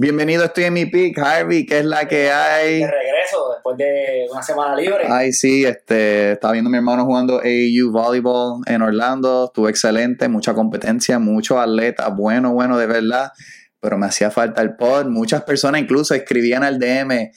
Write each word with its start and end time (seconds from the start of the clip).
Bienvenido, 0.00 0.44
estoy 0.44 0.62
en 0.62 0.74
mi 0.74 0.86
pick, 0.86 1.18
Harvey, 1.18 1.66
¿qué 1.66 1.80
es 1.80 1.84
la 1.84 2.06
que 2.06 2.30
hay? 2.30 2.78
De 2.78 2.88
regreso, 2.88 3.50
después 3.52 3.76
de 3.76 4.28
una 4.30 4.40
semana 4.44 4.76
libre. 4.76 5.08
Ay, 5.08 5.32
sí, 5.32 5.64
este, 5.64 6.34
estaba 6.34 6.52
viendo 6.52 6.68
a 6.68 6.70
mi 6.70 6.76
hermano 6.76 7.04
jugando 7.04 7.40
AAU 7.40 7.90
Volleyball 7.90 8.62
en 8.66 8.82
Orlando, 8.82 9.46
estuvo 9.46 9.68
excelente, 9.68 10.28
mucha 10.28 10.54
competencia, 10.54 11.18
muchos 11.18 11.58
atletas, 11.58 12.14
bueno, 12.14 12.52
bueno, 12.52 12.78
de 12.78 12.86
verdad, 12.86 13.32
pero 13.80 13.98
me 13.98 14.06
hacía 14.06 14.30
falta 14.30 14.62
el 14.62 14.76
pod, 14.76 15.06
muchas 15.06 15.42
personas 15.42 15.80
incluso 15.80 16.14
escribían 16.14 16.62
al 16.62 16.78
DM, 16.78 17.32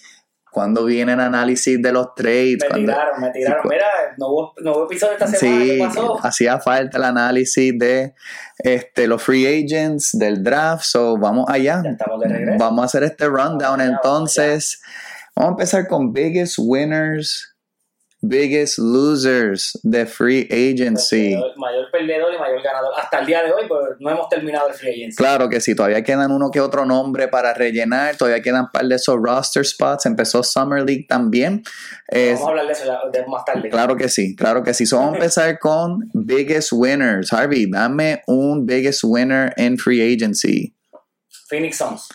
cuando 0.51 0.83
viene 0.85 1.13
el 1.13 1.19
análisis 1.19 1.81
de 1.81 1.91
los 1.93 2.13
trades. 2.13 2.57
Me 2.61 2.67
cuando, 2.67 2.91
tiraron, 2.91 3.21
me 3.21 3.29
tiraron. 3.31 3.63
Mira, 3.69 3.85
no 4.17 4.27
hubo, 4.27 4.53
no 4.61 4.71
hubo 4.73 4.85
episodio 4.85 5.13
esta 5.13 5.27
semana. 5.27 5.63
Sí, 5.63 5.69
¿Qué 5.69 5.77
pasó? 5.79 6.25
hacía 6.25 6.59
falta 6.59 6.97
el 6.97 7.03
análisis 7.05 7.73
de 7.79 8.13
este, 8.57 9.07
los 9.07 9.23
free 9.23 9.47
agents, 9.47 10.11
del 10.13 10.43
draft. 10.43 10.83
So, 10.83 11.17
vamos 11.17 11.45
allá. 11.47 11.81
Ya 11.83 11.91
estamos 11.91 12.19
de 12.19 12.27
regreso. 12.27 12.57
Vamos 12.59 12.81
a 12.83 12.85
hacer 12.85 13.03
este 13.03 13.25
rundown. 13.25 13.59
Vamos 13.59 13.79
allá, 13.79 13.91
Entonces, 13.95 14.81
vamos 15.35 15.49
a 15.49 15.53
empezar 15.53 15.87
con 15.87 16.11
biggest 16.11 16.57
winners, 16.59 17.50
biggest 18.21 18.77
losers 18.77 19.77
de 19.83 20.05
free 20.05 20.47
agency. 20.51 21.33
Mayor, 21.35 21.57
mayor 21.57 21.91
perdedor 21.91 22.33
y 22.33 22.37
mayor 22.39 22.61
ganador. 22.61 22.91
Hasta 22.97 23.19
el 23.19 23.25
día 23.25 23.43
de 23.43 23.51
hoy, 23.51 23.63
pues 23.67 23.81
no 23.99 24.09
hemos 24.11 24.29
terminado 24.29 24.67
el 24.67 24.73
free 24.73 24.91
agency. 24.91 25.15
Claro 25.17 25.49
que 25.49 25.59
sí, 25.59 25.73
todavía 25.75 26.03
quedan 26.03 26.31
uno 26.31 26.51
que 26.51 26.59
otro 26.61 26.85
nombre 26.85 27.27
para 27.27 27.53
rellenar, 27.53 28.15
todavía 28.17 28.41
quedan 28.41 28.61
un 28.65 28.71
par 28.71 28.85
de 28.85 28.95
esos 28.95 29.17
roster 29.21 29.65
spots, 29.65 30.05
empezó 30.05 30.43
Summer 30.43 30.83
League 30.85 31.05
también. 31.09 31.63
Vamos 32.11 32.41
a 32.41 32.47
hablar 32.49 32.65
de 32.67 32.73
eso 32.73 32.85
ya- 32.85 32.99
de 33.11 33.25
más 33.27 33.43
tarde. 33.45 33.69
Claro 33.69 33.95
que 33.95 34.07
sí, 34.09 34.35
claro 34.35 34.63
que 34.63 34.73
sí. 34.73 34.85
So, 34.85 34.97
vamos 34.97 35.13
a 35.13 35.15
empezar 35.17 35.57
con 35.59 36.09
biggest 36.13 36.71
winners. 36.73 37.33
Harvey, 37.33 37.69
dame 37.69 38.21
un 38.27 38.65
biggest 38.65 39.01
winner 39.03 39.53
en 39.57 39.77
free 39.77 40.01
agency. 40.13 40.75
Phoenix 41.49 41.77
Suns. 41.77 42.07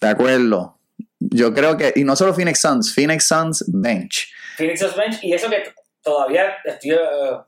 De 0.00 0.08
acuerdo. 0.08 0.78
Yo 1.18 1.52
creo 1.54 1.76
que, 1.76 1.92
y 1.96 2.04
no 2.04 2.14
solo 2.14 2.34
Phoenix 2.34 2.60
Suns, 2.60 2.92
Phoenix 2.94 3.26
Suns 3.26 3.64
bench. 3.68 4.28
Phoenix 4.56 4.96
bench. 4.96 5.22
Y 5.22 5.32
eso 5.32 5.48
que 5.48 5.62
todavía 6.02 6.56
estoy, 6.64 6.92
eh, 6.92 6.98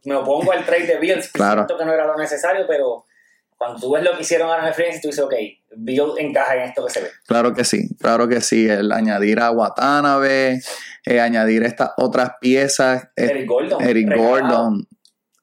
me 0.05 0.15
opongo 0.15 0.53
al 0.53 0.65
trade 0.65 0.87
de 0.87 0.99
Bills. 0.99 1.29
Claro. 1.31 1.61
Siento 1.63 1.79
que 1.79 1.85
no 1.85 1.93
era 1.93 2.07
lo 2.07 2.17
necesario, 2.17 2.67
pero 2.67 3.05
cuando 3.57 3.81
tú 3.81 3.93
ves 3.93 4.05
lo 4.05 4.13
que 4.15 4.23
hicieron 4.23 4.49
ahora 4.49 4.63
en 4.63 4.69
el 4.69 4.73
agency, 4.73 5.01
tú 5.01 5.09
dices, 5.09 5.25
ok, 5.25 5.35
Bill 5.77 6.13
encaja 6.19 6.55
en 6.55 6.63
esto 6.63 6.85
que 6.87 6.93
se 6.93 7.01
ve. 7.01 7.09
Claro 7.27 7.53
que 7.55 7.65
sí, 7.65 7.89
claro 8.01 8.29
que 8.29 8.41
sí. 8.41 8.69
El 8.69 8.93
añadir 8.93 9.41
a 9.41 9.51
Watanabe, 9.51 10.61
eh, 11.05 11.21
añadir 11.21 11.65
estas 11.65 11.91
otras 11.97 12.33
piezas. 12.41 13.05
eh, 13.17 13.25
Eric 13.31 13.49
Gordon. 13.49 13.83
Eric 13.83 14.09
regalado. 14.09 14.31
Gordon. 14.31 14.89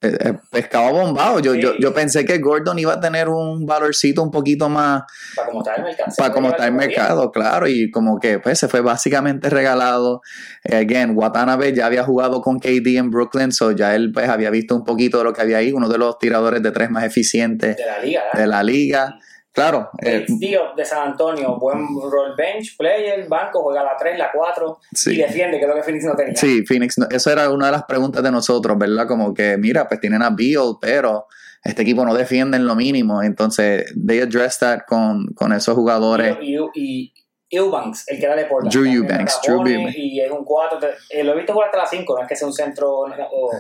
Eh, 0.06 0.18
eh, 0.20 0.34
pescado 0.52 0.92
bombado. 0.92 1.40
Yo, 1.40 1.54
Sí. 1.54 1.62
yo, 1.62 1.74
yo 1.80 1.94
pensé 1.94 2.26
que 2.26 2.38
Gordon 2.40 2.78
iba 2.80 2.94
a 2.94 3.00
tener 3.00 3.30
un 3.30 3.66
valorcito 3.66 4.22
un 4.24 4.32
poquito 4.32 4.70
más 4.70 5.04
Para 5.36 5.48
cómo 5.50 5.60
está 5.62 5.76
el 5.76 5.84
mercado. 5.84 6.14
Para 6.18 6.34
como 6.34 6.50
está 6.50 6.66
el 6.66 6.70
como 6.72 6.80
bien. 6.80 6.90
mercado, 6.90 7.32
claro, 7.32 7.68
y 7.68 7.92
como 7.92 8.20
que 8.20 8.40
pues 8.40 8.60
se 8.60 8.68
fue 8.68 8.82
básicamente 8.82 9.50
regalado. 9.50 10.22
Again, 10.64 11.12
Watanabe 11.16 11.74
ya 11.74 11.86
había 11.86 12.04
jugado 12.04 12.42
con 12.42 12.60
KD 12.60 12.98
en 12.98 13.12
Brooklyn, 13.12 13.52
so 13.52 13.72
ya 13.72 13.96
él 13.96 14.12
pues 14.14 14.30
había 14.30 14.50
visto 14.50 14.76
un 14.76 14.84
poquito 14.84 15.18
de 15.20 15.24
lo 15.26 15.34
que 15.34 15.42
había 15.42 15.58
ahí, 15.58 15.72
uno 15.72 15.90
de 15.90 15.98
los 15.98 16.18
tiradores 16.20 16.62
de 16.64 16.72
tres 16.72 16.90
más 16.90 17.04
eficientes 17.04 17.78
De 17.78 17.86
la 17.86 18.00
liga, 18.00 18.22
¿verdad? 18.34 18.40
de 18.42 18.48
la 18.48 18.64
liga. 18.64 19.20
Claro, 19.56 19.90
eh, 20.04 20.26
de 20.28 20.86
San 20.86 21.12
Antonio, 21.12 21.58
buen 21.58 21.88
roll 21.88 22.36
bench, 22.36 22.76
player, 22.78 23.26
banco, 23.28 23.64
juega 23.64 23.84
la 23.84 23.96
3, 23.98 24.20
la 24.20 24.30
4 24.34 24.80
y 24.92 24.96
sí. 24.96 25.16
defiende, 25.16 25.58
que 25.58 25.64
es 25.64 25.70
lo 25.70 25.76
que 25.76 25.84
Phoenix 25.84 26.04
no 26.04 26.14
tenía. 26.14 26.36
Sí, 26.36 26.66
Phoenix, 26.66 26.98
no- 26.98 27.08
eso 27.10 27.32
era 27.32 27.50
una 27.50 27.68
de 27.68 27.72
las 27.72 27.86
preguntas 27.86 28.22
de 28.22 28.32
nosotros, 28.32 28.78
¿verdad? 28.78 29.08
Como 29.08 29.34
que, 29.34 29.56
mira, 29.58 29.88
pues 29.88 30.02
tienen 30.02 30.22
a 30.22 30.30
Beal, 30.30 30.76
pero 30.82 31.28
este 31.64 31.84
equipo 31.84 32.04
no 32.04 32.14
defiende 32.14 32.58
en 32.58 32.68
lo 32.68 32.76
mínimo. 32.76 33.24
Entonces, 33.24 33.86
they 34.06 34.20
address 34.20 34.60
that 34.60 34.82
con, 34.86 35.28
con 35.34 35.54
esos 35.54 35.74
jugadores. 35.74 36.36
Y, 36.42 36.58
y, 36.74 37.14
y 37.50 37.58
Eubanks, 37.58 38.10
el 38.10 38.20
que 38.20 38.26
era 38.26 38.36
de 38.36 38.46
Portland. 38.46 38.74
Drew 38.74 38.86
Eubanks, 38.86 39.40
Drew 39.42 39.66
Eubanks. 39.66 39.96
Y 39.98 40.20
es 40.20 40.30
un 40.32 40.44
4, 40.44 40.80
eh, 41.12 41.24
lo 41.24 41.32
he 41.32 41.36
visto 41.38 41.54
jugar 41.54 41.70
hasta 41.70 41.78
la 41.78 41.88
5, 41.88 42.16
no 42.16 42.22
es 42.24 42.28
que 42.28 42.36
sea 42.36 42.48
un 42.48 42.54
centro, 42.54 42.92
o, 42.92 43.52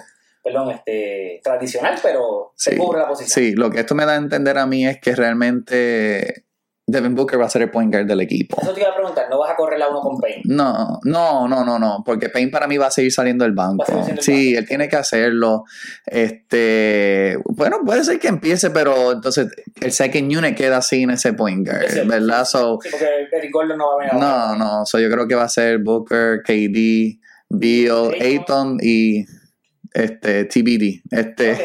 perdón, 0.46 0.70
este, 0.72 1.42
tradicional, 1.44 1.96
pero 2.04 2.54
se 2.56 2.72
Sí, 2.72 2.78
cubre 2.78 3.00
la 3.00 3.08
posición. 3.08 3.32
Sí, 3.34 3.56
lo 3.56 3.70
que 3.72 3.80
esto 3.82 3.96
me 3.96 4.06
da 4.06 4.14
a 4.14 4.18
entender 4.18 4.58
a 4.60 4.66
mí 4.68 4.86
es 4.88 5.02
que 5.02 5.16
realmente 5.16 6.46
Devin 6.88 7.16
Booker 7.16 7.42
va 7.42 7.46
a 7.46 7.50
ser 7.50 7.64
el 7.64 7.72
point 7.72 7.92
guard 7.92 8.06
del 8.06 8.22
equipo. 8.22 8.58
Eso 8.62 8.72
te 8.72 8.82
iba 8.82 8.92
a 8.92 8.96
preguntar, 8.96 9.26
¿no 9.28 9.40
vas 9.40 9.50
a 9.52 9.56
correr 9.56 9.80
la 9.80 9.88
1 9.90 10.02
con 10.02 10.20
Payne? 10.22 10.44
No, 10.46 11.00
no, 11.04 11.48
no, 11.48 11.66
no, 11.66 11.80
no, 11.80 12.04
porque 12.06 12.30
Payne 12.30 12.52
para 12.52 12.68
mí 12.68 12.78
va 12.78 12.86
a 12.88 12.92
seguir 12.92 13.12
saliendo 13.12 13.44
del 13.44 13.54
banco. 13.54 13.84
El 14.08 14.22
Sí, 14.22 14.50
banco. 14.54 14.60
él 14.60 14.68
tiene 14.68 14.88
que 14.88 14.96
hacerlo. 14.98 15.64
Este, 16.06 17.38
bueno, 17.46 17.80
puede 17.86 18.04
ser 18.04 18.20
que 18.20 18.28
empiece, 18.28 18.70
pero 18.70 19.14
entonces 19.14 19.48
el 19.82 19.92
second 19.92 20.32
unit 20.36 20.56
queda 20.56 20.78
así 20.78 21.02
en 21.04 21.10
ese 21.12 21.34
point 21.34 21.68
guard. 21.68 22.06
¿verdad? 22.08 22.46
So, 22.46 22.78
Sí, 22.84 22.90
porque 22.92 23.08
Eric 23.32 23.52
Gordon 23.52 23.78
no 23.80 23.88
va 23.88 23.94
a 23.94 23.98
venir 23.98 24.14
no, 24.14 24.26
ahora. 24.28 24.58
no, 24.58 24.86
so 24.86 25.00
yo 25.00 25.10
creo 25.10 25.28
que 25.28 25.36
va 25.36 25.44
a 25.46 25.50
ser 25.50 25.80
Booker, 25.80 26.42
KD, 26.44 27.20
Ayton. 27.50 28.14
Ayton 28.22 28.78
y 28.82 29.26
este 29.96 30.46
TBD. 30.46 31.02
Este, 31.10 31.58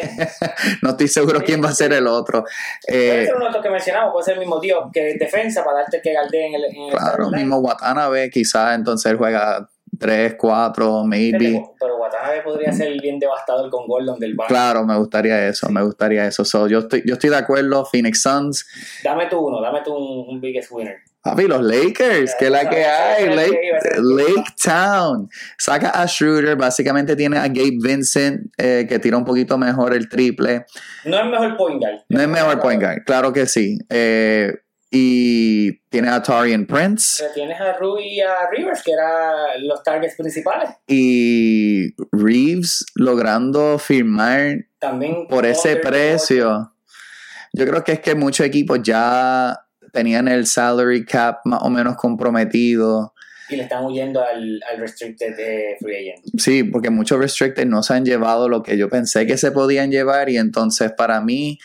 no 0.83 0.91
estoy 0.91 1.09
seguro 1.09 1.41
quién 1.45 1.63
va 1.63 1.69
a 1.69 1.75
ser 1.75 1.93
el 1.93 2.07
otro. 2.07 2.45
Puede 2.87 3.23
Eh, 3.23 3.27
ser 3.27 3.37
uno 3.37 3.47
de 3.47 3.53
los 3.53 3.63
que 3.63 3.71
mencionamos, 3.71 4.13
puede 4.13 4.25
ser 4.25 4.35
el 4.35 4.41
mismo 4.41 4.61
tío 4.61 4.89
que 4.93 5.15
defensa 5.19 5.65
para 5.65 5.79
darte 5.81 6.01
que 6.03 6.13
galdee 6.13 6.47
en 6.47 6.55
el. 6.55 6.65
En 6.65 6.83
el 6.83 6.91
Claro, 6.91 7.13
starting 7.25 7.37
mismo 7.37 7.59
Watanabe, 7.59 8.31
quizás 8.31 8.75
entonces 8.77 9.15
juega 9.19 9.69
3, 9.99 10.37
4, 10.39 11.05
maybe. 11.05 11.63
Pero 11.79 11.97
Watanabe 11.99 12.43
podría 12.43 12.73
ser 12.73 12.93
bien 13.01 13.19
devastador 13.19 13.69
con 13.71 13.87
Gordon 13.87 14.19
del 14.21 14.35
banco. 14.35 14.49
Claro, 14.49 14.87
me 14.87 14.97
gustaría 14.97 15.49
eso, 15.49 15.69
me 15.69 15.83
gustaría 15.83 16.27
eso. 16.27 16.45
So, 16.45 16.69
yo, 16.69 16.79
estoy, 16.79 17.03
yo 17.05 17.15
estoy 17.15 17.31
de 17.31 17.37
acuerdo, 17.37 17.85
Phoenix 17.85 18.23
Suns. 18.23 18.67
Dame 19.05 19.27
tú 19.27 19.39
uno, 19.41 19.61
dame 19.61 19.81
tú 19.85 19.93
un, 19.95 20.29
un 20.35 20.41
biggest 20.41 20.71
winner. 20.71 20.99
Papi, 21.23 21.47
los 21.47 21.63
Lakers, 21.63 22.35
que 22.39 22.47
es 22.47 22.51
la 22.51 22.69
que 22.69 22.83
hay, 22.83 23.29
Lake, 23.29 23.73
Lake 24.01 24.55
Town. 24.63 25.29
Saca 25.59 25.91
a 25.91 26.07
Schroeder, 26.09 26.57
básicamente 26.57 27.15
tiene 27.15 27.37
a 27.37 27.47
Gabe 27.49 27.77
Vincent, 27.83 28.51
eh, 28.57 28.87
que 28.89 28.99
tira 28.99 29.19
un 29.19 29.25
poquito 29.27 29.59
mejor 29.59 29.93
el 29.93 30.09
triple. 30.09 30.65
No 31.05 31.19
es 31.19 31.27
mejor 31.27 31.57
point 31.59 31.79
guard. 31.79 32.01
No 32.09 32.23
es 32.23 32.29
mejor 32.29 32.59
point 32.61 32.83
guard, 32.83 33.05
claro 33.05 33.35
que 33.35 33.45
sí. 33.45 33.79
Eh, 33.91 34.55
y 34.91 35.79
tiene 35.89 36.09
a 36.09 36.21
Torian 36.21 36.67
Prince 36.67 37.23
Pero 37.23 37.33
tienes 37.33 37.61
a 37.61 37.75
Rui 37.75 38.03
y 38.03 38.21
a 38.23 38.49
Rivers, 38.51 38.83
que 38.83 38.93
eran 38.93 39.69
los 39.69 39.83
targets 39.83 40.17
principales. 40.17 40.71
y 40.89 41.95
Reeves 42.11 42.85
logrando 42.95 43.79
firmar 43.79 44.65
También 44.79 45.29
por 45.29 45.45
ese 45.45 45.77
precio. 45.77 46.73
Yo 47.53 47.67
creo 47.67 47.85
que 47.85 47.93
es 47.93 48.01
que 48.01 48.15
muchos 48.15 48.47
equipos 48.47 48.81
ya 48.83 49.57
tenían 49.93 50.29
el 50.29 50.47
salary 50.47 51.05
cap 51.05 51.41
más 51.45 51.61
o 51.63 51.71
menos 51.71 51.97
comprometido. 51.97 53.15
Y 53.49 53.57
le 53.57 53.65
están 53.65 53.85
huyendo 53.85 54.23
al, 54.23 54.61
al 54.71 54.79
restricted 54.79 55.39
eh, 55.39 55.77
free 55.81 56.11
agent. 56.11 56.25
Sí, 56.39 56.63
porque 56.63 56.91
muchos 56.91 57.19
restricted 57.19 57.67
no 57.67 57.83
se 57.83 57.95
han 57.95 58.05
llevado 58.05 58.49
lo 58.49 58.63
que 58.63 58.79
yo 58.79 58.89
pensé 58.89 59.27
que 59.27 59.37
se 59.37 59.51
podían 59.51 59.91
llevar 59.91 60.29
y 60.29 60.37
entonces 60.39 60.93
para 60.97 61.21
mí, 61.21 61.59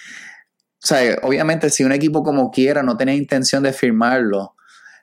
o 0.83 0.87
sea, 0.87 1.17
obviamente 1.21 1.69
si 1.69 1.83
un 1.83 1.91
equipo 1.91 2.23
como 2.23 2.49
quiera 2.49 2.81
no 2.81 2.97
tenía 2.97 3.13
intención 3.13 3.61
de 3.61 3.71
firmarlo, 3.71 4.55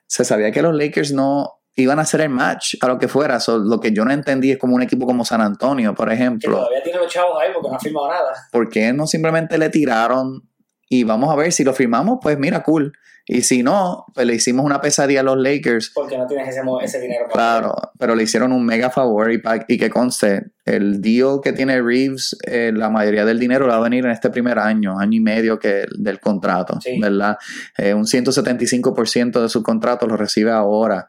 se 0.07 0.25
sabía 0.25 0.51
que 0.51 0.61
los 0.61 0.75
Lakers 0.75 1.13
no 1.13 1.61
iban 1.75 1.97
a 1.99 2.03
hacer 2.03 2.21
el 2.21 2.29
match 2.29 2.75
a 2.81 2.87
lo 2.87 2.99
que 2.99 3.07
fuera. 3.07 3.39
So, 3.39 3.57
lo 3.57 3.79
que 3.79 3.91
yo 3.93 4.03
no 4.05 4.11
entendí 4.11 4.51
es 4.51 4.57
como 4.59 4.75
un 4.75 4.81
equipo 4.83 5.05
como 5.05 5.23
San 5.25 5.41
Antonio, 5.41 5.95
por 5.95 6.09
Que 6.09 6.15
ejemplo. 6.15 6.57
todavía 6.57 6.83
tiene 6.83 6.99
los 6.99 7.11
chavos 7.11 7.41
ahí 7.41 7.49
porque 7.53 7.69
no 7.69 7.75
ha 7.75 7.79
firmado 7.79 8.09
nada. 8.09 8.33
¿por 8.51 8.69
qué 8.69 8.93
no 8.93 9.07
simplemente 9.07 9.57
le 9.57 9.69
tiraron 9.69 10.47
y 10.89 11.03
vamos 11.03 11.31
a 11.31 11.35
ver 11.35 11.51
si 11.51 11.63
lo 11.63 11.73
firmamos? 11.73 12.19
Pues 12.21 12.37
mira, 12.37 12.61
cool. 12.61 12.93
Y 13.25 13.43
si 13.43 13.63
no, 13.63 14.05
pues 14.13 14.27
le 14.27 14.35
hicimos 14.35 14.65
una 14.65 14.81
pesadilla 14.81 15.21
a 15.21 15.23
los 15.23 15.37
Lakers. 15.37 15.91
Porque 15.95 16.17
no 16.17 16.27
tienes 16.27 16.49
ese, 16.49 16.61
ese 16.83 16.99
dinero. 16.99 17.25
para- 17.31 17.59
Claro, 17.59 17.75
pero 17.97 18.15
le 18.15 18.23
hicieron 18.23 18.51
un 18.51 18.65
mega 18.65 18.89
favor 18.89 19.31
y, 19.31 19.41
y 19.69 19.77
que 19.77 19.89
conste, 19.89 20.47
el 20.65 21.01
deal 21.01 21.39
que 21.41 21.53
tiene 21.53 21.81
Reeves, 21.81 22.37
eh, 22.45 22.71
la 22.75 22.89
mayoría 22.89 23.23
del 23.23 23.39
dinero 23.39 23.67
va 23.67 23.77
a 23.77 23.79
venir 23.79 24.03
en 24.05 24.11
este 24.11 24.29
primer 24.29 24.59
año, 24.59 24.99
año 24.99 25.17
y 25.17 25.21
medio 25.21 25.57
que 25.57 25.85
del 25.97 26.19
contrato, 26.19 26.79
Sí. 26.81 26.99
¿verdad? 26.99 27.37
Eh, 27.77 27.93
un 27.93 28.05
175% 28.05 29.41
de 29.41 29.47
su 29.49 29.63
contrato 29.63 30.05
lo 30.05 30.17
recibe 30.17 30.51
ahora. 30.51 31.07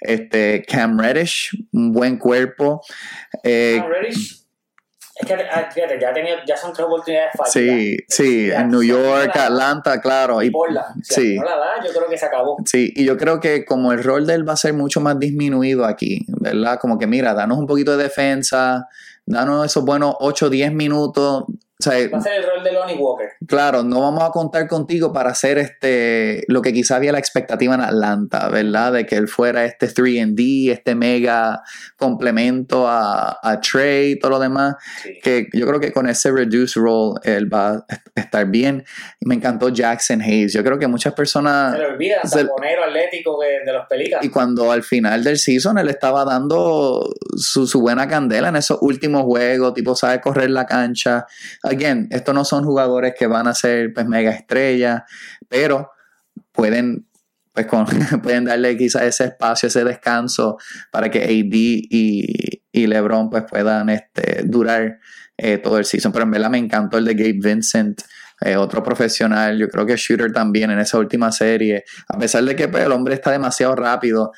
Este, 0.00 0.64
Cam 0.68 0.98
Reddish, 1.00 1.50
un 1.72 1.92
buen 1.92 2.16
cuerpo. 2.18 2.80
Eh, 3.42 3.80
Ah, 3.82 3.88
Reddish. 3.88 4.45
Es 5.18 5.26
que 5.26 5.34
ah, 5.34 5.70
fíjate, 5.72 5.98
ya, 5.98 6.12
tenía, 6.12 6.44
ya 6.46 6.56
son 6.58 6.74
tres 6.74 6.86
oportunidades 6.86 7.30
fallidas. 7.36 7.52
sí, 7.52 7.96
sí, 8.06 8.50
en 8.50 8.68
New 8.68 8.82
York, 8.82 9.32
la 9.34 9.46
Atlanta, 9.46 10.00
claro. 10.00 10.42
Y, 10.42 10.50
Portland. 10.50 11.02
Si 11.02 11.14
sí. 11.14 11.36
no 11.36 11.44
la 11.44 11.56
da, 11.56 11.84
yo 11.84 11.90
creo 11.90 12.06
que 12.06 12.18
se 12.18 12.26
acabó. 12.26 12.58
Sí, 12.66 12.92
y 12.94 13.04
yo 13.04 13.16
creo 13.16 13.40
que 13.40 13.64
como 13.64 13.92
el 13.92 14.04
rol 14.04 14.26
de 14.26 14.34
él 14.34 14.46
va 14.46 14.52
a 14.52 14.56
ser 14.58 14.74
mucho 14.74 15.00
más 15.00 15.18
disminuido 15.18 15.86
aquí, 15.86 16.26
¿verdad? 16.28 16.78
Como 16.78 16.98
que 16.98 17.06
mira, 17.06 17.32
danos 17.32 17.56
un 17.56 17.66
poquito 17.66 17.96
de 17.96 18.02
defensa, 18.02 18.88
danos 19.24 19.64
esos 19.64 19.84
buenos 19.86 20.16
8 20.20 20.46
o 20.46 20.50
10 20.50 20.72
minutos 20.72 21.44
o 21.78 21.82
sea, 21.82 22.08
Va 22.08 22.18
a 22.18 22.20
ser 22.22 22.32
el 22.42 22.44
rol 22.48 22.64
de 22.64 22.72
Lonnie 22.72 22.96
Walker. 22.96 23.28
Claro, 23.46 23.82
no 23.82 24.00
vamos 24.00 24.24
a 24.24 24.30
contar 24.30 24.66
contigo 24.66 25.12
para 25.12 25.30
hacer 25.30 25.58
este 25.58 26.44
lo 26.48 26.62
que 26.62 26.72
quizá 26.72 26.96
había 26.96 27.12
la 27.12 27.18
expectativa 27.18 27.74
en 27.74 27.82
Atlanta, 27.82 28.48
¿verdad? 28.48 28.92
De 28.94 29.04
que 29.06 29.16
él 29.16 29.28
fuera 29.28 29.64
este 29.64 29.86
3D, 29.88 30.70
este 30.72 30.94
mega 30.94 31.62
complemento 31.96 32.86
a, 32.88 33.38
a 33.42 33.60
Trey 33.60 34.12
y 34.12 34.18
todo 34.18 34.30
lo 34.32 34.38
demás. 34.38 34.76
Sí. 35.02 35.18
Que 35.22 35.48
yo 35.52 35.66
creo 35.66 35.80
que 35.80 35.92
con 35.92 36.08
ese 36.08 36.30
reduced 36.30 36.80
role 36.80 37.20
él 37.24 37.52
va 37.52 37.72
a 37.72 37.86
estar 38.14 38.46
bien. 38.46 38.84
Me 39.20 39.34
encantó 39.34 39.68
Jackson 39.68 40.22
Hayes. 40.22 40.52
Yo 40.52 40.62
creo 40.64 40.78
que 40.78 40.86
muchas 40.86 41.14
personas. 41.14 41.72
Se 41.74 41.78
le 41.78 41.86
olvida, 41.86 42.16
Se- 42.24 42.44
taponero 42.44 42.84
atlético 42.84 43.38
que- 43.40 43.64
de 43.66 43.72
los 43.72 43.86
Pelicans. 43.86 44.24
Y 44.24 44.28
cuando 44.30 44.70
al 44.72 44.82
final 44.82 45.22
del 45.24 45.38
season 45.38 45.78
él 45.78 45.88
estaba 45.88 46.24
dando 46.24 47.06
su, 47.36 47.66
su 47.66 47.80
buena 47.80 48.08
candela 48.08 48.48
en 48.48 48.56
esos 48.56 48.78
últimos 48.80 49.22
juegos, 49.24 49.74
tipo 49.74 49.94
sabe 49.94 50.20
correr 50.20 50.50
la 50.50 50.66
cancha. 50.66 51.26
Again, 51.66 52.08
estos 52.10 52.34
no 52.34 52.44
son 52.44 52.64
jugadores 52.64 53.14
que 53.18 53.26
van 53.26 53.46
a 53.46 53.54
ser 53.54 53.92
pues 53.92 54.06
mega 54.06 54.30
estrellas, 54.30 55.02
pero 55.48 55.90
pueden 56.52 57.06
pues 57.52 57.66
con- 57.66 57.86
pueden 58.22 58.44
darle 58.44 58.76
quizás 58.76 59.02
ese 59.02 59.24
espacio, 59.24 59.68
ese 59.68 59.82
descanso 59.84 60.58
para 60.90 61.10
que 61.10 61.24
AD 61.24 61.54
y, 61.54 62.62
y 62.70 62.86
LeBron 62.86 63.30
pues 63.30 63.44
puedan 63.48 63.88
este, 63.88 64.42
durar 64.44 64.98
eh, 65.38 65.58
todo 65.58 65.78
el 65.78 65.84
season. 65.86 66.12
Pero 66.12 66.24
en 66.24 66.30
verdad 66.32 66.50
me 66.50 66.58
encantó 66.58 66.98
el 66.98 67.06
de 67.06 67.14
Gabe 67.14 67.38
Vincent, 67.42 68.02
eh, 68.42 68.56
otro 68.56 68.82
profesional, 68.82 69.58
yo 69.58 69.68
creo 69.68 69.86
que 69.86 69.96
Shooter 69.96 70.30
también 70.32 70.70
en 70.70 70.78
esa 70.78 70.98
última 70.98 71.32
serie, 71.32 71.84
a 72.08 72.18
pesar 72.18 72.44
de 72.44 72.54
que 72.54 72.68
pues, 72.68 72.84
el 72.84 72.92
hombre 72.92 73.14
está 73.14 73.30
demasiado 73.30 73.74
rápido, 73.74 74.32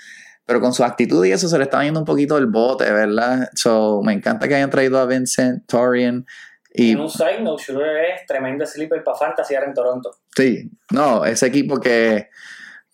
pero 0.46 0.60
con 0.60 0.72
su 0.72 0.84
actitud 0.84 1.24
y 1.26 1.32
eso 1.32 1.48
se 1.48 1.58
le 1.58 1.64
está 1.64 1.82
yendo 1.82 1.98
un 1.98 2.06
poquito 2.06 2.38
el 2.38 2.46
bote, 2.46 2.90
¿verdad? 2.92 3.50
So, 3.54 4.00
me 4.04 4.12
encanta 4.12 4.46
que 4.46 4.54
hayan 4.54 4.70
traído 4.70 4.98
a 4.98 5.06
Vincent 5.06 5.66
Torian. 5.66 6.24
Y 6.72 6.92
En 6.92 7.00
un 7.00 7.08
side 7.10 7.40
note, 7.40 7.62
Schroeder 7.64 8.04
es 8.14 8.26
tremendo 8.26 8.64
sleeper 8.66 9.02
para 9.02 9.16
fantasy 9.16 9.54
ahora 9.54 9.68
en 9.68 9.74
Toronto. 9.74 10.10
sí, 10.34 10.70
no, 10.90 11.24
ese 11.24 11.46
equipo 11.46 11.80
que, 11.80 12.28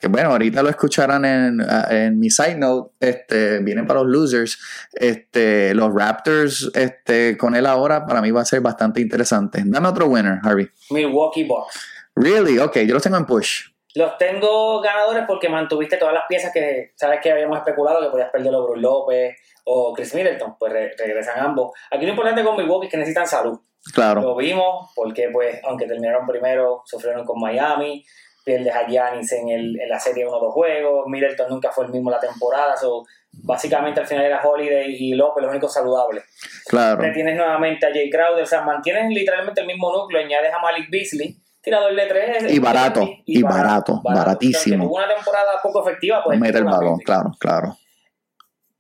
que 0.01 0.09
bueno, 0.09 0.31
ahorita 0.31 0.63
lo 0.63 0.69
escucharán 0.71 1.25
en, 1.25 1.61
en 1.91 2.19
mi 2.19 2.31
side 2.31 2.57
note, 2.57 2.93
este, 3.01 3.59
vienen 3.59 3.87
para 3.87 4.01
los 4.01 4.09
losers. 4.09 4.59
Este, 4.93 5.75
los 5.75 5.93
Raptors, 5.93 6.71
este, 6.75 7.37
con 7.37 7.55
él 7.57 7.67
ahora, 7.67 8.07
para 8.07 8.23
mí 8.23 8.31
va 8.31 8.43
a 8.43 8.45
ser 8.45 8.61
bastante 8.61 9.01
interesante. 9.01 9.63
Dame 9.65 9.89
otro 9.89 10.07
winner, 10.07 10.39
Harvey. 10.43 10.69
Milwaukee 10.91 11.45
Bucks. 11.45 11.81
Really? 12.17 12.59
Ok, 12.59 12.79
yo 12.87 12.95
los 12.95 13.03
tengo 13.03 13.17
en 13.17 13.27
push. 13.27 13.71
Los 13.97 14.19
tengo 14.19 14.81
ganadores 14.81 15.25
porque 15.27 15.49
mantuviste 15.49 15.97
todas 15.97 16.15
las 16.15 16.25
piezas 16.29 16.53
que 16.53 16.93
sabes 16.97 17.21
que 17.23 17.31
habíamos 17.31 17.59
especulado 17.59 18.01
que 18.01 18.11
podías 18.11 18.31
perder 18.31 18.51
Bruce 18.51 18.81
López 18.81 19.37
o 19.65 19.93
Chris 19.95 20.15
Middleton, 20.15 20.57
pues 20.59 20.73
re- 20.73 20.95
regresan 20.97 21.41
ambos. 21.41 21.73
Aquí 21.91 22.05
lo 22.05 22.11
importante 22.11 22.45
con 22.45 22.57
Milwaukee 22.57 22.87
es 22.87 22.91
que 22.91 22.99
necesitan 22.99 23.27
salud. 23.27 23.59
Claro. 23.93 24.23
Lo 24.23 24.37
vimos 24.37 24.91
porque 24.95 25.29
pues 25.33 25.61
aunque 25.65 25.87
terminaron 25.87 26.27
primero, 26.27 26.83
sufrieron 26.87 27.25
con 27.27 27.41
Miami, 27.41 28.05
pierdes 28.45 28.75
a 28.75 28.87
Giannis 28.87 29.33
en, 29.33 29.49
el, 29.49 29.81
en 29.81 29.89
la 29.89 29.99
serie 29.99 30.27
uno 30.27 30.37
o 30.37 30.41
dos 30.41 30.55
juegos, 30.55 31.07
Middleton 31.07 31.49
nunca 31.49 31.71
fue 31.71 31.87
el 31.87 31.91
mismo 31.91 32.11
la 32.11 32.21
temporada, 32.21 32.77
so, 32.77 33.05
básicamente 33.33 34.01
al 34.01 34.07
final 34.07 34.25
era 34.25 34.43
Holiday 34.43 34.95
y 34.99 35.15
López 35.15 35.43
los 35.43 35.51
únicos 35.51 35.73
saludables. 35.73 36.25
Claro. 36.67 37.01
Retienes 37.01 37.37
nuevamente 37.37 37.87
a 37.87 37.91
Jay 37.91 38.11
Crowder, 38.11 38.43
o 38.43 38.47
sea, 38.47 38.63
mantienes 38.63 39.09
literalmente 39.09 39.63
el 39.63 39.67
mismo 39.67 39.91
núcleo, 39.91 40.23
añades 40.23 40.53
a 40.53 40.59
Malik 40.59 40.91
Beasley, 40.91 41.37
tirador 41.63 41.95
de 41.95 42.07
tres. 42.07 42.53
Y 42.53 42.59
barato, 42.59 43.09
y 43.25 43.43
barato, 43.43 44.01
baratísimo. 44.03 44.85
Tuvo 44.85 44.97
una 44.97 45.09
temporada 45.09 45.53
poco 45.63 45.87
efectiva, 45.87 46.23
pues. 46.23 46.39
Mete 46.39 46.59
el 46.59 46.65
balón, 46.65 46.99
claro, 46.99 47.31
claro. 47.39 47.77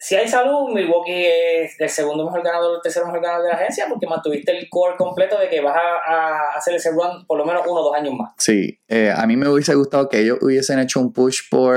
Si 0.06 0.14
hay 0.16 0.28
salud, 0.28 0.68
Milwaukee 0.74 1.24
es 1.62 1.80
el 1.80 1.88
segundo 1.88 2.26
mejor 2.26 2.42
ganador, 2.42 2.76
el 2.76 2.82
tercero 2.82 3.06
mejor 3.06 3.22
ganador 3.22 3.44
de 3.44 3.48
la 3.52 3.54
agencia, 3.56 3.86
porque 3.88 4.06
mantuviste 4.06 4.52
el 4.54 4.68
core 4.68 4.96
completo 4.98 5.38
de 5.38 5.48
que 5.48 5.62
vas 5.62 5.74
a, 5.76 6.12
a 6.12 6.58
hacer 6.58 6.74
ese 6.74 6.90
run 6.90 7.24
por 7.26 7.38
lo 7.38 7.46
menos 7.46 7.62
uno 7.66 7.80
o 7.80 7.84
dos 7.84 7.96
años 7.96 8.12
más. 8.12 8.32
Sí, 8.36 8.78
eh, 8.86 9.10
a 9.16 9.26
mí 9.26 9.34
me 9.38 9.48
hubiese 9.48 9.74
gustado 9.74 10.10
que 10.10 10.20
ellos 10.20 10.36
hubiesen 10.42 10.78
hecho 10.78 11.00
un 11.00 11.10
push 11.10 11.48
por, 11.50 11.74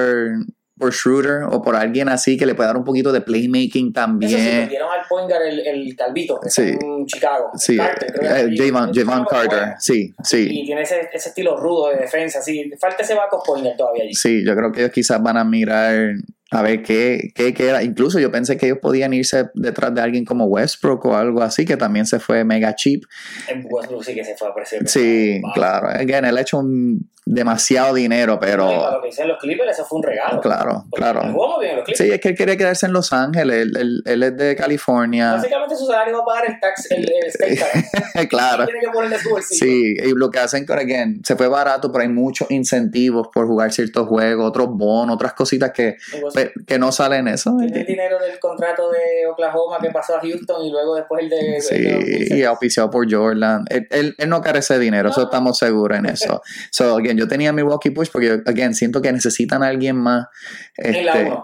por 0.77 0.91
Schroeder 0.94 1.44
o 1.50 1.62
por 1.62 1.77
alguien 1.77 2.09
así 2.09 2.35
que 2.38 2.45
le 2.45 2.53
pueda 2.53 2.68
dar 2.68 2.77
un 2.77 2.83
poquito 2.83 3.13
de 3.13 3.21
playmaking 3.21 3.88
Eso 3.88 3.88
sí, 3.88 3.94
también. 3.94 4.59
perdieron 4.63 4.91
al 4.91 5.06
point 5.07 5.29
guard 5.29 5.44
el, 5.44 5.59
el 5.65 5.95
Calvito, 5.95 6.38
que 6.41 6.50
Sí. 6.50 6.63
está 6.63 6.85
en 6.85 7.06
Chicago. 7.06 7.51
Sí, 7.56 7.77
Carter, 7.77 8.12
creo 8.12 8.21
que 8.50 8.56
eh. 8.68 8.71
Javon, 8.94 9.25
Carter, 9.25 9.75
sí, 9.79 10.13
sí. 10.21 10.47
Y 10.51 10.65
tiene 10.65 10.81
ese, 10.81 11.07
ese 11.13 11.29
estilo 11.29 11.56
rudo 11.56 11.91
de 11.91 11.95
defensa, 12.00 12.41
sí. 12.41 12.69
Falta 12.77 13.03
ese 13.03 13.15
backup 13.15 13.45
point 13.45 13.63
guard 13.63 13.77
todavía 13.77 14.03
allí. 14.03 14.13
Sí, 14.13 14.44
yo 14.45 14.53
creo 14.53 14.69
que 14.74 14.81
ellos 14.81 14.91
quizás 14.91 15.24
van 15.24 15.38
a 15.38 15.45
mirar 15.45 16.12
a 16.52 16.62
ver 16.62 16.82
qué, 16.84 17.32
qué 17.36 17.54
queda. 17.54 17.84
Incluso 17.84 18.20
yo 18.20 18.32
pensé 18.32 18.56
que 18.58 18.68
ellos 18.68 18.80
podían 18.82 19.14
irse 19.14 19.50
detrás 19.54 19.94
de 19.94 20.02
alguien 20.02 20.24
como 20.26 20.46
Westbrook 20.46 21.06
o 21.06 21.16
algo 21.16 21.42
así, 21.42 21.66
que 21.66 21.76
también 21.78 22.06
se 22.06 22.20
fue 22.20 22.44
mega 22.46 22.74
cheap. 22.76 23.04
En 23.50 23.66
Westbrook 23.70 24.04
sí 24.04 24.14
que 24.16 24.24
se 24.24 24.36
fue 24.36 24.48
a 24.48 24.54
precio. 24.54 24.80
Sí, 24.86 25.42
claro. 25.54 25.90
Again, 25.90 26.26
él 26.26 26.38
ha 26.38 26.42
hecho 26.42 26.60
un- 26.60 27.10
demasiado 27.29 27.94
dinero, 27.94 28.33
y 28.33 28.38
para 28.38 28.51
pero 28.51 28.91
lo 28.91 29.01
que 29.01 29.07
dicen 29.07 29.27
los 29.27 29.38
Clippers, 29.39 29.71
eso 29.71 29.85
fue 29.85 29.97
un 29.97 30.03
regalo. 30.03 30.39
claro, 30.41 30.85
claro. 30.94 31.21
Jugó 31.31 31.56
muy 31.57 31.59
bien 31.65 31.71
en 31.71 31.77
los 31.77 31.85
Clippers. 31.85 32.07
Sí, 32.07 32.13
es 32.13 32.19
que 32.21 32.29
él 32.29 32.35
quería 32.35 32.57
quedarse 32.57 32.85
en 32.85 32.94
Los 32.94 33.12
Ángeles. 33.13 33.56
Él, 33.63 33.77
él- 33.77 34.01
él 34.06 34.24
es 34.24 34.38
de 34.38 34.56
California. 34.56 35.33
Básicamente 35.33 35.75
su 35.75 35.85
salario 35.85 36.15
va 36.18 36.21
a 36.21 36.25
pagar 36.25 36.45
el 36.51 36.59
tax, 36.59 36.91
el, 36.91 37.00
el 37.12 37.27
state 37.27 37.56
tax. 37.57 38.27
claro. 38.29 38.65
Tiene 38.65 38.79
que 38.81 38.89
ponerle 38.89 39.19
su 39.19 39.29
bolsillo. 39.29 39.65
Sí, 39.65 39.95
y 40.03 40.12
lo 40.15 40.29
que 40.31 40.39
hacen 40.39 40.65
again, 40.69 41.21
se 41.25 41.35
fue 41.35 41.47
barato, 41.47 41.91
pero 41.91 42.03
hay 42.03 42.09
muchos 42.09 42.50
incentivos 42.51 43.27
por 43.33 43.47
jugar 43.47 43.71
ciertos 43.74 44.07
juegos, 44.07 44.47
otros 44.47 44.68
bonos, 44.69 45.15
otras 45.15 45.33
cositas 45.33 45.71
que, 45.71 45.97
pe- 46.33 46.51
que 46.65 46.79
no 46.79 46.91
salen 46.91 47.27
eso. 47.27 47.56
Tiene 47.59 47.81
el 47.81 47.85
dinero 47.85 48.19
del 48.19 48.39
contrato 48.39 48.89
de 48.91 49.25
Oklahoma 49.31 49.77
que 49.81 49.89
pasó 49.91 50.15
a 50.15 50.19
Houston 50.21 50.65
y 50.65 50.71
luego 50.71 50.95
después 50.95 51.24
el 51.24 51.29
de. 51.29 51.38
el 51.39 51.45
de 51.45 51.57
los 51.57 52.27
Sí, 52.27 52.33
y 52.35 52.44
auspiciado 52.44 52.89
por 52.89 53.12
Jordan. 53.12 53.65
Él, 53.69 53.88
él- 53.91 54.15
no 54.27 54.41
carece 54.41 54.75
de 54.75 54.79
dinero, 54.81 55.09
eso 55.09 55.24
estamos 55.24 55.57
seguros 55.57 55.97
en 55.97 56.06
eso. 56.07 56.41
So, 56.71 56.97
again, 56.97 57.17
yo 57.18 57.28
tenía 57.28 57.52
Milwaukee 57.52 57.90
Push 57.92 58.10
porque, 58.12 58.42
again, 58.46 58.74
siento 58.74 59.02
que 59.02 59.12
necesitan 59.12 59.64
a 59.64 59.68
alguien 59.68 59.98
más. 59.98 60.28
En 60.75 61.06
la 61.06 61.12
este, 61.14 61.25
1. 61.31 61.44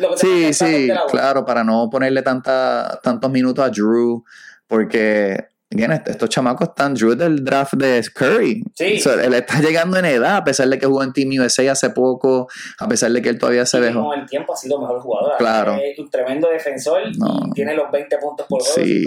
Lo 0.00 0.10
que 0.10 0.16
te 0.16 0.20
Sí, 0.20 0.52
sí, 0.54 0.90
claro, 1.10 1.44
para 1.44 1.64
no 1.64 1.88
ponerle 1.90 2.22
tanta, 2.22 3.00
tantos 3.02 3.30
minutos 3.30 3.64
a 3.64 3.70
Drew, 3.70 4.24
porque 4.66 5.46
again, 5.74 5.92
est- 5.92 6.08
estos 6.08 6.28
chamacos 6.28 6.68
están, 6.68 6.94
Drew 6.94 7.14
del 7.14 7.42
draft 7.44 7.74
de 7.74 8.02
Curry. 8.14 8.62
Sí. 8.74 8.96
O 8.98 9.00
sea, 9.00 9.14
él 9.24 9.32
está 9.34 9.60
llegando 9.60 9.96
en 9.98 10.04
edad, 10.04 10.36
a 10.36 10.44
pesar 10.44 10.68
de 10.68 10.78
que 10.78 10.86
jugó 10.86 11.02
en 11.02 11.12
Team 11.12 11.30
USA 11.40 11.72
hace 11.72 11.90
poco, 11.90 12.48
a 12.78 12.88
pesar 12.88 13.10
de 13.12 13.22
que 13.22 13.28
él 13.30 13.38
todavía 13.38 13.64
se 13.64 13.80
dejó. 13.80 14.04
Con 14.04 14.18
el 14.20 14.26
tiempo 14.26 14.52
ha 14.52 14.56
sido 14.56 14.78
mejor 14.80 15.00
jugador. 15.00 15.32
Claro. 15.38 15.76
Es 15.82 15.98
un 15.98 16.10
tremendo 16.10 16.48
defensor 16.50 17.00
No. 17.16 17.40
y 17.46 17.50
tiene 17.52 17.74
los 17.74 17.90
20 17.90 18.18
puntos 18.18 18.46
por 18.48 18.62
juego. 18.62 18.86
Sí, 18.86 19.04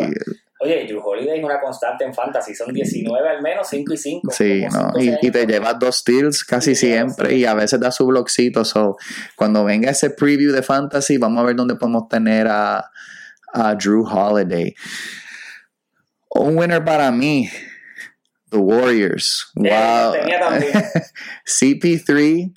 Oye, 0.65 0.85
Drew 0.87 1.01
Holiday 1.03 1.37
es 1.37 1.43
una 1.43 1.59
constante 1.59 2.03
en 2.03 2.13
fantasy. 2.13 2.55
Son 2.55 2.73
19 2.73 3.29
al 3.29 3.41
menos, 3.41 3.67
5 3.69 3.93
y 3.93 3.97
5. 3.97 4.31
sí, 4.31 4.65
no. 4.71 4.91
Y, 4.99 5.15
y 5.21 5.31
te 5.31 5.45
lleva 5.45 5.73
dos 5.73 5.97
steals 5.97 6.43
casi 6.43 6.75
siempre 6.75 7.35
y 7.35 7.45
a 7.45 7.53
veces 7.53 7.79
da 7.79 7.91
su 7.91 8.05
bloxito. 8.07 8.65
So, 8.65 8.97
cuando 9.35 9.63
venga 9.63 9.91
ese 9.91 10.09
preview 10.09 10.51
de 10.51 10.63
fantasy, 10.63 11.17
vamos 11.17 11.43
a 11.43 11.45
ver 11.45 11.55
dónde 11.55 11.75
podemos 11.75 12.07
tener 12.09 12.47
a, 12.47 12.89
a 13.53 13.75
Drew 13.75 14.03
Holiday. 14.05 14.73
Un 16.29 16.57
winner 16.57 16.83
para 16.83 17.11
mí, 17.11 17.49
The 18.49 18.57
Warriors. 18.57 19.51
Wow. 19.55 20.13
tenía 20.13 20.39
también. 20.39 20.73
CP3, 21.45 22.53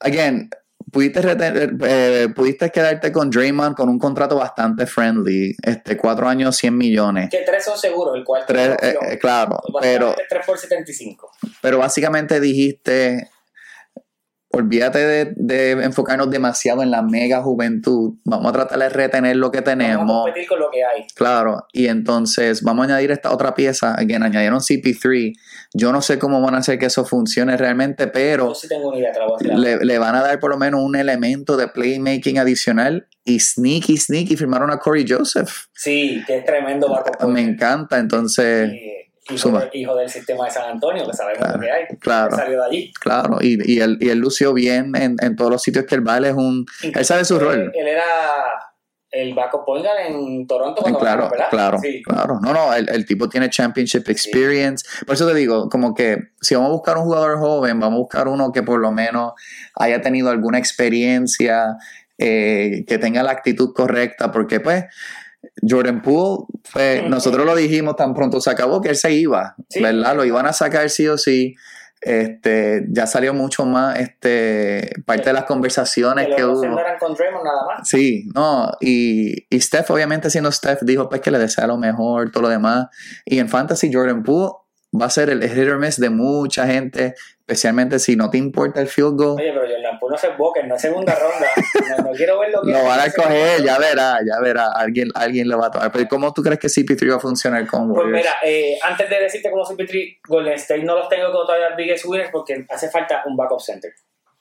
again, 0.00 0.50
pudiste, 0.94 1.20
retener- 1.20 1.76
eh, 1.84 2.28
pudiste 2.34 2.70
quedarte 2.70 3.10
con 3.12 3.28
Draymond 3.28 3.74
con 3.76 3.88
un 3.88 3.98
contrato 3.98 4.36
bastante 4.36 4.86
friendly, 4.86 5.54
este, 5.62 5.96
cuatro 5.96 6.28
años, 6.28 6.56
100 6.56 6.76
millones. 6.78 7.28
Que 7.30 7.42
3 7.44 7.62
son 7.64 7.76
seguros, 7.76 8.16
el 8.16 8.24
cuarto. 8.24 8.46
Tres, 8.46 8.76
es 8.80 8.94
eh, 8.94 8.98
eh, 9.10 9.18
claro, 9.18 9.60
pero, 9.80 10.14
3 10.28 10.46
por 10.46 10.56
75. 10.56 11.32
pero 11.60 11.78
básicamente 11.78 12.38
dijiste, 12.40 13.28
olvídate 14.54 14.98
de, 14.98 15.32
de 15.36 15.70
enfocarnos 15.84 16.30
demasiado 16.30 16.82
en 16.82 16.90
la 16.90 17.02
mega 17.02 17.42
juventud, 17.42 18.14
vamos 18.24 18.50
a 18.50 18.52
tratar 18.52 18.78
de 18.78 18.88
retener 18.88 19.36
lo 19.36 19.50
que 19.50 19.60
Vamos 19.60 19.72
a 19.72 19.76
tenemos. 19.76 20.22
competir 20.24 20.48
con 20.48 20.58
lo 20.60 20.70
que 20.70 20.84
hay. 20.84 21.06
Claro, 21.14 21.66
y 21.72 21.88
entonces 21.88 22.62
vamos 22.62 22.84
a 22.84 22.88
añadir 22.90 23.10
esta 23.10 23.32
otra 23.32 23.54
pieza, 23.54 23.94
again, 23.94 24.22
añadieron 24.22 24.60
CP3, 24.60 25.32
yo 25.74 25.92
no 25.92 26.00
sé 26.02 26.18
cómo 26.18 26.40
van 26.40 26.54
a 26.54 26.58
hacer 26.58 26.78
que 26.78 26.86
eso 26.86 27.04
funcione 27.04 27.56
realmente, 27.56 28.06
pero... 28.06 28.48
Yo 28.48 28.54
sí 28.54 28.68
tengo 28.68 28.88
una 28.88 28.98
idea, 28.98 29.12
le, 29.56 29.84
le 29.84 29.98
van 29.98 30.14
a 30.14 30.22
dar 30.22 30.38
por 30.38 30.50
lo 30.50 30.56
menos 30.56 30.80
un 30.82 30.94
elemento 30.96 31.56
de 31.56 31.68
playmaking 31.68 32.38
adicional 32.38 33.06
y 33.24 33.40
sneaky, 33.40 33.96
sneaky 33.96 34.36
firmaron 34.36 34.70
a 34.70 34.78
Corey 34.78 35.04
Joseph. 35.08 35.66
Sí, 35.72 36.22
que 36.26 36.38
es 36.38 36.44
tremendo 36.44 36.88
backup. 36.88 37.26
Me 37.28 37.40
encanta, 37.40 37.98
entonces, 37.98 38.70
Eh, 38.70 38.93
hijo, 39.30 39.50
de- 39.58 39.70
hijo 39.72 39.94
del 39.96 40.08
sistema 40.08 40.44
de 40.46 40.50
San 40.50 40.70
Antonio, 40.70 41.06
que 41.06 41.12
sabemos 41.14 41.38
Claro, 41.38 41.54
lo 41.56 41.60
que 41.62 41.70
hay. 41.70 41.84
claro. 41.98 42.30
Que 42.30 42.36
salió 42.36 42.60
de 42.60 42.66
allí. 42.66 42.92
claro, 43.00 43.38
y, 43.40 43.72
y, 43.72 43.80
él, 43.80 43.98
y 44.00 44.08
él 44.10 44.18
lució 44.18 44.52
bien 44.52 44.92
en, 44.96 45.16
en 45.20 45.36
todos 45.36 45.50
los 45.50 45.62
sitios 45.62 45.84
que 45.86 45.94
él 45.94 46.06
va, 46.06 46.18
él 46.18 46.24
es 46.26 46.34
un... 46.34 46.66
Él 46.82 47.04
sabe 47.04 47.24
su 47.24 47.34
Él- 47.36 47.40
rol. 47.40 47.72
Él 47.74 47.86
era 47.88 48.02
el 49.10 49.32
backup 49.32 49.64
point 49.64 49.86
en 50.08 50.44
Toronto 50.44 50.82
cuando 50.82 50.98
Claro, 50.98 51.30
claro, 51.48 51.78
Sí. 51.78 52.02
claro. 52.02 52.40
No, 52.42 52.52
no, 52.52 52.74
el, 52.74 52.88
el 52.88 53.06
tipo 53.06 53.28
tiene 53.28 53.48
championship 53.48 54.08
experience. 54.08 54.84
Por 55.06 55.14
eso 55.14 55.24
te 55.28 55.34
digo, 55.34 55.68
como 55.68 55.94
que 55.94 56.18
si 56.40 56.56
vamos 56.56 56.70
a 56.70 56.72
buscar 56.72 56.98
un 56.98 57.04
jugador 57.04 57.38
joven, 57.38 57.78
vamos 57.78 57.96
a 57.96 58.00
buscar 58.00 58.26
uno 58.26 58.50
que 58.50 58.64
por 58.64 58.80
lo 58.80 58.90
menos 58.90 59.34
haya 59.76 60.00
tenido 60.00 60.30
alguna 60.30 60.58
experiencia, 60.58 61.76
eh, 62.18 62.84
que 62.88 62.98
tenga 62.98 63.22
la 63.22 63.30
actitud 63.30 63.72
correcta, 63.72 64.32
porque 64.32 64.58
pues 64.58 64.84
Jordan 65.68 66.02
Poole, 66.02 66.44
fue, 66.64 67.04
nosotros 67.08 67.44
lo 67.46 67.54
dijimos 67.56 67.96
tan 67.96 68.14
pronto 68.14 68.40
se 68.40 68.50
acabó 68.50 68.80
que 68.80 68.90
él 68.90 68.96
se 68.96 69.12
iba, 69.12 69.54
Sí. 69.68 69.82
¿verdad? 69.82 70.16
Lo 70.16 70.24
iban 70.24 70.46
a 70.46 70.52
sacar 70.52 70.88
sí 70.90 71.06
o 71.08 71.18
sí. 71.18 71.54
Este, 72.00 72.84
ya 72.90 73.06
salió 73.06 73.32
mucho 73.32 73.64
más 73.64 73.98
este, 73.98 74.92
parte 75.06 75.24
de 75.30 75.32
las 75.32 75.44
conversaciones 75.44 76.26
Que 76.26 76.36
que 76.36 76.44
hubo. 76.44 76.62
no 76.66 76.78
eran 76.78 76.98
con 76.98 77.14
Draymond 77.14 77.44
nada 77.44 77.60
más. 77.66 77.88
Sí, 77.88 78.28
no, 78.34 78.70
y, 78.80 79.46
y 79.48 79.60
Steph, 79.60 79.90
obviamente 79.90 80.28
siendo 80.28 80.52
Steph, 80.52 80.82
dijo 80.82 81.08
pues 81.08 81.22
que 81.22 81.30
le 81.30 81.38
desea 81.38 81.66
lo 81.66 81.78
mejor, 81.78 82.30
todo 82.30 82.42
lo 82.42 82.48
demás. 82.50 82.88
Y 83.24 83.38
en 83.38 83.48
Fantasy, 83.48 83.90
Jordan 83.90 84.22
Poole 84.22 84.52
va 85.00 85.06
a 85.06 85.10
ser 85.10 85.30
el 85.30 85.42
hit 85.42 85.68
or 85.68 85.78
miss 85.78 85.98
de 85.98 86.10
mucha 86.10 86.66
gente, 86.66 87.14
especialmente 87.40 87.98
si 87.98 88.16
no 88.16 88.30
te 88.30 88.38
importa 88.38 88.80
el 88.80 88.88
field 88.88 89.16
goal. 89.16 89.40
Oye, 89.40 89.52
pero 89.52 89.66
Jordan 89.66 89.98
Poole 89.98 90.16
no 90.22 90.28
es 90.30 90.38
Booker, 90.38 90.66
no 90.66 90.74
es 90.76 90.80
segunda 90.82 91.14
ronda. 91.14 91.48
No, 91.96 92.10
no 92.10 92.12
quiero 92.12 92.38
ver 92.38 92.50
lo 92.50 92.62
que 92.62 92.72
Lo 92.72 92.84
van 92.84 93.00
a 93.00 93.12
coger, 93.12 93.62
ya 93.62 93.78
verá, 93.78 94.18
ya 94.26 94.40
verá, 94.40 94.72
alguien, 94.74 95.08
alguien 95.14 95.48
lo 95.48 95.58
va 95.58 95.66
a 95.66 95.70
tomar. 95.70 95.92
Pero 95.92 96.08
¿cómo 96.08 96.32
tú 96.32 96.42
crees 96.42 96.58
que 96.58 96.68
CP3 96.68 97.12
va 97.12 97.16
a 97.16 97.20
funcionar 97.20 97.66
con 97.66 97.88
Pues 97.88 97.98
Warriors? 98.04 98.16
mira, 98.24 98.32
eh, 98.42 98.78
antes 98.82 99.10
de 99.10 99.20
decirte 99.20 99.50
cómo 99.50 99.64
CP3, 99.64 100.20
Golden 100.26 100.54
State 100.54 100.82
no 100.82 100.96
los 100.96 101.08
tengo 101.08 101.30
como 101.32 101.44
todavía 101.44 101.74
biggest 101.76 102.04
winners 102.06 102.30
porque 102.30 102.64
hace 102.70 102.88
falta 102.90 103.22
un 103.26 103.36
backup 103.36 103.60
center. 103.60 103.92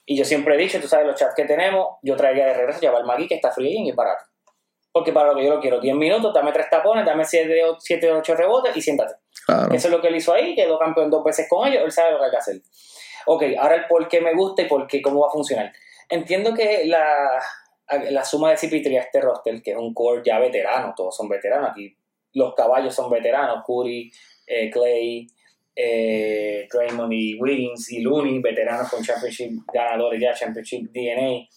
Y 0.05 0.17
yo 0.17 0.25
siempre 0.25 0.55
he 0.55 0.57
dicho, 0.57 0.79
tú 0.79 0.87
sabes 0.87 1.07
los 1.07 1.15
chats 1.15 1.33
que 1.35 1.45
tenemos, 1.45 1.97
yo 2.01 2.15
traería 2.15 2.45
de 2.45 2.53
regreso 2.53 2.79
a 2.79 2.81
Jabal 2.89 3.05
Magui 3.05 3.27
que 3.27 3.35
está 3.35 3.51
free 3.51 3.73
y 3.77 3.89
es 3.89 3.95
barato. 3.95 4.23
Porque 4.91 5.11
para 5.11 5.29
lo 5.29 5.35
que 5.35 5.45
yo 5.45 5.55
lo 5.55 5.59
quiero, 5.59 5.79
10 5.79 5.95
minutos, 5.95 6.33
dame 6.33 6.51
3 6.51 6.69
tapones, 6.69 7.05
dame 7.05 7.25
7 7.25 7.63
o 7.65 8.17
8 8.17 8.35
rebotes 8.35 8.77
y 8.77 8.81
siéntate. 8.81 9.15
Eso 9.47 9.87
es 9.87 9.91
lo 9.91 10.01
que 10.01 10.07
él 10.07 10.15
hizo 10.15 10.33
ahí, 10.33 10.55
quedó 10.55 10.79
campeón 10.79 11.09
dos 11.09 11.23
veces 11.23 11.47
con 11.49 11.67
ellos, 11.67 11.83
él 11.83 11.91
sabe 11.91 12.11
lo 12.11 12.19
que 12.19 12.25
hay 12.25 12.31
que 12.31 12.37
hacer. 12.37 12.61
Ok, 13.25 13.43
ahora 13.59 13.75
el 13.75 13.85
por 13.87 14.07
qué 14.07 14.21
me 14.21 14.33
gusta 14.33 14.61
y 14.61 14.65
por 14.65 14.87
qué, 14.87 15.01
cómo 15.01 15.21
va 15.21 15.27
a 15.27 15.31
funcionar. 15.31 15.71
Entiendo 16.09 16.53
que 16.53 16.85
la, 16.85 17.41
la 18.09 18.25
suma 18.25 18.51
de 18.51 18.57
CP3 18.57 18.97
a 18.97 19.01
este 19.01 19.21
roster, 19.21 19.61
que 19.61 19.71
es 19.71 19.77
un 19.77 19.93
core 19.93 20.21
ya 20.25 20.39
veterano, 20.39 20.93
todos 20.95 21.15
son 21.15 21.27
veteranos 21.27 21.71
aquí, 21.71 21.95
los 22.33 22.53
caballos 22.55 22.93
son 22.93 23.09
veteranos, 23.09 23.63
Curry, 23.65 24.11
eh, 24.47 24.69
Clay, 24.69 25.27
eh, 25.75 26.67
Draymond 26.71 27.13
y 27.13 27.39
Wiggins 27.39 27.91
y 27.91 28.01
Looney, 28.01 28.39
veteranos 28.41 28.89
con 28.89 29.03
championship 29.03 29.61
ganadores 29.73 30.21
ya, 30.21 30.33
championship 30.33 30.91
DNA. 30.91 31.47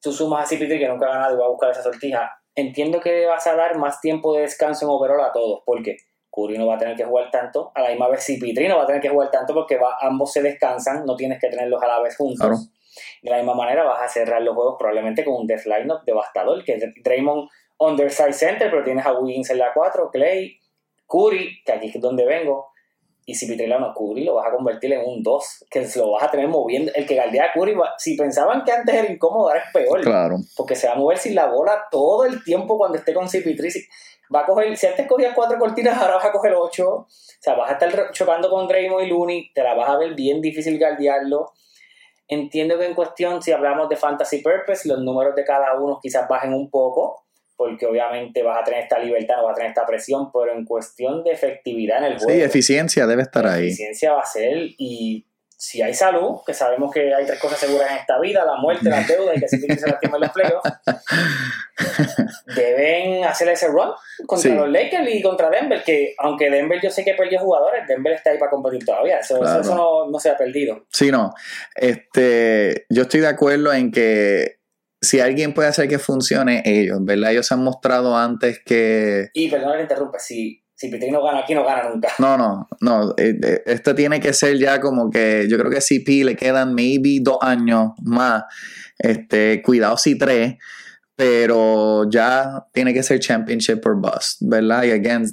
Tú 0.00 0.12
sumas 0.12 0.50
a 0.50 0.56
CP3 0.56 0.78
que 0.78 0.88
nunca 0.88 1.06
ha 1.06 1.14
ganado 1.14 1.34
y 1.34 1.38
va 1.38 1.46
a 1.46 1.50
buscar 1.50 1.70
esa 1.70 1.82
sortija. 1.82 2.30
Entiendo 2.54 3.00
que 3.00 3.26
vas 3.26 3.46
a 3.46 3.54
dar 3.54 3.76
más 3.78 4.00
tiempo 4.00 4.34
de 4.34 4.42
descanso 4.42 4.86
en 4.86 4.90
overall 4.90 5.20
a 5.20 5.32
todos, 5.32 5.62
porque 5.64 5.98
Curry 6.30 6.58
no 6.58 6.66
va 6.66 6.76
a 6.76 6.78
tener 6.78 6.96
que 6.96 7.04
jugar 7.04 7.30
tanto, 7.30 7.72
a 7.74 7.82
la 7.82 7.88
misma 7.90 8.08
vez 8.08 8.28
CP3 8.28 8.68
no 8.68 8.76
va 8.76 8.84
a 8.84 8.86
tener 8.86 9.00
que 9.00 9.08
jugar 9.08 9.30
tanto 9.30 9.52
porque 9.52 9.76
va, 9.76 9.96
ambos 10.00 10.32
se 10.32 10.42
descansan, 10.42 11.04
no 11.04 11.16
tienes 11.16 11.40
que 11.40 11.48
tenerlos 11.48 11.82
a 11.82 11.86
la 11.86 12.00
vez 12.00 12.16
juntos. 12.16 12.38
Claro. 12.38 12.56
De 13.22 13.30
la 13.30 13.36
misma 13.38 13.54
manera 13.54 13.84
vas 13.84 14.02
a 14.02 14.08
cerrar 14.08 14.42
los 14.42 14.54
juegos 14.54 14.76
probablemente 14.78 15.24
con 15.24 15.34
un 15.34 15.46
death 15.46 15.64
lineup 15.64 16.04
devastador, 16.04 16.64
que 16.64 16.74
es 16.74 16.84
Draymond 17.02 17.48
underside 17.78 18.32
center, 18.32 18.70
pero 18.70 18.84
tienes 18.84 19.06
a 19.06 19.12
Wiggins 19.12 19.50
en 19.50 19.58
la 19.58 19.72
4, 19.72 20.10
Clay, 20.10 20.58
Curry, 21.06 21.62
que 21.64 21.72
aquí 21.72 21.88
es 21.88 22.00
donde 22.00 22.24
vengo, 22.24 22.70
y 23.26 23.34
CP3 23.34 23.68
la 23.68 23.78
no 23.78 23.94
Curry 23.94 24.24
lo 24.24 24.34
vas 24.36 24.48
a 24.48 24.50
convertir 24.50 24.92
en 24.92 25.02
un 25.06 25.22
2, 25.22 25.64
que 25.70 25.86
lo 25.96 26.12
vas 26.12 26.22
a 26.24 26.30
tener 26.30 26.48
moviendo, 26.48 26.90
el 26.94 27.06
que 27.06 27.14
galdea 27.14 27.46
a 27.46 27.52
Curry, 27.52 27.74
va- 27.74 27.94
si 27.98 28.16
pensaban 28.16 28.64
que 28.64 28.72
antes 28.72 28.94
era 28.94 29.10
incómodo, 29.12 29.48
ahora 29.48 29.60
es 29.60 29.72
peor 29.72 30.00
Claro. 30.00 30.36
porque 30.56 30.74
se 30.74 30.86
va 30.88 30.94
a 30.94 30.96
mover 30.96 31.18
sin 31.18 31.34
la 31.34 31.46
bola 31.46 31.84
todo 31.90 32.24
el 32.24 32.42
tiempo 32.44 32.76
cuando 32.78 32.98
esté 32.98 33.14
con 33.14 33.28
CP3. 33.28 33.72
Si- 33.72 33.86
Va 34.32 34.42
a 34.42 34.46
coger, 34.46 34.76
si 34.76 34.86
antes 34.86 35.08
cogías 35.08 35.34
cuatro 35.34 35.58
cortinas, 35.58 35.98
ahora 35.98 36.14
vas 36.14 36.24
a 36.26 36.30
coger 36.30 36.54
ocho. 36.54 36.88
O 36.88 37.06
sea, 37.40 37.54
vas 37.54 37.68
a 37.68 37.72
estar 37.72 38.12
chocando 38.12 38.48
con 38.48 38.68
Draymond 38.68 39.04
y 39.04 39.08
Looney, 39.08 39.52
te 39.52 39.60
la 39.64 39.74
vas 39.74 39.88
a 39.90 39.96
ver 39.98 40.14
bien 40.14 40.40
difícil 40.40 40.78
guardiarlo. 40.78 41.50
Entiendo 42.28 42.78
que 42.78 42.86
en 42.86 42.94
cuestión, 42.94 43.42
si 43.42 43.50
hablamos 43.50 43.88
de 43.88 43.96
fantasy 43.96 44.38
purpose, 44.40 44.88
los 44.88 45.00
números 45.00 45.34
de 45.34 45.44
cada 45.44 45.74
uno 45.80 45.98
quizás 46.00 46.28
bajen 46.28 46.54
un 46.54 46.70
poco, 46.70 47.24
porque 47.60 47.84
obviamente 47.84 48.42
vas 48.42 48.58
a 48.62 48.64
tener 48.64 48.80
esta 48.84 48.98
libertad, 48.98 49.36
no 49.36 49.42
vas 49.44 49.52
a 49.52 49.56
tener 49.56 49.68
esta 49.68 49.84
presión, 49.84 50.32
pero 50.32 50.50
en 50.50 50.64
cuestión 50.64 51.22
de 51.22 51.32
efectividad 51.32 51.98
en 51.98 52.04
el 52.04 52.18
juego, 52.18 52.32
Sí, 52.32 52.40
eficiencia 52.42 53.06
debe 53.06 53.20
estar 53.20 53.46
ahí. 53.46 53.66
eficiencia 53.66 54.14
va 54.14 54.22
a 54.22 54.24
ser 54.24 54.56
y 54.78 55.26
si 55.58 55.82
hay 55.82 55.92
salud, 55.92 56.38
que 56.46 56.54
sabemos 56.54 56.90
que 56.90 57.14
hay 57.14 57.26
tres 57.26 57.38
cosas 57.38 57.58
seguras 57.58 57.90
en 57.90 57.98
esta 57.98 58.18
vida, 58.18 58.46
la 58.46 58.54
muerte, 58.54 58.88
la 58.88 59.02
deuda 59.02 59.34
y 59.34 59.40
que 59.40 59.46
se 59.46 59.58
se 59.58 59.86
lastimen 59.90 60.22
los 60.22 60.30
playoffs, 60.30 60.70
deben 62.56 63.24
hacer 63.24 63.48
ese 63.50 63.68
run 63.68 63.90
contra 64.26 64.50
Sí. 64.50 64.56
los 64.56 64.70
Lakers 64.70 65.06
y 65.14 65.20
contra 65.20 65.50
Denver, 65.50 65.82
que 65.84 66.14
aunque 66.16 66.48
Denver 66.48 66.80
yo 66.82 66.88
sé 66.90 67.04
que 67.04 67.12
perdió 67.12 67.40
jugadores, 67.40 67.86
Denver 67.86 68.14
está 68.14 68.30
ahí 68.30 68.38
para 68.38 68.50
competir 68.50 68.86
todavía, 68.86 69.18
eso, 69.18 69.34
eso- 69.34 69.42
Claro. 69.42 69.60
eso 69.60 69.74
no, 69.74 70.10
no 70.10 70.18
se 70.18 70.30
ha 70.30 70.36
perdido. 70.38 70.86
Sí, 70.90 71.10
no. 71.10 71.34
Este, 71.74 72.86
yo 72.88 73.02
estoy 73.02 73.20
de 73.20 73.28
acuerdo 73.28 73.70
en 73.74 73.90
que 73.92 74.59
si 75.00 75.20
alguien 75.20 75.54
puede 75.54 75.68
hacer 75.68 75.88
que 75.88 75.98
funcione, 75.98 76.62
ellos, 76.64 76.98
¿verdad? 77.02 77.32
Ellos 77.32 77.46
se 77.46 77.54
han 77.54 77.62
mostrado 77.64 78.16
antes 78.16 78.60
que. 78.64 79.30
Y 79.34 79.48
perdón 79.48 79.76
que 79.76 79.82
interrumpe, 79.82 80.18
si, 80.18 80.62
si 80.74 80.88
Pitri 80.88 81.10
no 81.10 81.22
gana 81.22 81.40
aquí, 81.40 81.54
no 81.54 81.64
gana 81.64 81.88
nunca. 81.88 82.08
No, 82.18 82.36
no, 82.36 82.68
no. 82.80 83.10
eh, 83.16 83.38
eh, 83.42 83.62
Esto 83.66 83.94
tiene 83.94 84.20
que 84.20 84.32
ser 84.32 84.58
ya 84.58 84.80
como 84.80 85.10
que. 85.10 85.46
Yo 85.48 85.58
creo 85.58 85.70
que 85.70 85.78
a 85.78 85.80
CP 85.80 86.24
le 86.24 86.36
quedan 86.36 86.74
maybe 86.74 87.18
dos 87.22 87.38
años 87.40 87.92
más. 88.02 88.44
Este, 88.98 89.62
cuidado 89.62 89.96
si 89.96 90.18
tres. 90.18 90.56
Pero 91.16 92.08
ya 92.08 92.66
tiene 92.72 92.94
que 92.94 93.02
ser 93.02 93.20
championship 93.20 93.84
or 93.84 93.94
bust, 93.96 94.40
¿verdad? 94.40 94.84
Y 94.84 94.90
again, 94.90 95.24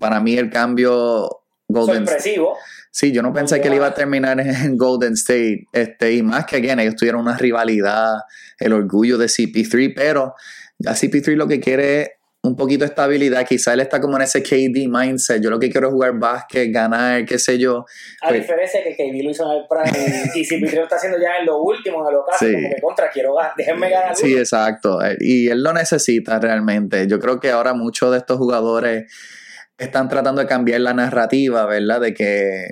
para 0.00 0.18
mí 0.20 0.36
el 0.38 0.48
cambio 0.48 1.28
Golden 1.68 2.06
Sorpresivo, 2.06 2.56
Sí, 2.96 3.10
yo 3.10 3.22
no 3.22 3.32
pensé 3.32 3.60
que 3.60 3.66
él 3.66 3.74
iba 3.74 3.88
a 3.88 3.92
terminar 3.94 4.38
en 4.38 4.76
Golden 4.78 5.14
State. 5.14 5.66
Este, 5.72 6.12
y 6.12 6.22
más 6.22 6.46
que 6.46 6.56
again, 6.56 6.78
ellos 6.78 6.94
tuvieron 6.94 7.22
una 7.22 7.36
rivalidad, 7.36 8.12
el 8.60 8.72
orgullo 8.72 9.18
de 9.18 9.26
CP3, 9.26 9.92
pero 9.96 10.34
ya 10.78 10.92
CP3 10.92 11.34
lo 11.34 11.48
que 11.48 11.58
quiere 11.58 12.02
es 12.02 12.08
un 12.44 12.54
poquito 12.54 12.84
de 12.84 12.90
estabilidad. 12.90 13.44
Quizá 13.44 13.72
él 13.72 13.80
está 13.80 14.00
como 14.00 14.14
en 14.16 14.22
ese 14.22 14.44
KD 14.44 14.86
mindset. 14.86 15.42
Yo 15.42 15.50
lo 15.50 15.58
que 15.58 15.70
quiero 15.70 15.88
es 15.88 15.92
jugar 15.92 16.12
básquet, 16.20 16.72
ganar, 16.72 17.24
qué 17.24 17.36
sé 17.40 17.58
yo. 17.58 17.84
a 18.22 18.28
Pues- 18.28 18.42
diferencia 18.42 18.80
de 18.80 18.94
que 18.94 19.10
KD 19.10 19.24
lo 19.24 19.30
hizo 19.30 19.44
en 19.52 19.58
el 19.58 19.64
Prime 19.68 20.30
y, 20.36 20.44
si 20.44 20.60
lo 20.60 20.82
está 20.84 20.94
haciendo 20.94 21.18
ya 21.18 21.38
en 21.40 21.46
lo 21.46 21.60
último, 21.62 22.00
en 22.08 22.14
el 22.14 22.20
ocaso, 22.20 22.46
Sí. 22.46 22.52
como 22.54 22.68
que 22.76 22.80
contra, 22.80 23.10
quiero 23.10 23.34
ganar, 23.34 23.54
déjenme 23.56 23.90
ganar. 23.90 24.14
Sí, 24.14 24.30
uno. 24.34 24.38
exacto. 24.40 25.04
Eh, 25.04 25.16
Y 25.18 25.48
él 25.48 25.64
lo 25.64 25.72
necesita 25.72 26.38
realmente. 26.38 27.08
Yo 27.08 27.18
creo 27.18 27.40
que 27.40 27.50
ahora 27.50 27.74
muchos 27.74 28.12
de 28.12 28.18
estos 28.18 28.36
jugadores 28.38 29.12
están 29.76 30.08
tratando 30.08 30.40
de 30.40 30.46
cambiar 30.46 30.80
la 30.82 30.94
narrativa, 30.94 31.66
¿verdad? 31.66 32.00
De 32.00 32.14
que 32.14 32.68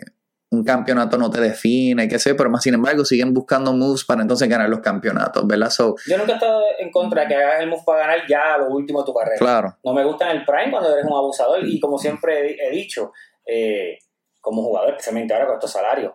un 0.53 0.65
campeonato 0.65 1.17
no 1.17 1.31
te 1.31 1.41
define, 1.41 2.07
qué 2.09 2.19
sé, 2.19 2.35
pero 2.35 2.51
más 2.51 2.63
sin 2.63 2.75
embargo 2.75 3.07
siguen 3.07 3.33
buscando 3.33 3.73
moves 3.73 4.05
para 4.05 4.21
entonces 4.21 4.49
ganar 4.51 4.69
los 4.69 4.81
campeonatos, 4.81 5.47
¿verdad? 5.47 5.71
So, 5.71 5.97
Yo 6.07 6.19
nunca 6.19 6.33
he 6.33 6.35
estado 6.35 6.63
en 6.79 6.91
contra 6.91 7.23
de 7.23 7.29
que 7.29 7.35
hagas 7.37 7.63
el 7.63 7.71
move 7.71 7.83
para 7.87 8.01
ganar 8.01 8.19
ya 8.29 8.55
a 8.55 8.59
lo 8.59 8.69
último 8.69 9.01
de 9.01 9.07
tu 9.07 9.15
carrera. 9.15 9.39
claro, 9.39 9.79
No 9.83 9.95
me 9.95 10.05
gusta 10.05 10.31
en 10.31 10.37
el 10.37 10.45
prime 10.45 10.71
cuando 10.71 10.93
eres 10.93 11.07
un 11.07 11.17
abusador 11.17 11.67
y 11.67 11.81
como 11.81 11.97
siempre 11.97 12.51
he, 12.51 12.69
he 12.69 12.71
dicho, 12.71 13.13
eh, 13.47 13.99
como 14.43 14.63
jugador, 14.63 14.91
especialmente 14.91 15.33
ahora 15.33 15.47
con 15.47 15.55
estos 15.55 15.73
salarios, 15.73 16.13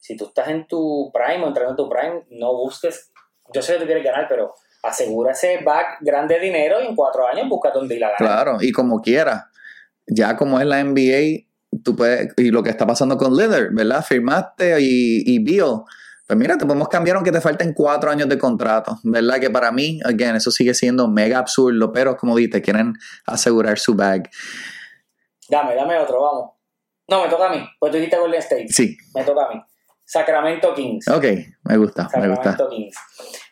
si 0.00 0.16
tú 0.16 0.26
estás 0.26 0.48
en 0.48 0.66
tu 0.66 1.12
prime 1.12 1.44
o 1.44 1.46
entrando 1.48 1.70
en 1.70 1.76
tu 1.76 1.88
prime, 1.88 2.24
no 2.30 2.52
busques, 2.54 3.12
yo 3.54 3.62
sé 3.62 3.74
que 3.74 3.78
tú 3.80 3.84
quieres 3.86 4.02
ganar, 4.04 4.26
pero 4.28 4.54
asegura 4.82 5.32
ese 5.32 5.62
back 5.62 5.98
grande 6.00 6.40
dinero 6.40 6.80
y 6.82 6.86
en 6.86 6.96
cuatro 6.96 7.28
años 7.28 7.48
busca 7.48 7.70
donde 7.70 7.94
ir 7.94 8.04
a 8.04 8.08
ganar. 8.10 8.18
claro, 8.18 8.58
y 8.60 8.72
como 8.72 9.00
quiera, 9.00 9.50
ya 10.06 10.36
como 10.36 10.58
es 10.58 10.66
la 10.66 10.82
NBA, 10.82 11.46
tú 11.84 11.96
puedes, 11.96 12.32
y 12.36 12.50
lo 12.50 12.62
que 12.62 12.70
está 12.70 12.86
pasando 12.86 13.16
con 13.16 13.36
Lillard, 13.36 13.72
¿verdad? 13.72 14.04
Firmaste 14.04 14.80
y, 14.80 15.22
y 15.26 15.38
Bill. 15.38 15.82
Pues 16.26 16.38
mira, 16.38 16.58
te 16.58 16.66
podemos 16.66 16.88
cambiar 16.88 17.16
aunque 17.16 17.32
te 17.32 17.40
falten 17.40 17.72
cuatro 17.72 18.10
años 18.10 18.28
de 18.28 18.36
contrato, 18.38 18.98
¿verdad? 19.02 19.40
Que 19.40 19.48
para 19.48 19.72
mí, 19.72 19.98
again, 20.04 20.36
eso 20.36 20.50
sigue 20.50 20.74
siendo 20.74 21.08
mega 21.08 21.38
absurdo, 21.38 21.90
pero 21.90 22.16
como 22.18 22.36
dijiste, 22.36 22.60
quieren 22.60 22.92
asegurar 23.24 23.78
su 23.78 23.94
bag. 23.94 24.28
Dame, 25.48 25.74
dame 25.74 25.96
otro, 25.98 26.20
vamos. 26.22 26.50
No, 27.08 27.22
me 27.24 27.30
toca 27.30 27.46
a 27.46 27.50
mí, 27.50 27.66
pues 27.80 27.90
tú 27.90 27.96
dijiste 27.96 28.18
Golden 28.18 28.40
State, 28.40 28.68
Sí, 28.68 28.94
me 29.14 29.24
toca 29.24 29.46
a 29.46 29.54
mí. 29.54 29.62
Sacramento 30.04 30.74
Kings. 30.74 31.08
ok, 31.08 31.24
me 31.64 31.76
gusta, 31.78 32.08
me 32.18 32.28
gusta. 32.28 32.50
Sacramento 32.50 32.68
Kings. 32.68 32.96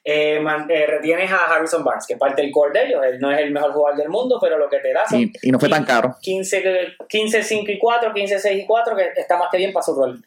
Eh, 0.08 0.38
man- 0.38 0.70
eh, 0.70 0.86
retienes 0.86 1.32
a 1.32 1.46
Harrison 1.52 1.82
Barnes, 1.82 2.06
que 2.06 2.12
es 2.12 2.18
parte 2.18 2.40
del 2.40 2.52
core 2.52 2.78
de 2.78 2.86
ellos. 2.86 3.02
Él 3.04 3.18
no 3.18 3.32
es 3.32 3.40
el 3.40 3.50
mejor 3.50 3.72
jugador 3.72 3.98
del 3.98 4.08
mundo, 4.08 4.38
pero 4.40 4.56
lo 4.56 4.68
que 4.68 4.78
te 4.78 4.92
da 4.92 5.04
son 5.04 5.18
Y, 5.18 5.32
y 5.42 5.50
no 5.50 5.58
fue 5.58 5.68
tan 5.68 5.84
caro. 5.84 6.14
15, 6.22 6.62
15, 7.08 7.42
5 7.42 7.72
y 7.72 7.78
4, 7.78 8.14
15, 8.14 8.38
6 8.38 8.62
y 8.62 8.66
4, 8.66 8.94
que 8.94 9.10
está 9.16 9.36
más 9.36 9.48
que 9.50 9.56
bien 9.56 9.72
para 9.72 9.82
su 9.84 9.94
rol. 9.96 10.24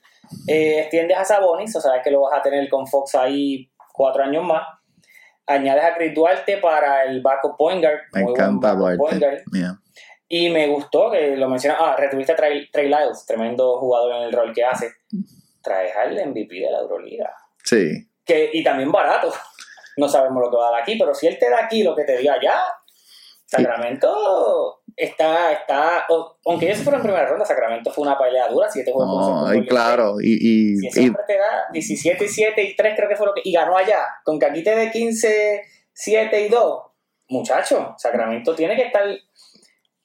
Eh, 0.48 0.81
extiendes 0.81 1.17
a 1.17 1.24
Sabonis, 1.24 1.74
o 1.77 1.79
sea 1.81 2.01
que 2.03 2.12
lo 2.12 2.21
vas 2.24 2.38
a 2.38 2.41
tener 2.41 2.67
con 2.67 2.86
Fox 2.88 3.15
ahí 3.15 3.71
cuatro 3.93 4.21
años 4.24 4.43
más. 4.43 4.63
Añades 5.48 5.83
a 5.83 5.95
Chris 5.95 6.13
Duarte 6.13 6.57
para 6.57 7.05
el 7.05 7.21
backup 7.21 7.55
point 7.57 7.81
guard. 7.81 8.00
Me 8.13 8.21
muy 8.24 8.33
buen 8.33 8.41
encanta 8.43 8.75
Duarte. 8.75 8.98
guard. 8.98 9.39
Yeah. 9.53 9.79
Y 10.27 10.50
me 10.50 10.67
gustó 10.67 11.09
que 11.09 11.36
lo 11.38 11.48
mencionas. 11.50 11.79
Ah, 11.81 11.95
retuviste 11.98 12.33
a 12.33 12.36
Trey, 12.36 12.69
Trey 12.69 12.86
Lyles, 12.88 13.25
tremendo 13.25 13.79
jugador 13.79 14.17
en 14.17 14.24
el 14.24 14.33
rol 14.33 14.53
que 14.53 14.63
hace. 14.63 14.91
Traes 15.63 15.95
al 15.95 16.13
MVP 16.27 16.53
de 16.55 16.69
la 16.69 16.79
Euroliga. 16.79 17.33
Sí, 17.63 18.05
Que, 18.25 18.50
y 18.53 18.63
también 18.63 18.91
barato. 18.91 19.33
No 20.00 20.08
sabemos 20.10 20.41
lo 20.44 20.50
que 20.50 20.58
va 20.58 20.70
a 20.70 20.72
dar 20.72 20.82
aquí, 20.82 20.98
pero 20.98 21.13
si 21.13 21.27
él 21.27 21.38
te 21.39 21.50
da 21.50 21.65
aquí 21.65 21.84
lo 21.84 21.96
que 21.96 22.03
te 22.06 22.18
diga 22.18 22.34
allá, 22.34 22.60
Sacramento 23.46 24.82
está, 24.96 25.51
está, 25.53 26.06
o- 26.10 26.38
aunque 26.46 26.65
ellos 26.68 26.77
se 26.77 26.84
fueron 26.84 27.01
en 27.01 27.08
primera 27.08 27.25
ronda, 27.27 27.46
Sacramento 27.46 27.91
fue 27.91 28.03
una 28.06 28.18
pelea 28.18 28.48
dura, 28.50 28.70
siete 28.70 28.91
juegos 28.91 29.27
no, 29.27 29.53
y 29.53 29.65
claro, 29.65 30.15
y, 30.22 30.34
y- 30.34 30.77
Si 30.77 30.88
y- 30.88 30.91
siempre 30.91 31.24
te 31.25 31.38
da 31.38 31.65
17 31.72 32.25
y 32.25 32.27
7 32.27 32.63
y 32.63 32.75
3 32.75 32.94
creo 32.96 33.10
que 33.10 33.15
fue 33.15 33.25
lo 33.27 33.34
que, 33.34 33.41
y 33.44 33.51
ganó 33.53 33.75
allá, 33.77 34.06
con 34.24 34.38
que 34.39 34.46
aquí 34.46 34.63
te 34.63 34.75
dé 34.75 34.91
15, 34.91 35.62
7 35.94 36.41
y 36.46 36.50
2, 36.50 36.82
muchacho, 37.29 37.96
Sacramento 37.98 38.53
tiene 38.56 38.75
que 38.75 38.84
estar. 38.84 39.03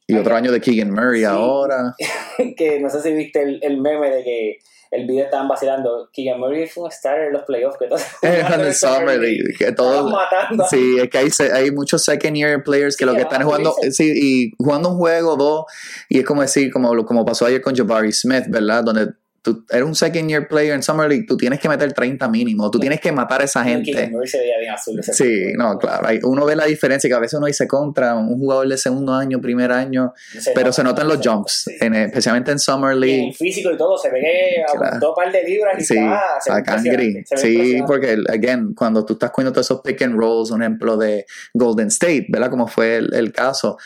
Y 0.06 0.16
otro 0.16 0.36
año 0.36 0.52
de 0.52 0.60
Keegan 0.60 0.90
Murray 0.92 1.20
Sí. 1.20 1.24
ahora. 1.26 1.94
que 2.56 2.78
no 2.80 2.88
sé 2.90 3.00
si 3.02 3.12
viste 3.12 3.42
el, 3.42 3.58
el 3.62 3.80
meme 3.80 4.10
de 4.10 4.22
que 4.24 4.58
el 4.94 5.06
video 5.06 5.24
estaban 5.24 5.48
vacilando. 5.48 6.08
Murray 6.38 6.66
fue 6.66 6.84
un 6.84 6.90
starter 6.90 7.26
en 7.26 7.32
los 7.32 7.42
playoffs. 7.42 7.76
Que 7.78 7.86
todos 7.86 8.02
En 8.22 8.60
el 8.60 8.74
Summer 8.74 9.18
League, 9.18 9.54
que 9.58 9.72
todos, 9.72 10.10
matando. 10.10 10.64
Sí, 10.68 10.96
es 10.98 11.10
que 11.10 11.18
hay, 11.18 11.28
hay 11.52 11.70
muchos 11.70 12.04
second 12.04 12.36
year 12.36 12.62
players 12.62 12.96
que 12.96 13.04
Sí, 13.04 13.10
lo 13.10 13.14
que 13.14 13.22
están 13.22 13.42
jugando, 13.42 13.74
sí, 13.90 14.12
y 14.14 14.52
jugando 14.56 14.90
un 14.90 14.98
juego, 14.98 15.36
dos, 15.36 15.64
y 16.08 16.20
es 16.20 16.24
como 16.24 16.42
decir, 16.42 16.72
como, 16.72 17.04
como 17.04 17.24
pasó 17.24 17.46
ayer 17.46 17.60
con 17.60 17.74
Jabari 17.74 18.12
Smith, 18.12 18.44
¿verdad? 18.48 18.84
Donde 18.84 19.08
tú 19.44 19.62
eres 19.70 19.84
un 19.84 19.94
second 19.94 20.26
year 20.28 20.48
player 20.48 20.72
en 20.74 20.82
Summer 20.82 21.06
League, 21.06 21.26
tú 21.28 21.36
tienes 21.36 21.60
que 21.60 21.68
meter 21.68 21.92
30 21.92 22.26
mínimo, 22.28 22.70
tú 22.70 22.80
tienes 22.80 22.98
que 23.00 23.12
matar 23.12 23.42
a 23.42 23.44
esa 23.44 23.62
gente. 23.62 23.92
Bien 23.92 24.70
azul. 24.72 24.98
ese 24.98 25.12
Sí, 25.12 25.24
tipo. 25.52 25.62
no, 25.62 25.78
claro, 25.78 26.08
hay- 26.08 26.18
uno 26.22 26.46
ve 26.46 26.56
la 26.56 26.64
diferencia 26.64 27.06
que 27.08 27.14
a 27.14 27.18
veces 27.18 27.36
uno 27.38 27.46
dice 27.46 27.68
contra 27.68 28.14
un 28.14 28.38
jugador 28.38 28.66
de 28.66 28.78
segundo 28.78 29.12
año, 29.12 29.40
primer 29.42 29.70
año, 29.70 30.14
pero 30.54 30.72
se 30.72 30.82
notan 30.82 31.06
los 31.06 31.20
jumps, 31.22 31.64
Sí. 31.66 31.76
en- 31.80 31.94
especialmente 31.94 32.50
en 32.52 32.58
Summer 32.58 32.92
Y 32.92 32.94
en 32.94 33.00
League. 33.00 33.28
el 33.28 33.34
físico 33.34 33.70
y 33.70 33.76
todo, 33.76 33.98
se 33.98 34.10
ve 34.10 34.20
que 34.20 34.62
Claro. 34.72 34.86
aumentó 34.86 35.08
un 35.10 35.14
par 35.14 35.30
de 35.30 35.44
libras 35.44 35.74
y 35.78 35.84
Sí, 35.84 35.94
está, 35.94 36.20
se 36.40 36.50
ve 36.96 37.24
se 37.26 37.36
Sí, 37.36 37.82
porque, 37.86 38.16
again, 38.32 38.72
cuando 38.74 39.04
tú 39.04 39.12
estás 39.12 39.30
cogiendo 39.30 39.52
todos 39.52 39.66
esos 39.66 39.82
pick 39.82 40.00
and 40.02 40.18
rolls, 40.18 40.50
un 40.50 40.62
ejemplo 40.62 40.96
de 40.96 41.26
Golden 41.52 41.88
State, 41.88 42.26
¿verdad? 42.30 42.48
Como 42.50 42.66
fue 42.66 42.96
el, 42.96 43.14
el 43.14 43.30
caso, 43.32 43.76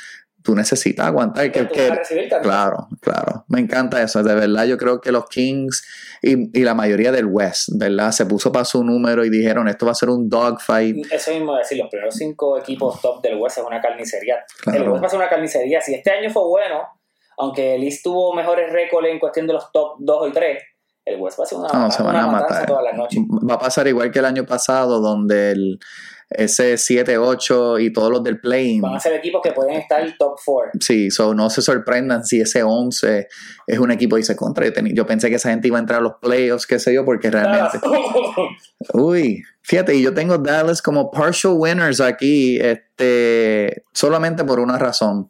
tú 0.49 0.55
necesitas 0.55 1.05
aguantar. 1.05 1.53
Que, 1.53 1.65
recibir 1.91 2.31
claro, 2.41 2.89
claro. 3.03 3.45
Me 3.49 3.61
encanta 3.61 4.03
eso. 4.03 4.23
De 4.23 4.35
verdad, 4.35 4.65
yo 4.65 4.79
creo 4.79 4.99
que 4.99 5.13
los 5.13 5.29
Kings 5.29 5.87
y, 6.23 6.59
y 6.59 6.65
la 6.65 6.73
mayoría 6.73 7.13
del 7.13 7.27
West, 7.27 7.69
¿verdad? 7.75 8.13
Se 8.13 8.25
puso 8.25 8.51
para 8.51 8.65
su 8.65 8.83
número 8.83 9.27
y 9.27 9.29
dijeron, 9.29 9.69
esto 9.69 9.85
va 9.85 9.93
a 9.93 9.95
ser 9.95 10.09
un 10.09 10.27
dogfight. 10.31 11.05
Eso 11.13 11.33
mismo 11.33 11.55
decir, 11.55 11.77
los 11.77 11.91
primeros 11.91 12.15
cinco 12.15 12.59
equipos 12.59 12.99
top 13.03 13.21
del 13.21 13.37
West 13.37 13.59
es 13.59 13.65
una 13.65 13.79
carnicería. 13.79 14.37
El. 14.73 14.89
West 14.89 15.03
va 15.03 15.07
a 15.07 15.11
ser 15.11 15.19
una 15.19 15.29
carnicería. 15.29 15.83
Si 15.83 15.93
este 15.93 16.11
año 16.13 16.31
fue 16.31 16.45
bueno, 16.49 16.81
aunque 17.37 17.75
el 17.75 17.83
East 17.83 18.03
tuvo 18.03 18.35
mejores 18.35 18.73
récords 18.73 19.07
en 19.07 19.19
cuestión 19.19 19.47
de 19.47 19.53
los 19.53 19.71
top 19.71 19.97
2 19.99 20.29
y 20.31 20.33
3, 20.33 20.63
el 21.05 21.21
West 21.21 21.39
va 21.39 21.45
a 21.45 21.47
ser 21.47 21.59
una, 21.59 21.69
No, 21.75 21.91
se 21.91 22.03
van 22.03 22.17
una 22.17 22.25
a 22.25 22.27
matar. 22.29 22.65
todas 22.65 22.85
las 22.85 22.95
noches. 22.95 23.21
Va 23.47 23.57
a 23.57 23.59
pasar 23.59 23.87
igual 23.87 24.11
que 24.11 24.19
el 24.21 24.25
año 24.25 24.47
pasado, 24.47 24.99
donde 25.01 25.51
el, 25.51 25.79
ese 26.31 26.75
7-8 26.75 27.83
y 27.83 27.93
todos 27.93 28.11
los 28.11 28.23
del 28.23 28.39
play 28.39 28.81
Van 28.81 28.95
a 28.95 29.01
ser 29.01 29.15
equipos 29.15 29.41
que 29.43 29.53
pueden 29.53 29.75
estar 29.75 30.03
top 30.19 30.39
4. 30.45 30.73
Sí, 30.81 31.11
so 31.11 31.35
no 31.35 31.49
se 31.49 31.63
sorprendan 31.63 32.25
si 32.25 32.41
ese 32.41 32.63
11 32.63 33.29
es 33.67 33.79
un 33.79 33.91
equipo 33.91 34.19
y 34.19 34.23
se 34.23 34.37
contra. 34.37 34.67
Yo, 34.67 34.73
yo 34.93 35.07
pensé 35.07 35.31
que 35.31 35.37
esa 35.37 35.51
gente 35.51 35.69
iba 35.69 35.79
a 35.79 35.81
entrar 35.81 36.01
a 36.01 36.03
los 36.03 36.15
playoffs, 36.21 36.67
qué 36.67 36.79
sé 36.79 36.93
yo, 36.93 37.05
porque 37.05 37.31
realmente. 37.31 37.79
Uy, 38.93 39.43
fíjate, 39.63 39.95
y 39.95 40.03
yo 40.03 40.13
tengo 40.13 40.39
Dallas 40.39 40.83
como 40.83 41.11
partial 41.11 41.55
winners 41.57 42.01
aquí, 42.01 42.59
este, 42.61 43.85
solamente 43.93 44.45
por 44.45 44.61
una 44.61 44.79
razón. 44.79 45.29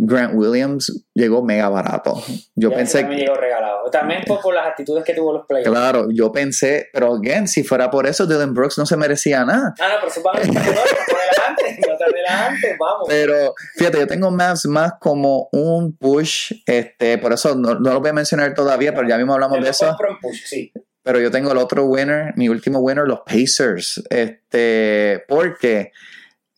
Grant 0.00 0.34
Williams 0.34 1.04
llegó 1.12 1.44
mega 1.44 1.68
barato. 1.68 2.22
Yo 2.54 2.72
pensé 2.72 3.06
que. 3.06 3.16
llegó 3.16 3.34
regalado. 3.34 3.90
También 3.90 4.22
por, 4.26 4.40
por 4.40 4.54
las 4.54 4.66
actitudes 4.66 5.02
que 5.04 5.12
tuvo 5.12 5.32
los 5.32 5.46
players. 5.46 5.68
Claro, 5.68 6.08
yo 6.12 6.30
pensé, 6.30 6.88
pero 6.92 7.14
again, 7.14 7.48
si 7.48 7.64
fuera 7.64 7.90
por 7.90 8.06
eso, 8.06 8.26
Dylan 8.26 8.54
Brooks 8.54 8.78
no 8.78 8.86
se 8.86 8.96
merecía 8.96 9.44
nada. 9.44 9.74
Ah, 9.80 9.88
no, 9.94 10.08
pero 10.08 10.22
corredores, 10.22 10.54
no 10.54 10.60
por 10.60 11.18
adelante, 11.20 11.80
no 11.86 12.06
adelante, 12.06 12.76
vamos. 12.78 13.08
Pero 13.08 13.54
fíjate, 13.76 13.98
yo 13.98 14.06
tengo 14.06 14.30
Mavs 14.30 14.66
más 14.66 14.92
como 15.00 15.48
un 15.52 15.96
push, 15.96 16.52
este, 16.66 17.18
por 17.18 17.32
eso 17.32 17.56
no, 17.56 17.74
no 17.74 17.92
lo 17.92 18.00
voy 18.00 18.10
a 18.10 18.12
mencionar 18.12 18.54
todavía, 18.54 18.94
pero 18.94 19.08
ya 19.08 19.16
mismo 19.16 19.34
hablamos 19.34 19.60
de 19.60 19.70
eso. 19.70 19.96
push, 20.20 20.44
sí. 20.44 20.72
Pero 21.02 21.20
yo 21.20 21.30
tengo 21.30 21.50
el 21.50 21.58
otro 21.58 21.86
winner, 21.86 22.34
mi 22.36 22.48
último 22.48 22.80
winner, 22.80 23.04
los 23.04 23.20
Pacers. 23.20 24.02
Este, 24.10 25.24
porque 25.26 25.90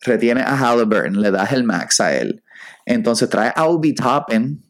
retiene 0.01 0.41
a 0.41 0.57
Halliburton, 0.57 1.21
le 1.21 1.31
das 1.31 1.53
el 1.53 1.63
max 1.63 2.01
a 2.01 2.13
él. 2.13 2.43
Entonces 2.85 3.29
trae 3.29 3.51
a 3.55 3.65
Obi 3.65 3.93
Toppin, 3.93 4.63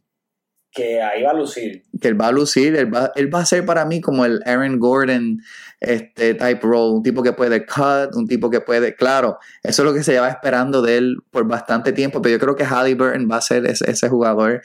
Que 0.73 1.01
ahí 1.01 1.23
va 1.23 1.31
a 1.31 1.33
lucir. 1.33 1.83
que 1.99 2.07
él 2.07 2.19
va 2.19 2.27
a 2.27 2.31
lucir, 2.31 2.75
él 2.77 2.93
va, 2.93 3.11
él 3.15 3.33
va 3.33 3.39
a 3.41 3.45
ser 3.45 3.65
para 3.65 3.83
mí 3.85 3.99
como 3.99 4.23
el 4.25 4.41
Aaron 4.45 4.79
Gordon 4.79 5.39
este 5.81 6.33
type 6.35 6.59
role, 6.61 6.93
un 6.93 7.03
tipo 7.03 7.21
que 7.23 7.33
puede 7.33 7.65
cut, 7.65 8.15
un 8.15 8.25
tipo 8.27 8.49
que 8.49 8.61
puede, 8.61 8.95
claro, 8.95 9.37
eso 9.63 9.81
es 9.81 9.85
lo 9.85 9.93
que 9.93 10.03
se 10.03 10.13
lleva 10.13 10.29
esperando 10.29 10.81
de 10.81 10.97
él 10.97 11.17
por 11.31 11.45
bastante 11.47 11.91
tiempo, 11.91 12.21
pero 12.21 12.33
yo 12.33 12.39
creo 12.39 12.55
que 12.55 12.63
Halliburton 12.65 13.27
va 13.29 13.37
a 13.37 13.41
ser 13.41 13.65
ese, 13.65 13.89
ese 13.91 14.07
jugador 14.07 14.61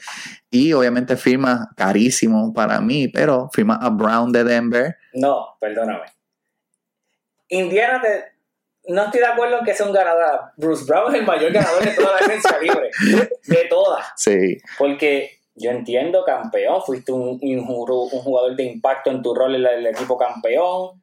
y 0.51 0.71
obviamente 0.73 1.17
firma 1.17 1.71
carísimo 1.75 2.53
para 2.53 2.79
mí, 2.79 3.07
pero 3.09 3.49
firma 3.51 3.75
a 3.81 3.89
Brown 3.89 4.31
de 4.31 4.43
Denver. 4.43 4.95
No, 5.13 5.57
perdóname. 5.59 6.05
Indiana, 7.49 8.01
te- 8.01 8.36
no 8.87 9.03
estoy 9.05 9.19
de 9.21 9.25
acuerdo 9.27 9.59
en 9.59 9.65
que 9.65 9.73
sea 9.73 9.85
un 9.85 9.93
ganador. 9.93 10.41
Bruce 10.57 10.85
Brown 10.85 11.13
es 11.13 11.19
el 11.21 11.25
mayor 11.27 11.51
ganador 11.51 11.83
de 11.83 11.91
toda 11.91 12.11
la 12.19 12.25
agencia 12.25 12.57
libre. 12.59 12.89
De 13.45 13.65
todas. 13.69 14.05
Sí, 14.15 14.57
Porque 14.77 15.31
yo 15.55 15.71
entiendo, 15.71 16.23
campeón, 16.25 16.81
fuiste 16.85 17.11
un, 17.11 17.39
un 17.41 17.59
un 17.69 18.21
jugador 18.21 18.55
de 18.55 18.63
impacto 18.63 19.09
en 19.11 19.21
tu 19.21 19.33
rol 19.33 19.55
en 19.55 19.65
el 19.65 19.87
equipo 19.87 20.17
campeón. 20.17 21.01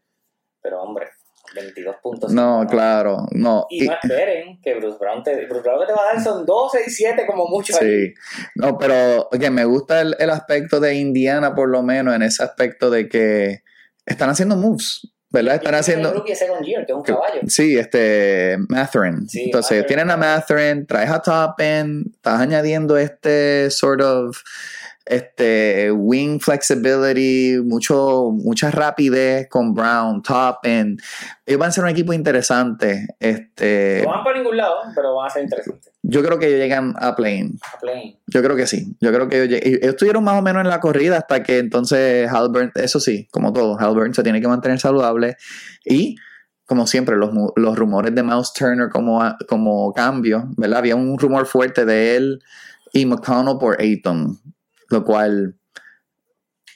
Pero 0.62 0.80
hombre, 0.82 1.08
22 1.54 1.96
puntos. 2.02 2.32
no, 2.32 2.64
claro, 2.70 3.26
no. 3.32 3.66
Y 3.68 3.84
y- 3.84 3.86
no 3.88 3.94
esperen 4.02 4.60
que 4.62 4.74
Bruce 4.76 4.96
Brown 4.98 5.22
te, 5.22 5.44
Bruce 5.46 5.62
Brown 5.62 5.80
que 5.80 5.86
te 5.86 5.92
va 5.92 6.02
a 6.10 6.14
dar 6.14 6.22
son 6.24 6.46
12 6.46 6.84
y 6.86 6.90
7 6.90 7.26
como 7.26 7.46
mucho. 7.48 7.74
ahí. 7.80 8.08
Sí, 8.08 8.14
no, 8.54 8.78
pero 8.78 9.28
oye, 9.30 9.50
me 9.50 9.64
gusta 9.66 10.00
el, 10.00 10.16
el 10.18 10.30
aspecto 10.30 10.80
de 10.80 10.94
Indiana, 10.94 11.54
por 11.54 11.68
lo 11.68 11.82
menos, 11.82 12.14
en 12.14 12.22
ese 12.22 12.42
aspecto 12.42 12.88
de 12.90 13.08
que 13.08 13.62
están 14.06 14.30
haciendo 14.30 14.56
moves, 14.56 15.12
¿verdad? 15.34 15.56
Están 15.56 15.74
haciendo. 15.74 16.08
el 16.10 16.14
rookie 16.14 16.34
second 16.34 16.64
year, 16.64 16.86
que 16.86 16.92
es 16.92 16.96
un 16.96 17.02
que- 17.02 17.12
caballo. 17.12 17.40
Sí, 17.48 17.76
este, 17.76 18.56
Matherin. 18.68 19.28
Sí, 19.28 19.42
Entonces, 19.44 19.72
Mathurin. 19.82 19.86
tienen 19.86 20.10
a 20.10 20.16
Matherin, 20.16 20.86
traes 20.86 21.10
a 21.10 21.20
Toppin, 21.20 22.12
estás 22.14 22.40
añadiendo 22.40 22.96
este 22.96 23.70
sort 23.70 24.00
of 24.00 24.38
este 25.06 25.92
wing 25.92 26.38
flexibility, 26.40 27.58
mucho, 27.62 28.30
mucha 28.32 28.70
rapidez 28.70 29.48
con 29.48 29.74
Brown, 29.74 30.22
Toppin. 30.22 30.96
Ellos 31.44 31.58
van 31.60 31.68
a 31.68 31.72
ser 31.72 31.84
un 31.84 31.90
equipo 31.90 32.12
interesante. 32.12 33.06
Este, 33.20 34.02
No 34.04 34.10
van 34.10 34.24
para 34.24 34.38
ningún 34.38 34.56
lado, 34.56 34.76
pero 34.94 35.14
van 35.14 35.26
a 35.26 35.30
ser 35.30 35.42
interesantes. 35.42 35.92
yo 36.02 36.22
creo 36.22 36.38
que 36.38 36.46
ellos 36.46 36.60
llegan 36.60 36.94
a 36.98 37.14
plane. 37.14 37.52
A 37.74 37.78
play. 37.78 38.18
Yo 38.26 38.42
creo 38.42 38.56
que 38.56 38.66
sí. 38.66 38.96
Yo 39.00 39.12
creo 39.12 39.28
que 39.28 39.42
ellos, 39.42 39.60
ellos 39.62 39.80
estuvieron 39.82 40.24
más 40.24 40.38
o 40.38 40.42
menos 40.42 40.62
en 40.62 40.70
la 40.70 40.80
corrida 40.80 41.18
hasta 41.18 41.42
que 41.42 41.58
entonces 41.58 42.30
Halburn, 42.30 42.72
eso 42.76 42.98
sí, 42.98 43.28
como 43.30 43.52
todo, 43.52 43.78
Halburn 43.78 44.14
se 44.14 44.22
tiene 44.22 44.40
que 44.40 44.48
mantener 44.48 44.80
saludable 44.80 45.36
y 45.84 46.16
como 46.66 46.86
siempre 46.86 47.16
los, 47.16 47.30
los 47.56 47.78
rumores 47.78 48.14
de 48.14 48.22
Mouse 48.22 48.52
Turner 48.54 48.88
como, 48.88 49.20
como 49.48 49.92
cambio, 49.92 50.48
¿verdad? 50.56 50.78
Había 50.78 50.96
un 50.96 51.18
rumor 51.18 51.46
fuerte 51.46 51.84
de 51.84 52.16
él 52.16 52.42
y 52.92 53.06
McConnell 53.06 53.58
por 53.58 53.80
Ayton, 53.80 54.38
lo 54.90 55.04
cual 55.04 55.56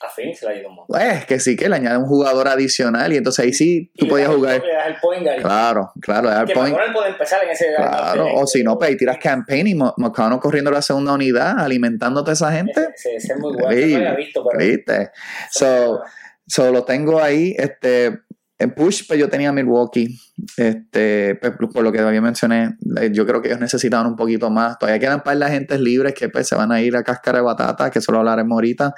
A 0.01 0.09
Phoenix 0.09 0.41
le 0.43 0.49
ha 0.49 0.55
ido 0.55 0.69
un 0.69 0.75
montón. 0.75 1.01
es 1.01 1.25
que 1.25 1.39
sí 1.41 1.55
que 1.57 1.67
le 1.67 1.75
añade 1.75 1.97
un 1.97 2.05
jugador 2.05 2.47
adicional 2.47 3.11
y 3.11 3.17
entonces 3.17 3.43
ahí 3.43 3.51
sí 3.53 3.91
tú 3.97 4.07
podías 4.07 4.29
das 4.29 4.37
jugar. 4.37 4.63
Le 4.63 4.73
das 4.73 4.87
el 4.87 4.95
point 5.01 5.23
guard. 5.23 5.41
Claro, 5.41 5.91
claro, 6.01 6.29
le 6.29 6.35
da 6.35 6.41
el 6.41 6.51
point. 6.53 6.77
Puede 6.93 7.09
empezar 7.09 7.43
en 7.43 7.49
ese. 7.49 7.73
Claro, 7.75 8.27
o 8.35 8.47
si 8.47 8.63
no, 8.63 8.77
pues 8.77 8.89
ahí 8.91 8.97
tiras 8.97 9.17
campaign 9.17 9.67
y 9.67 9.75
Mo- 9.75 9.93
McConnell 9.97 10.39
corriendo 10.39 10.71
la 10.71 10.81
segunda 10.81 11.13
unidad, 11.13 11.59
alimentándote 11.59 12.29
a 12.31 12.33
esa 12.33 12.51
gente. 12.51 12.87
Ese, 12.95 13.15
es 13.17 13.37
muy 13.39 13.53
bueno. 13.53 13.71
Sí, 13.71 13.93
no 13.93 13.99
lo 13.99 14.05
había 14.07 14.15
visto, 14.15 14.45
pero. 14.49 14.65
¿Viste? 14.65 15.11
So, 15.51 16.01
so 16.47 16.71
lo 16.71 16.85
tengo 16.85 17.21
ahí. 17.21 17.53
Este, 17.57 18.19
en 18.59 18.71
push, 18.71 19.07
pues 19.07 19.17
yo 19.17 19.29
tenía 19.29 19.53
Milwaukee. 19.53 20.19
Este, 20.57 21.35
pues, 21.35 21.53
por 21.53 21.81
lo 21.81 21.91
que 21.93 21.99
todavía 21.99 22.21
mencioné, 22.21 22.77
eh, 22.99 23.09
yo 23.11 23.25
creo 23.25 23.41
que 23.41 23.47
ellos 23.47 23.61
necesitaban 23.61 24.05
un 24.05 24.17
poquito 24.17 24.49
más. 24.49 24.77
Todavía 24.77 24.99
quedan 24.99 25.23
par 25.23 25.37
de 25.37 25.45
agentes 25.45 25.79
libres 25.79 26.13
que 26.13 26.27
pues, 26.27 26.47
se 26.47 26.55
van 26.55 26.71
a 26.73 26.81
ir 26.81 26.95
a 26.97 27.03
cáscara 27.03 27.37
de 27.37 27.45
batata, 27.45 27.89
que 27.89 27.99
eso 27.99 28.11
lo 28.11 28.19
hablaremos 28.19 28.53
ahorita. 28.57 28.93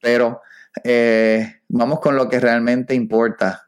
Pero 0.00 0.40
eh, 0.82 1.60
vamos 1.68 2.00
con 2.00 2.16
lo 2.16 2.28
que 2.30 2.40
realmente 2.40 2.94
importa. 2.94 3.63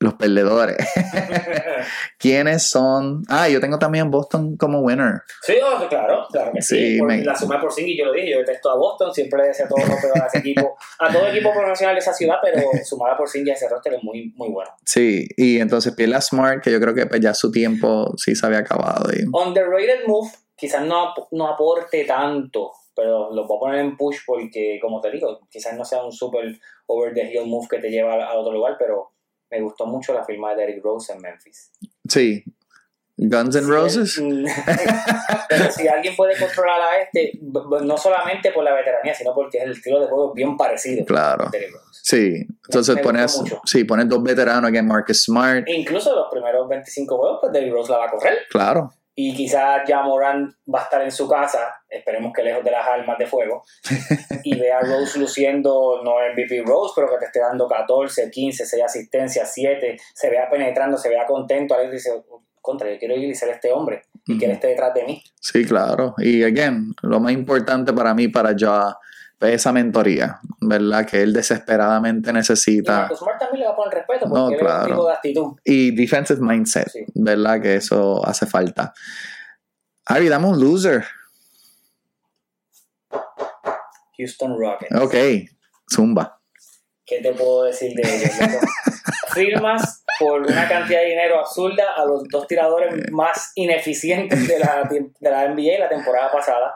Los 0.00 0.14
perdedores. 0.14 0.76
¿Quiénes 2.18 2.62
son? 2.68 3.22
Ah, 3.28 3.48
yo 3.48 3.60
tengo 3.60 3.78
también 3.78 4.10
Boston 4.10 4.56
como 4.56 4.80
winner. 4.80 5.22
Sí, 5.42 5.54
oh, 5.62 5.86
claro, 5.88 6.26
claro 6.30 6.52
que 6.54 6.62
sí. 6.62 6.92
Sí, 6.94 6.98
Por 6.98 7.08
me- 7.08 7.22
La 7.24 7.36
suma 7.36 7.60
por 7.60 7.72
sí, 7.72 7.96
yo 7.98 8.06
lo 8.06 8.12
dije, 8.12 8.30
yo 8.30 8.38
detesto 8.38 8.70
a 8.70 8.76
Boston, 8.76 9.12
siempre 9.12 9.42
le 9.42 9.48
decía 9.48 9.66
a 9.66 9.68
los 9.68 10.00
peor 10.00 10.20
a 10.22 10.26
ese 10.26 10.38
equipo, 10.38 10.76
a 10.98 11.12
todo 11.12 11.28
equipo 11.28 11.52
profesional 11.52 11.94
de 11.94 12.00
esa 12.00 12.12
ciudad, 12.12 12.36
pero 12.42 12.62
sumada 12.84 13.16
por 13.16 13.28
sí 13.28 13.44
ya 13.44 13.52
ese 13.54 13.68
roster 13.68 13.94
es 13.94 14.02
muy, 14.02 14.32
muy 14.36 14.48
bueno. 14.50 14.70
Sí, 14.84 15.26
y 15.36 15.60
entonces 15.60 15.94
pierde 15.94 16.14
a 16.16 16.20
Smart, 16.20 16.62
que 16.62 16.70
yo 16.72 16.80
creo 16.80 16.94
que 16.94 17.06
pues, 17.06 17.20
ya 17.20 17.34
su 17.34 17.50
tiempo 17.50 18.12
sí 18.16 18.34
se 18.34 18.46
había 18.46 18.58
acabado. 18.60 19.10
y- 19.12 19.24
Underrated 19.32 20.06
move, 20.06 20.30
quizás 20.56 20.82
no, 20.84 21.12
no 21.32 21.48
aporte 21.48 22.04
tanto, 22.04 22.72
pero 22.94 23.32
lo 23.34 23.46
voy 23.46 23.56
a 23.56 23.60
poner 23.60 23.80
en 23.80 23.96
push 23.96 24.18
porque, 24.26 24.78
como 24.80 25.00
te 25.00 25.10
digo, 25.10 25.40
quizás 25.50 25.76
no 25.76 25.84
sea 25.84 26.02
un 26.04 26.12
super 26.12 26.44
over 26.86 27.12
the 27.14 27.30
hill 27.30 27.46
move 27.46 27.66
que 27.70 27.78
te 27.78 27.90
lleva 27.90 28.14
al 28.14 28.38
otro 28.38 28.52
lugar, 28.52 28.76
pero 28.78 29.12
me 29.50 29.60
gustó 29.60 29.86
mucho 29.86 30.12
la 30.12 30.24
firma 30.24 30.50
de 30.50 30.56
Derrick 30.56 30.82
Rose 30.82 31.12
en 31.12 31.20
Memphis. 31.20 31.72
Sí. 32.08 32.44
Guns 33.22 33.54
N' 33.54 33.66
Roses. 33.66 34.18
pero 35.48 35.70
si 35.70 35.86
alguien 35.86 36.16
puede 36.16 36.38
controlar 36.38 36.80
a 36.80 37.00
este, 37.02 37.38
no 37.42 37.96
solamente 37.98 38.50
por 38.50 38.64
la 38.64 38.74
veteranía, 38.74 39.14
sino 39.14 39.34
porque 39.34 39.58
el 39.58 39.72
estilo 39.72 40.00
de 40.00 40.06
juego 40.06 40.30
es 40.30 40.34
bien 40.34 40.56
parecido. 40.56 41.04
Claro. 41.04 41.50
Sí. 41.90 42.46
Entonces 42.66 42.96
Me 42.96 43.02
pones, 43.02 43.42
sí, 43.66 43.84
pones 43.84 44.08
dos 44.08 44.22
veteranos, 44.22 44.70
que 44.70 44.82
Marcus 44.82 45.24
Smart. 45.24 45.68
E 45.68 45.74
incluso 45.74 46.14
los 46.14 46.28
primeros 46.30 46.66
25 46.66 47.18
juegos, 47.18 47.38
pues 47.42 47.52
Derrick 47.52 47.72
Rose 47.72 47.92
la 47.92 47.98
va 47.98 48.06
a 48.06 48.10
correr. 48.10 48.38
Claro. 48.48 48.90
Y 49.22 49.34
quizás 49.34 49.82
ya 49.86 50.02
Moran 50.02 50.56
va 50.72 50.80
a 50.80 50.82
estar 50.84 51.02
en 51.02 51.10
su 51.10 51.28
casa, 51.28 51.58
esperemos 51.90 52.32
que 52.34 52.42
lejos 52.42 52.64
de 52.64 52.70
las 52.70 52.86
armas 52.86 53.18
de 53.18 53.26
fuego, 53.26 53.62
y 54.44 54.58
vea 54.58 54.78
a 54.78 54.80
Rose 54.80 55.18
luciendo, 55.18 56.00
no 56.02 56.14
MVP 56.32 56.62
Rose, 56.64 56.94
pero 56.96 57.10
que 57.10 57.18
te 57.18 57.26
esté 57.26 57.40
dando 57.40 57.68
14, 57.68 58.30
15, 58.30 58.64
6 58.64 58.82
asistencias, 58.82 59.52
7, 59.52 59.98
se 60.14 60.30
vea 60.30 60.48
penetrando, 60.48 60.96
se 60.96 61.10
vea 61.10 61.26
contento, 61.26 61.74
alguien 61.74 61.92
dice, 61.92 62.10
contra, 62.62 62.90
yo 62.90 62.98
quiero 62.98 63.14
ir 63.14 63.28
y 63.28 63.34
ser 63.34 63.50
este 63.50 63.70
hombre, 63.70 64.04
y 64.24 64.38
que 64.38 64.46
él 64.46 64.52
esté 64.52 64.68
detrás 64.68 64.94
de 64.94 65.04
mí. 65.04 65.22
Sí, 65.38 65.66
claro, 65.66 66.14
y 66.16 66.42
again, 66.42 66.94
lo 67.02 67.20
más 67.20 67.32
importante 67.32 67.92
para 67.92 68.14
mí, 68.14 68.28
para 68.28 68.56
ya 68.56 68.96
esa 69.40 69.72
mentoría, 69.72 70.38
¿verdad? 70.60 71.06
Que 71.06 71.22
él 71.22 71.32
desesperadamente 71.32 72.32
necesita. 72.32 73.08
Y 73.10 73.16
Smart 73.16 73.38
también 73.38 73.60
le 73.60 73.66
va 73.66 73.72
a 73.72 73.76
poner 73.76 73.94
respeto 73.94 74.28
porque 74.28 74.54
no, 74.54 74.58
claro. 74.58 74.78
es 74.78 74.82
un 74.82 74.88
tipo 74.90 75.06
de 75.06 75.12
actitud. 75.12 75.46
Y 75.64 75.90
defensive 75.92 76.40
mindset, 76.40 76.88
¿verdad? 77.14 77.60
Que 77.60 77.76
eso 77.76 78.26
hace 78.26 78.46
falta. 78.46 78.92
Ari, 80.06 80.28
dame 80.28 80.46
un 80.48 80.60
loser. 80.60 81.04
Houston 84.18 84.58
Rockets. 84.58 84.94
Ok, 85.00 85.14
zumba. 85.90 86.38
¿Qué 87.06 87.20
te 87.22 87.32
puedo 87.32 87.64
decir 87.64 87.94
de 87.94 88.02
ellos? 88.02 88.30
Firmas 89.32 90.04
por 90.18 90.42
una 90.42 90.68
cantidad 90.68 91.00
de 91.00 91.06
dinero 91.06 91.38
absurda 91.38 91.94
a 91.96 92.04
los 92.04 92.24
dos 92.28 92.46
tiradores 92.46 93.10
más 93.10 93.52
ineficientes 93.54 94.46
de 94.46 94.58
la, 94.58 94.88
de 94.88 95.30
la 95.30 95.48
NBA 95.48 95.78
la 95.78 95.88
temporada 95.88 96.30
pasada 96.30 96.74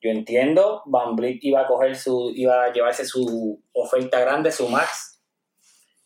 yo 0.00 0.10
entiendo, 0.10 0.82
Van 0.86 1.16
Vliet 1.16 1.38
iba 1.42 1.62
a 1.62 1.66
coger 1.66 1.96
su, 1.96 2.32
iba 2.34 2.64
a 2.64 2.72
llevarse 2.72 3.04
su 3.04 3.62
oferta 3.72 4.20
grande, 4.20 4.52
su 4.52 4.68
max. 4.68 5.22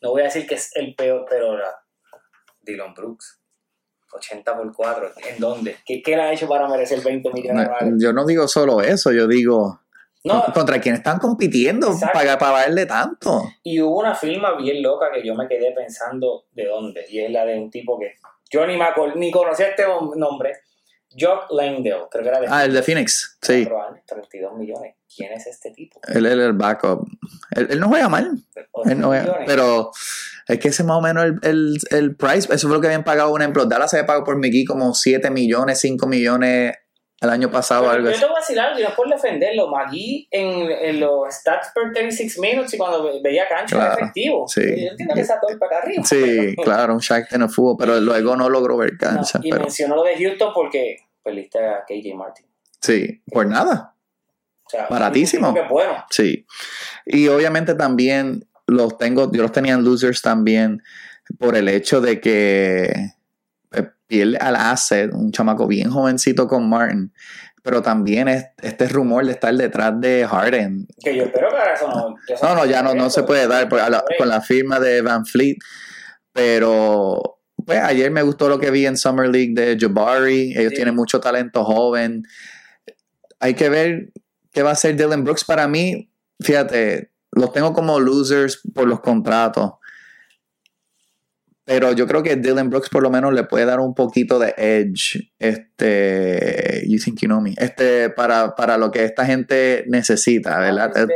No 0.00 0.10
voy 0.10 0.22
a 0.22 0.24
decir 0.24 0.46
que 0.46 0.54
es 0.54 0.74
el 0.76 0.94
peor, 0.94 1.26
pero 1.28 1.58
Dylan 2.62 2.94
Brooks. 2.94 3.38
80 4.14 4.56
por 4.56 4.74
4, 4.74 5.10
¿en 5.30 5.40
dónde? 5.40 5.76
¿Qué, 5.86 6.02
¿Qué 6.02 6.16
le 6.16 6.22
ha 6.22 6.32
hecho 6.32 6.46
para 6.46 6.68
merecer 6.68 7.00
20 7.02 7.32
millones 7.32 7.66
no, 7.66 7.98
Yo 7.98 8.12
no 8.12 8.26
digo 8.26 8.46
solo 8.46 8.82
eso, 8.82 9.10
yo 9.10 9.26
digo 9.26 9.80
no, 10.24 10.44
contra 10.54 10.80
quién 10.80 10.94
están 10.94 11.18
compitiendo 11.18 11.94
para 12.12 12.38
pagarle 12.38 12.86
tanto. 12.86 13.42
Y 13.62 13.80
hubo 13.80 13.98
una 14.00 14.14
firma 14.14 14.54
bien 14.56 14.82
loca 14.82 15.10
que 15.12 15.26
yo 15.26 15.34
me 15.34 15.48
quedé 15.48 15.72
pensando 15.72 16.44
de 16.52 16.66
dónde, 16.66 17.06
y 17.08 17.20
es 17.20 17.30
la 17.30 17.44
de 17.44 17.58
un 17.58 17.70
tipo 17.70 17.98
que 17.98 18.16
yo 18.50 18.66
ni, 18.66 18.76
me 18.76 18.86
ni 19.16 19.30
conocía 19.30 19.68
este 19.68 19.84
nombre, 20.16 20.52
Jock 21.18 21.50
Langdale, 21.50 22.04
creo 22.10 22.22
que 22.22 22.28
era 22.28 22.40
de 22.40 22.46
Ah, 22.48 22.64
el 22.64 22.72
de 22.72 22.82
Phoenix, 22.82 23.38
sí. 23.40 23.68
32 24.06 24.54
millones. 24.56 24.96
¿Quién 25.14 25.32
es 25.32 25.46
este 25.46 25.70
tipo? 25.70 26.00
Él 26.08 26.24
es 26.26 26.32
el 26.32 26.52
backup. 26.54 27.06
Él, 27.50 27.78
no 27.78 27.88
juega 27.88 28.08
mal. 28.08 28.30
Él 28.84 28.98
no 28.98 29.12
pero 29.46 29.90
es 30.48 30.58
que 30.58 30.68
ese 30.68 30.82
es 30.82 30.86
más 30.86 30.96
o 30.96 31.02
menos 31.02 31.24
el, 31.24 31.38
el, 31.42 31.78
el, 31.90 32.16
price. 32.16 32.52
Eso 32.52 32.68
fue 32.68 32.76
lo 32.76 32.80
que 32.80 32.86
habían 32.86 33.04
pagado 33.04 33.32
un 33.32 33.42
ejemplo. 33.42 33.66
Dallas 33.66 33.92
había 33.92 34.06
pagado 34.06 34.24
por 34.24 34.38
Mickey 34.38 34.64
como 34.64 34.94
7 34.94 35.30
millones, 35.30 35.80
5 35.80 36.06
millones 36.06 36.74
el 37.22 37.30
año 37.30 37.50
pasado. 37.50 37.88
algo 37.88 38.10
yo 38.10 38.18
te 38.18 38.26
voy 38.26 38.36
a 38.36 38.40
decir 38.40 38.58
algo, 38.58 38.78
y 38.78 38.82
no 38.82 38.88
es 38.88 38.94
por 38.94 39.08
defenderlo. 39.08 39.68
Magui 39.68 40.28
en, 40.30 40.70
en, 40.70 41.00
los 41.00 41.32
stats 41.32 41.70
per 41.74 41.92
36 41.92 42.38
minutes 42.38 42.74
y 42.74 42.78
cuando 42.78 43.20
veía 43.22 43.48
cancha 43.48 43.76
era 43.76 43.94
efectivo. 43.94 44.46
Sí. 44.48 44.60
Yo 44.60 44.90
entiendo 44.90 45.14
que 45.14 45.20
esa 45.20 45.40
para 45.40 45.66
acá 45.66 45.78
arriba. 45.86 46.02
Sí, 46.04 46.56
claro, 46.56 46.94
un 46.94 47.00
Shaq 47.00 47.32
en 47.32 47.42
el 47.42 47.48
fútbol, 47.48 47.76
pero 47.78 48.00
luego 48.00 48.36
no 48.36 48.48
logró 48.48 48.76
ver 48.76 48.96
cancha. 48.98 49.40
y 49.42 49.52
mencionó 49.52 49.96
lo 49.96 50.04
de 50.04 50.16
Houston 50.16 50.52
porque 50.52 50.98
perdiste 51.22 51.58
a 51.58 51.84
KJ 51.86 52.14
Martin. 52.14 52.46
Sí, 52.80 53.22
por 53.26 53.46
nada. 53.46 53.94
O 54.64 54.70
sea, 54.70 54.86
Baratísimo. 54.88 55.54
Que 55.54 55.62
bueno. 55.62 56.04
Sí. 56.10 56.46
Y 57.06 57.28
obviamente 57.28 57.74
también 57.74 58.48
los 58.66 58.98
tengo, 58.98 59.30
yo 59.32 59.42
los 59.42 59.52
tenía 59.52 59.74
en 59.74 59.84
losers 59.84 60.22
también 60.22 60.82
por 61.38 61.56
el 61.56 61.68
hecho 61.68 62.00
de 62.00 62.20
que 62.20 63.12
pierde 64.12 64.36
al 64.36 64.56
asset, 64.56 65.10
un 65.10 65.32
chamaco 65.32 65.66
bien 65.66 65.90
jovencito 65.90 66.46
con 66.46 66.68
Martin, 66.68 67.14
pero 67.62 67.80
también 67.80 68.28
es, 68.28 68.44
este 68.60 68.86
rumor 68.88 69.24
de 69.24 69.32
estar 69.32 69.54
detrás 69.54 69.98
de 69.98 70.26
Harden. 70.28 70.86
Que 71.02 71.16
yo 71.16 71.22
espero 71.24 71.48
que 71.48 71.56
ahora 71.56 71.72
eso 71.72 71.88
no. 71.88 72.16
no, 72.42 72.54
no, 72.56 72.66
ya 72.66 72.82
no, 72.82 72.94
no 72.94 73.08
se 73.08 73.22
puede 73.22 73.46
dar 73.46 73.70
con 73.70 74.28
la 74.28 74.40
firma 74.42 74.78
de 74.80 75.00
Van 75.00 75.24
Fleet, 75.24 75.56
pero 76.30 77.38
pues 77.64 77.78
ayer 77.78 78.10
me 78.10 78.20
gustó 78.20 78.50
lo 78.50 78.58
que 78.58 78.70
vi 78.70 78.84
en 78.84 78.98
Summer 78.98 79.28
League 79.28 79.54
de 79.54 79.78
Jabari, 79.80 80.52
ellos 80.58 80.74
tienen 80.74 80.94
mucho 80.94 81.18
talento 81.18 81.64
joven. 81.64 82.24
Hay 83.40 83.54
que 83.54 83.70
ver 83.70 84.12
qué 84.52 84.62
va 84.62 84.70
a 84.70 84.74
hacer 84.74 84.94
Dylan 84.94 85.24
Brooks 85.24 85.44
para 85.44 85.66
mí. 85.68 86.10
Fíjate, 86.40 87.12
los 87.30 87.52
tengo 87.52 87.72
como 87.72 87.98
losers 87.98 88.60
por 88.74 88.86
los 88.86 89.00
contratos. 89.00 89.72
Pero 91.72 91.92
yo 91.92 92.06
creo 92.06 92.22
que 92.22 92.36
Dylan 92.36 92.68
Brooks 92.68 92.90
por 92.90 93.02
lo 93.02 93.08
menos 93.08 93.32
le 93.32 93.44
puede 93.44 93.64
dar 93.64 93.80
un 93.80 93.94
poquito 93.94 94.38
de 94.38 94.54
edge, 94.58 95.32
este, 95.38 96.82
you 96.86 96.98
think 97.02 97.18
you 97.22 97.28
know 97.28 97.40
me, 97.40 97.54
este, 97.56 98.10
para, 98.10 98.54
para 98.54 98.76
lo 98.76 98.90
que 98.90 99.04
esta 99.04 99.24
gente 99.24 99.84
necesita, 99.88 100.58
¿verdad? 100.58 100.92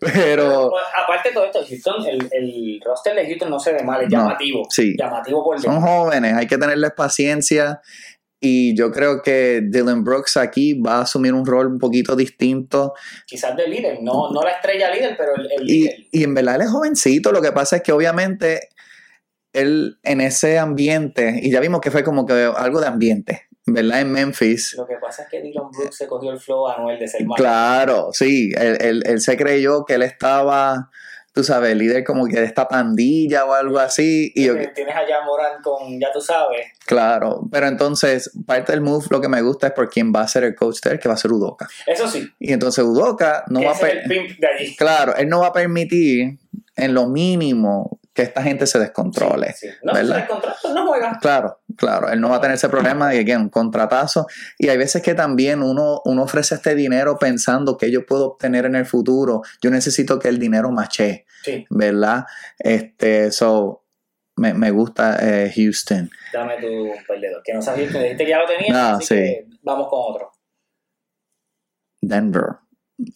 Pero... 0.00 0.72
aparte 0.96 1.28
de 1.28 1.34
todo 1.34 1.44
esto, 1.44 1.60
Houston, 1.68 2.06
el, 2.06 2.26
el, 2.32 2.80
roster 2.82 3.14
de 3.14 3.26
Houston 3.26 3.50
no 3.50 3.60
se 3.60 3.74
ve 3.74 3.82
mal, 3.82 4.02
es 4.02 4.08
llamativo. 4.08 4.62
sí. 4.70 4.96
Llamativo 4.98 5.44
por 5.44 5.60
Son 5.60 5.78
jóvenes, 5.82 6.32
hay 6.34 6.46
que 6.46 6.56
tenerles 6.56 6.92
paciencia 6.92 7.82
y 8.40 8.76
yo 8.76 8.92
creo 8.92 9.22
que 9.22 9.62
Dylan 9.64 10.04
Brooks 10.04 10.36
aquí 10.36 10.74
va 10.80 10.98
a 10.98 11.02
asumir 11.02 11.32
un 11.32 11.46
rol 11.46 11.66
un 11.68 11.78
poquito 11.78 12.14
distinto. 12.14 12.94
Quizás 13.26 13.56
de 13.56 13.66
líder, 13.66 14.02
no, 14.02 14.30
no 14.30 14.42
la 14.42 14.52
estrella 14.52 14.94
líder, 14.94 15.16
pero 15.16 15.34
el, 15.34 15.64
líder. 15.64 15.94
Y, 16.12 16.22
en 16.22 16.34
verdad 16.34 16.56
él 16.56 16.62
es 16.62 16.70
jovencito, 16.70 17.32
lo 17.32 17.40
que 17.40 17.52
pasa 17.52 17.76
es 17.76 17.82
que 17.82 17.92
obviamente 17.92 18.68
él 19.52 19.98
en 20.02 20.20
ese 20.20 20.58
ambiente, 20.58 21.40
y 21.42 21.50
ya 21.50 21.60
vimos 21.60 21.80
que 21.80 21.90
fue 21.90 22.04
como 22.04 22.26
que 22.26 22.34
algo 22.34 22.80
de 22.80 22.86
ambiente, 22.88 23.48
¿verdad? 23.64 24.02
En 24.02 24.12
Memphis. 24.12 24.74
Lo 24.76 24.86
que 24.86 24.96
pasa 24.96 25.22
es 25.22 25.28
que 25.30 25.40
Dylan 25.40 25.70
Brooks 25.70 25.96
se 25.96 26.06
cogió 26.06 26.30
el 26.30 26.38
flow 26.38 26.68
anual 26.68 26.98
de 26.98 27.08
ser 27.08 27.24
malo. 27.24 27.36
Claro, 27.36 28.08
sí, 28.12 28.52
él, 28.58 29.02
él 29.06 29.20
se 29.20 29.36
creyó 29.38 29.86
que 29.86 29.94
él 29.94 30.02
estaba 30.02 30.90
tú 31.36 31.44
sabes, 31.44 31.72
el 31.72 31.78
líder 31.78 32.02
como 32.02 32.26
que 32.26 32.40
de 32.40 32.46
esta 32.46 32.66
pandilla 32.66 33.44
o 33.44 33.52
algo 33.52 33.78
así. 33.78 34.32
Y 34.34 34.48
Tienes 34.72 34.96
allá 34.96 35.22
Morán 35.26 35.60
con, 35.62 36.00
ya 36.00 36.10
tú 36.10 36.18
sabes. 36.18 36.68
Claro, 36.86 37.46
pero 37.52 37.66
entonces 37.66 38.30
parte 38.46 38.72
del 38.72 38.80
move 38.80 39.04
lo 39.10 39.20
que 39.20 39.28
me 39.28 39.42
gusta 39.42 39.66
es 39.66 39.74
por 39.74 39.90
quién 39.90 40.14
va 40.14 40.22
a 40.22 40.28
ser 40.28 40.44
el 40.44 40.54
coach 40.54 40.80
de 40.82 40.92
él, 40.92 40.98
que 40.98 41.08
va 41.08 41.14
a 41.14 41.18
ser 41.18 41.30
Udoka. 41.32 41.68
Eso 41.86 42.08
sí. 42.08 42.26
Y 42.38 42.54
entonces 42.54 42.82
Udoka 42.82 43.44
no 43.50 43.62
va 43.62 43.72
a... 43.72 43.78
permitir 43.78 44.38
Claro, 44.78 45.14
él 45.14 45.28
no 45.28 45.40
va 45.40 45.48
a 45.48 45.52
permitir 45.52 46.38
en 46.74 46.94
lo 46.94 47.06
mínimo 47.06 48.00
que 48.16 48.22
esta 48.22 48.42
gente 48.42 48.66
se 48.66 48.78
descontrole. 48.78 49.54
No, 49.82 49.94
se 49.94 50.04
descontrola, 50.04 50.56
pues 50.62 50.74
no 50.74 50.86
juega. 50.86 51.18
Claro, 51.20 51.60
claro. 51.76 52.08
Él 52.08 52.18
no 52.18 52.30
va 52.30 52.36
a 52.36 52.40
tener 52.40 52.54
ese 52.54 52.70
problema 52.70 53.10
de 53.10 53.24
que 53.26 53.36
un 53.36 53.50
contratazo. 53.50 54.26
Y 54.58 54.70
hay 54.70 54.78
veces 54.78 55.02
que 55.02 55.14
también 55.14 55.62
uno, 55.62 56.00
uno 56.06 56.22
ofrece 56.22 56.54
este 56.54 56.74
dinero 56.74 57.18
pensando 57.18 57.76
que 57.76 57.92
yo 57.92 58.06
puedo 58.06 58.28
obtener 58.28 58.64
en 58.64 58.74
el 58.74 58.86
futuro. 58.86 59.42
Yo 59.60 59.70
necesito 59.70 60.18
que 60.18 60.28
el 60.28 60.38
dinero 60.38 60.70
mache. 60.70 61.26
Sí. 61.44 61.66
¿Verdad? 61.68 62.24
Este, 62.58 63.30
so, 63.30 63.84
me, 64.36 64.54
me 64.54 64.70
gusta 64.70 65.18
eh, 65.20 65.52
Houston. 65.54 66.10
Dame 66.32 66.56
tu 66.56 66.92
perdedor. 67.06 67.42
Que 67.44 67.52
no 67.52 67.60
sabes 67.60 67.82
Houston. 67.82 68.02
Dijiste 68.02 68.24
que 68.24 68.30
ya 68.30 68.38
lo 68.38 68.46
tenías. 68.46 68.74
Ah, 68.74 68.94
así 68.94 69.14
que 69.14 69.46
vamos 69.62 69.88
con 69.88 70.14
otro. 70.14 70.32
Denver. 72.00 72.46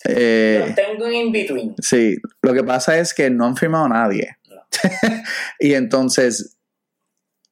Eh, 0.05 0.75
tengo 0.77 1.07
un 1.07 1.13
in-between. 1.13 1.75
Sí, 1.79 2.19
lo 2.43 2.53
que 2.53 2.63
pasa 2.63 2.99
es 2.99 3.15
que 3.15 3.31
no 3.31 3.47
han 3.47 3.57
firmado 3.57 3.87
a 3.87 3.89
nadie. 3.89 4.37
y 5.59 5.75
entonces 5.75 6.57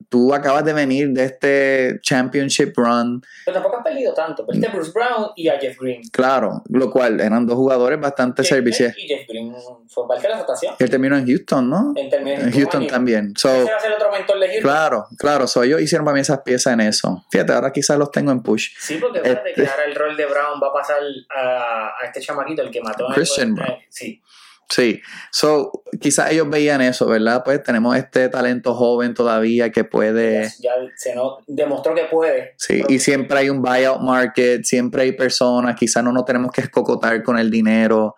tú 0.08 0.32
acabas 0.34 0.64
de 0.64 0.72
venir 0.72 1.10
de 1.10 1.24
este 1.24 2.00
championship 2.02 2.72
run. 2.76 3.22
Pero 3.44 3.54
tampoco 3.54 3.78
has 3.78 3.84
perdido 3.84 4.14
tanto. 4.14 4.46
Perdiste 4.46 4.68
a 4.68 4.72
Bruce 4.72 4.92
Brown 4.92 5.30
y 5.36 5.48
a 5.48 5.58
Jeff 5.58 5.78
Green. 5.78 6.02
Claro, 6.10 6.62
lo 6.68 6.90
cual 6.90 7.20
eran 7.20 7.46
dos 7.46 7.56
jugadores 7.56 8.00
bastante 8.00 8.44
serviciales. 8.44 8.96
Y 8.98 9.06
Jeff 9.06 9.26
Green 9.28 9.54
fue 9.88 10.08
parte 10.08 10.22
de 10.22 10.34
la 10.34 10.40
rotación. 10.40 10.74
Él 10.78 10.90
terminó 10.90 11.16
en 11.16 11.26
Houston, 11.26 11.68
¿no? 11.68 11.92
En 11.96 12.52
Houston, 12.52 12.86
también. 12.86 13.34
So, 13.36 13.48
Ese 13.48 13.70
va 13.70 13.76
a 13.76 13.80
ser 13.80 13.92
otro 13.92 14.10
mentor 14.10 14.38
de 14.38 14.46
Houston. 14.46 14.62
Claro, 14.62 15.06
claro. 15.18 15.46
So, 15.46 15.62
ellos 15.62 15.80
hicieron 15.80 16.04
para 16.04 16.14
mí 16.14 16.20
esas 16.20 16.40
piezas 16.40 16.72
en 16.72 16.80
eso. 16.80 17.24
Fíjate, 17.30 17.52
ahora 17.52 17.72
quizás 17.72 17.98
los 17.98 18.10
tengo 18.10 18.32
en 18.32 18.42
push. 18.42 18.70
Sí, 18.78 18.98
porque 19.00 19.18
este, 19.18 19.52
que 19.54 19.66
ahora 19.66 19.84
el 19.84 19.94
rol 19.94 20.16
de 20.16 20.26
Brown 20.26 20.60
va 20.62 20.68
a 20.68 20.72
pasar 20.72 21.00
a, 21.36 21.92
a 22.00 22.06
este 22.06 22.20
chamaquito, 22.20 22.62
el 22.62 22.70
que 22.70 22.80
mató 22.80 23.10
a 23.10 23.14
Christian 23.14 23.54
Brown. 23.54 23.76
Sí. 23.88 24.22
Sí, 24.70 25.00
so 25.30 25.82
quizás 25.98 26.30
ellos 26.30 26.48
veían 26.50 26.82
eso, 26.82 27.06
¿verdad? 27.06 27.42
Pues 27.42 27.62
tenemos 27.62 27.96
este 27.96 28.28
talento 28.28 28.74
joven 28.74 29.14
todavía 29.14 29.72
que 29.72 29.84
puede. 29.84 30.50
Ya, 30.60 30.72
se 30.94 31.14
no, 31.14 31.38
demostró 31.46 31.94
que 31.94 32.04
puede. 32.04 32.52
Sí, 32.58 32.82
y 32.86 32.98
siempre 32.98 33.38
hay 33.38 33.48
un 33.48 33.62
buyout 33.62 34.02
market, 34.02 34.64
siempre 34.64 35.02
hay 35.02 35.12
personas, 35.12 35.74
quizás 35.74 36.04
no 36.04 36.12
nos 36.12 36.26
tenemos 36.26 36.52
que 36.52 36.60
escocotar 36.60 37.22
con 37.22 37.38
el 37.38 37.50
dinero, 37.50 38.14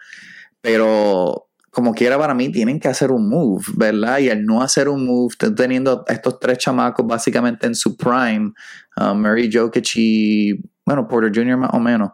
pero 0.60 1.50
como 1.70 1.94
quiera 1.94 2.18
para 2.18 2.34
mí 2.34 2.50
tienen 2.50 2.80
que 2.80 2.88
hacer 2.88 3.12
un 3.12 3.28
move, 3.28 3.64
¿verdad? 3.76 4.18
Y 4.18 4.28
al 4.28 4.44
no 4.44 4.60
hacer 4.60 4.88
un 4.88 5.06
move, 5.06 5.36
teniendo 5.56 6.04
estos 6.08 6.40
tres 6.40 6.58
chamacos 6.58 7.06
básicamente 7.06 7.68
en 7.68 7.76
su 7.76 7.96
prime, 7.96 8.52
uh, 8.96 9.14
Murray 9.14 9.48
Jokic 9.52 9.88
y, 9.94 10.54
bueno, 10.84 11.06
Porter 11.06 11.30
Jr. 11.32 11.56
más 11.56 11.70
o 11.72 11.78
menos, 11.78 12.10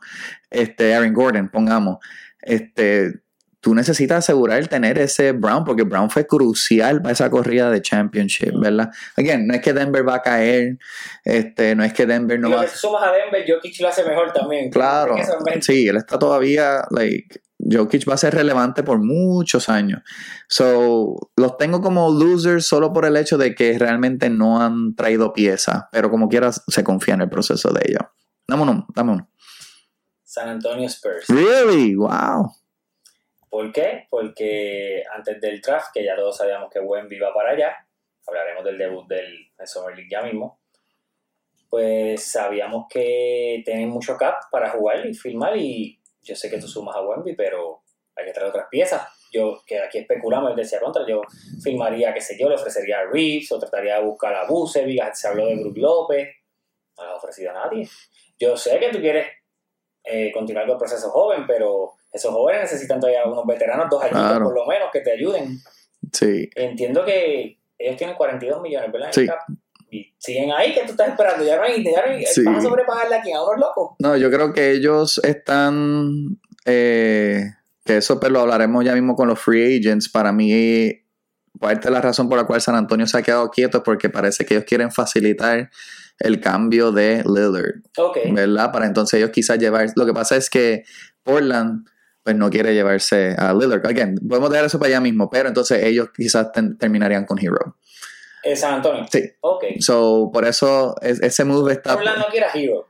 este, 0.51 0.95
Aaron 0.95 1.15
Gordon, 1.15 1.49
pongamos, 1.49 1.99
este 2.43 3.26
tú 3.67 3.75
necesitas 3.75 4.19
asegurar 4.19 4.69
tener 4.69 4.97
ese 4.97 5.33
Brown, 5.33 5.65
porque 5.65 5.83
Brown 5.83 6.09
fue 6.09 6.25
crucial 6.25 7.03
para 7.03 7.15
esa 7.15 7.29
corrida 7.29 7.69
de 7.69 7.83
championship, 7.83 8.53
¿verdad? 8.55 8.91
Again, 9.17 9.45
no 9.45 9.55
es 9.55 9.61
que 9.61 9.73
Denver 9.73 10.09
va 10.09 10.15
a 10.15 10.23
caer, 10.23 10.79
este, 11.25 11.75
no 11.75 11.83
es 11.83 11.93
que 11.93 12.07
Denver 12.07 12.39
no 12.39 12.47
y 12.47 12.51
lo 12.53 12.59
va 12.59 12.63
que 12.63 12.71
sumas 12.71 13.03
a 13.03 13.11
Denver, 13.11 13.45
Jokic 13.45 13.81
lo 13.81 13.89
hace 13.89 14.05
mejor 14.05 14.33
también. 14.33 14.71
Claro, 14.71 15.17
sí, 15.63 15.89
él 15.89 15.97
está 15.97 16.17
todavía, 16.17 16.85
like, 16.91 17.41
Jokic 17.59 18.09
va 18.09 18.15
a 18.15 18.19
ser 18.19 18.37
relevante 18.37 18.85
por 18.85 19.01
muchos 19.01 19.69
años. 19.69 20.01
So, 20.47 21.17
los 21.35 21.57
tengo 21.57 21.81
como 21.81 22.09
losers 22.13 22.67
solo 22.67 22.93
por 22.93 23.05
el 23.05 23.17
hecho 23.17 23.37
de 23.37 23.57
que 23.57 23.77
realmente 23.81 24.31
no 24.31 24.63
han 24.63 24.95
traído 24.95 25.33
piezas, 25.33 25.87
pero 25.91 26.09
como 26.09 26.29
quieras 26.29 26.63
se 26.69 26.85
confía 26.85 27.15
en 27.15 27.23
el 27.23 27.31
proceso 27.31 27.73
de 27.73 27.81
ellos. 27.85 28.03
Dame 28.47 28.63
uno. 28.63 29.29
San 30.23 30.51
Antonio 30.51 30.87
Spurs. 30.87 31.27
Really? 31.27 31.97
Wow. 31.97 32.53
¿Por 33.49 33.73
qué? 33.73 34.07
Porque 34.11 35.05
antes 35.13 35.41
del 35.41 35.61
draft, 35.61 35.93
que 35.95 36.05
ya 36.05 36.17
todos 36.17 36.37
sabíamos 36.37 36.71
que 36.71 36.81
Wemby 36.81 37.17
iba 37.17 37.33
para 37.33 37.51
allá, 37.51 37.87
hablaremos 38.27 38.65
del 38.65 38.79
debut 38.79 39.07
del, 39.07 39.51
Summer 39.65 39.95
League 39.95 40.11
ya 40.11 40.23
mismo, 40.23 40.61
pues 41.69 42.23
sabíamos 42.23 42.87
que 42.89 43.63
tienen 43.65 43.89
mucho 43.89 44.17
cap 44.17 44.43
para 44.51 44.71
jugar 44.71 45.07
y 45.07 45.15
filmar 45.15 45.57
y 45.57 45.99
yo 46.23 46.35
sé 46.35 46.51
que 46.51 46.59
tú 46.59 46.69
sumas 46.69 46.97
a 46.97 47.03
Wemby, 47.03 47.35
pero 47.35 47.83
hay 48.15 48.27
que 48.27 48.33
traer 48.33 48.49
otras 48.49 48.69
piezas. 48.71 49.03
Yo, 49.33 49.61
que 49.67 49.81
aquí 49.81 49.99
especulamos, 49.99 50.51
él 50.51 50.57
decía 50.57 50.81
contra, 50.81 51.07
yo 51.07 51.23
filmaría, 51.63 52.15
qué 52.15 52.21
sé 52.21 52.39
yo, 52.39 52.49
le 52.49 52.55
ofrecería 52.55 53.01
a 53.01 53.07
Reeves 53.07 53.51
o 53.53 53.59
trataría 53.59 53.97
de 53.97 54.05
buscar 54.05 54.35
a 54.35 54.47
Bucevic, 54.47 55.15
se 55.15 55.29
habló 55.29 55.47
de 55.47 55.57
Brook 55.57 55.77
López, 55.77 56.29
no 56.97 57.05
le 57.05 57.11
ha 57.11 57.17
ofrecido 57.17 57.51
a 57.51 57.55
nadie. 57.55 57.89
Yo 58.39 58.57
sé 58.57 58.79
que 58.79 58.91
tú 58.91 59.01
quieres 59.01 59.27
eh, 60.05 60.31
continuar 60.33 60.67
con 60.67 60.75
el 60.75 60.79
proceso 60.79 61.11
joven, 61.11 61.47
pero 61.47 61.96
esos 62.13 62.33
jóvenes 62.33 62.63
necesitan 62.63 62.99
todavía 63.01 63.25
unos 63.27 63.45
veteranos, 63.47 63.89
dos 63.91 64.03
años 64.03 64.15
Claro. 64.19 64.45
por 64.47 64.55
lo 64.55 64.67
menos, 64.67 64.89
que 64.93 65.01
te 65.01 65.13
ayuden. 65.13 65.59
Sí. 66.13 66.49
Entiendo 66.55 67.05
que 67.05 67.59
ellos 67.79 67.97
tienen 67.97 68.17
42 68.17 68.63
millones, 68.63 68.91
¿verdad? 68.93 69.09
Sí. 69.13 69.27
Y 69.91 70.15
siguen 70.19 70.51
ahí, 70.53 70.75
que 70.75 70.81
tú 70.81 70.93
estás 70.93 71.09
esperando. 71.11 71.45
Ya 71.45 71.57
no 71.57 71.63
hay, 71.63 71.85
ya 71.85 72.05
no 72.07 72.13
hay, 72.13 72.25
Sí. 72.27 72.43
vas 72.45 72.59
a 72.59 72.61
sobrepagarle 72.63 73.17
aquí 73.17 73.33
a 73.33 73.43
unos 73.43 73.59
locos. 73.61 73.91
No, 73.99 74.17
yo 74.17 74.31
creo 74.31 74.53
que 74.53 74.71
ellos 74.73 75.19
están. 75.25 76.39
eh, 76.65 77.45
que 77.85 77.99
eso 77.99 78.19
pues, 78.19 78.33
lo 78.33 78.41
hablaremos 78.41 78.85
ya 78.85 78.93
mismo 78.95 79.15
con 79.15 79.29
los 79.29 79.39
free 79.39 79.79
agents. 79.79 80.09
Para 80.09 80.33
mí, 80.33 80.93
parte 81.61 81.87
de 81.89 81.93
la 81.93 82.01
razón 82.01 82.29
por 82.29 82.37
la 82.39 82.45
cual 82.45 82.61
San 82.61 82.75
Antonio 82.75 83.07
se 83.07 83.17
ha 83.17 83.23
quedado 83.23 83.49
quieto 83.51 83.79
es 83.79 83.85
porque 83.85 84.11
parece 84.11 84.45
que 84.45 84.55
ellos 84.55 84.67
quieren 84.67 84.91
facilitar 84.91 85.71
el 86.19 86.41
cambio 86.41 86.91
de 86.91 87.23
Lillard. 87.25 87.83
¿verdad? 88.35 88.73
Para 88.73 88.87
entonces 88.87 89.19
ellos 89.19 89.31
quizás 89.31 89.59
llevar. 89.59 89.87
Lo 89.95 90.05
que 90.05 90.13
pasa 90.13 90.35
es 90.37 90.51
que 90.51 90.83
Portland 91.23 91.87
pues 92.27 92.35
no 92.37 92.51
quiere 92.51 92.75
llevarse 92.75 93.37
a 93.39 93.55
Lillard. 93.55 93.87
Again, 93.87 94.17
podemos 94.29 94.51
dejar 94.51 94.67
eso 94.67 94.81
para 94.81 94.89
allá 94.89 95.01
mismo, 95.01 95.31
pero 95.31 95.49
entonces 95.49 95.81
ellos 95.85 96.09
quizás 96.13 96.51
ten- 96.51 96.77
terminarían 96.77 97.25
con 97.25 97.39
Hero. 97.39 97.77
Eh, 98.43 98.57
San 98.57 98.75
Antonio. 98.75 99.07
Sí. 99.09 99.23
Ok. 99.43 99.65
So, 99.79 100.29
por 100.33 100.45
eso 100.45 100.97
es- 101.01 101.23
ese 101.23 101.45
move 101.45 101.73
está. 101.75 101.95
Portland 101.95 102.19
no 102.19 102.25
quiere 102.27 102.47
a 102.47 102.51
Hero. 102.53 102.89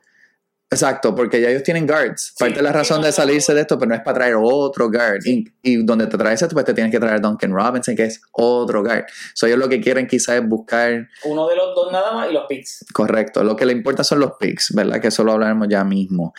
Exacto, 0.71 1.15
porque 1.15 1.39
ya 1.41 1.51
ellos 1.51 1.63
tienen 1.63 1.87
guards. 1.87 2.33
Sí, 2.35 2.35
Parte 2.39 2.57
de 2.57 2.63
la 2.63 2.71
sí, 2.71 2.77
razón 2.77 3.03
de 3.03 3.13
salirse 3.13 3.53
de 3.55 3.61
esto, 3.61 3.79
pero 3.79 3.91
no 3.91 3.95
es 3.95 4.01
para 4.01 4.15
traer 4.17 4.35
otro 4.41 4.91
guard. 4.91 5.21
Y, 5.27 5.45
y 5.63 5.85
donde 5.85 6.07
te 6.07 6.17
traes 6.17 6.41
esto, 6.43 6.55
pues 6.55 6.65
te 6.65 6.73
tienes 6.75 6.91
que 6.91 6.99
traer 6.99 7.21
Duncan 7.21 7.53
Robinson, 7.53 7.95
que 7.95 8.05
es 8.05 8.21
otro 8.33 8.83
guard. 8.83 9.05
So, 9.35 9.47
ellos 9.47 9.59
lo 9.59 9.69
que 9.69 9.81
quieren 9.83 10.07
quizás 10.07 10.37
es 10.43 10.49
buscar, 10.49 11.09
Uno 11.25 11.47
de 11.47 11.57
los 11.57 11.75
dos 11.75 11.93
nada 11.93 12.13
más 12.13 12.31
y 12.31 12.33
los 12.33 12.47
picks. 12.49 12.85
correcto, 12.95 13.45
lo 13.45 13.55
que 13.55 13.67
le 13.67 13.73
importa 13.75 14.03
son 14.03 14.19
los 14.19 14.33
picks, 14.41 14.75
¿verdad? 14.75 14.99
Que 15.01 15.09
eso 15.09 15.23
lo 15.23 15.33
hablaremos 15.33 15.69
ya 15.69 15.85
mismo. 15.85 16.33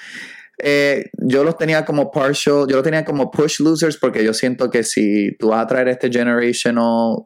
Eh, 0.60 1.10
yo 1.20 1.44
los 1.44 1.56
tenía 1.58 1.86
como 1.86 2.10
partial, 2.12 2.66
yo 2.68 2.76
los 2.78 2.84
tenía 2.84 3.06
como 3.06 3.30
push 3.30 3.60
losers 3.62 3.98
porque 3.98 4.24
yo 4.24 4.34
siento 4.34 4.70
que 4.72 4.84
si 4.84 5.36
tú 5.38 5.50
vas 5.50 5.64
a 5.64 5.68
traer 5.68 5.88
este 5.90 6.10
generational 6.12 7.26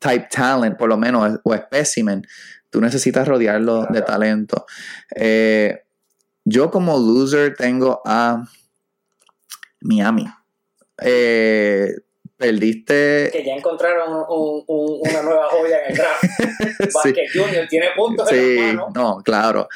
type 0.00 0.26
talent, 0.30 0.76
por 0.76 0.88
lo 0.88 0.96
menos, 0.96 1.38
o 1.44 1.56
specimen, 1.56 2.22
tú 2.70 2.80
necesitas 2.80 3.26
rodearlo 3.28 3.86
de 3.90 4.02
talento. 4.02 4.66
Eh, 5.14 5.84
yo 6.44 6.70
como 6.70 6.96
loser 6.98 7.54
tengo 7.54 8.00
a 8.04 8.44
Miami. 9.80 10.26
Eh, 11.02 11.94
perdiste. 12.36 13.30
Que 13.32 13.44
ya 13.44 13.54
encontraron 13.54 14.12
un- 14.28 14.64
un- 14.66 15.00
una 15.08 15.22
nueva 15.22 15.48
joya 15.48 15.84
en 15.84 15.90
el 15.92 15.96
draft. 15.96 16.22
Sí. 16.78 16.88
Vázquez 16.94 17.30
Junior 17.32 17.66
tiene 17.68 17.86
puntos 17.96 18.28
Sí, 18.28 18.34
en 18.36 18.56
las 18.56 18.74
manos. 18.76 18.94
no, 18.94 19.22
claro. 19.22 19.68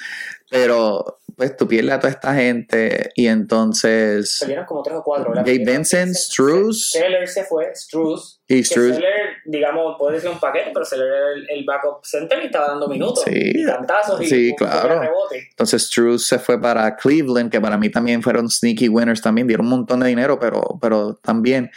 Pero 0.51 1.21
pues 1.43 1.57
tú 1.57 1.67
pierdes 1.67 1.93
a 1.93 1.99
toda 1.99 2.11
esta 2.13 2.35
gente 2.35 3.11
y 3.17 3.27
entonces 3.27 4.37
Perdieron 4.41 4.65
como 4.67 4.83
tres 4.83 4.97
o 4.99 5.03
cuatro. 5.03 5.33
Gabe 5.35 5.59
Vincent, 5.59 6.15
Struz 6.15 6.91
Seller 6.91 7.27
se 7.29 7.45
fue, 7.45 7.75
Struz. 7.75 8.41
y 8.47 8.63
Struz. 8.63 8.95
Seller, 8.95 9.11
digamos, 9.45 9.97
puede 9.99 10.21
ser 10.21 10.31
un 10.31 10.39
paquete, 10.39 10.71
pero 10.73 10.85
Seller 10.85 11.07
era 11.09 11.33
el, 11.35 11.51
el 11.51 11.65
backup 11.65 12.05
center 12.05 12.41
y 12.43 12.47
estaba 12.47 12.69
dando 12.69 12.87
minutos. 12.89 13.25
Sí. 13.27 13.33
y 13.55 13.65
cantazos 13.65 14.23
y 14.23 14.27
Sí, 14.27 14.55
claro. 14.57 15.01
rebote. 15.01 15.49
Entonces 15.51 15.83
Struz 15.83 16.27
se 16.27 16.39
fue 16.39 16.61
para 16.61 16.95
Cleveland, 16.97 17.51
que 17.51 17.61
para 17.61 17.77
mí 17.77 17.91
también 17.91 18.23
fueron 18.23 18.49
sneaky 18.49 18.89
winners 18.89 19.21
también, 19.21 19.47
dieron 19.49 19.67
un 19.67 19.71
montón 19.71 20.01
de 20.01 20.09
dinero, 20.09 20.39
pero, 20.39 20.79
pero 20.81 21.17
también, 21.17 21.71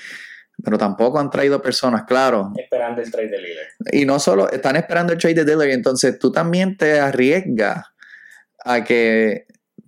pero 0.64 0.78
tampoco 0.78 1.20
han 1.20 1.30
traído 1.32 1.62
personas, 1.62 2.04
claro. 2.04 2.54
Esperando 2.56 3.02
el 3.02 3.10
trade 3.12 3.30
de 3.30 3.38
Lillard. 3.40 3.68
Y 3.92 4.06
no 4.06 4.20
solo 4.20 4.50
están 4.52 4.76
esperando 4.76 5.14
el 5.14 5.20
trade 5.20 5.44
de 5.44 5.46
Dillard, 5.46 5.70
y 5.70 5.74
entonces 5.74 6.20
tú 6.20 6.32
también 6.32 6.78
te 6.78 7.00
arriesgas 7.00 7.86
a 8.68 8.84
que, 8.84 9.46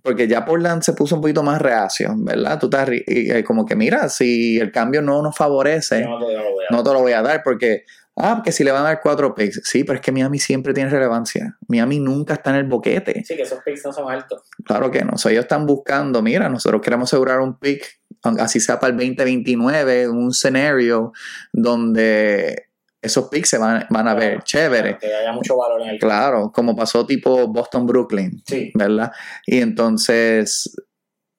porque 0.08 0.26
ya 0.26 0.44
Portland 0.44 0.80
se 0.82 0.94
puso 0.94 1.16
un 1.16 1.20
poquito 1.20 1.42
más 1.42 1.60
reacio, 1.60 2.14
¿verdad? 2.16 2.58
Tú 2.58 2.70
y, 3.06 3.30
eh, 3.30 3.44
como 3.44 3.66
que 3.66 3.76
mira, 3.76 4.08
si 4.08 4.58
el 4.58 4.72
cambio 4.72 5.02
no 5.02 5.20
nos 5.22 5.36
favorece, 5.36 6.00
no, 6.04 6.18
te- 6.18 6.34
no 6.34 6.42
lo 6.44 6.52
voy 6.54 6.64
a 6.64 6.74
no 6.74 6.82
te 6.82 6.92
lo 6.94 7.00
voy 7.00 7.12
a 7.12 7.20
dar 7.22 7.42
porque, 7.44 7.84
ah, 8.16 8.40
que 8.42 8.50
si 8.50 8.64
le 8.64 8.70
van 8.72 8.80
a 8.82 8.84
dar 8.88 9.00
cuatro 9.02 9.34
picks, 9.34 9.60
sí, 9.64 9.84
pero 9.84 9.96
es 9.96 10.00
que 10.00 10.10
Miami 10.12 10.38
siempre 10.38 10.72
tiene 10.72 10.88
relevancia. 10.88 11.58
Miami 11.68 12.00
nunca 12.00 12.32
está 12.34 12.50
en 12.50 12.56
el 12.56 12.64
boquete. 12.64 13.22
Sí, 13.24 13.36
que 13.36 13.42
esos 13.42 13.58
picks 13.62 13.84
no 13.84 13.92
son 13.92 14.10
altos. 14.10 14.42
Claro 14.64 14.90
que 14.90 15.04
no. 15.04 15.12
O 15.14 15.18
sea, 15.18 15.30
ellos 15.30 15.44
están 15.44 15.66
buscando, 15.66 16.22
mira, 16.22 16.48
nosotros 16.48 16.80
queremos 16.80 17.10
asegurar 17.12 17.40
un 17.40 17.58
pick, 17.58 17.84
así 18.38 18.58
sea 18.60 18.80
para 18.80 18.92
el 18.92 18.96
2029, 18.96 20.08
un 20.08 20.30
escenario 20.30 21.12
donde 21.52 22.67
esos 23.00 23.28
picks 23.28 23.48
se 23.50 23.58
van, 23.58 23.86
van 23.90 24.08
a 24.08 24.14
ver 24.14 24.42
chévere. 24.42 24.98
Que 24.98 25.14
haya 25.14 25.32
mucho 25.32 25.56
valor 25.56 25.82
en 25.82 25.90
el 25.90 25.98
Claro, 25.98 26.50
como 26.52 26.74
pasó 26.74 27.06
tipo 27.06 27.46
Boston-Brooklyn, 27.48 28.42
Sí. 28.46 28.72
¿verdad? 28.74 29.12
Y 29.46 29.58
entonces, 29.60 30.76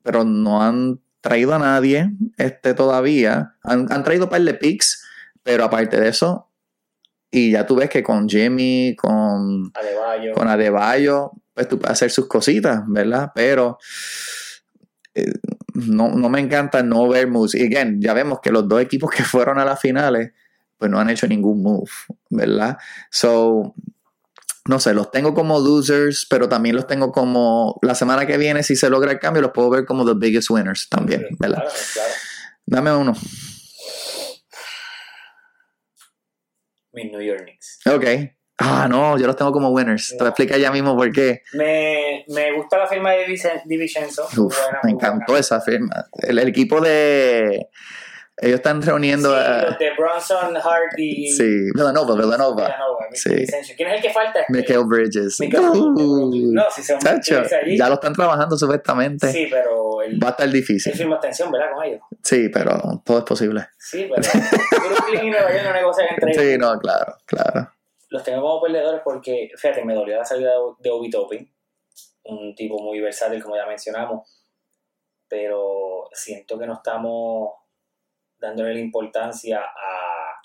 pero 0.03 0.23
no 0.23 0.63
han 0.63 0.99
traído 1.21 1.53
a 1.53 1.59
nadie 1.59 2.11
este, 2.37 2.73
todavía. 2.73 3.55
Han, 3.63 3.91
han 3.91 4.03
traído 4.03 4.25
un 4.25 4.29
par 4.29 4.41
de 4.41 4.53
picks, 4.53 5.03
pero 5.43 5.65
aparte 5.65 5.99
de 5.99 6.07
eso, 6.09 6.49
y 7.31 7.51
ya 7.51 7.65
tú 7.65 7.75
ves 7.75 7.89
que 7.89 8.01
con 8.01 8.27
Jimmy, 8.29 8.95
con 8.97 9.71
Adebayo. 9.75 10.33
con 10.33 10.47
Adebayo, 10.47 11.31
pues 11.53 11.67
tú 11.67 11.77
puedes 11.77 11.91
hacer 11.91 12.09
sus 12.09 12.27
cositas, 12.27 12.81
¿verdad? 12.87 13.31
Pero 13.35 13.77
eh, 15.13 15.25
no, 15.73 16.09
no 16.09 16.29
me 16.29 16.39
encanta 16.39 16.81
no 16.83 17.07
ver 17.07 17.27
moves. 17.27 17.53
Y 17.55 17.65
again, 17.65 18.01
ya 18.01 18.13
vemos 18.13 18.39
que 18.41 18.51
los 18.51 18.67
dos 18.67 18.81
equipos 18.81 19.11
que 19.11 19.23
fueron 19.23 19.59
a 19.59 19.65
las 19.65 19.79
finales, 19.79 20.31
pues 20.79 20.89
no 20.89 20.99
han 20.99 21.09
hecho 21.11 21.27
ningún 21.27 21.61
move, 21.61 21.89
¿verdad? 22.31 22.77
So, 23.11 23.75
no 24.65 24.79
sé, 24.79 24.93
los 24.95 25.11
tengo 25.11 25.33
como 25.35 25.59
losers, 25.59 26.25
pero 26.29 26.49
también 26.49 26.75
los 26.75 26.87
tengo 26.87 27.11
como 27.11 27.77
la 27.83 27.93
semana 27.95 28.25
que 28.25 28.37
viene, 28.37 28.63
si 28.63 28.75
se 28.75 28.89
logra 28.89 29.11
el 29.11 29.19
cambio, 29.19 29.41
los 29.41 29.51
puedo 29.51 29.69
ver 29.69 29.85
como 29.85 30.05
the 30.05 30.13
biggest 30.15 30.49
winners 30.49 30.87
también, 30.89 31.27
¿verdad? 31.39 31.57
Claro, 31.63 31.71
claro. 31.93 32.13
Dame 32.65 32.93
uno. 32.93 33.13
Mis 36.91 37.11
New 37.11 37.21
York 37.21 37.43
Knicks. 37.43 37.79
Ok. 37.87 38.05
Ah, 38.61 38.87
no, 38.89 39.17
yo 39.17 39.25
los 39.25 39.35
tengo 39.37 39.51
como 39.53 39.69
winners. 39.69 40.09
Te 40.09 40.15
voy 40.17 40.21
a 40.21 40.23
No. 40.25 40.29
explicar 40.29 40.59
ya 40.59 40.71
mismo 40.71 40.95
por 40.97 41.09
qué. 41.11 41.43
Me, 41.53 42.25
me 42.27 42.51
gusta 42.53 42.77
la 42.77 42.87
firma 42.87 43.11
de 43.13 43.25
Divincenzo. 43.65 44.25
Uf, 44.25 44.35
Buena, 44.57 44.79
me 44.83 44.91
encantó 44.91 45.25
buena. 45.27 45.39
esa 45.39 45.61
firma. 45.61 46.05
El, 46.13 46.39
el 46.39 46.47
equipo 46.49 46.81
de. 46.81 47.69
Ellos 48.41 48.55
están 48.55 48.81
reuniendo 48.81 49.29
Sí, 49.31 49.35
a. 49.45 49.61
los 49.63 49.77
de 49.77 49.91
Bronson, 49.97 50.55
Hart 50.55 50.97
y 50.97 51.29
Sí, 51.29 51.43
Villanova, 51.75 52.15
Villanova. 52.15 52.65
Villanova, 52.65 53.05
Sí. 53.11 53.29
¿Quién 53.75 53.89
es 53.89 53.95
el 53.97 54.01
que 54.01 54.09
falta? 54.11 54.45
Michael 54.49 54.83
Bridges. 54.85 55.39
Michael 55.39 55.65
Uh, 55.73 56.53
No, 56.53 56.63
si 56.71 56.81
se 56.81 56.97
chacho, 56.99 57.41
ya 57.75 57.87
lo 57.89 57.95
están 57.95 58.13
trabajando 58.13 58.57
supuestamente. 58.57 59.29
Sí, 59.31 59.47
pero 59.49 60.01
el, 60.01 60.21
Va 60.23 60.27
a 60.27 60.31
estar 60.31 60.49
difícil. 60.49 60.93
firma 60.93 61.15
extensión, 61.15 61.51
¿verdad? 61.51 61.67
Con 61.73 61.83
ellos. 61.83 62.01
Sí, 62.23 62.47
pero 62.49 63.01
todo 63.05 63.17
es 63.17 63.23
posible. 63.25 63.67
Sí, 63.77 64.09
pero 64.09 64.21
Brooklyn 64.89 65.25
y 65.25 65.29
Nueva 65.31 65.51
York 65.51 65.63
no 65.65 65.73
negocian 65.73 66.07
entre 66.11 66.31
ellos. 66.31 66.43
Sí, 66.43 66.57
no, 66.57 66.79
claro, 66.79 67.15
claro. 67.25 67.71
Los 68.09 68.23
tengo 68.23 68.41
como 68.41 68.61
perdedores 68.61 69.01
porque, 69.03 69.49
fíjate, 69.57 69.83
me 69.83 69.93
dolió 69.93 70.15
la 70.17 70.25
salida 70.25 70.51
de, 70.79 70.89
Obi 70.89 71.09
Toppin, 71.09 71.53
un 72.23 72.55
tipo 72.55 72.79
muy 72.81 72.99
versátil, 73.01 73.43
como 73.43 73.55
ya 73.55 73.65
mencionamos, 73.67 74.45
pero 75.27 76.09
siento 76.13 76.57
que 76.57 76.65
no 76.65 76.73
estamos 76.75 77.49
dándole 78.39 78.73
la 78.73 78.79
importancia 78.79 79.61
a, 79.61 80.41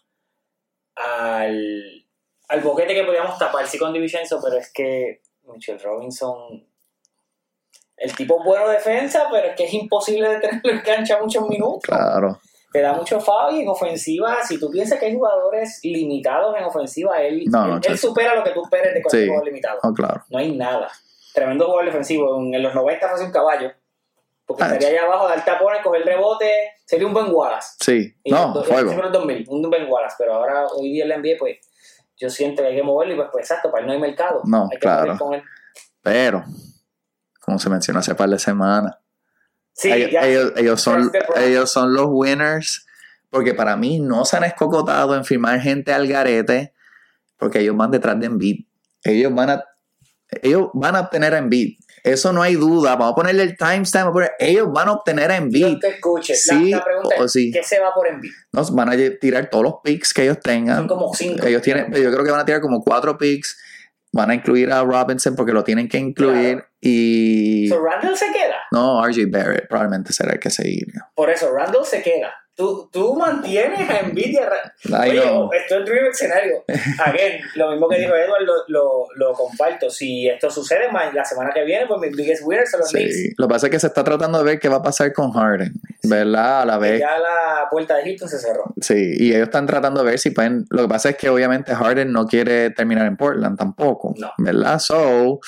al, 0.97 2.07
al 2.49 2.61
boquete 2.61 2.95
que 2.95 3.05
podíamos 3.05 3.39
tapar, 3.39 3.67
sí 3.67 3.79
con 3.79 3.93
Divincenzo, 3.93 4.41
pero 4.43 4.57
es 4.59 4.73
que 4.73 5.23
Mitchell 5.45 5.81
Robinson, 5.81 6.67
el 7.97 8.15
tipo 8.17 8.39
es 8.39 8.45
bueno 8.45 8.69
defensa, 8.69 9.29
pero 9.31 9.49
es 9.49 9.57
que 9.57 9.65
es 9.65 9.75
imposible 9.75 10.29
de 10.29 10.41
tenerlo 10.41 10.71
en 10.73 10.81
cancha 10.81 11.21
muchos 11.21 11.49
minutos. 11.49 11.83
Claro. 11.85 12.41
te 12.73 12.81
da 12.81 12.93
mucho 12.93 13.21
foul 13.21 13.55
y 13.55 13.61
en 13.63 13.69
ofensiva, 13.69 14.39
si 14.43 14.59
tú 14.59 14.69
piensas 14.71 14.99
que 14.99 15.07
hay 15.07 15.15
jugadores 15.15 15.79
limitados 15.85 16.57
en 16.59 16.65
ofensiva, 16.65 17.23
él, 17.23 17.45
No, 17.47 17.67
no, 17.69 17.81
él, 17.81 17.97
supera 17.99 18.35
lo 18.35 18.43
que 18.43 18.51
tú 18.51 18.65
esperes 18.65 18.93
de 18.95 19.01
cualquier 19.01 19.23
Sí. 19.23 19.29
jugador 19.29 19.47
limitado. 19.47 19.79
Oh, 19.83 19.93
claro. 19.93 20.25
No 20.29 20.39
hay 20.39 20.57
nada. 20.57 20.91
Tremendo 21.33 21.67
jugador 21.67 21.87
defensivo. 21.87 22.37
En, 22.41 22.53
en 22.53 22.63
los 22.65 22.75
90 22.75 23.09
fue 23.09 23.25
un 23.27 23.31
caballo. 23.33 23.71
Porque 24.47 24.63
Ah, 24.63 24.67
estaría 24.75 24.89
allá 25.01 25.05
abajo, 25.07 25.29
dar 25.29 25.45
tapones, 25.45 25.81
coger 25.83 26.05
rebote. 26.05 26.51
Sería 26.85 27.07
un 27.07 27.15
Ben 27.15 27.27
Wallace. 27.31 27.77
Sí, 27.81 28.15
Y 28.23 28.31
no, 28.31 28.53
los- 28.55 28.67
fuego. 28.69 28.93
en 28.93 28.99
los 28.99 29.13
2000, 29.13 29.47
un 29.49 29.71
Ben 29.71 29.89
Wallace. 29.91 30.17
Pero 30.19 30.35
ahora, 30.35 30.67
hoy 30.67 30.93
día 30.93 31.05
en 31.05 31.09
la 31.09 31.15
NBA, 31.17 31.37
pues, 31.39 31.59
yo 32.17 32.29
siento 32.31 32.63
que 32.63 32.69
hay 32.69 32.77
que 32.77 32.83
moverlo 32.83 33.15
y 33.15 33.17
pues, 33.17 33.29
pues 33.33 33.43
exacto, 33.45 33.71
para 33.71 33.81
él 33.83 33.87
no 33.87 33.93
hay 33.95 34.01
mercado. 34.01 34.43
No, 34.45 34.65
hay 34.65 34.77
que 34.77 34.79
claro. 34.79 35.17
con 35.19 35.35
él. 35.35 35.43
Pero, 36.03 36.45
como 37.41 37.59
se 37.59 37.71
mencionó 37.71 38.01
hace 38.01 38.15
par 38.15 38.29
de 38.29 38.39
semanas, 38.39 38.97
Sí, 39.73 39.91
ellos, 39.91 40.11
ya. 40.13 40.27
ellos, 40.27 40.53
ellos 40.57 40.81
son, 40.81 41.11
process. 41.11 41.37
ellos 41.45 41.71
son 41.71 41.95
los 41.95 42.07
winners, 42.09 42.87
porque 43.31 43.55
para 43.55 43.77
mí 43.77 43.99
no 43.99 44.25
se 44.25 44.37
han 44.37 44.45
escocotado 44.45 45.17
en 45.17 45.25
firmar 45.25 45.59
gente 45.61 45.93
al 45.93 46.07
garete, 46.07 46.75
porque 47.39 47.61
ellos 47.61 47.77
van 47.77 47.91
detrás 47.91 48.21
de 48.21 48.27
Embiid. 48.27 48.67
Ellos 49.03 49.35
van 49.35 49.51
a, 49.51 49.65
ellos 50.43 50.69
van 50.75 50.97
a 50.97 51.01
obtener 51.01 51.35
a 51.35 51.39
Embiid. 51.39 51.79
Eso 52.03 52.33
no 52.35 52.43
hay 52.43 52.55
duda. 52.55 52.97
Vamos 52.97 53.13
a 53.13 53.15
ponerle 53.15 53.43
el 53.45 53.57
timestamp. 53.57 54.15
Ellos 54.39 54.69
van 54.73 54.89
a 54.89 54.93
obtener 54.93 55.31
a 55.31 55.39
Yo 55.39 55.43
Embiid. 55.45 55.79
te 55.79 55.89
escuche. 55.89 56.35
Sí 56.35 56.71
la, 56.71 56.79
la 56.79 56.85
pregunta 56.85 57.17
o 57.19 57.25
es, 57.25 57.33
sí. 57.33 57.51
¿qué 57.51 57.63
se 57.63 57.81
va 57.81 57.95
por 57.95 58.07
Embiid? 58.07 58.31
Nos 58.53 58.75
van 58.75 58.91
a 58.91 58.97
tirar 59.21 59.49
todos 59.51 59.65
los 59.65 59.75
picks 59.83 60.13
que 60.13 60.25
ellos 60.25 60.39
tengan. 60.41 60.77
Son 60.77 60.89
como 60.89 61.15
cinco. 61.15 61.47
Ellos 61.47 61.63
tienen, 61.63 61.87
yo 61.93 62.11
creo 62.13 62.25
que 62.25 62.31
van 62.31 62.41
a 62.41 62.45
tirar 62.45 62.61
como 62.61 62.83
cuatro 62.83 63.17
picks. 63.17 63.59
Van 64.13 64.31
a 64.31 64.35
incluir 64.35 64.71
a 64.71 64.83
Robinson 64.85 65.35
porque 65.35 65.53
lo 65.53 65.65
tienen 65.65 65.89
que 65.89 65.99
incluir. 65.99 66.57
Claro. 66.59 66.69
Y 66.81 67.67
So, 67.69 67.83
Randall 67.83 68.17
se 68.17 68.27
queda. 68.27 68.57
no, 68.71 69.03
RJ 69.05 69.27
Barrett 69.31 69.67
probablemente 69.69 70.13
será 70.13 70.35
el 70.35 70.39
que 70.39 70.51
seguir. 70.51 70.87
Por 71.17 71.31
eso, 71.31 71.51
Randall 71.53 71.85
se 71.87 72.03
queda. 72.03 72.33
Tú, 72.57 72.89
tú 72.93 73.17
mantienes 73.17 73.91
a 73.91 73.99
Embiid 74.01 74.29
y 74.31 74.37
a 74.37 74.49
Ra- 74.49 75.07
I 75.07 75.11
Oye, 75.11 75.19
esto 75.59 75.75
es 75.75 75.81
el 75.81 75.85
dream 75.85 76.07
escenario. 76.07 76.65
Again, 77.05 77.41
lo 77.57 77.71
mismo 77.73 77.89
que 77.89 77.99
dijo 77.99 78.15
Edward, 78.15 78.43
lo, 78.43 78.53
lo, 78.69 79.07
lo 79.17 79.33
comparto. 79.33 79.91
Si 79.91 80.29
esto 80.29 80.49
sucede 80.51 80.89
la 81.13 81.25
semana 81.25 81.51
que 81.53 81.65
viene, 81.65 81.87
pues 81.87 82.01
mis 82.01 82.17
biggest 82.17 82.43
winners 82.45 82.71
son 82.71 82.81
los 82.81 82.91
Knicks. 82.91 83.15
Sí, 83.15 83.29
lo 83.37 83.49
que 83.49 83.53
pasa 83.55 83.67
es 83.67 83.71
que 83.73 83.81
se 83.81 83.89
está 83.89 84.05
tratando 84.05 84.39
de 84.39 84.45
ver 84.45 84.61
qué 84.61 84.69
va 84.69 84.77
a 84.77 84.83
pasar 84.83 85.13
con 85.13 85.33
Harden, 85.33 85.73
¿verdad? 86.09 86.63
A 86.63 86.65
la 86.67 86.75
Que 86.75 86.81
vez. 86.91 87.01
Ya 87.01 87.19
la 87.19 87.69
puerta 87.71 87.97
de 87.97 88.05
Houston 88.05 88.29
se 88.29 88.39
cerró. 88.39 88.73
Sí, 88.81 89.15
y 89.19 89.31
ellos 89.33 89.45
están 89.49 89.67
tratando 89.67 90.03
de 90.03 90.11
ver 90.11 90.19
si 90.19 90.31
pueden. 90.31 90.65
Lo 90.71 90.83
que 90.83 90.89
pasa 90.89 91.11
es 91.11 91.17
que 91.17 91.29
obviamente 91.29 91.75
Harden 91.75 92.13
no 92.13 92.27
quiere 92.27 92.71
terminar 92.71 93.07
en 93.07 93.17
Portland 93.17 93.59
tampoco, 93.59 94.15
No. 94.19 94.31
¿verdad? 94.39 94.79
So, 94.79 95.41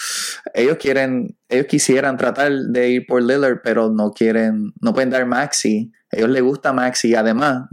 ellos 0.54 0.76
quieren, 0.78 1.36
ellos 1.48 1.66
quisieran 1.66 2.16
tratar 2.16 2.50
de 2.52 2.88
ir 2.88 3.06
por 3.06 3.22
Lillard, 3.22 3.60
pero 3.62 3.90
no 3.90 4.10
quieren, 4.12 4.72
no 4.80 4.92
pueden 4.94 5.10
dar 5.10 5.26
Maxi. 5.26 5.92
A 6.12 6.16
ellos 6.16 6.30
les 6.30 6.42
gusta 6.42 6.72
Maxi, 6.72 7.14
además, 7.14 7.68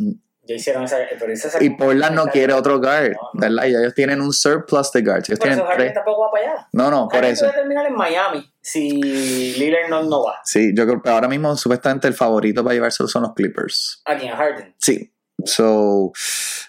Ya 0.46 0.56
hicieron 0.56 0.84
esa. 0.84 0.98
Pero 1.18 1.32
esa 1.32 1.64
y 1.64 1.70
Portland 1.70 2.16
no 2.16 2.26
quiere 2.26 2.52
otro 2.54 2.80
guard, 2.80 3.14
No, 3.14 3.30
no. 3.34 3.40
¿verdad? 3.42 3.66
Y 3.66 3.76
ellos 3.76 3.94
tienen 3.94 4.20
un 4.22 4.34
surplus 4.34 4.92
de 4.92 5.02
guards. 5.02 5.30
Ellos 5.30 5.40
Por 5.40 5.48
eso 5.48 5.56
tienen 5.58 5.66
Harden 5.72 5.78
tres. 5.88 5.94
tampoco 5.94 6.22
va 6.24 6.32
para 6.32 6.52
allá. 6.52 6.68
No, 6.74 6.92
no, 6.92 7.08
por 7.08 7.24
eso. 7.24 7.46
puede 7.46 7.58
terminar 7.60 7.86
en 7.86 7.96
Miami 7.96 8.54
si 8.60 9.54
Lillard 9.58 9.90
no, 9.90 10.04
no 10.04 10.24
va. 10.26 10.42
Sí, 10.44 10.74
yo 10.76 10.86
creo 10.86 11.02
que 11.02 11.10
ahora 11.10 11.28
mismo 11.30 11.56
supuestamente 11.56 12.08
el 12.10 12.14
favorito 12.14 12.64
para 12.64 12.74
llevárselo 12.74 13.08
son 13.08 13.24
los 13.24 13.34
Clippers. 13.34 14.02
¿A 14.06 14.16
quién? 14.18 14.34
A 14.34 14.36
Harden. 14.38 14.76
Sí. 14.78 15.13
So, 15.46 16.12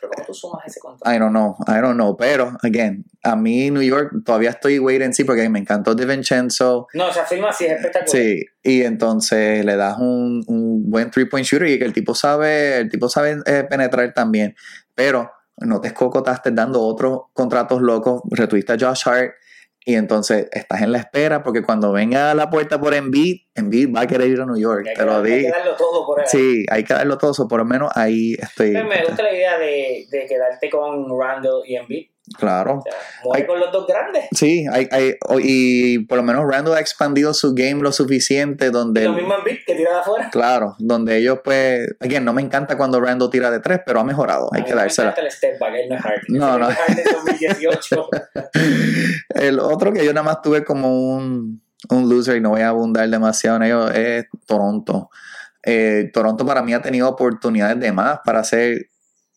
Pero 0.01 0.13
¿cómo 0.13 0.27
tú 0.27 0.35
sumas 0.35 0.67
ese 0.67 0.81
contrato? 0.81 1.15
I 1.15 1.19
don't 1.19 1.33
know, 1.33 1.57
I 1.67 1.81
don't 1.81 1.97
know. 1.97 2.17
Pero, 2.17 2.57
again, 2.63 3.05
a 3.23 3.37
mí 3.37 3.71
New 3.71 3.83
York 3.83 4.13
todavía 4.25 4.51
estoy 4.51 4.79
wait 4.79 5.03
and 5.03 5.13
see 5.13 5.25
porque 5.25 5.49
me 5.49 5.59
encantó 5.59 5.95
De 5.95 6.07
Vincenzo. 6.07 6.89
No, 6.95 7.09
esa 7.09 7.25
firma 7.25 7.53
sí 7.53 7.67
es 7.67 7.73
espectacular. 7.73 8.09
Sí, 8.09 8.45
y 8.63 8.83
entonces 8.83 9.65
le 9.65 9.77
das 9.77 9.99
un, 9.99 10.45
un 10.47 10.91
buen 10.91 11.11
three 11.11 11.27
point 11.27 11.47
shooter 11.47 11.69
y 11.69 11.79
que 11.79 11.85
el 11.85 11.93
tipo 11.93 12.15
sabe, 12.15 12.79
el 12.79 12.91
tipo 12.91 13.09
sabe 13.09 13.39
eh, 13.47 13.65
penetrar 13.69 14.13
también. 14.13 14.55
Pero 14.95 15.31
no 15.59 15.81
te 15.81 15.89
escocotaste 15.89 16.51
dando 16.51 16.83
otros 16.83 17.23
contratos 17.33 17.81
locos, 17.81 18.23
retuviste 18.31 18.73
a 18.73 18.77
Josh 18.79 19.09
Hart 19.09 19.33
y 19.85 19.95
entonces 19.97 20.49
estás 20.53 20.81
en 20.83 20.93
la 20.93 20.99
espera 20.99 21.43
porque 21.43 21.63
cuando 21.63 21.93
venga 21.93 22.31
a 22.31 22.35
la 22.35 22.49
puerta 22.49 22.81
por 22.81 22.95
Embiid, 22.95 23.43
Embiid 23.55 23.95
va 23.95 24.01
a 24.03 24.07
querer 24.07 24.29
ir 24.29 24.41
a 24.41 24.47
New 24.47 24.57
York, 24.57 24.87
Hay 24.89 24.95
que, 24.95 25.01
te 25.01 25.07
lo 25.07 25.17
hay 25.17 25.23
que 25.25 25.37
digo. 25.37 25.51
darlo 25.53 25.77
todo 25.77 26.07
por 26.07 26.21
él. 26.21 26.27
Sí, 26.27 26.65
hay 26.71 26.85
que 26.85 26.95
darlo 26.95 27.19
todo, 27.19 27.35
so 27.35 27.47
por 27.47 27.59
lo 27.59 27.65
menos 27.67 27.91
ahí 27.95 28.33
estoy. 28.35 28.73
Pero 28.73 28.87
me 28.89 29.05
gusta 29.05 29.23
la 29.23 29.33
idea 29.33 29.59
de, 29.59 30.07
de 30.11 30.27
quedarte 30.27 30.71
con 30.71 31.07
Randall 31.21 31.63
y 31.67 31.77
Embiid. 31.77 32.07
Claro. 32.39 32.79
O 32.79 32.83
sea, 32.83 32.93
Hay- 33.35 33.47
con 33.47 33.61
los 33.61 33.71
dos 33.71 33.87
grandes. 33.87 34.25
Sí, 34.35 34.65
hay, 34.73 34.89
hay, 34.91 35.15
y 35.43 35.99
por 36.07 36.17
lo 36.17 36.23
menos 36.25 36.45
Randall 36.51 36.77
ha 36.77 36.81
expandido 36.81 37.35
su 37.35 37.55
game 37.55 37.83
lo 37.83 37.93
suficiente 37.93 38.71
donde... 38.71 39.05
Lo 39.05 39.13
mismo 39.13 39.35
Embiid 39.35 39.59
que 39.67 39.75
tira 39.75 39.93
de 39.93 39.99
afuera. 39.99 40.31
Claro, 40.33 40.75
donde 40.79 41.19
ellos 41.19 41.41
pues... 41.45 41.87
Again, 42.01 42.25
no 42.25 42.33
me 42.33 42.41
encanta 42.41 42.77
cuando 42.79 43.01
Randall 43.01 43.29
tira 43.31 43.51
de 43.51 43.61
tres, 43.61 43.81
pero 43.85 44.01
ha 44.01 44.05
mejorado, 44.05 44.49
hay 44.53 44.63
A 44.63 44.65
que 44.65 44.75
dársela. 44.75 45.11
el 45.17 45.31
step 45.31 45.59
back, 45.59 45.75
él 45.75 45.89
no 45.91 45.97
es. 45.97 46.03
No, 46.29 46.59
no. 46.59 46.71
es 46.71 46.77
Harden 46.77 47.05
2018. 47.13 48.09
El 49.35 49.59
otro 49.61 49.93
que 49.93 50.05
yo 50.05 50.13
nada 50.15 50.25
más 50.25 50.41
tuve 50.43 50.65
como 50.65 51.15
un, 51.15 51.63
un 51.91 52.09
loser 52.09 52.37
y 52.37 52.41
no 52.41 52.51
voy 52.51 52.63
a 52.63 52.69
abundar 52.69 53.09
demasiado 53.09 53.57
en 53.59 53.63
ello 53.65 53.91
es 53.91 54.27
Toronto. 54.47 55.11
Eh, 55.63 56.11
Toronto 56.13 56.45
para 56.47 56.63
mí 56.63 56.73
ha 56.75 56.83
tenido 56.83 57.09
oportunidades 57.09 57.79
de 57.81 57.93
más 57.93 58.21
para 58.25 58.41
hacer... 58.41 58.89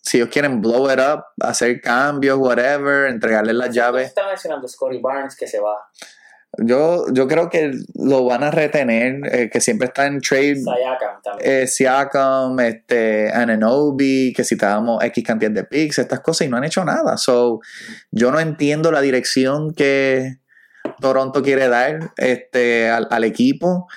Si 0.07 0.17
ellos 0.17 0.29
quieren 0.29 0.61
blow 0.61 0.89
it 0.91 0.99
up, 0.99 1.25
hacer 1.41 1.81
cambios, 1.81 2.37
whatever, 2.37 3.09
entregarles 3.09 3.55
las 3.55 3.75
llaves. 3.75 4.07
Está 4.07 4.25
mencionando 4.25 4.67
Scotty 4.67 4.99
Barnes 4.99 5.35
que 5.35 5.47
se 5.47 5.59
va. 5.59 5.75
Yo, 6.59 7.05
yo 7.11 7.27
creo 7.27 7.49
que 7.49 7.71
lo 7.93 8.23
van 8.23 8.41
a 8.43 8.49
retener, 8.49 9.19
eh, 9.31 9.49
que 9.51 9.59
siempre 9.59 9.87
está 9.87 10.07
en 10.07 10.21
trade 10.21 10.61
Sayakam 10.63 11.21
también. 11.21 11.51
eh, 11.51 11.67
Siakam, 11.67 12.59
este, 12.61 13.31
Ananobi, 13.31 14.33
que 14.33 14.43
si 14.45 14.57
te 14.57 14.65
damos 14.65 15.03
X 15.03 15.23
cantidad 15.25 15.51
de 15.51 15.65
picks, 15.65 15.99
estas 15.99 16.21
cosas, 16.21 16.47
y 16.47 16.49
no 16.49 16.55
han 16.57 16.63
hecho 16.63 16.85
nada. 16.85 17.17
So, 17.17 17.59
yo 18.11 18.31
no 18.31 18.39
entiendo 18.39 18.91
la 18.91 19.01
dirección 19.01 19.73
que 19.75 20.37
Toronto 21.01 21.43
quiere 21.43 21.67
dar 21.67 22.11
este, 22.15 22.89
al, 22.89 23.07
al 23.11 23.23
equipo, 23.25 23.87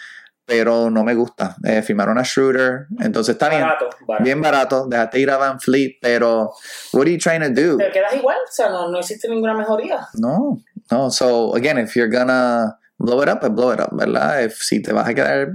pero 0.51 0.91
no 0.91 1.05
me 1.05 1.15
gusta. 1.15 1.55
Eh, 1.63 1.81
firmaron 1.81 2.19
a 2.19 2.25
Schroeder, 2.25 2.89
entonces 2.99 3.35
está 3.35 3.49
bien, 3.49 3.63
barato, 3.63 3.89
barato. 4.05 4.25
bien 4.25 4.41
barato, 4.43 4.87
déjate 4.89 5.21
ir 5.21 5.31
a 5.31 5.37
Van 5.37 5.61
Fleet, 5.61 5.99
pero 6.03 6.53
what 6.93 7.03
are 7.03 7.13
you 7.13 7.19
trying 7.19 7.41
to 7.41 7.51
do? 7.51 7.77
Te 7.77 7.89
quedas 7.93 8.15
igual, 8.15 8.37
o 8.37 8.53
sea, 8.53 8.69
no, 8.69 8.91
no 8.91 8.99
existe 8.99 9.29
ninguna 9.29 9.55
mejoría. 9.55 10.09
No, 10.15 10.61
no. 10.91 11.09
So, 11.13 11.55
again, 11.55 11.79
if 11.79 11.95
you're 11.95 12.11
gonna 12.11 12.77
blow 12.99 13.23
it 13.23 13.29
up, 13.29 13.39
pues 13.39 13.53
blow 13.53 13.73
it 13.73 13.79
up, 13.79 13.91
¿verdad? 13.93 14.43
If, 14.43 14.61
si 14.61 14.83
te 14.83 14.93
vas 14.93 15.09
a 15.09 15.15
quedar, 15.15 15.53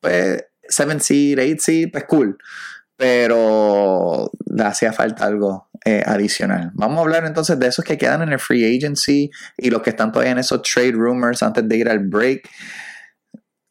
pues, 0.00 0.46
7 0.66 0.98
seed, 0.98 1.38
8 1.38 1.56
seed, 1.60 1.90
pues 1.92 2.04
cool. 2.04 2.38
Pero 2.96 4.30
le 4.46 4.64
hacía 4.64 4.94
falta 4.94 5.26
algo 5.26 5.68
eh, 5.84 6.02
adicional. 6.06 6.70
Vamos 6.72 6.96
a 6.96 7.02
hablar 7.02 7.26
entonces 7.26 7.58
de 7.58 7.66
esos 7.66 7.84
que 7.84 7.98
quedan 7.98 8.22
en 8.22 8.32
el 8.32 8.38
free 8.38 8.64
agency 8.76 9.30
y 9.58 9.68
los 9.68 9.82
que 9.82 9.90
están 9.90 10.10
todavía 10.10 10.32
en 10.32 10.38
esos 10.38 10.62
trade 10.62 10.92
rumors 10.92 11.42
antes 11.42 11.68
de 11.68 11.76
ir 11.76 11.90
al 11.90 11.98
break. 11.98 12.48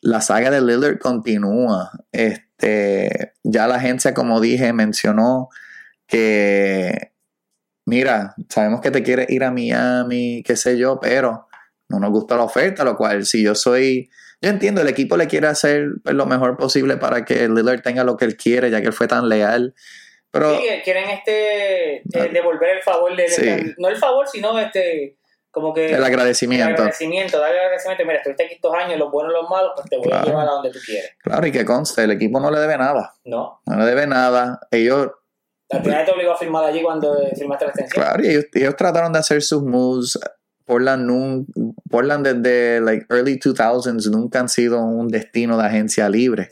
La 0.06 0.22
saga 0.22 0.52
de 0.52 0.62
Lillard 0.62 1.00
continúa. 1.00 1.92
Este, 2.12 3.34
ya 3.44 3.68
la 3.68 3.76
agencia, 3.76 4.14
como 4.14 4.40
dije, 4.40 4.72
mencionó 4.72 5.50
que 6.08 7.12
mira, 7.88 8.36
sabemos 8.50 8.82
que 8.82 8.92
te 8.92 9.02
quieres 9.02 9.30
ir 9.30 9.44
a 9.44 9.52
Miami, 9.52 10.44
qué 10.46 10.56
sé 10.56 10.78
yo, 10.78 11.00
pero 11.00 11.48
no 11.90 12.00
nos 12.00 12.12
gusta 12.12 12.36
la 12.36 12.44
oferta, 12.44 12.84
lo 12.84 12.96
cual 12.96 13.26
si 13.26 13.44
yo 13.44 13.56
soy, 13.56 14.10
yo 14.42 14.50
entiendo, 14.52 14.82
el 14.82 14.88
equipo 14.90 15.18
le 15.18 15.26
quiere 15.28 15.48
hacer 15.48 15.88
pues, 16.04 16.16
lo 16.16 16.28
mejor 16.28 16.56
posible 16.56 16.98
para 16.98 17.26
que 17.26 17.48
Lillard 17.48 17.82
tenga 17.82 18.04
lo 18.04 18.16
que 18.16 18.26
él 18.26 18.38
quiere, 18.38 18.70
ya 18.70 18.82
que 18.82 18.88
él 18.88 18.94
fue 18.94 19.08
tan 19.08 19.28
leal, 19.28 19.74
pero 20.30 20.56
Sí, 20.58 20.68
quieren 20.84 21.10
este 21.10 21.96
eh, 21.98 22.30
devolver 22.32 22.78
el 22.78 22.84
favor 22.84 23.16
de, 23.16 23.28
Sí. 23.28 23.74
no 23.80 23.88
el 23.90 23.98
favor, 23.98 24.28
sino 24.28 24.60
este 24.60 25.18
como 25.56 25.74
que 25.74 25.86
el 25.88 25.96
el 25.96 26.04
agradecimiento, 26.04 26.66
agradecimiento, 26.68 27.40
darle 27.40 27.56
el 27.58 27.62
agradecimiento, 27.64 28.04
mira, 28.06 28.18
estuviste 28.18 28.44
aquí 28.44 28.54
estos 28.56 28.74
años, 28.76 29.00
los 29.00 29.10
buenos 29.10 29.32
y 29.34 29.36
los 29.42 29.50
malos, 29.50 29.72
pues 29.76 29.90
te 29.90 29.96
voy 29.98 30.06
Claro. 30.08 30.24
a 30.24 30.26
llevar 30.28 30.48
a 30.48 30.52
donde 30.52 30.70
tú 30.70 30.80
quieres. 30.86 31.12
claro, 31.24 31.48
y 31.48 31.52
que 31.54 31.64
conste, 31.64 32.04
el 32.04 32.12
equipo 32.12 32.40
no 32.42 32.52
le 32.52 32.60
debe 32.60 32.78
nada, 32.78 33.14
No, 33.24 33.62
no 33.66 33.78
le 33.78 33.86
debe 33.86 34.06
nada, 34.06 34.60
ellos, 34.70 35.10
al 35.72 35.82
final 35.82 36.06
te 36.06 36.12
obligó 36.12 36.34
a 36.34 36.38
firmar 36.38 36.66
allí 36.66 36.84
cuando 36.84 37.16
firmaste 37.36 37.66
la 37.66 37.72
extensión. 37.72 38.04
claro, 38.04 38.24
y 38.24 38.28
ellos, 38.30 38.46
ellos 38.54 38.76
trataron 38.76 39.14
de 39.14 39.20
hacer 39.20 39.42
sus 39.42 39.64
moves, 39.64 40.20
Portland, 40.66 41.06
nun- 41.10 41.48
Portland 41.96 42.26
desde 42.28 42.82
like 42.82 43.06
early 43.10 43.40
2000s 43.40 44.10
nunca 44.12 44.40
han 44.40 44.50
sido 44.50 44.82
un 44.84 45.08
destino 45.08 45.58
de 45.58 45.66
agencia 45.66 46.10
libre, 46.10 46.50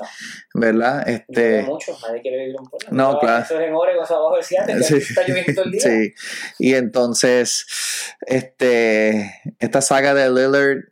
¿verdad? 0.54 1.04
Llueve 1.06 1.26
Este, 1.30 1.64
mucho, 1.64 1.98
nadie 2.08 2.22
quiere 2.22 2.38
vivir 2.38 2.56
en 2.58 2.66
Portland. 2.66 2.96
No, 2.98 3.20
claro. 3.20 3.44
Eso 3.44 3.60
es 3.60 3.68
en 3.68 3.74
Oregon, 3.74 4.04
eso 4.04 4.16
abajo 4.16 4.36
de 4.38 4.44
Seattle, 4.44 4.84
Sí. 4.84 4.96
está 4.96 5.22
lloviendo 5.28 5.54
todo 5.54 5.66
el 5.66 5.72
día. 5.72 5.82
Sí, 5.82 6.14
y 6.60 6.74
entonces, 6.76 7.66
este, 8.26 9.42
esta 9.60 9.82
saga 9.82 10.14
de 10.14 10.30
Lillard, 10.30 10.84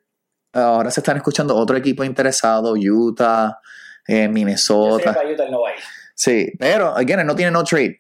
ahora 0.53 0.91
se 0.91 0.99
están 0.99 1.17
escuchando 1.17 1.55
otro 1.55 1.77
equipo 1.77 2.03
interesado, 2.03 2.73
Utah, 2.73 3.59
eh, 4.07 4.13
Yo 4.13 4.17
sé 4.17 4.21
que 4.25 4.29
Minnesota. 4.29 5.13
para 5.13 5.29
Utah 5.29 5.49
no 5.49 5.61
va 5.61 5.69
a 5.69 5.73
ir. 5.73 5.79
Sí, 6.15 6.51
pero, 6.59 6.95
again, 6.95 7.25
no 7.25 7.35
tiene 7.35 7.51
no 7.51 7.63
trade. 7.63 7.99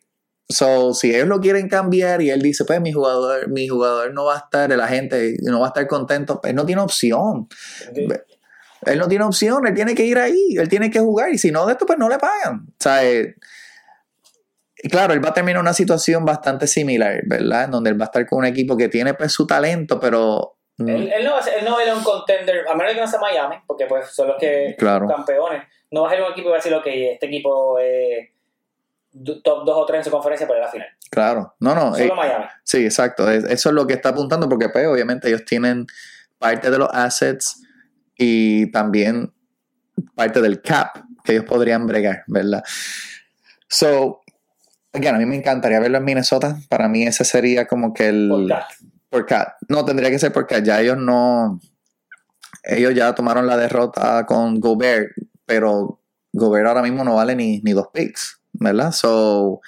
So, 0.51 0.93
si 0.93 1.15
ellos 1.15 1.27
lo 1.27 1.39
quieren 1.39 1.69
cambiar 1.69 2.21
y 2.21 2.29
él 2.29 2.41
dice, 2.41 2.65
pues 2.65 2.81
mi 2.81 2.91
jugador, 2.91 3.47
mi 3.49 3.67
jugador 3.67 4.13
no 4.13 4.25
va 4.25 4.35
a 4.35 4.37
estar, 4.39 4.71
el 4.71 4.81
agente 4.81 5.37
no 5.41 5.61
va 5.61 5.67
a 5.67 5.69
estar 5.69 5.87
contento, 5.87 6.41
pues 6.41 6.51
él 6.51 6.55
no 6.55 6.65
tiene 6.65 6.81
opción. 6.81 7.47
Él 8.85 8.99
no 8.99 9.07
tiene 9.07 9.25
opción, 9.25 9.65
él 9.67 9.73
tiene 9.73 9.95
que 9.95 10.03
ir 10.03 10.17
ahí, 10.17 10.55
él 10.57 10.67
tiene 10.67 10.89
que 10.89 10.99
jugar 10.99 11.31
y 11.31 11.37
si 11.37 11.51
no 11.51 11.65
de 11.65 11.73
esto, 11.73 11.85
pues 11.85 11.99
no 11.99 12.09
le 12.09 12.17
pagan. 12.17 12.65
O 12.67 12.75
sea, 12.79 13.05
eh, 13.05 13.35
claro, 14.89 15.13
él 15.13 15.23
va 15.23 15.29
a 15.29 15.33
terminar 15.33 15.61
una 15.61 15.73
situación 15.73 16.25
bastante 16.25 16.67
similar, 16.67 17.21
¿verdad? 17.25 17.65
En 17.65 17.71
donde 17.71 17.91
él 17.91 17.99
va 17.99 18.05
a 18.05 18.07
estar 18.07 18.25
con 18.25 18.39
un 18.39 18.45
equipo 18.45 18.75
que 18.75 18.89
tiene 18.89 19.13
pues 19.13 19.31
su 19.31 19.45
talento, 19.45 19.99
pero... 19.99 20.57
mm, 20.77 20.89
él, 20.89 21.13
él, 21.13 21.23
no, 21.25 21.37
él 21.39 21.65
no 21.65 21.79
era 21.79 21.95
un 21.95 22.03
contender, 22.03 22.65
a 22.67 22.75
menos 22.75 22.93
que 22.93 23.01
no 23.01 23.07
sea 23.07 23.19
Miami, 23.19 23.57
porque 23.67 23.85
pues 23.85 24.07
son 24.07 24.29
los 24.29 24.37
que 24.37 24.75
claro. 24.77 25.07
campeones. 25.07 25.63
No 25.91 26.01
va 26.03 26.07
a 26.07 26.11
ser 26.11 26.23
un 26.23 26.31
equipo 26.31 26.47
que 26.47 26.51
va 26.51 26.55
a 26.55 26.59
decir, 26.59 26.73
ok, 26.73 26.87
este 26.87 27.25
equipo 27.27 27.77
es 27.79 28.29
top 29.43 29.65
2 29.65 29.77
o 29.77 29.85
3 29.85 29.97
en 29.99 30.03
su 30.05 30.11
conferencia 30.11 30.47
para 30.47 30.61
la 30.61 30.67
final. 30.69 30.87
Claro, 31.09 31.55
no, 31.59 31.75
no. 31.75 31.93
Solo 31.93 32.13
eh, 32.13 32.15
Miami. 32.15 32.45
Sí, 32.63 32.85
exacto. 32.85 33.29
Eso 33.29 33.69
es 33.69 33.75
lo 33.75 33.85
que 33.85 33.93
está 33.93 34.09
apuntando, 34.09 34.47
porque 34.47 34.69
pues, 34.69 34.87
obviamente 34.87 35.27
ellos 35.27 35.45
tienen 35.45 35.85
parte 36.37 36.71
de 36.71 36.77
los 36.77 36.89
assets 36.91 37.61
y 38.17 38.71
también 38.71 39.33
parte 40.15 40.41
del 40.41 40.61
cap 40.61 40.97
que 41.23 41.33
ellos 41.33 41.45
podrían 41.45 41.85
bregar, 41.85 42.23
¿verdad? 42.27 42.63
So, 43.67 44.21
again, 44.93 45.15
a 45.15 45.17
mí 45.17 45.25
me 45.25 45.35
encantaría 45.35 45.79
verlo 45.79 45.97
en 45.97 46.05
Minnesota. 46.05 46.57
Para 46.69 46.87
mí 46.87 47.03
ese 47.03 47.23
sería 47.23 47.67
como 47.67 47.93
que 47.93 48.09
el... 48.09 48.27
Por 48.29 48.47
cat. 48.47 48.65
Por 49.09 49.25
cat. 49.25 49.49
No, 49.67 49.85
tendría 49.85 50.09
que 50.09 50.19
ser 50.19 50.31
porque 50.31 50.61
ya 50.63 50.81
ellos 50.81 50.97
no... 50.97 51.59
Ellos 52.63 52.93
ya 52.93 53.15
tomaron 53.15 53.47
la 53.47 53.57
derrota 53.57 54.25
con 54.25 54.59
Gobert, 54.59 55.11
pero 55.45 55.99
Gobert 56.31 56.67
ahora 56.67 56.83
mismo 56.83 57.03
no 57.03 57.15
vale 57.15 57.35
ni, 57.35 57.59
ni 57.61 57.71
dos 57.71 57.87
picks, 57.91 58.40
¿verdad? 58.61 58.91
So, 58.91 59.59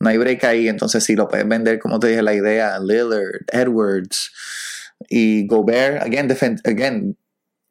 no 0.00 0.08
hay 0.08 0.16
break 0.16 0.44
ahí. 0.44 0.68
Entonces, 0.68 1.04
si 1.04 1.14
lo 1.14 1.28
puedes 1.28 1.46
vender, 1.46 1.78
como 1.78 1.98
te 1.98 2.08
dije, 2.08 2.22
la 2.22 2.34
idea, 2.34 2.78
Lillard, 2.78 3.42
Edwards 3.52 4.32
y 5.08 5.46
Gobert, 5.46 6.02
again, 6.02 6.30
again 6.64 7.16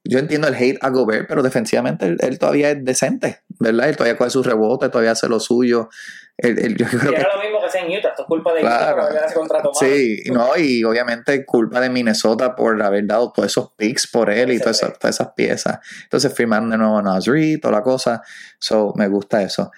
yo 0.07 0.19
entiendo 0.19 0.47
el 0.47 0.55
hate 0.55 0.78
a 0.82 0.89
Gobert, 0.89 1.28
pero 1.28 1.41
defensivamente 1.41 2.05
él, 2.05 2.17
él, 2.19 2.38
todavía 2.38 2.69
es 2.69 2.86
decente, 2.86 3.41
¿verdad? 3.59 3.89
Él 3.89 3.97
todavía 3.97 4.17
coge 4.17 4.30
sus 4.30 4.45
rebotes, 4.45 4.91
todavía 4.91 5.11
hace 5.11 5.28
lo 5.28 5.39
suyo. 5.39 5.89
Él, 6.38 6.59
él, 6.59 6.76
yo 6.78 6.86
creo 6.86 7.11
y 7.11 7.15
era 7.15 7.36
lo 7.36 7.41
mismo 7.41 7.59
que 7.59 7.65
hacía 7.65 7.82
en 7.82 7.97
Utah, 7.97 8.09
esto 8.09 8.21
es 8.21 8.28
culpa 8.28 8.53
de 8.53 8.59
Claro. 8.61 9.03
Utah 9.03 9.09
por 9.09 9.17
haber 9.17 9.34
contrato. 9.34 9.71
Sí, 9.73 10.21
no, 10.32 10.55
y 10.57 10.84
obviamente 10.84 11.43
culpa 11.43 11.80
de 11.80 11.89
Minnesota 11.89 12.55
por 12.55 12.82
haber 12.84 13.07
dado 13.07 13.32
todos 13.32 13.47
esos 13.47 13.71
picks 13.76 14.05
por 14.05 14.30
él 14.30 14.51
y 14.51 14.59
todas 14.59 14.84
esas, 14.84 14.99
todas 14.99 15.15
esas 15.15 15.34
piezas. 15.34 15.80
Entonces 16.03 16.34
firmaron 16.34 16.69
de 16.69 16.78
nuevo 16.78 16.99
a 16.99 17.01
Nasri, 17.01 17.59
toda 17.59 17.73
la 17.73 17.82
cosa. 17.82 18.21
So, 18.59 18.93
me 18.95 19.07
gusta 19.07 19.41
eso. 19.41 19.71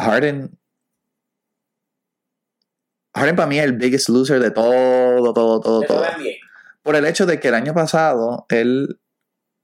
Harden. 0.00 0.58
Harden 3.14 3.36
para 3.36 3.48
mí 3.48 3.58
es 3.58 3.64
el 3.64 3.72
biggest 3.72 4.08
loser 4.08 4.40
de 4.40 4.50
todo, 4.50 5.32
todo, 5.32 5.60
todo, 5.60 5.82
todo. 5.82 6.04
Por 6.82 6.96
el 6.96 7.06
hecho 7.06 7.26
de 7.26 7.40
que 7.40 7.48
el 7.48 7.54
año 7.54 7.74
pasado 7.74 8.46
él 8.48 9.00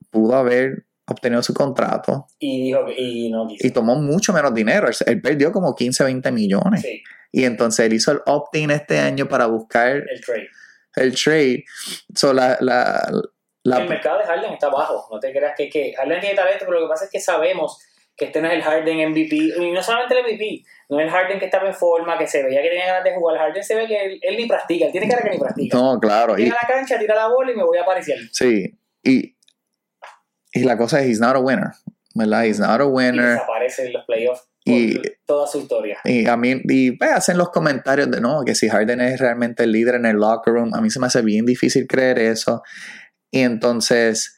pudo 0.09 0.35
haber 0.35 0.85
obtenido 1.07 1.41
su 1.43 1.53
contrato 1.53 2.25
Y 2.39 2.63
dijo 2.63 2.85
que, 2.85 2.99
y 2.99 3.29
no 3.31 3.47
quiso. 3.47 3.65
y 3.65 3.71
tomó 3.71 3.95
mucho 3.95 4.33
menos 4.33 4.53
dinero. 4.53 4.87
Él, 4.87 4.95
él 5.05 5.21
perdió 5.21 5.51
como 5.51 5.75
15, 5.75 6.03
20 6.03 6.31
millones. 6.31 6.81
Sí, 6.81 7.01
Y 7.31 7.45
entonces 7.45 7.85
él 7.85 7.93
hizo 7.93 8.11
el 8.11 8.21
opt-in 8.25 8.71
este 8.71 8.99
año 8.99 9.27
para 9.27 9.45
buscar 9.45 9.97
el 10.09 10.21
trade. 10.21 10.49
el 10.95 11.15
trade. 11.15 11.63
So, 12.15 12.33
la, 12.33 12.57
la, 12.59 13.09
la- 13.63 13.77
el 13.81 13.89
mercado 13.89 14.17
de 14.19 14.25
Harden 14.25 14.53
está 14.53 14.69
bajo. 14.69 15.07
No 15.11 15.19
te 15.19 15.31
creas 15.31 15.53
que, 15.55 15.69
que 15.69 15.93
Harden 15.95 16.19
tiene 16.19 16.35
talento, 16.35 16.65
pero 16.67 16.79
lo 16.81 16.87
que 16.87 16.89
pasa 16.91 17.05
es 17.05 17.11
que 17.11 17.19
sabemos 17.19 17.79
que 18.17 18.25
este 18.25 18.41
no 18.41 18.47
es 18.47 18.53
el 18.55 18.61
Harden 18.63 19.09
MVP. 19.11 19.35
Y 19.35 19.71
no 19.71 19.83
solamente 19.83 20.17
el 20.17 20.23
MVP, 20.23 20.63
no 20.89 20.99
es 20.99 21.05
el 21.07 21.11
Harden 21.11 21.39
que 21.39 21.45
estaba 21.45 21.67
en 21.67 21.73
forma, 21.73 22.17
que 22.17 22.27
se 22.27 22.43
veía 22.43 22.61
que 22.61 22.69
tenía 22.69 22.85
ganas 22.87 23.03
de 23.03 23.13
jugar. 23.15 23.35
El 23.35 23.41
Harden 23.41 23.63
se 23.63 23.75
ve 23.75 23.87
que 23.87 24.05
él, 24.05 24.19
él 24.21 24.37
ni 24.37 24.45
practica, 24.47 24.85
él 24.85 24.91
tiene 24.91 25.07
cara 25.09 25.23
que 25.23 25.29
ni 25.31 25.37
practica. 25.39 25.77
no, 25.77 25.99
claro. 25.99 26.37
Y, 26.37 26.43
Llega 26.43 26.57
a 26.61 26.67
la 26.67 26.73
cancha, 26.75 26.97
tira 26.99 27.15
la 27.15 27.27
bola 27.27 27.51
y 27.51 27.55
me 27.55 27.63
voy 27.63 27.77
a 27.77 27.81
aparecer. 27.81 28.17
sí. 28.31 28.77
Y, 29.03 29.35
y 30.53 30.63
la 30.63 30.77
cosa 30.77 31.01
es, 31.01 31.07
he's 31.07 31.19
not 31.19 31.35
a 31.35 31.39
winner. 31.39 31.71
¿Verdad? 32.15 32.45
He's 32.45 32.59
not 32.59 32.79
a 32.79 32.85
Y 32.85 32.87
winner. 32.87 33.25
desaparece 33.33 33.87
en 33.87 33.93
los 33.93 34.05
playoffs 34.05 34.47
Y- 34.63 34.99
toda 35.25 35.45
su 35.47 35.59
historia. 35.59 35.99
Y 36.05 36.25
a 36.27 36.37
mí, 36.37 36.61
y 36.63 36.91
pues, 36.93 37.11
hacen 37.11 37.37
los 37.37 37.49
comentarios 37.49 38.09
de 38.09 38.21
no, 38.21 38.43
que 38.45 38.55
si 38.55 38.69
Harden 38.69 39.01
es 39.01 39.19
realmente 39.19 39.63
el 39.63 39.73
líder 39.73 39.95
en 39.95 40.05
el 40.05 40.15
locker 40.15 40.53
room, 40.53 40.73
a 40.73 40.79
mí 40.81 40.89
se 40.89 40.99
me 40.99 41.07
hace 41.07 41.21
bien 41.21 41.45
difícil 41.45 41.85
creer 41.87 42.17
eso. 42.19 42.63
Y 43.31 43.41
entonces, 43.41 44.37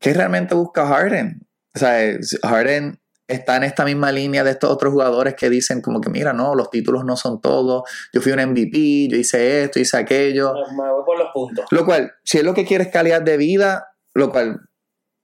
¿qué 0.00 0.14
realmente 0.14 0.54
busca 0.54 0.86
Harden? 0.86 1.46
O 1.74 1.78
sea, 1.78 2.02
es- 2.02 2.38
Harden 2.42 3.00
está 3.26 3.56
en 3.56 3.62
esta 3.62 3.84
misma 3.84 4.12
línea 4.12 4.44
de 4.44 4.50
estos 4.50 4.70
otros 4.70 4.92
jugadores 4.92 5.34
que 5.34 5.48
dicen 5.48 5.80
como 5.80 6.00
que 6.00 6.10
mira, 6.10 6.32
no, 6.32 6.54
los 6.54 6.70
títulos 6.70 7.04
no 7.04 7.16
son 7.16 7.40
todo, 7.40 7.84
yo 8.12 8.20
fui 8.20 8.32
un 8.32 8.40
MVP, 8.40 9.08
yo 9.08 9.16
hice 9.16 9.64
esto, 9.64 9.80
hice 9.80 9.96
aquello. 9.96 10.52
Me, 10.76 10.90
voy 10.90 11.04
por 11.04 11.18
los 11.18 11.28
puntos. 11.32 11.64
Lo 11.70 11.84
cual, 11.84 12.12
si 12.22 12.38
es 12.38 12.44
lo 12.44 12.52
que 12.54 12.64
quiere 12.66 12.84
es 12.84 12.90
calidad 12.90 13.22
de 13.22 13.36
vida, 13.36 13.88
lo 14.12 14.30
cual 14.30 14.60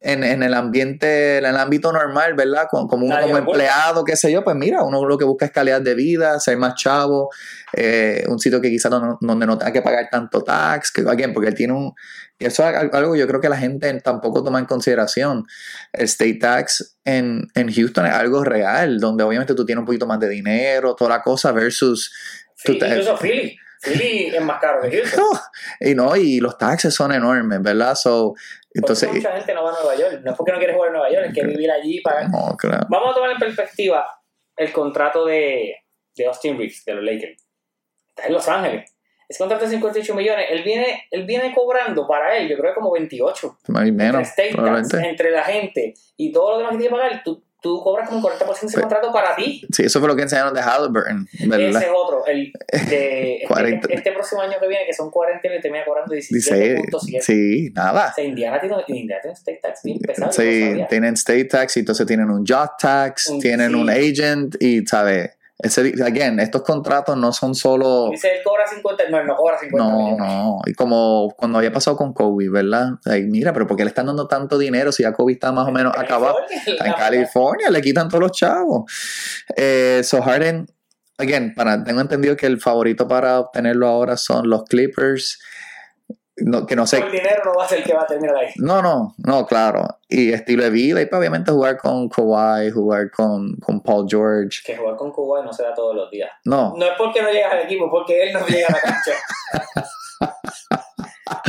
en, 0.02 0.24
en 0.24 0.42
el 0.42 0.54
ambiente, 0.54 1.38
en 1.38 1.44
el 1.44 1.56
ámbito 1.56 1.92
normal, 1.92 2.34
¿verdad? 2.34 2.66
Como, 2.70 2.88
como 2.88 3.06
uno 3.06 3.20
como 3.20 3.36
empleado, 3.36 4.02
qué 4.04 4.16
sé 4.16 4.32
yo, 4.32 4.42
pues 4.42 4.56
mira, 4.56 4.82
uno 4.82 5.04
lo 5.04 5.18
que 5.18 5.24
busca 5.26 5.44
es 5.44 5.50
calidad 5.52 5.82
de 5.82 5.94
vida, 5.94 6.40
ser 6.40 6.56
más 6.56 6.74
chavo, 6.74 7.28
eh, 7.74 8.24
un 8.28 8.38
sitio 8.38 8.60
que 8.60 8.70
quizás 8.70 8.90
no, 8.90 9.18
donde 9.20 9.46
no 9.46 9.58
tenga 9.58 9.72
que 9.72 9.82
pagar 9.82 10.08
tanto 10.10 10.42
tax, 10.42 10.90
que 10.90 11.02
again, 11.02 11.34
porque 11.34 11.48
él 11.50 11.54
tiene 11.54 11.74
un... 11.74 11.92
y 12.38 12.46
Eso 12.46 12.66
es 12.68 12.74
al- 12.76 12.90
algo 12.92 13.12
que 13.12 13.18
yo 13.18 13.26
creo 13.28 13.40
que 13.42 13.50
la 13.50 13.58
gente 13.58 13.92
tampoco 14.00 14.42
toma 14.42 14.58
en 14.58 14.64
consideración. 14.64 15.44
El 15.92 16.04
state 16.06 16.38
tax 16.40 16.96
en, 17.04 17.48
en 17.54 17.70
Houston 17.72 18.06
es 18.06 18.12
algo 18.12 18.42
real, 18.42 19.00
donde 19.00 19.22
obviamente 19.22 19.54
tú 19.54 19.66
tienes 19.66 19.80
un 19.80 19.86
poquito 19.86 20.06
más 20.06 20.18
de 20.18 20.28
dinero, 20.30 20.94
toda 20.94 21.10
la 21.10 21.22
cosa, 21.22 21.52
versus... 21.52 22.10
Sí, 22.56 22.78
incluso 22.80 23.16
Philly. 23.20 23.56
Philly 23.82 24.26
es 24.36 24.42
más 24.42 24.60
caro 24.60 24.82
que 24.82 24.90
Houston. 24.98 25.24
y 25.80 25.94
no, 25.94 26.14
y 26.14 26.38
los 26.38 26.58
taxes 26.58 26.92
son 26.94 27.12
enormes, 27.12 27.62
¿verdad? 27.62 27.94
So, 27.94 28.34
Entonces, 28.72 29.12
mucha 29.12 29.36
gente 29.36 29.54
no 29.54 29.64
va 29.64 29.70
a 29.70 29.82
Nueva 29.82 29.96
York. 29.96 30.20
No 30.24 30.30
es 30.30 30.36
porque 30.36 30.52
no 30.52 30.58
quiere 30.58 30.74
jugar 30.74 30.88
en 30.88 30.92
Nueva 30.94 31.12
York, 31.12 31.26
es 31.28 31.34
que 31.34 31.44
vivir 31.44 31.70
allí 31.70 31.98
y 31.98 32.00
pagar. 32.00 32.30
No, 32.30 32.56
claro. 32.56 32.86
Vamos 32.88 33.10
a 33.10 33.14
tomar 33.14 33.30
en 33.32 33.38
perspectiva 33.38 34.06
el 34.56 34.72
contrato 34.72 35.24
de, 35.24 35.76
de 36.14 36.26
Austin 36.26 36.56
Reeves, 36.56 36.84
de 36.84 36.94
los 36.94 37.04
Lakers. 37.04 37.42
Está 38.08 38.26
en 38.26 38.32
Los 38.32 38.46
Ángeles. 38.48 38.94
Ese 39.28 39.38
contrato 39.38 39.64
de 39.64 39.70
58 39.70 40.14
millones. 40.14 40.46
Él 40.50 40.62
viene, 40.64 41.04
él 41.10 41.24
viene 41.24 41.54
cobrando 41.54 42.06
para 42.06 42.36
él, 42.36 42.48
yo 42.48 42.56
creo 42.56 42.72
que 42.72 42.80
como 42.80 42.92
28. 42.92 43.58
Más 43.68 43.86
y 43.86 43.92
menos, 43.92 44.28
entre 44.36 45.08
entre 45.08 45.30
la 45.30 45.44
gente 45.44 45.94
y 46.16 46.32
todo 46.32 46.52
lo 46.52 46.58
demás 46.58 46.72
que 46.72 46.78
tiene 46.78 46.94
que 46.94 47.00
pagar, 47.00 47.22
tú, 47.24 47.44
tú 47.62 47.82
cobras 47.82 48.08
como 48.08 48.18
un 48.20 48.24
40% 48.24 48.60
de 48.60 48.66
ese 48.66 48.80
contrato 48.80 49.12
para 49.12 49.36
ti. 49.36 49.66
Sí, 49.72 49.84
eso 49.84 49.98
fue 50.00 50.08
lo 50.08 50.16
que 50.16 50.22
enseñaron 50.22 50.54
de 50.54 50.60
Halliburton, 50.62 51.28
Ese 51.32 51.46
¿verdad? 51.46 51.82
es 51.82 51.88
otro. 51.94 52.26
El 52.26 52.52
de 52.88 53.34
este, 53.36 53.44
40. 53.48 53.88
este 53.92 54.12
próximo 54.12 54.40
año 54.42 54.54
que 54.60 54.68
viene, 54.68 54.84
que 54.86 54.92
son 54.94 55.10
40 55.10 55.46
y 55.46 55.50
le 55.50 55.60
termina 55.60 55.84
cobrando 55.84 56.14
Dice, 56.14 56.34
17.7. 56.78 57.20
sí, 57.20 57.70
nada. 57.74 58.08
O 58.10 58.14
sea, 58.14 58.24
Indiana 58.24 58.60
tiene, 58.60 58.76
Indiana 58.88 59.20
tiene 59.22 59.34
state 59.34 59.60
tax 59.62 59.82
bien 59.82 59.98
pesado. 59.98 60.26
no 60.28 60.32
Sí, 60.32 60.84
tienen 60.88 61.14
state 61.14 61.44
tax 61.44 61.76
y 61.76 61.80
entonces 61.80 62.06
tienen 62.06 62.30
un 62.30 62.44
job 62.46 62.70
tax, 62.78 63.28
Un- 63.28 63.40
tienen 63.40 63.70
sí. 63.70 63.74
un 63.76 63.90
agent 63.90 64.56
y, 64.62 64.86
¿sabes? 64.86 65.30
Ese, 65.62 65.92
again, 66.04 66.40
estos 66.40 66.62
contratos 66.62 67.16
no 67.16 67.32
son 67.32 67.54
solo... 67.54 68.08
Dice, 68.10 68.28
él 68.36 68.40
cobra 68.42 68.66
50, 68.66 69.04
no, 69.10 69.18
él 69.20 69.26
no 69.26 69.36
cobra 69.36 69.58
50 69.58 69.76
No, 69.90 69.98
millones. 69.98 70.18
no, 70.18 70.58
y 70.66 70.72
como 70.72 71.34
cuando 71.36 71.58
había 71.58 71.70
pasado 71.72 71.96
con 71.96 72.14
Kobe, 72.14 72.48
¿verdad? 72.48 72.92
Mira, 73.24 73.52
pero 73.52 73.66
¿por 73.66 73.76
qué 73.76 73.84
le 73.84 73.88
están 73.90 74.06
dando 74.06 74.26
tanto 74.26 74.56
dinero 74.56 74.90
si 74.90 75.02
ya 75.02 75.12
Kobe 75.12 75.34
está 75.34 75.52
más 75.52 75.68
o 75.68 75.70
menos 75.70 75.92
acabado? 75.96 76.36
Está 76.66 76.86
en 76.86 76.94
California, 76.94 77.68
le 77.70 77.82
quitan 77.82 78.08
todos 78.08 78.22
los 78.22 78.32
chavos. 78.32 78.90
Eh, 79.54 80.00
so 80.02 80.22
Harden, 80.22 80.66
again, 81.18 81.54
para, 81.54 81.84
tengo 81.84 82.00
entendido 82.00 82.36
que 82.36 82.46
el 82.46 82.58
favorito 82.58 83.06
para 83.06 83.38
obtenerlo 83.40 83.86
ahora 83.86 84.16
son 84.16 84.48
los 84.48 84.64
Clippers. 84.64 85.40
No, 86.40 86.66
que 86.66 86.76
no 86.76 86.86
sé. 86.86 87.00
Por 87.00 87.10
dinero 87.10 87.42
no 87.44 87.54
va 87.54 87.64
a 87.64 87.68
ser 87.68 87.78
el 87.78 87.84
que 87.84 87.94
va 87.94 88.02
a 88.02 88.06
terminar 88.06 88.36
ahí. 88.36 88.52
No, 88.56 88.82
no, 88.82 89.14
no, 89.18 89.46
claro. 89.46 89.86
Y 90.08 90.32
estilo 90.32 90.64
de 90.64 90.70
vida, 90.70 91.00
y 91.02 91.06
pues, 91.06 91.18
obviamente 91.18 91.52
jugar 91.52 91.78
con 91.78 92.08
Kawhi, 92.08 92.70
jugar 92.70 93.10
con, 93.10 93.56
con 93.56 93.82
Paul 93.82 94.06
George. 94.08 94.60
Que 94.64 94.76
jugar 94.76 94.96
con 94.96 95.12
Cuba 95.12 95.44
no 95.44 95.52
se 95.52 95.62
da 95.62 95.74
todos 95.74 95.94
los 95.94 96.10
días. 96.10 96.30
No, 96.44 96.74
No 96.76 96.86
es 96.86 96.92
porque 96.96 97.22
no 97.22 97.30
llegas 97.30 97.52
al 97.52 97.60
equipo, 97.60 97.90
porque 97.90 98.22
él 98.24 98.32
no 98.32 98.46
llega 98.46 98.66
a 98.68 98.72
la 98.72 98.80
cancha. 98.80 99.12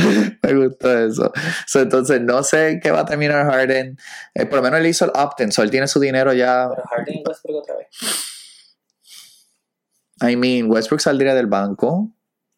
me 0.42 0.54
gusta 0.54 1.04
eso. 1.04 1.32
So, 1.66 1.80
entonces, 1.80 2.20
no 2.20 2.42
sé 2.42 2.80
qué 2.82 2.90
va 2.90 3.00
a 3.00 3.04
terminar 3.04 3.46
Harden. 3.46 3.98
Eh, 4.34 4.46
por 4.46 4.56
lo 4.56 4.62
menos 4.62 4.80
él 4.80 4.86
hizo 4.86 5.04
el 5.04 5.12
opt-in, 5.14 5.52
so 5.52 5.62
él 5.62 5.70
tiene 5.70 5.88
su 5.88 6.00
dinero 6.00 6.32
ya. 6.32 6.68
Pero 6.70 6.82
Harden 6.88 7.14
y 7.14 7.22
Westbrook 7.26 7.62
otra 7.62 7.76
vez. 7.76 7.88
I 10.20 10.36
mean, 10.36 10.70
Westbrook 10.70 11.00
saldría 11.00 11.34
del 11.34 11.46
banco, 11.46 12.10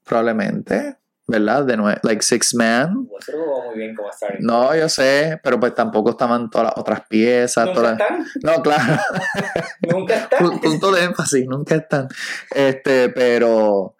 probablemente, 0.04 0.98
¿verdad? 1.26 1.64
De 1.64 1.76
nuevo, 1.76 1.98
like 2.02 2.22
six 2.22 2.54
man. 2.54 2.94
Muy 2.94 3.76
bien 3.76 3.94
como. 3.94 4.10
No, 4.40 4.74
yo 4.76 4.88
sé, 4.88 5.40
pero 5.42 5.58
pues 5.58 5.74
tampoco 5.74 6.10
estaban 6.10 6.50
todas 6.50 6.66
las 6.68 6.74
otras 6.76 7.02
piezas. 7.08 7.66
Nunca 7.66 7.80
todas 7.80 7.92
están. 8.00 8.26
No, 8.42 8.62
claro, 8.62 9.02
Nunca 9.82 10.14
están. 10.16 10.38
Pu- 10.46 10.60
punto 10.60 10.92
de 10.92 11.04
énfasis, 11.04 11.46
nunca 11.46 11.74
están. 11.76 12.08
Este, 12.54 13.08
pero, 13.10 13.96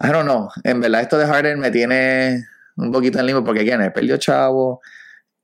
I 0.00 0.08
don't 0.08 0.24
know, 0.24 0.48
en 0.64 0.80
verdad 0.80 1.00
esto 1.02 1.18
de 1.18 1.26
Harden 1.26 1.58
me 1.58 1.70
tiene 1.70 2.44
un 2.76 2.90
poquito 2.92 3.18
en 3.18 3.26
limbo 3.26 3.44
porque, 3.44 3.60
again, 3.60 3.80
él 3.82 3.92
perdió 3.92 4.16
chavo 4.16 4.80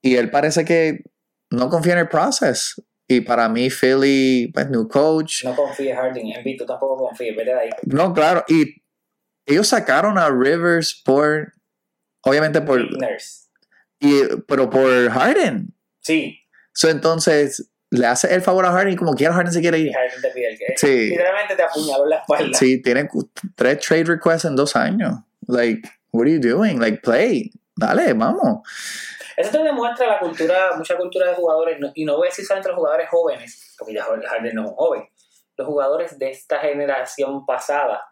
y 0.03 0.17
él 0.17 0.31
parece 0.31 0.65
que 0.65 1.05
no 1.51 1.69
confía 1.69 1.95
en 1.95 2.01
el 2.01 2.09
process. 2.09 2.83
Y 3.11 3.23
para 3.23 3.49
mí, 3.49 3.71
Philly, 3.71 4.51
pues, 4.53 4.69
new 4.69 4.87
coach. 4.87 5.43
No 5.45 5.57
confíes 5.57 5.97
Harden. 5.97 6.27
En 6.27 6.57
tú 6.59 6.67
tampoco 6.67 7.09
confíes. 7.09 7.35
Vete 7.35 7.55
de 7.55 7.59
ahí. 7.59 7.71
No, 7.87 8.13
claro, 8.13 8.45
y 8.49 8.83
ellos 9.49 9.69
sacaron 9.69 10.19
a 10.19 10.29
Rivers 10.29 11.01
por, 11.05 11.53
obviamente 12.23 12.61
por, 12.61 12.81
Nurse. 12.81 13.49
y, 13.99 14.23
pero 14.47 14.71
por 14.71 15.11
Harden. 15.11 15.75
Sí. 16.01 16.41
So, 16.73 16.89
entonces, 16.89 17.71
le 17.91 18.07
hace 18.07 18.33
el 18.35 18.43
favor 18.43 18.67
a 18.67 18.73
Harden 18.73 18.93
y 18.93 18.97
como 18.97 19.15
quiera 19.15 19.35
Harden 19.35 19.53
se 19.53 19.61
quiere 19.61 19.79
ir. 19.79 19.93
Harden 19.93 20.21
te 20.21 20.31
pide 20.31 20.51
el 20.51 20.59
que. 20.59 20.75
Sí. 20.77 21.09
Literalmente 21.11 21.57
te 21.57 21.63
apuñaló 21.63 22.05
en 22.05 22.11
la 22.11 22.17
espalda. 22.19 22.59
Sí, 22.59 22.83
tiene 22.83 23.09
tres 23.57 23.81
trade 23.81 24.05
requests 24.05 24.45
en 24.45 24.57
dos 24.57 24.77
años. 24.77 25.15
Like, 25.47 25.89
what 26.13 26.27
are 26.27 26.33
you 26.33 26.41
doing? 26.41 26.79
Like, 26.79 27.01
play. 27.03 27.51
Dale, 27.77 28.13
vamos. 28.13 28.61
Eso 29.37 29.51
te 29.53 29.59
demuestra 29.63 30.07
la 30.09 30.19
cultura, 30.19 30.73
mucha 30.77 30.97
cultura 30.97 31.29
de 31.29 31.35
jugadores, 31.35 31.79
y 31.95 32.05
no 32.05 32.17
voy 32.17 32.27
a 32.27 32.31
decir 32.31 32.45
solamente 32.45 32.71
los 32.71 32.77
jugadores 32.79 33.09
jóvenes, 33.09 33.75
porque 33.79 33.95
ya 33.95 34.03
Harden 34.03 34.55
no 34.57 34.65
es 34.65 34.71
un 34.71 34.75
joven, 34.75 35.09
los 35.57 35.67
jugadores 35.67 36.19
de 36.19 36.31
esta 36.31 36.59
generación 36.59 37.47
pasada, 37.47 38.05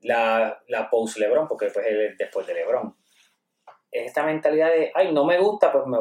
la, 0.00 0.62
la 0.68 0.90
post 0.90 1.18
LeBron, 1.18 1.48
porque 1.48 1.66
es 1.66 1.74
después 2.18 2.46
de 2.46 2.54
LeBron, 2.54 2.96
es 3.90 4.06
esta 4.06 4.22
mentalidad 4.24 4.70
de, 4.70 4.92
ay, 4.94 5.12
no 5.12 5.24
me 5.24 5.38
gusta, 5.38 5.72
pues 5.72 5.86
me, 5.86 5.98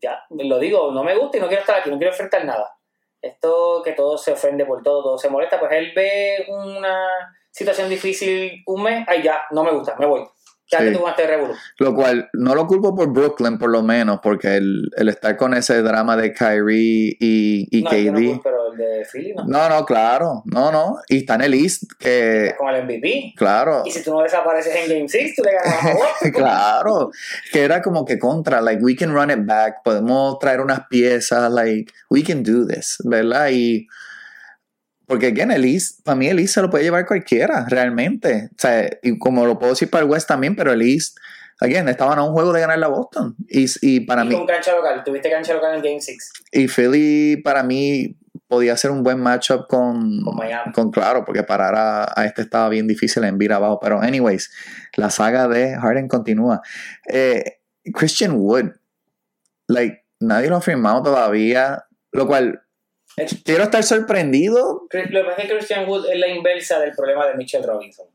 ya 0.00 0.24
lo 0.30 0.58
digo, 0.58 0.90
no 0.92 1.04
me 1.04 1.16
gusta 1.16 1.38
y 1.38 1.40
no 1.40 1.48
quiero 1.48 1.60
estar 1.60 1.80
aquí, 1.80 1.90
no 1.90 1.98
quiero 1.98 2.12
enfrentar 2.12 2.44
nada. 2.44 2.76
Esto 3.20 3.82
que 3.84 3.92
todo 3.92 4.18
se 4.18 4.32
ofende 4.32 4.66
por 4.66 4.82
todo, 4.82 5.02
todo 5.02 5.18
se 5.18 5.30
molesta, 5.30 5.58
pues 5.58 5.72
él 5.72 5.92
ve 5.94 6.46
una 6.48 7.08
situación 7.50 7.88
difícil 7.88 8.62
un 8.66 8.82
mes, 8.82 9.04
ay, 9.08 9.22
ya, 9.22 9.42
no 9.50 9.64
me 9.64 9.72
gusta, 9.72 9.96
me 9.96 10.06
voy. 10.06 10.26
Ya 10.68 10.80
Sí. 10.80 10.86
que 10.86 10.92
con 10.98 11.10
este 11.10 11.26
revolú. 11.28 11.54
Lo 11.78 11.94
cual 11.94 12.28
no 12.32 12.54
lo 12.54 12.66
culpo 12.66 12.94
por 12.94 13.12
Brooklyn, 13.12 13.56
por 13.58 13.70
lo 13.70 13.82
menos, 13.82 14.18
porque 14.22 14.56
el, 14.56 14.90
el 14.96 15.08
estar 15.08 15.36
con 15.36 15.54
ese 15.54 15.80
drama 15.82 16.16
de 16.16 16.32
Kyrie 16.32 17.16
y, 17.20 17.68
y 17.70 17.82
No, 17.82 17.90
yo 17.92 18.12
no 18.12 18.18
KD. 18.18 18.26
voy, 18.26 18.40
pero 18.42 18.72
el 18.72 18.78
de 18.78 19.06
Philly 19.12 19.32
no. 19.34 19.44
No, 19.46 19.68
no, 19.68 19.84
claro. 19.86 20.42
No, 20.46 20.72
no. 20.72 20.96
Y 21.08 21.18
está 21.18 21.36
en 21.36 21.42
el 21.42 21.54
East, 21.54 21.84
que, 21.98 22.54
Con 22.58 22.74
el 22.74 22.82
MVP. 22.84 23.34
claro. 23.36 23.82
Y 23.86 23.90
si 23.92 24.02
tú 24.02 24.10
no 24.12 24.22
desapareces 24.22 24.74
en 24.74 24.88
Game 24.88 25.08
6, 25.08 25.34
tú 25.36 25.42
le 25.44 25.52
ganas 25.52 25.84
a 25.84 25.94
Boston. 25.94 26.30
claro, 26.34 27.10
que 27.52 27.62
era 27.62 27.80
como 27.80 28.04
que 28.04 28.18
contra, 28.18 28.60
like, 28.60 28.82
we 28.82 28.96
can 28.96 29.12
run 29.14 29.30
it 29.30 29.46
back, 29.46 29.82
podemos 29.84 30.38
traer 30.40 30.60
unas 30.60 30.80
piezas, 30.88 31.50
like, 31.52 31.92
we 32.10 32.22
can 32.24 32.42
do 32.42 32.66
this, 32.66 32.96
¿verdad? 33.04 33.50
Y, 33.52 33.86
porque, 35.06 35.26
again, 35.28 35.52
el 35.52 35.64
East, 35.64 36.00
para 36.04 36.16
mí 36.16 36.26
el 36.28 36.38
East 36.40 36.54
se 36.54 36.62
lo 36.62 36.68
puede 36.70 36.84
llevar 36.84 37.06
cualquiera, 37.06 37.66
realmente. 37.68 38.48
O 38.52 38.58
sea, 38.58 38.90
y 39.02 39.18
como 39.18 39.46
lo 39.46 39.58
puedo 39.58 39.72
decir 39.72 39.88
para 39.88 40.04
el 40.04 40.10
West 40.10 40.26
también, 40.28 40.56
pero 40.56 40.72
el 40.72 40.82
East, 40.82 41.16
again, 41.60 41.88
estaban 41.88 42.18
a 42.18 42.24
un 42.24 42.32
juego 42.32 42.52
de 42.52 42.60
ganar 42.60 42.78
la 42.78 42.88
Boston. 42.88 43.36
Y, 43.48 43.66
y 43.82 44.00
para 44.00 44.24
Y 44.24 44.28
mí, 44.28 44.34
con 44.34 44.46
cancha 44.46 44.72
local. 44.74 45.02
Tuviste 45.04 45.30
cancha 45.30 45.54
local 45.54 45.76
en 45.76 45.82
Game 45.82 46.00
6 46.00 46.32
y 46.52 46.68
Philly, 46.68 47.36
para 47.42 47.62
mí, 47.62 48.16
podía 48.48 48.76
ser 48.76 48.90
un 48.90 49.02
buen 49.02 49.20
matchup 49.20 49.66
con, 49.68 50.20
con 50.22 50.36
Miami. 50.36 50.72
con 50.72 50.90
claro, 50.90 51.24
porque 51.24 51.42
parar 51.42 51.74
a, 51.74 52.12
a 52.14 52.24
este 52.26 52.42
estaba 52.42 52.68
bien 52.68 52.86
difícil 52.86 53.24
en 53.24 53.38
vir 53.38 53.52
abajo. 53.52 53.78
Pero, 53.80 54.00
anyways, 54.00 54.50
la 54.96 55.10
saga 55.10 55.46
de 55.48 55.76
Harden 55.76 56.08
continúa. 56.08 56.62
Eh, 57.08 57.60
Christian 57.94 58.32
Wood, 58.32 58.72
like, 59.68 60.04
nadie 60.20 60.48
lo 60.48 60.56
ha 60.56 60.60
firmado 60.60 61.02
todavía, 61.02 61.84
lo 62.12 62.26
cual 62.26 62.62
quiero 63.44 63.64
estar 63.64 63.82
sorprendido. 63.82 64.82
Lo 64.90 65.20
que 65.22 65.24
pasa 65.24 65.42
es 65.42 65.48
que 65.48 65.54
Christian 65.56 65.88
Wood 65.88 66.08
es 66.10 66.18
la 66.18 66.28
inversa 66.28 66.78
del 66.80 66.92
problema 66.94 67.26
de 67.26 67.34
Mitchell 67.34 67.62
Robinson. 67.64 68.06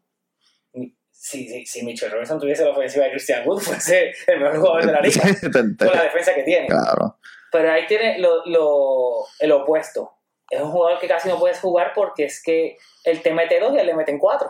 Si, 1.12 1.48
si, 1.48 1.66
si 1.66 1.86
Mitchell 1.86 2.10
Robinson 2.12 2.40
tuviese 2.40 2.64
la 2.66 2.72
ofensiva 2.72 3.06
de 3.06 3.12
Christian 3.12 3.48
Wood, 3.48 3.60
fuese 3.62 4.14
el 4.28 4.40
mejor 4.40 4.58
jugador 4.60 4.86
de 4.88 4.92
la 4.92 5.02
liga. 5.02 5.22
con 5.78 5.96
la 5.96 6.04
defensa 6.04 6.34
que 6.34 6.44
tiene. 6.44 6.68
claro, 6.68 7.18
Pero 7.52 7.72
ahí 7.72 7.86
tiene 7.88 8.18
lo, 8.20 8.46
lo- 8.46 9.26
el 9.40 9.52
opuesto. 9.52 10.14
Es 10.50 10.60
un 10.62 10.72
jugador 10.72 11.00
que 11.00 11.08
casi 11.08 11.30
no 11.30 11.40
puedes 11.40 11.60
jugar 11.60 11.92
porque 11.96 12.26
es 12.26 12.42
que 12.44 12.78
él 13.06 13.22
te 13.22 13.34
mete 13.34 13.60
dos 13.60 13.74
y 13.74 13.78
él 13.80 13.86
le 13.88 13.94
meten 13.94 14.18
cuatro. 14.20 14.50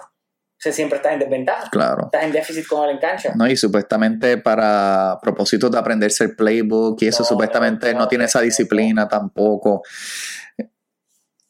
O 0.62 0.64
sea, 0.64 0.72
siempre 0.72 0.98
estás 0.98 1.14
en 1.14 1.20
desventaja. 1.20 1.72
claro. 1.72 2.06
Estás 2.06 2.24
en 2.24 2.32
déficit 2.34 2.68
con 2.68 2.84
él 2.88 2.92
en 2.92 3.00
cancha. 3.00 3.34
No, 3.36 3.48
y 3.48 3.58
supuestamente 3.58 4.38
para 4.38 5.18
propósitos 5.20 5.72
de 5.72 5.80
aprenderse 5.80 6.26
el 6.26 6.36
playbook 6.36 7.02
y 7.02 7.08
eso, 7.08 7.24
No, 7.24 7.30
supuestamente 7.30 7.92
no, 7.94 8.02
no, 8.02 8.08
tiene 8.08 8.26
esa 8.26 8.42
disciplina 8.42 9.08
tampoco. 9.08 9.82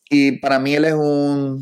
Y 0.10 0.40
para 0.40 0.60
mí 0.60 0.76
él 0.76 0.86
es 0.86 0.94
un 0.94 1.62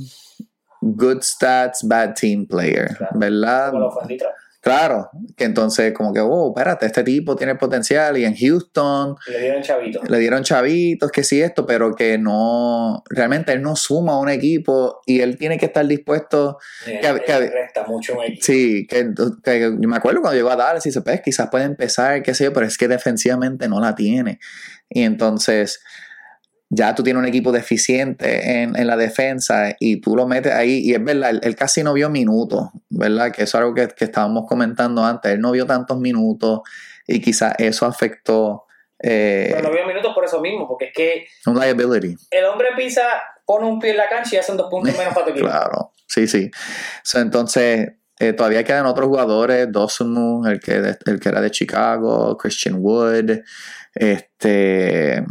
good 0.82 1.24
stats, 1.24 1.80
bad 1.88 2.14
team 2.14 2.46
player, 2.46 2.96
Claro. 2.96 3.14
¿verdad? 3.20 3.72
Como 3.72 3.80
lo 3.86 3.92
fue 3.92 4.04
en 4.04 4.08
Detroit. 4.10 4.36
Claro, 4.70 5.10
que 5.36 5.46
entonces 5.46 5.94
como 5.94 6.14
que, 6.14 6.20
oh, 6.20 6.54
espérate, 6.56 6.86
este 6.86 7.04
tipo 7.04 7.36
tiene 7.36 7.56
potencial 7.56 8.18
y 8.18 8.26
en 8.26 8.36
Houston 8.36 9.16
le 9.28 9.40
dieron 9.42 9.62
chavito. 9.64 10.02
le 10.08 10.20
dieron 10.20 10.44
chavitos, 10.44 11.12
que 11.12 11.24
sí 11.24 11.42
esto, 11.42 11.66
pero 11.66 11.96
que 11.96 12.18
no, 12.18 13.04
realmente 13.10 13.52
él 13.54 13.62
no 13.62 13.76
suma 13.76 14.14
a 14.14 14.20
un 14.20 14.30
equipo 14.30 15.02
y 15.06 15.22
él 15.22 15.38
tiene 15.38 15.58
que 15.58 15.66
estar 15.66 15.86
dispuesto 15.88 16.58
que- 16.86 17.00
que- 17.00 17.50
resta 17.50 17.84
mucho 17.88 18.22
equipo. 18.24 18.42
Sí, 18.46 18.86
que, 18.88 19.06
me 19.80 19.98
acuerdo 19.98 20.22
cuando 20.22 20.38
llegó 20.38 20.52
a 20.52 20.56
Dallas 20.56 20.86
y 20.86 20.90
dice, 20.90 21.02
pues 21.02 21.22
quizás 21.22 21.50
puede 21.50 21.66
empezar, 21.66 22.22
qué 22.22 22.34
sé 22.34 22.44
yo, 22.46 22.54
pero 22.54 22.66
es 22.66 22.78
que 22.78 22.88
defensivamente 22.88 23.68
no 23.68 23.80
la 23.82 23.96
tiene. 23.96 24.40
Y 24.90 25.02
entonces 25.02 25.82
ya 26.70 26.94
tú 26.94 27.04
tienes 27.04 27.20
un 27.20 27.28
equipo 27.28 27.52
deficiente 27.52 28.62
en, 28.62 28.76
en 28.76 28.88
la 28.88 28.96
defensa 28.96 29.76
y 29.80 30.02
tú 30.02 30.16
lo 30.16 30.28
metes 30.28 30.54
ahí 30.54 30.80
y 30.84 30.94
es 30.94 31.04
verdad, 31.04 31.32
él, 31.32 31.42
él 31.44 31.56
casi 31.56 31.84
no 31.84 31.94
vio 31.94 32.10
minutos, 32.10 32.70
¿verdad? 32.90 33.32
Que 33.32 33.44
eso 33.44 33.58
es 33.58 33.62
algo 33.62 33.74
que, 33.74 33.88
que 33.88 34.06
estábamos 34.06 34.46
comentando 34.48 35.04
antes, 35.04 35.32
él 35.32 35.42
no 35.42 35.52
vio 35.52 35.66
tantos 35.66 36.00
minutos 36.00 36.62
y 37.08 37.20
quizás 37.22 37.56
eso 37.58 37.86
afectó 37.86 38.66
eh, 39.02 39.52
Pero 39.56 39.70
no 39.70 39.74
vio 39.74 39.88
minutos 39.88 40.14
por 40.14 40.26
eso 40.26 40.42
mismo, 40.42 40.68
porque 40.68 40.86
es 40.86 40.94
que 40.94 41.28
un 41.46 41.58
liability. 41.58 42.16
el 42.32 42.46
hombre 42.46 42.70
pisa, 42.76 43.04
pone 43.46 43.66
un 43.66 43.80
pie 43.80 43.92
en 43.92 43.98
la 43.98 44.10
cancha 44.10 44.36
y 44.36 44.40
hacen 44.40 44.58
dos 44.58 44.70
puntos 44.70 44.96
menos 44.98 45.14
para 45.14 45.26
tu 45.26 45.32
equipo. 45.32 45.48
Claro, 45.50 45.94
sí, 46.06 46.28
sí. 46.28 46.52
So, 47.04 47.20
entonces, 47.20 47.94
eh, 48.20 48.34
todavía 48.34 48.64
quedan 48.64 48.86
otros 48.86 49.08
jugadores, 49.08 49.72
Dosunmu, 49.72 50.46
el 50.48 50.60
que, 50.60 50.96
el 51.06 51.20
que 51.20 51.30
era 51.30 51.40
de 51.40 51.50
Chicago, 51.50 52.38
Christian 52.38 52.76
Wood, 52.80 53.40
este, 53.96 55.24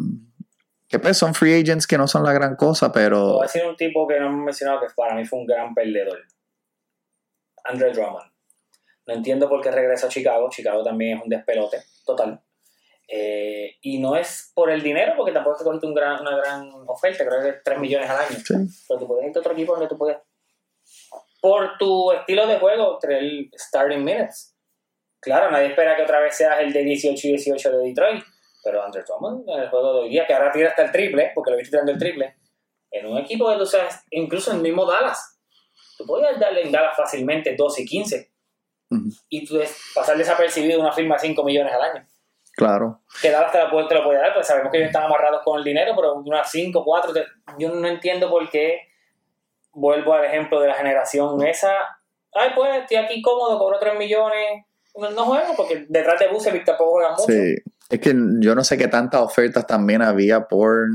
que 0.88 0.98
pues 0.98 1.18
son 1.18 1.34
free 1.34 1.60
agents 1.60 1.86
que 1.86 1.98
no 1.98 2.08
son 2.08 2.24
la 2.24 2.32
gran 2.32 2.56
cosa, 2.56 2.90
pero 2.90 3.34
Voy 3.34 3.40
a 3.40 3.42
decir 3.42 3.64
un 3.64 3.76
tipo 3.76 4.06
que 4.06 4.18
no 4.18 4.26
hemos 4.26 4.44
mencionado 4.44 4.80
que 4.80 4.86
para 4.96 5.14
mí 5.14 5.24
fue 5.26 5.40
un 5.40 5.46
gran 5.46 5.74
perdedor. 5.74 6.18
Andre 7.64 7.92
Drummond. 7.92 8.30
No 9.06 9.14
entiendo 9.14 9.48
por 9.48 9.60
qué 9.60 9.70
regresó 9.70 10.06
a 10.06 10.10
Chicago. 10.10 10.48
Chicago 10.50 10.82
también 10.82 11.18
es 11.18 11.24
un 11.24 11.28
despelote 11.28 11.82
total. 12.04 12.40
Eh, 13.10 13.76
y 13.80 13.98
no 13.98 14.16
es 14.16 14.52
por 14.54 14.70
el 14.70 14.82
dinero, 14.82 15.14
porque 15.16 15.32
tampoco 15.32 15.56
es 15.56 15.62
que 15.62 15.64
cogiste 15.64 15.86
un 15.86 15.94
gran, 15.94 16.20
una 16.20 16.36
gran 16.36 16.70
oferta, 16.86 17.26
creo 17.26 17.42
que 17.42 17.48
es 17.48 17.62
3 17.64 17.78
millones 17.78 18.10
al 18.10 18.18
año. 18.18 18.38
sí, 18.44 18.54
Pero 18.86 19.00
tú 19.00 19.06
puedes 19.06 19.26
irte 19.26 19.38
a 19.38 19.40
otro 19.40 19.52
equipo 19.52 19.72
donde 19.72 19.88
tú 19.88 19.96
puedes, 19.96 20.18
por 21.40 21.78
tu 21.78 22.12
estilo 22.12 22.46
de 22.46 22.58
juego, 22.58 22.98
tener 22.98 23.22
starting 23.54 24.04
minutes. 24.04 24.54
Claro, 25.20 25.50
nadie 25.50 25.68
espera 25.68 25.96
que 25.96 26.02
otra 26.02 26.20
vez 26.20 26.36
seas 26.36 26.60
el 26.60 26.72
de 26.72 26.84
18 26.84 27.26
y 27.26 27.30
18 27.30 27.70
de 27.70 27.88
Detroit, 27.88 28.24
pero 28.68 28.84
Andre 28.84 29.02
Drummond 29.02 29.48
en 29.48 29.60
el 29.60 29.70
juego 29.70 29.94
de 29.94 30.00
hoy 30.00 30.08
día, 30.10 30.26
que 30.26 30.34
ahora 30.34 30.52
tira 30.52 30.68
hasta 30.68 30.82
el 30.82 30.92
triple, 30.92 31.32
porque 31.34 31.50
lo 31.50 31.56
viste 31.56 31.70
tirando 31.70 31.92
el 31.92 31.98
triple, 31.98 32.36
en 32.90 33.06
un 33.06 33.16
equipo 33.16 33.48
que 33.50 33.56
tú 33.56 33.64
sabes, 33.64 34.04
incluso 34.10 34.50
en 34.50 34.58
el 34.58 34.62
mismo 34.62 34.84
Dallas, 34.84 35.40
tú 35.96 36.04
podías 36.04 36.38
darle 36.38 36.62
en 36.62 36.70
Dallas 36.72 36.94
fácilmente 36.94 37.56
12 37.56 37.82
y 37.82 37.86
15 37.86 38.30
Ujú. 38.90 39.08
y 39.30 39.46
tú 39.46 39.58
pasar 39.94 40.18
desapercibido 40.18 40.80
una 40.80 40.92
firma 40.92 41.14
de 41.14 41.20
5 41.20 41.42
millones 41.44 41.72
al 41.72 41.80
año. 41.82 42.06
claro. 42.54 43.00
Que 43.22 43.30
Dallas 43.30 43.52
te, 43.52 43.58
la 43.58 43.70
puede, 43.70 43.88
te 43.88 43.94
lo 43.94 44.04
puede 44.04 44.18
dar, 44.18 44.34
pues 44.34 44.46
sabemos 44.46 44.70
que 44.70 44.78
ellos 44.78 44.88
están 44.88 45.04
amarrados 45.04 45.40
con 45.42 45.58
el 45.58 45.64
dinero, 45.64 45.94
pero 45.96 46.14
unas 46.16 46.50
5, 46.50 46.84
4, 46.84 47.14
yo 47.58 47.70
no 47.70 47.88
entiendo 47.88 48.28
por 48.28 48.50
qué, 48.50 48.80
vuelvo 49.72 50.12
al 50.12 50.26
ejemplo 50.26 50.60
de 50.60 50.68
la 50.68 50.74
generación 50.74 51.42
esa, 51.46 51.72
ay 52.32 52.50
pues 52.54 52.82
estoy 52.82 52.98
aquí 52.98 53.22
cómodo, 53.22 53.58
cobro 53.58 53.78
3 53.78 53.96
millones, 53.96 54.66
no, 54.94 55.10
no 55.10 55.24
juego, 55.24 55.54
porque 55.56 55.86
detrás 55.88 56.18
de 56.18 56.28
Bucevic 56.28 56.64
tampoco 56.64 56.92
juegan 56.92 57.12
mucho. 57.12 57.32
Sí. 57.32 57.54
Es 57.88 58.00
que 58.00 58.14
yo 58.40 58.54
no 58.54 58.64
sé 58.64 58.76
qué 58.76 58.88
tantas 58.88 59.22
ofertas 59.22 59.66
también 59.66 60.02
había 60.02 60.46
por 60.46 60.88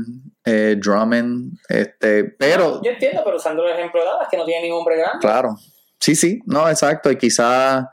eh, 0.44 0.76
Drummond, 0.80 1.58
este, 1.68 2.24
pero 2.24 2.80
Yo 2.82 2.92
entiendo, 2.92 3.22
pero 3.24 3.36
usando 3.36 3.64
el 3.66 3.72
ejemplo 3.72 4.00
de 4.00 4.06
Dallas, 4.06 4.28
que 4.30 4.36
no 4.36 4.44
tiene 4.44 4.62
ningún 4.62 4.78
hombre 4.78 4.98
grande. 4.98 5.18
Claro. 5.20 5.56
Sí, 5.98 6.14
sí, 6.14 6.40
no, 6.46 6.68
exacto. 6.68 7.10
Y 7.10 7.16
quizá. 7.16 7.90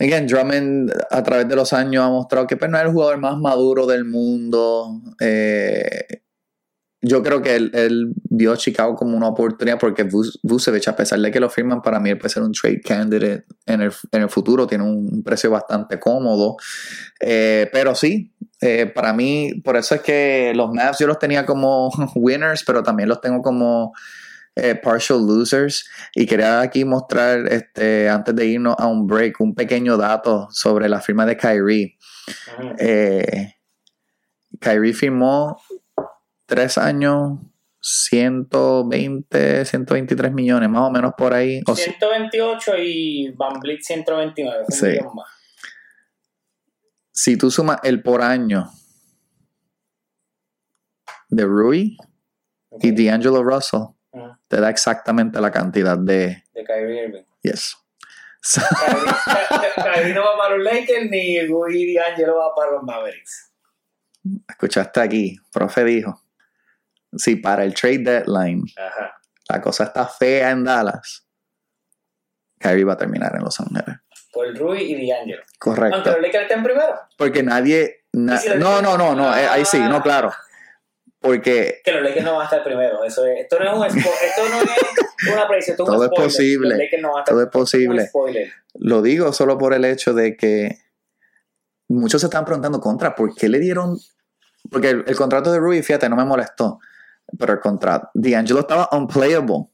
Again, 0.00 0.26
Drummond 0.26 0.92
a 1.10 1.22
través 1.22 1.48
de 1.48 1.54
los 1.54 1.72
años 1.72 2.04
ha 2.04 2.08
mostrado 2.08 2.46
que 2.46 2.56
pues, 2.56 2.70
no 2.70 2.76
es 2.76 2.84
el 2.84 2.90
jugador 2.90 3.18
más 3.18 3.38
maduro 3.38 3.86
del 3.86 4.04
mundo. 4.04 5.00
Eh, 5.20 6.23
yo 7.06 7.22
creo 7.22 7.42
que 7.42 7.54
él, 7.54 7.70
él 7.74 8.14
vio 8.30 8.52
a 8.52 8.56
Chicago 8.56 8.96
como 8.96 9.14
una 9.16 9.28
oportunidad 9.28 9.78
porque 9.78 10.08
Vucevic, 10.42 10.88
a 10.88 10.96
pesar 10.96 11.20
de 11.20 11.30
que 11.30 11.38
lo 11.38 11.50
firman, 11.50 11.82
para 11.82 12.00
mí 12.00 12.08
él 12.08 12.18
puede 12.18 12.30
ser 12.30 12.42
un 12.42 12.52
trade 12.52 12.80
candidate 12.80 13.44
en 13.66 13.82
el, 13.82 13.92
en 14.10 14.22
el 14.22 14.30
futuro. 14.30 14.66
Tiene 14.66 14.84
un 14.84 15.22
precio 15.22 15.50
bastante 15.50 16.00
cómodo. 16.00 16.56
Eh, 17.20 17.68
pero 17.72 17.94
sí, 17.94 18.32
eh, 18.60 18.86
para 18.86 19.12
mí, 19.12 19.52
por 19.62 19.76
eso 19.76 19.94
es 19.94 20.00
que 20.00 20.52
los 20.54 20.72
Mavs 20.72 20.98
yo 20.98 21.06
los 21.06 21.18
tenía 21.18 21.44
como 21.44 21.90
winners, 22.14 22.64
pero 22.64 22.82
también 22.82 23.10
los 23.10 23.20
tengo 23.20 23.42
como 23.42 23.92
eh, 24.56 24.74
partial 24.74 25.26
losers. 25.26 25.86
Y 26.14 26.24
quería 26.24 26.62
aquí 26.62 26.86
mostrar, 26.86 27.46
este, 27.52 28.08
antes 28.08 28.34
de 28.34 28.46
irnos 28.46 28.76
a 28.78 28.86
un 28.86 29.06
break, 29.06 29.42
un 29.42 29.54
pequeño 29.54 29.98
dato 29.98 30.48
sobre 30.50 30.88
la 30.88 31.02
firma 31.02 31.26
de 31.26 31.36
Kyrie. 31.36 31.98
Kyrie 34.58 34.94
firmó 34.94 35.58
tres 36.54 36.78
años, 36.78 37.40
120, 37.80 39.64
123 39.64 40.32
millones, 40.32 40.68
más 40.70 40.82
o 40.82 40.90
menos 40.90 41.14
por 41.18 41.34
ahí. 41.34 41.60
O 41.66 41.74
si- 41.74 41.82
128 41.90 42.76
y 42.78 43.30
Van 43.36 43.58
Vliet 43.58 43.80
129, 43.82 44.64
fue 44.68 44.88
un 44.90 44.94
Sí. 44.94 45.00
más. 45.14 45.26
si 47.16 47.36
tú 47.36 47.50
sumas 47.50 47.78
el 47.84 48.02
por 48.02 48.22
año, 48.22 48.68
de 51.28 51.44
Rui 51.44 51.96
Ok. 52.70 52.84
y 52.84 52.92
D'Angelo 53.06 53.42
Russell 53.42 53.80
Ujú. 54.12 54.36
te 54.48 54.60
da 54.60 54.70
exactamente 54.70 55.40
la 55.40 55.50
cantidad 55.50 55.96
de 55.98 56.44
De 56.54 56.64
Kyrie 56.64 57.04
Irving. 57.06 57.24
yes. 57.42 57.76
So, 58.42 58.60
Kyrie, 59.76 60.12
no 60.14 60.22
va 60.22 60.36
para 60.36 60.56
los 60.56 60.64
Lakers 60.64 61.08
ni 61.10 61.40
Rui 61.46 61.94
D'Angelo 61.94 62.36
va 62.36 62.54
para 62.54 62.72
los 62.72 62.82
Mavericks. 62.82 63.52
escuchaste 64.48 65.00
aquí, 65.00 65.36
profe 65.52 65.84
dijo, 65.84 66.20
si 67.16 67.36
para 67.36 67.64
el 67.64 67.74
trade 67.74 67.98
deadline 67.98 68.64
Ajá. 68.76 69.20
la 69.48 69.60
cosa 69.60 69.84
está 69.84 70.06
fea 70.06 70.50
en 70.50 70.64
Dallas, 70.64 71.26
Kyrie 72.58 72.84
va 72.84 72.94
a 72.94 72.96
terminar 72.98 73.34
en 73.36 73.42
Los 73.44 73.58
Ángeles. 73.60 73.96
Por 74.32 74.56
Rui 74.56 74.82
y 74.82 75.08
D'Angelo. 75.10 75.42
Aunque 75.42 75.58
Correcto. 75.58 76.10
los 76.10 76.20
Lakers 76.22 76.42
estén 76.44 76.62
primero. 76.62 76.94
Porque 77.16 77.42
nadie... 77.42 78.04
na- 78.12 78.34
¿Y 78.36 78.38
si 78.38 78.48
lo 78.48 78.56
no, 78.56 78.82
no, 78.82 78.96
no, 78.98 79.14
no, 79.14 79.36
eh, 79.36 79.46
ahí 79.46 79.64
sí, 79.64 79.78
no, 79.78 79.96
Ah. 79.98 80.02
claro. 80.02 80.32
Porque 81.20 81.80
Que 81.84 81.92
los 81.92 82.02
Lakers 82.02 82.24
no 82.24 82.32
van 82.34 82.42
a 82.42 82.44
estar 82.44 82.62
primero. 82.64 83.02
Eso 83.04 83.24
es, 83.26 83.40
esto 83.40 83.58
no 83.58 83.84
es 83.86 83.92
un 83.92 83.98
esto 83.98 84.10
no 84.50 84.60
es 84.60 85.32
una 85.34 85.46
predicción, 85.48 85.74
esto 85.74 85.84
es 85.84 85.88
un 85.88 85.94
Todo 85.96 86.04
es 86.04 86.10
posible. 86.10 86.90
Los 86.90 87.00
no 87.02 87.08
van 87.12 87.16
a 87.18 87.20
estar 87.20 87.32
todo 87.34 87.42
es 87.42 87.48
posible. 87.50 88.10
Lo 88.74 89.02
digo 89.02 89.32
solo 89.32 89.56
por 89.56 89.72
el 89.72 89.84
hecho 89.84 90.12
de 90.14 90.36
que 90.36 90.78
muchos 91.88 92.20
se 92.20 92.26
están 92.26 92.44
preguntando 92.44 92.80
contra, 92.80 93.14
¿por 93.14 93.34
qué 93.34 93.48
le 93.48 93.58
dieron? 93.58 93.98
Porque 94.70 94.90
el, 94.90 95.04
el 95.06 95.16
contrato 95.16 95.52
de 95.52 95.58
Rui, 95.60 95.82
fíjate, 95.82 96.08
no 96.08 96.16
me 96.16 96.24
molestó, 96.24 96.80
pero 97.38 97.52
el 97.54 97.60
contrato, 97.60 98.08
D'Angelo 98.14 98.60
estaba 98.60 98.88
unplayable 98.92 99.66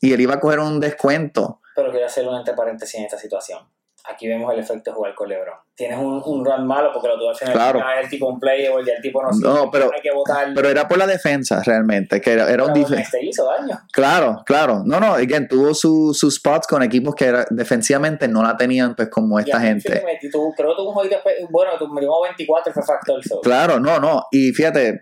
y 0.00 0.12
él 0.12 0.20
iba 0.20 0.34
a 0.34 0.40
coger 0.40 0.58
un 0.60 0.80
descuento. 0.80 1.60
Pero 1.76 1.90
quiero 1.90 2.06
hacer 2.06 2.26
un 2.28 2.36
entre 2.36 2.54
paréntesis 2.54 2.94
en 2.96 3.04
esta 3.04 3.18
situación. 3.18 3.60
Aquí 4.06 4.28
vemos 4.28 4.52
el 4.52 4.60
efecto 4.60 4.90
de 4.90 4.94
jugar 4.96 5.14
con 5.14 5.30
LeBron. 5.30 5.54
Tienes 5.74 5.96
un, 5.98 6.22
un 6.26 6.44
run 6.44 6.66
malo 6.66 6.90
porque 6.92 7.08
lo 7.08 7.16
tuvo 7.16 7.30
al 7.30 7.36
final. 7.36 7.54
Claro. 7.54 7.78
Ya 7.78 8.00
el 8.02 8.08
tipo 8.10 8.28
un 8.28 8.38
playable, 8.38 8.84
ya 8.86 8.92
el 8.96 9.00
tipo 9.00 9.22
no 9.22 9.30
No, 9.40 9.70
pero- 9.70 9.90
hay 9.94 10.02
que 10.02 10.12
votar. 10.12 10.52
Pero 10.54 10.68
era 10.68 10.86
por 10.86 10.98
la 10.98 11.06
defensa 11.06 11.62
realmente, 11.64 12.20
que 12.20 12.32
era, 12.34 12.50
era 12.50 12.64
un 12.66 12.76
hizo 12.76 13.46
daño. 13.46 13.80
Claro, 13.94 14.42
claro. 14.44 14.82
No, 14.84 15.00
no, 15.00 15.14
again, 15.14 15.48
tuvo 15.48 15.72
su- 15.72 16.12
sus 16.12 16.34
spots 16.34 16.66
con 16.66 16.82
equipos 16.82 17.14
que 17.14 17.24
era- 17.24 17.46
defensivamente 17.48 18.28
no 18.28 18.42
la 18.42 18.58
tenían 18.58 18.94
pues 18.94 19.08
como 19.08 19.38
esta 19.38 19.58
gente. 19.58 20.04
metí- 20.04 20.30
tú- 20.30 20.52
creo 20.54 20.72
que 20.72 20.76
tuvo 20.76 20.90
un 20.90 21.48
bueno, 21.50 21.72
metimos 21.94 22.18
24 22.24 22.70
y 22.70 22.74
fue 22.74 22.82
factor. 22.84 23.24
so. 23.24 23.40
Claro, 23.40 23.80
no, 23.80 23.98
no. 24.00 24.26
Y 24.30 24.52
fíjate, 24.52 24.98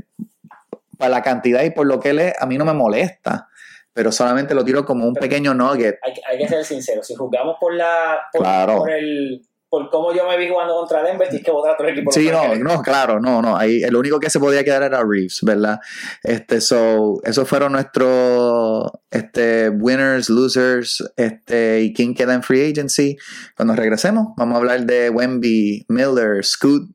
para 1.02 1.10
la 1.16 1.22
cantidad 1.22 1.62
y 1.64 1.70
por 1.70 1.86
lo 1.86 1.98
que 2.00 2.10
él 2.10 2.20
es, 2.20 2.34
a 2.40 2.46
mí 2.46 2.56
no 2.56 2.64
me 2.64 2.72
molesta. 2.74 3.48
Pero 3.92 4.10
solamente 4.12 4.54
lo 4.54 4.64
tiro 4.64 4.84
como 4.86 5.06
un 5.06 5.14
pequeño 5.14 5.52
nugget. 5.52 5.98
Hay, 6.02 6.14
que- 6.14 6.22
hay 6.26 6.38
que 6.38 6.48
ser 6.48 6.64
sincero. 6.64 7.02
Si 7.02 7.14
jugamos 7.14 7.56
por 7.60 7.74
la 7.74 8.20
por, 8.32 8.40
Claro. 8.42 8.78
por 8.78 8.90
el 8.90 9.42
por 9.68 9.88
cómo 9.88 10.12
yo 10.14 10.28
me 10.28 10.36
vi 10.36 10.48
jugando 10.50 10.74
contra 10.74 11.02
Denver, 11.02 11.26
tienes 11.28 11.44
que 11.46 11.50
votar 11.50 11.70
a 11.70 11.74
otro 11.74 11.88
equipo. 11.88 12.12
Sí, 12.12 12.28
no, 12.30 12.54
no, 12.56 12.82
claro, 12.82 13.18
no, 13.20 13.40
no. 13.40 13.56
Ahí 13.56 13.82
el 13.82 13.96
único 13.96 14.20
que 14.20 14.28
se 14.28 14.38
podía 14.38 14.62
quedar 14.64 14.82
era 14.82 15.02
Reeves, 15.02 15.38
¿verdad? 15.42 15.78
Este, 16.22 16.60
so, 16.60 17.20
esos 17.24 17.48
fueron 17.48 17.72
nuestros 17.72 18.90
este, 19.10 19.70
winners, 19.70 20.28
losers, 20.28 21.02
este, 21.16 21.80
y 21.80 21.94
quién 21.94 22.14
queda 22.14 22.34
en 22.34 22.42
free 22.42 22.70
agency. 22.70 23.16
Cuando 23.56 23.74
regresemos, 23.74 24.28
vamos 24.36 24.56
a 24.56 24.58
hablar 24.58 24.82
de 24.84 25.08
Wemby, 25.08 25.86
Miller, 25.88 26.44
Scoot 26.44 26.90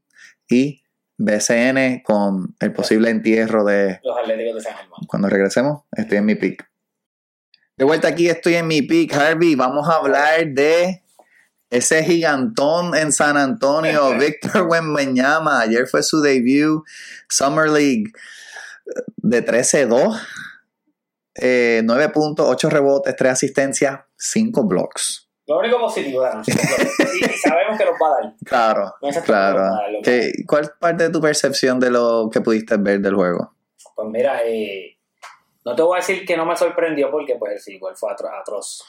y 0.47 0.83
BCN 1.17 2.01
con 2.03 2.55
el 2.59 2.73
posible 2.73 3.09
entierro 3.09 3.63
de, 3.65 3.99
Los 4.03 4.17
Atléticos 4.17 4.55
de 4.55 4.61
San 4.61 4.75
Germán. 4.75 5.01
Cuando 5.07 5.29
regresemos, 5.29 5.83
estoy 5.91 6.19
en 6.19 6.25
mi 6.25 6.35
pick. 6.35 6.69
De 7.75 7.85
vuelta 7.85 8.07
aquí, 8.07 8.29
estoy 8.29 8.55
en 8.55 8.67
mi 8.67 8.81
pick, 8.81 9.13
Harvey. 9.13 9.55
Vamos 9.55 9.87
a 9.87 9.97
hablar 9.97 10.47
de 10.47 11.03
ese 11.69 12.03
gigantón 12.03 12.95
en 12.95 13.11
San 13.11 13.37
Antonio, 13.37 14.15
Víctor 14.19 14.67
Wembanyama. 14.67 15.61
Ayer 15.61 15.87
fue 15.87 16.03
su 16.03 16.21
debut, 16.21 16.83
Summer 17.29 17.69
League, 17.69 18.11
de 19.17 19.45
13-2. 19.45 20.19
Eh, 21.39 21.81
9 21.83 22.09
puntos, 22.09 22.47
8 22.49 22.69
rebotes, 22.69 23.15
3 23.15 23.31
asistencias, 23.31 23.99
5 24.17 24.63
blocks. 24.63 25.26
Lo 25.47 25.59
único 25.59 25.79
positivo 25.79 26.21
de 26.21 26.29
la 26.29 26.35
noche. 26.35 26.51
y, 27.21 27.25
y 27.25 27.29
sabemos 27.37 27.77
que 27.77 27.85
los 27.85 27.93
va 27.93 28.07
a 28.07 28.21
dar. 28.21 28.33
Claro, 28.45 28.93
No 29.01 29.09
claro. 29.23 29.59
a 29.59 29.61
dar, 29.69 29.85
¿Qué- 30.03 30.31
¿Cuál 30.47 30.63
es 30.63 30.69
parte 30.79 31.03
de 31.03 31.09
tu 31.09 31.21
percepción 31.21 31.79
de 31.79 31.89
lo 31.91 32.29
que 32.31 32.41
pudiste 32.41 32.75
ver 32.77 32.99
del 32.99 33.15
juego? 33.15 33.53
Pues 33.95 34.09
mira, 34.09 34.41
eh, 34.43 34.97
no 35.65 35.75
te 35.75 35.81
voy 35.81 35.95
a 35.97 36.01
decir 36.01 36.25
que 36.25 36.35
no 36.37 36.45
me 36.45 36.55
sorprendió 36.55 37.09
porque 37.09 37.35
pues 37.35 37.67
el 37.67 37.79
goal 37.79 37.95
fue 37.95 38.11
atro- 38.11 38.29
atroz. 38.39 38.83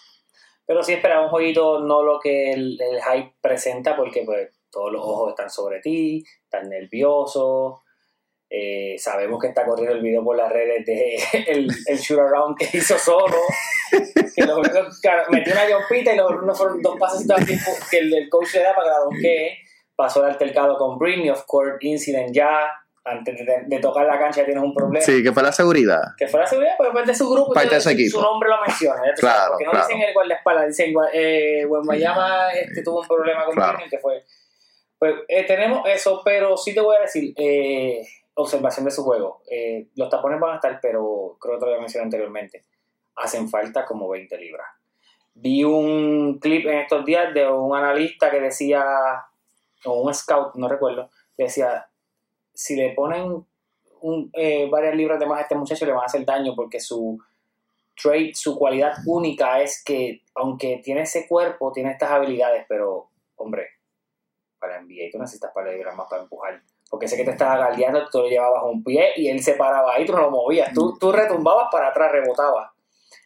Pero 0.67 0.83
sí 0.83 0.93
esperaba 0.93 1.23
un 1.23 1.31
jueguito, 1.31 1.81
no 1.81 2.03
lo 2.03 2.19
que 2.21 2.53
el, 2.53 2.79
el 2.81 3.01
hype 3.03 3.35
presenta, 3.41 3.97
porque 3.97 4.23
pues 4.27 4.51
todos 4.71 4.93
los 4.93 5.01
ojos 5.03 5.31
están 5.31 5.49
sobre 5.49 5.81
ti, 5.81 6.23
estás 6.45 6.67
nervioso. 6.69 7.83
Eh, 8.51 8.97
sabemos 8.99 9.41
que 9.41 9.49
está 9.49 9.65
corriendo 9.67 9.95
el 9.95 10.03
video 10.03 10.25
por 10.25 10.37
las 10.37 10.51
redes 10.51 10.85
de 10.87 11.17
el, 11.49 11.69
el 11.87 11.99
shoot 11.99 12.19
around 12.21 12.57
que 12.57 12.69
hizo 12.77 12.99
solo. 12.99 13.37
que 14.35 14.45
lo 14.45 14.61
metió 15.31 15.53
una 15.53 15.77
jumpita 15.77 16.13
y 16.13 16.17
los 16.17 16.43
no 16.45 16.55
fueron 16.55 16.81
dos 16.83 16.97
pasos 16.99 17.25
que 17.91 17.99
el, 17.99 18.15
el 18.15 18.29
coach 18.29 18.55
le 18.55 18.63
da 18.63 18.75
para 18.75 18.87
que 18.87 18.91
la 18.93 18.99
donquee. 19.01 19.59
Pasó 19.97 20.25
el 20.25 20.31
altercado 20.33 20.77
con 20.79 20.97
Britney, 20.99 21.29
of 21.31 21.45
course, 21.47 21.77
incident 21.81 22.33
ya. 22.35 22.71
Antes 23.05 23.39
de, 23.39 23.63
de 23.67 23.79
tocar 23.79 24.05
la 24.05 24.19
cancha 24.19 24.45
tienes 24.45 24.63
un 24.63 24.75
problema 24.75 25.03
Sí, 25.03 25.23
que 25.23 25.33
fue 25.33 25.43
la 25.43 25.51
seguridad. 25.51 26.01
que 26.19 26.27
fuera 26.27 26.47
seguridad, 26.47 26.75
pero 26.77 26.93
parte 26.93 27.13
de 27.13 27.17
su 27.17 27.31
grupo, 27.31 27.55
Parte 27.55 27.77
de 27.77 27.81
su 27.81 27.89
equipo. 27.89 28.19
su 28.19 28.23
nombre 28.23 28.51
lo 28.51 28.61
menciona. 28.61 29.01
ya 29.03 29.15
tú 29.15 29.21
Claro, 29.21 29.37
sabes, 29.39 29.51
porque 29.53 29.65
no 29.65 29.71
claro. 29.71 29.87
dicen 29.89 30.03
el 30.03 30.13
guardaespaldas, 30.15 30.67
dicen 30.67 30.95
eh, 31.15 31.65
Guayama 31.65 32.51
este, 32.53 32.83
tuvo 32.83 33.01
un 33.01 33.07
problema 33.09 33.47
con 33.47 33.55
Claro. 33.55 33.73
Britney, 33.79 33.89
que 33.91 33.99
fue. 33.99 34.23
Pues 34.99 35.15
eh, 35.29 35.45
tenemos 35.45 35.89
eso, 35.89 36.21
pero 36.23 36.55
sí 36.59 36.75
te 36.75 36.81
voy 36.83 36.97
a 36.97 37.01
decir, 37.01 37.33
eh, 37.39 38.03
observación 38.39 38.85
de 38.85 38.93
su 38.93 39.03
juego. 39.03 39.43
Eh, 39.51 39.89
los 39.97 40.09
tapones 40.09 40.39
van 40.39 40.53
a 40.53 40.55
estar, 40.57 40.79
pero 40.81 41.37
creo 41.41 41.59
que 41.59 41.61
lo 41.61 41.67
había 41.67 41.81
mencionado 41.81 42.07
anteriormente. 42.07 42.65
Hacen 43.17 43.49
falta 43.49 43.85
como 43.85 44.09
20 44.09 44.39
libras. 44.39 44.67
Vi 45.35 45.65
un 45.65 46.39
clip 46.39 46.67
en 46.67 46.79
estos 46.79 47.05
días 47.05 47.35
de 47.35 47.49
un 47.49 47.77
analista 47.77 48.31
que 48.31 48.41
decía, 48.41 48.85
o 49.85 50.03
un 50.03 50.15
scout, 50.15 50.55
no 50.55 50.69
recuerdo, 50.69 51.11
decía, 51.37 51.89
si 52.55 52.77
le 52.77 52.93
ponen 52.95 53.45
un, 54.01 54.31
eh, 54.33 54.69
varias 54.71 54.95
libras 54.95 55.19
de 55.19 55.27
más 55.27 55.39
a 55.39 55.43
este 55.43 55.57
muchacho 55.57 55.85
le 55.85 55.93
van 55.93 56.03
a 56.03 56.07
hacer 56.07 56.25
daño 56.25 56.55
porque 56.55 56.79
su 56.79 57.19
trait, 58.01 58.35
su 58.37 58.57
cualidad 58.57 58.95
única 59.07 59.61
es 59.61 59.83
que 59.83 60.23
aunque 60.37 60.81
tiene 60.85 61.03
ese 61.03 61.27
cuerpo, 61.27 61.73
tiene 61.73 61.91
estas 61.91 62.13
habilidades, 62.13 62.65
pero 62.69 63.11
hombre, 63.37 63.69
para 64.61 64.81
NBA 64.81 65.11
tú 65.11 65.19
necesitas 65.19 65.53
para 65.53 65.73
libras 65.73 65.97
más 65.97 66.09
para 66.09 66.23
empujar. 66.23 66.63
Porque 66.91 67.07
sé 67.09 67.17
que 67.17 67.25
te 67.25 67.33
estaba 67.33 67.57
galdeando, 67.59 68.09
tú 68.11 68.19
lo 68.21 68.29
llevabas 68.29 68.63
un 68.65 68.83
pie 68.83 69.13
y 69.17 69.29
él 69.29 69.43
se 69.43 69.55
paraba 69.55 69.95
ahí, 69.95 70.07
tú 70.07 70.13
no 70.15 70.23
lo 70.23 70.31
movías. 70.31 70.73
Tú, 70.73 70.97
tú 70.99 71.13
retumbabas 71.13 71.69
para 71.71 71.89
atrás, 71.89 72.11
rebotabas. 72.13 72.71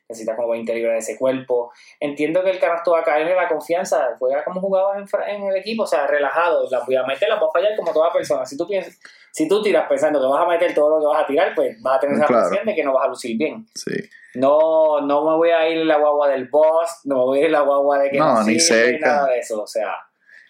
Necesitas 0.09 0.37
como 0.37 0.49
20 0.51 0.75
libras 0.75 0.93
de 0.95 0.99
ese 0.99 1.17
cuerpo. 1.19 1.73
Entiendo 1.99 2.43
que 2.43 2.51
el 2.51 2.59
canasto 2.59 2.91
va 2.91 3.01
a 3.01 3.05
caer 3.05 3.27
en 3.29 3.37
la 3.37 3.49
confianza. 3.49 4.15
Juega 4.19 4.45
como 4.45 4.61
jugabas 4.61 4.99
en, 4.99 5.37
en 5.37 5.45
el 5.47 5.57
equipo, 5.57 5.85
o 5.85 5.87
sea, 5.87 6.07
relajado. 6.07 6.69
Las 6.71 6.85
voy 6.85 6.97
a 6.97 7.05
meter, 7.05 7.29
las 7.31 7.41
voy 7.41 7.49
a 7.49 7.53
fallar 7.53 7.77
como 7.77 7.93
toda 7.95 8.13
persona. 8.13 8.45
Si 8.45 8.57
tú 8.59 8.67
piensas, 8.67 8.99
si 9.31 9.49
tú 9.49 9.63
tiras 9.63 9.87
pensando 9.89 10.21
que 10.21 10.27
vas 10.27 10.45
a 10.45 10.49
meter 10.49 10.75
todo 10.75 10.91
lo 10.91 11.01
que 11.01 11.07
vas 11.07 11.23
a 11.23 11.27
tirar, 11.27 11.55
pues 11.55 11.81
vas 11.81 11.97
a 11.97 12.01
tener 12.01 12.17
esa 12.17 12.27
Claro. 12.27 12.49
presión 12.49 12.67
de 12.67 12.75
que 12.75 12.85
no 12.85 12.93
vas 12.93 13.07
a 13.07 13.09
lucir 13.09 13.39
bien. 13.39 13.65
Sí. 13.75 13.93
No, 14.35 15.01
no 15.01 15.25
me 15.31 15.37
voy 15.37 15.51
a 15.51 15.69
ir 15.69 15.79
en 15.79 15.89
la 15.89 15.97
guagua 15.99 16.29
del 16.29 16.49
boss, 16.49 17.01
no 17.05 17.17
me 17.19 17.23
voy 17.25 17.39
a 17.39 17.41
ir 17.43 17.47
en 17.47 17.53
la 17.53 17.61
guagua 17.61 17.99
de 18.01 18.11
que 18.11 18.19
No, 18.19 18.35
no, 18.35 18.43
ni 18.45 18.59
sirve, 18.59 18.91
cerca. 18.91 19.07
nada 19.07 19.29
de 19.29 19.39
eso. 19.39 19.63
O 19.63 19.67
sea, 19.67 19.95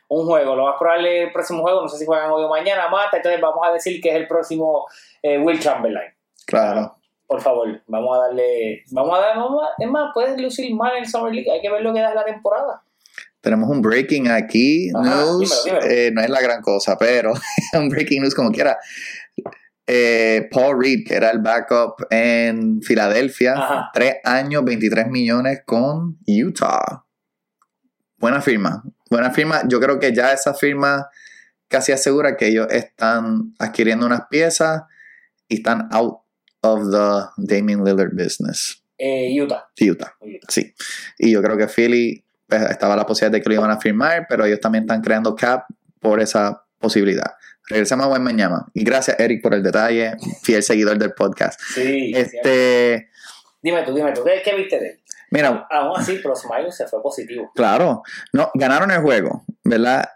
un 0.08 0.26
juego, 0.26 0.54
lo 0.56 0.64
más 0.66 0.76
probable 0.78 1.22
el 1.24 1.32
próximo 1.32 1.62
juego, 1.62 1.82
no 1.82 1.88
sé 1.88 1.98
si 1.98 2.06
juegan 2.06 2.30
hoy 2.30 2.44
o 2.44 2.48
mañana, 2.48 2.88
mata, 2.88 3.16
entonces 3.16 3.40
vamos 3.40 3.66
a 3.66 3.72
decir 3.72 4.00
que 4.00 4.10
es 4.10 4.16
el 4.16 4.26
próximo 4.28 4.86
eh, 5.22 5.38
Will 5.38 5.58
Chamberlain. 5.58 6.10
Claro. 6.46 6.96
Por 7.26 7.40
favor, 7.40 7.80
vamos 7.86 8.14
a 8.16 8.20
darle, 8.26 8.82
vamos 8.90 9.16
a 9.18 9.20
dar, 9.22 9.36
vamos 9.38 9.62
a- 9.64 9.82
es 9.82 9.88
más, 9.88 10.10
puedes 10.12 10.38
lucir 10.40 10.74
mal 10.74 10.92
en 10.96 11.04
el 11.04 11.08
Summer 11.08 11.32
League, 11.34 11.50
hay 11.50 11.60
que 11.62 11.70
ver 11.70 11.80
lo 11.80 11.94
que 11.94 12.00
da 12.00 12.14
la 12.14 12.24
temporada. 12.24 12.82
Tenemos 13.40 13.68
un 13.70 13.80
breaking 13.80 14.30
aquí, 14.30 14.90
Ajá, 14.94 15.16
news. 15.24 15.64
dímelo, 15.64 15.80
dímelo. 15.80 15.94
Eh, 15.94 16.10
no 16.12 16.20
es 16.20 16.30
la 16.30 16.40
gran 16.42 16.60
cosa, 16.60 16.96
pero 16.98 17.32
un 17.72 17.88
breaking 17.88 18.20
news 18.22 18.34
como 18.34 18.50
quiera. 18.52 18.76
Eh, 19.86 20.48
Paul 20.52 20.80
Reed, 20.80 21.00
que 21.06 21.14
era 21.14 21.30
el 21.30 21.40
backup 21.40 22.06
en 22.10 22.80
Filadelfia, 22.82 23.54
Ajá. 23.54 23.90
tres 23.92 24.16
años, 24.24 24.62
23 24.64 25.08
millones 25.08 25.62
con 25.66 26.18
Utah. 26.26 27.04
Buena 28.16 28.40
firma, 28.40 28.84
buena 29.12 29.30
firma. 29.30 29.62
Yo 29.68 29.80
creo 29.80 29.98
que 29.98 30.12
ya 30.12 30.32
esa 30.32 30.54
firma 30.54 31.08
casi 31.68 31.92
asegura 31.92 32.36
que 32.36 32.48
ellos 32.48 32.66
están 32.70 33.54
adquiriendo 33.58 34.06
unas 34.06 34.26
piezas 34.28 34.82
y 35.48 35.56
están 35.56 35.88
out 35.90 36.18
of 36.60 36.90
the 36.90 37.30
Damian 37.36 37.84
Lillard 37.84 38.12
business. 38.12 38.82
Eh, 38.98 39.40
Utah. 39.40 39.68
Utah. 39.80 40.14
Utah. 40.20 40.46
Sí. 40.48 40.74
Y 41.18 41.32
yo 41.32 41.42
creo 41.42 41.56
que 41.56 41.66
Philly 41.66 42.24
pues, 42.46 42.62
estaba 42.70 42.94
la 42.94 43.06
posibilidad 43.06 43.32
de 43.32 43.42
que 43.42 43.48
lo 43.48 43.54
iban 43.54 43.70
a 43.70 43.80
firmar, 43.80 44.26
pero 44.28 44.44
ellos 44.44 44.60
también 44.60 44.84
están 44.84 45.00
creando 45.00 45.34
cap 45.34 45.64
por 46.00 46.20
esa 46.20 46.64
posibilidad. 46.78 47.32
Regresamos 47.68 48.06
a 48.06 48.08
Buen 48.10 48.22
Mañana. 48.22 48.66
Y 48.74 48.84
gracias, 48.84 49.18
Eric, 49.18 49.42
por 49.42 49.54
el 49.54 49.62
detalle, 49.62 50.14
fiel 50.42 50.62
seguidor 50.62 50.98
del 50.98 51.14
podcast. 51.14 51.60
Sí. 51.74 52.12
Este, 52.14 53.08
Dime 53.62 53.84
tú, 53.84 53.94
dime 53.94 54.12
tú, 54.12 54.24
¿qué, 54.24 54.42
qué 54.44 54.56
viste 54.56 54.78
de 54.78 54.88
él? 54.88 55.01
Mira, 55.32 55.66
Aún 55.70 55.98
así, 55.98 56.18
Pro 56.18 56.36
Smile 56.36 56.70
se 56.70 56.86
fue 56.86 57.02
positivo. 57.02 57.50
claro, 57.54 58.02
no, 58.32 58.50
ganaron 58.54 58.90
el 58.90 59.00
juego, 59.00 59.44
¿verdad? 59.64 60.08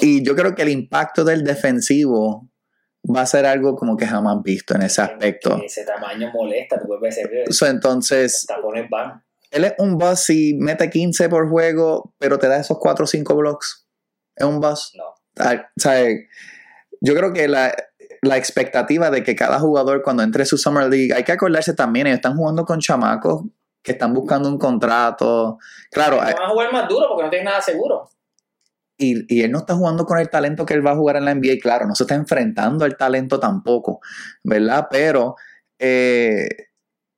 Y 0.00 0.24
yo 0.24 0.34
creo 0.36 0.54
que 0.54 0.62
el 0.62 0.68
impacto 0.68 1.24
del 1.24 1.42
defensivo 1.44 2.48
va 3.04 3.22
a 3.22 3.26
ser 3.26 3.46
algo 3.46 3.74
como 3.74 3.96
que 3.96 4.06
jamás 4.06 4.42
visto 4.42 4.74
en 4.74 4.82
ese 4.82 5.02
aspecto. 5.02 5.60
Ese 5.62 5.84
tamaño 5.84 6.30
molesta, 6.32 6.80
tú 6.80 6.86
puedes 6.86 7.16
ver. 7.30 7.52
So, 7.52 7.66
entonces, 7.66 8.44
tapones 8.46 8.88
van. 8.88 9.24
Él 9.50 9.64
es 9.64 9.74
un 9.78 9.98
bus 9.98 10.20
si 10.20 10.54
mete 10.54 10.88
15 10.88 11.28
por 11.28 11.48
juego, 11.50 12.14
pero 12.18 12.38
te 12.38 12.48
da 12.48 12.58
esos 12.58 12.78
4 12.78 13.04
o 13.04 13.06
5 13.06 13.34
blocks. 13.36 13.86
¿Es 14.34 14.46
un 14.46 14.60
bus? 14.60 14.92
No. 14.96 15.04
Ah, 15.38 15.66
o 15.76 15.80
sea, 15.80 16.08
yo 17.00 17.14
creo 17.14 17.32
que 17.32 17.48
la, 17.48 17.74
la 18.22 18.36
expectativa 18.38 19.10
de 19.10 19.22
que 19.22 19.34
cada 19.34 19.58
jugador 19.58 20.02
cuando 20.02 20.22
entre 20.22 20.46
su 20.46 20.56
Summer 20.56 20.88
League, 20.88 21.12
hay 21.12 21.24
que 21.24 21.32
acordarse 21.32 21.74
también, 21.74 22.06
ellos 22.06 22.18
están 22.18 22.36
jugando 22.36 22.64
con 22.64 22.80
chamacos 22.80 23.42
que 23.82 23.92
están 23.92 24.14
buscando 24.14 24.48
un 24.48 24.58
contrato. 24.58 25.58
Claro. 25.90 26.18
Van 26.18 26.34
a 26.40 26.48
jugar 26.48 26.72
más 26.72 26.88
duro 26.88 27.06
porque 27.08 27.24
no 27.24 27.30
tienes 27.30 27.46
nada 27.46 27.60
seguro. 27.60 28.08
Y, 28.96 29.34
y, 29.34 29.42
él 29.42 29.50
no 29.50 29.58
está 29.58 29.74
jugando 29.74 30.04
con 30.04 30.18
el 30.18 30.30
talento 30.30 30.64
que 30.64 30.74
él 30.74 30.86
va 30.86 30.92
a 30.92 30.96
jugar 30.96 31.16
en 31.16 31.24
la 31.24 31.34
NBA, 31.34 31.58
claro, 31.60 31.86
no 31.86 31.94
se 31.94 32.04
está 32.04 32.14
enfrentando 32.14 32.84
al 32.84 32.96
talento 32.96 33.40
tampoco, 33.40 34.00
¿verdad? 34.44 34.86
Pero 34.90 35.34
eh, 35.78 36.46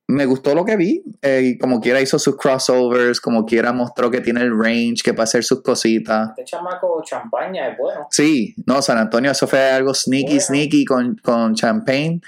me 0.06 0.26
gustó 0.26 0.54
lo 0.54 0.64
que 0.64 0.76
vi, 0.76 1.02
eh, 1.22 1.56
como 1.58 1.80
quiera 1.80 2.00
hizo 2.00 2.18
sus 2.18 2.36
crossovers, 2.36 3.20
como 3.20 3.44
quiera 3.46 3.72
mostró 3.72 4.10
que 4.10 4.20
tiene 4.20 4.42
el 4.42 4.56
range, 4.56 5.02
que 5.02 5.14
puede 5.14 5.24
hacer 5.24 5.44
sus 5.44 5.62
cositas. 5.62 6.30
Este 6.30 6.44
chamaco 6.44 7.02
champaña 7.04 7.68
es 7.68 7.78
bueno. 7.78 8.06
Sí, 8.10 8.54
no, 8.66 8.82
San 8.82 8.98
Antonio, 8.98 9.30
eso 9.30 9.46
fue 9.46 9.70
algo 9.70 9.94
sneaky, 9.94 10.26
bueno. 10.26 10.40
sneaky 10.40 10.84
con, 10.84 11.16
con 11.16 11.54
champagne. 11.54 12.20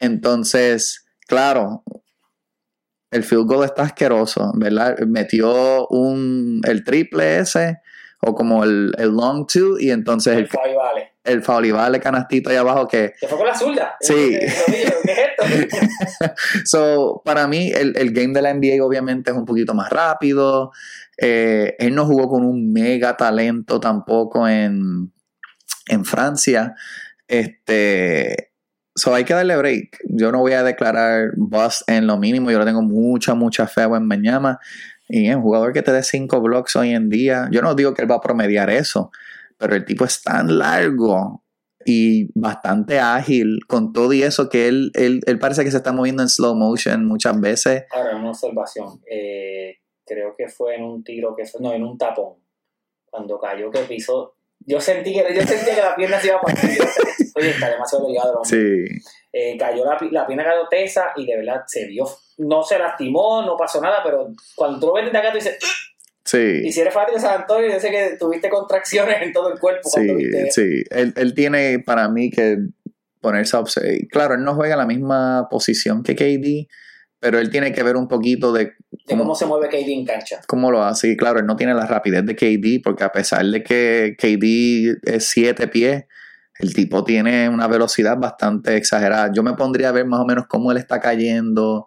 Entonces, 0.00 1.06
claro, 1.26 1.84
el 3.10 3.24
field 3.24 3.46
goal 3.46 3.64
está 3.64 3.82
asqueroso, 3.82 4.52
¿verdad? 4.54 4.98
Metió 5.06 5.88
un, 5.88 6.60
el 6.64 6.84
triple 6.84 7.38
ese, 7.38 7.78
o 8.20 8.34
como 8.34 8.64
el, 8.64 8.92
el 8.98 9.08
long 9.10 9.46
two, 9.46 9.78
y 9.78 9.90
entonces 9.90 10.36
El 10.36 10.48
el, 11.24 11.42
el 11.94 12.00
canastito 12.00 12.50
ahí 12.50 12.56
abajo 12.56 12.86
que... 12.86 13.12
Que 13.20 13.26
fue 13.26 13.38
con 13.38 13.46
la 13.46 13.54
zurda. 13.54 13.96
Sí. 14.00 14.38
¿Qué 14.66 15.12
es 15.12 15.18
esto? 15.18 16.34
So, 16.64 17.22
para 17.24 17.46
mí, 17.46 17.70
el, 17.74 17.96
el 17.96 18.12
game 18.12 18.32
de 18.32 18.42
la 18.42 18.54
NBA 18.54 18.84
obviamente 18.84 19.30
es 19.30 19.36
un 19.36 19.44
poquito 19.44 19.74
más 19.74 19.90
rápido. 19.90 20.70
Eh, 21.18 21.76
él 21.78 21.94
no 21.94 22.06
jugó 22.06 22.28
con 22.28 22.44
un 22.44 22.72
mega 22.72 23.16
talento 23.16 23.80
tampoco 23.80 24.48
en, 24.48 25.12
en 25.88 26.04
Francia. 26.04 26.74
Este, 27.28 28.49
so 29.00 29.14
hay 29.14 29.24
que 29.24 29.34
darle 29.34 29.56
break. 29.56 29.98
Yo 30.04 30.30
no 30.30 30.40
voy 30.40 30.52
a 30.52 30.62
declarar 30.62 31.32
bust 31.36 31.88
en 31.88 32.06
lo 32.06 32.18
mínimo. 32.18 32.50
Yo 32.50 32.58
le 32.58 32.64
tengo 32.64 32.82
mucha, 32.82 33.34
mucha 33.34 33.66
fe 33.66 33.82
a 33.82 33.88
Mañana. 33.88 34.60
Y 35.08 35.28
es 35.28 35.34
un 35.34 35.42
jugador 35.42 35.72
que 35.72 35.82
te 35.82 35.92
dé 35.92 36.02
5 36.02 36.40
blocks 36.40 36.76
hoy 36.76 36.90
en 36.90 37.08
día. 37.08 37.48
Yo 37.50 37.62
no 37.62 37.74
digo 37.74 37.94
que 37.94 38.02
él 38.02 38.10
va 38.10 38.16
a 38.16 38.20
promediar 38.20 38.70
eso, 38.70 39.10
pero 39.58 39.74
el 39.74 39.84
tipo 39.84 40.04
es 40.04 40.22
tan 40.22 40.58
largo 40.58 41.42
y 41.84 42.30
bastante 42.38 43.00
ágil 43.00 43.60
con 43.66 43.92
todo 43.92 44.12
y 44.12 44.22
eso 44.22 44.48
que 44.48 44.68
él, 44.68 44.90
él, 44.94 45.20
él 45.26 45.38
parece 45.38 45.64
que 45.64 45.70
se 45.70 45.78
está 45.78 45.92
moviendo 45.92 46.22
en 46.22 46.28
slow 46.28 46.54
motion 46.54 47.06
muchas 47.06 47.40
veces. 47.40 47.84
Ahora, 47.90 48.16
una 48.16 48.30
observación. 48.30 49.00
Eh, 49.10 49.78
creo 50.04 50.34
que 50.36 50.48
fue 50.48 50.76
en 50.76 50.84
un 50.84 51.02
tiro 51.02 51.34
que 51.34 51.46
fue, 51.46 51.60
no, 51.60 51.72
en 51.72 51.82
un 51.82 51.96
tapón. 51.96 52.34
Cuando 53.06 53.40
cayó 53.40 53.70
que 53.70 53.80
pisó. 53.80 54.36
Yo 54.70 54.80
sentí 54.80 55.12
que, 55.12 55.34
yo 55.34 55.42
sentía 55.42 55.74
que 55.74 55.80
la 55.80 55.96
pierna 55.96 56.20
se 56.20 56.28
iba 56.28 56.36
a 56.36 56.40
partir. 56.40 56.78
Oye, 57.34 57.50
está 57.50 57.70
demasiado 57.70 58.06
delgado 58.06 58.30
el 58.30 58.36
hombre. 58.36 58.88
Sí. 58.88 59.10
Eh, 59.32 59.56
cayó 59.58 59.84
la, 59.84 59.98
la 60.10 60.26
pierna 60.26 60.44
cayó 60.44 60.68
tesa 60.68 61.12
y 61.16 61.26
de 61.26 61.36
verdad 61.38 61.62
se 61.66 61.86
vio. 61.86 62.04
No 62.38 62.62
se 62.62 62.78
lastimó, 62.78 63.42
no 63.42 63.56
pasó 63.56 63.80
nada, 63.80 64.00
pero 64.04 64.28
cuando 64.54 64.78
tú 64.78 64.86
lo 64.86 64.92
ves 64.94 65.06
desde 65.06 65.18
acá, 65.18 65.30
tú 65.32 65.38
dices. 65.38 65.58
Sí. 66.24 66.60
Y 66.64 66.72
si 66.72 66.80
eres 66.80 66.94
fanático 66.94 67.18
de 67.18 67.24
San 67.24 67.40
Antonio, 67.40 67.68
yo 67.68 67.80
sé 67.80 67.90
que 67.90 68.16
tuviste 68.18 68.48
contracciones 68.48 69.20
en 69.22 69.32
todo 69.32 69.52
el 69.52 69.58
cuerpo. 69.58 69.88
Sí, 69.88 70.14
viste 70.14 70.50
sí. 70.52 70.84
Él, 70.90 71.12
él 71.16 71.34
tiene 71.34 71.80
para 71.80 72.08
mí 72.08 72.30
que 72.30 72.58
ponerse 73.20 73.56
a 73.56 73.60
observar. 73.60 73.92
Claro, 74.10 74.34
él 74.34 74.44
no 74.44 74.54
juega 74.54 74.74
en 74.74 74.78
la 74.78 74.86
misma 74.86 75.48
posición 75.50 76.04
que 76.04 76.14
KD, 76.14 76.68
pero 77.20 77.38
él 77.38 77.50
tiene 77.50 77.72
que 77.72 77.82
ver 77.82 77.96
un 77.96 78.08
poquito 78.08 78.52
de 78.52 78.72
de 79.06 79.16
cómo 79.16 79.34
se 79.34 79.46
mueve 79.46 79.68
KD 79.68 79.88
en 79.88 80.04
cancha. 80.04 80.40
cómo 80.46 80.70
lo 80.70 80.82
hace. 80.84 81.08
Y 81.08 81.16
claro, 81.16 81.40
él 81.40 81.46
no 81.46 81.56
tiene 81.56 81.74
la 81.74 81.86
rapidez 81.86 82.24
de 82.24 82.36
KD, 82.36 82.82
porque 82.82 83.04
a 83.04 83.12
pesar 83.12 83.44
de 83.44 83.62
que 83.62 84.16
KD 84.18 85.10
es 85.14 85.26
siete 85.26 85.68
pies, 85.68 86.04
el 86.58 86.74
tipo 86.74 87.04
tiene 87.04 87.48
una 87.48 87.66
velocidad 87.66 88.18
bastante 88.18 88.76
exagerada. 88.76 89.32
Yo 89.32 89.42
me 89.42 89.54
pondría 89.54 89.88
a 89.88 89.92
ver 89.92 90.06
más 90.06 90.20
o 90.20 90.26
menos 90.26 90.46
cómo 90.46 90.70
él 90.70 90.78
está 90.78 91.00
cayendo, 91.00 91.86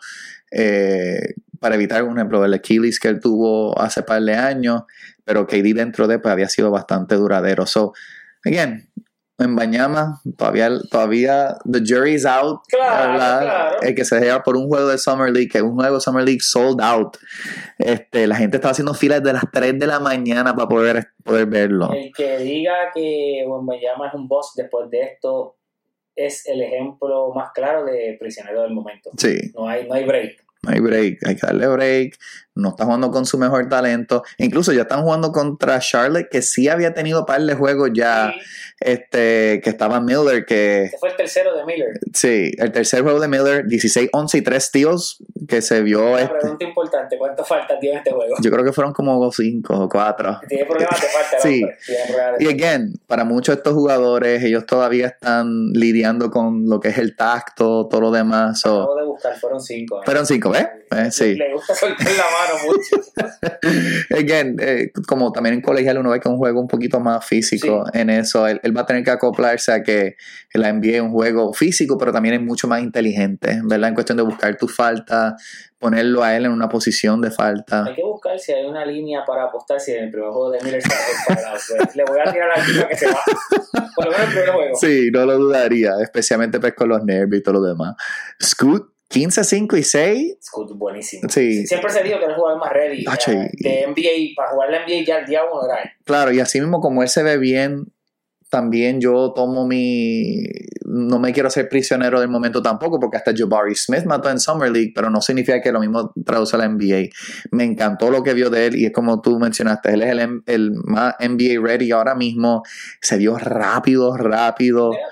eh, 0.52 1.36
para 1.60 1.76
evitar, 1.76 2.04
por 2.04 2.18
ejemplo, 2.18 2.44
el 2.44 2.54
Achilles 2.54 3.00
que 3.00 3.08
él 3.08 3.20
tuvo 3.20 3.80
hace 3.80 4.04
par 4.04 4.22
de 4.22 4.36
años, 4.36 4.84
pero 5.24 5.48
KD 5.48 5.74
dentro 5.74 6.08
de 6.08 6.20
pues, 6.20 6.32
había 6.32 6.50
sido 6.50 6.72
bastante 6.72 7.16
duradero. 7.16 7.66
So, 7.66 7.94
again, 8.44 8.90
en 9.44 9.56
Bañama, 9.56 10.22
todavía, 10.38 10.70
todavía 10.90 11.58
the 11.72 11.82
jury's 11.86 12.26
out. 12.26 12.62
Claro, 12.68 13.16
claro. 13.16 13.82
El 13.82 13.96
que 13.96 14.06
se 14.06 14.20
lleva 14.20 14.44
por 14.44 14.58
un 14.58 14.68
juego 14.68 14.88
de 14.88 14.98
Summer 14.98 15.32
League, 15.32 15.50
que 15.50 15.60
es 15.60 15.64
un 15.64 15.76
juego 15.76 15.96
de 15.96 16.02
Summer 16.02 16.24
League 16.24 16.42
sold 16.42 16.82
out. 16.82 17.18
Este, 17.78 18.28
la 18.28 18.36
gente 18.36 18.58
estaba 18.58 18.72
haciendo 18.72 18.94
filas 18.94 19.24
de 19.24 19.34
las 19.34 19.44
3 19.52 19.78
de 19.80 19.88
la 19.88 20.00
mañana 20.00 20.56
para 20.56 20.68
poder, 20.68 21.08
poder 21.24 21.46
verlo. 21.48 21.92
El 21.94 22.12
que 22.12 22.38
diga 22.40 22.74
que 22.94 23.44
Wembanyama 23.48 24.08
es 24.08 24.14
un 24.14 24.28
boss 24.28 24.54
después 24.56 24.90
de 24.90 25.02
esto 25.04 25.58
es 26.16 26.48
el 26.48 26.62
ejemplo 26.62 27.32
más 27.34 27.52
claro 27.54 27.86
de 27.86 28.16
prisionero 28.20 28.62
del 28.62 28.74
momento. 28.74 29.10
Sí. 29.18 29.52
No 29.56 29.68
hay, 29.68 29.88
no 29.88 29.96
hay 29.96 30.06
break. 30.06 30.44
No 30.64 30.72
hay 30.72 30.80
break, 30.80 31.28
hay 31.28 31.36
que 31.36 31.46
darle 31.46 31.68
break. 31.68 32.18
No 32.56 32.70
está 32.70 32.86
jugando 32.86 33.10
con 33.12 33.26
su 33.26 33.38
mejor 33.38 33.68
talento. 33.70 34.24
Incluso 34.38 34.72
ya 34.74 34.82
están 34.84 35.02
jugando 35.04 35.32
contra 35.32 35.80
Charlotte, 35.80 36.28
que 36.30 36.42
sí 36.42 36.70
había 36.70 36.94
tenido 36.94 37.26
par 37.26 37.42
de 37.42 37.56
juegos 37.56 37.90
ya. 37.94 38.32
Sí, 38.34 38.40
Este, 38.80 39.62
que 39.64 39.70
estaba 39.70 40.02
Miller, 40.02 40.46
que 40.46 40.84
este 40.86 40.98
fue 40.98 41.10
el 41.10 41.16
tercero 41.16 41.56
de 41.56 41.64
Miller. 41.64 41.88
sí, 42.14 42.52
el 42.58 42.72
tercer 42.74 43.02
juego 43.02 43.20
de 43.22 43.30
Miller, 43.30 43.66
16, 43.66 44.10
11 44.12 44.38
y 44.38 44.42
3 44.42 44.62
steals, 44.64 45.18
que 45.48 45.62
se 45.62 45.82
vio. 45.82 46.06
Una 46.12 46.22
Este, 46.24 46.36
pregunta 46.40 46.64
importante, 46.66 47.18
¿cuánto 47.18 47.46
falta 47.46 47.80
tío 47.80 47.92
en 47.94 48.00
este 48.00 48.12
juego? 48.12 48.36
yo 48.42 48.52
creo 48.52 48.66
que 48.66 48.74
fueron 48.74 48.92
como 48.92 49.32
5 49.32 49.74
o 49.74 49.88
4. 49.88 50.42
Tiene 50.50 50.66
problemas 50.66 51.00
de 51.00 51.08
falta, 51.08 51.40
Sí. 51.42 51.64
Y 52.40 52.48
again, 52.48 52.94
para 53.08 53.24
muchos 53.24 53.56
de 53.56 53.60
estos 53.60 53.74
jugadores, 53.74 54.44
ellos 54.44 54.66
todavía 54.66 55.08
están 55.08 55.70
lidiando 55.74 56.30
con 56.30 56.68
lo 56.68 56.80
que 56.82 56.90
es 56.90 56.98
el 56.98 57.16
tacto, 57.16 57.88
todo 57.88 58.02
lo 58.02 58.12
demás. 58.12 58.60
so- 58.60 58.82
Acabo 58.84 58.96
de 58.98 59.06
buscar, 59.06 59.40
fueron 59.40 59.62
cinco. 59.62 60.00
¿eh? 60.00 60.06
fueron 60.06 60.26
5, 60.26 60.50
¿ves? 60.50 60.68
Eh, 60.92 61.10
sí. 61.12 61.36
Le 61.36 61.54
gusta 61.54 61.74
soltar 61.74 62.06
la 62.06 62.24
mano 62.24 62.43
mucho. 62.66 62.96
Again, 64.18 64.58
eh, 64.60 64.92
como 65.08 65.32
también 65.32 65.56
en 65.56 65.62
colegial 65.62 65.98
uno 65.98 66.10
ve 66.10 66.20
que 66.20 66.28
es 66.28 66.32
un 66.32 66.38
juego 66.38 66.60
un 66.60 66.68
poquito 66.68 67.00
más 67.00 67.26
físico 67.26 67.86
en 67.94 68.10
eso, 68.10 68.48
él, 68.48 68.60
él 68.64 68.76
va 68.76 68.82
a 68.82 68.86
tener 68.86 69.04
que 69.04 69.12
acoplarse 69.12 69.72
a 69.72 69.84
que 69.84 70.16
la 70.54 70.72
NBA 70.72 70.96
es 70.96 71.02
un 71.02 71.12
juego 71.12 71.54
físico, 71.54 71.98
pero 71.98 72.12
también 72.12 72.36
es 72.36 72.42
mucho 72.42 72.68
más 72.68 72.82
inteligente, 72.82 73.60
¿verdad? 73.64 73.90
En 73.90 73.96
cuestión 73.96 74.18
de 74.18 74.24
buscar 74.24 74.56
tu 74.58 74.68
falta, 74.68 75.36
ponerlo 75.84 76.24
a 76.24 76.34
él 76.36 76.46
en 76.46 76.52
una 76.52 76.70
posición 76.70 77.20
de 77.20 77.30
falta. 77.30 77.84
Hay 77.86 77.96
que 77.96 78.04
buscar 78.04 78.40
si 78.40 78.54
hay 78.54 78.66
una 78.66 78.86
línea 78.86 79.26
para 79.26 79.44
apostar 79.44 79.82
si 79.82 79.92
en 79.92 80.06
el 80.06 80.12
primer 80.12 80.30
juego 80.30 80.52
de 80.52 80.60
Miller. 80.64 80.82
Pues, 81.28 81.96
Le 81.96 82.04
voy 82.06 82.20
a 82.20 82.32
tirar 82.32 82.58
la 82.58 82.66
línea 82.66 82.88
que 82.88 82.96
se 82.96 83.08
va. 83.08 83.20
Por 83.96 84.06
lo 84.06 84.12
menos 84.12 84.28
el 84.28 84.34
primer 84.34 84.50
juego. 84.52 84.76
Sí, 84.76 85.10
no 85.12 85.26
lo 85.26 85.38
dudaría, 85.38 85.92
especialmente 86.02 86.60
pues 86.60 86.74
con 86.74 86.88
los 86.88 87.04
nervios 87.04 87.42
y 87.42 87.44
todo 87.44 87.56
lo 87.56 87.62
demás. 87.62 87.96
Scoot, 88.42 88.93
15, 89.14 89.44
5 89.44 89.78
y 89.78 89.84
6. 89.84 90.38
Scoot, 90.42 90.76
buenísimo. 90.76 91.30
Sí. 91.30 91.68
Siempre 91.68 91.92
se 91.92 92.02
dijo 92.04 92.18
que 92.18 92.24
era 92.26 92.34
el 92.34 92.40
jugador 92.40 92.60
más 92.60 92.74
ready 92.74 93.06
eh, 93.06 93.50
y- 93.54 93.64
de 93.64 93.84
NBA. 93.88 94.34
Para 94.36 94.50
jugar 94.52 94.72
la 94.72 94.78
NBA 94.86 95.06
ya 95.06 95.18
el 95.20 95.26
día 95.28 95.42
uno 95.46 95.66
era 95.66 95.82
él. 95.84 95.90
Claro, 96.04 96.32
y 96.34 96.40
así 96.40 96.60
mismo 96.60 96.82
como 96.82 97.04
él 97.04 97.10
se 97.10 97.22
ve 97.22 97.38
bien, 97.38 97.86
también 98.54 99.02
yo 99.02 99.34
tomo 99.34 99.66
mi... 99.66 100.44
No 100.86 101.18
me 101.18 101.34
quiero 101.34 101.50
ser 101.50 101.68
prisionero 101.70 102.20
del 102.20 102.30
momento 102.30 102.62
tampoco, 102.62 103.00
porque 103.00 103.18
hasta 103.18 103.32
Jabari 103.36 103.74
Smith 103.74 104.06
mató 104.06 104.30
en 104.30 104.40
Summer 104.40 104.70
League, 104.70 104.92
pero 104.94 105.10
no 105.10 105.22
significa 105.22 105.60
que 105.60 105.72
lo 105.72 105.80
mismo 105.80 106.14
traduce 106.24 106.56
a 106.56 106.60
la 106.60 106.68
NBA. 106.68 107.10
Me 107.50 107.64
encantó 107.64 108.12
lo 108.12 108.22
que 108.22 108.36
vio 108.36 108.52
de 108.52 108.68
él 108.68 108.76
y 108.76 108.86
es 108.86 108.94
como 108.94 109.22
tú 109.22 109.40
mencionaste, 109.40 109.92
él 109.92 110.04
es 110.04 110.12
el, 110.12 110.44
el 110.46 110.72
más 110.84 111.16
NBA 111.20 111.66
ready 111.66 111.90
ahora 111.90 112.14
mismo. 112.14 112.62
Se 113.02 113.18
vio 113.18 113.40
rápido, 113.40 114.16
rápido. 114.16 114.92
Mira, 114.92 115.08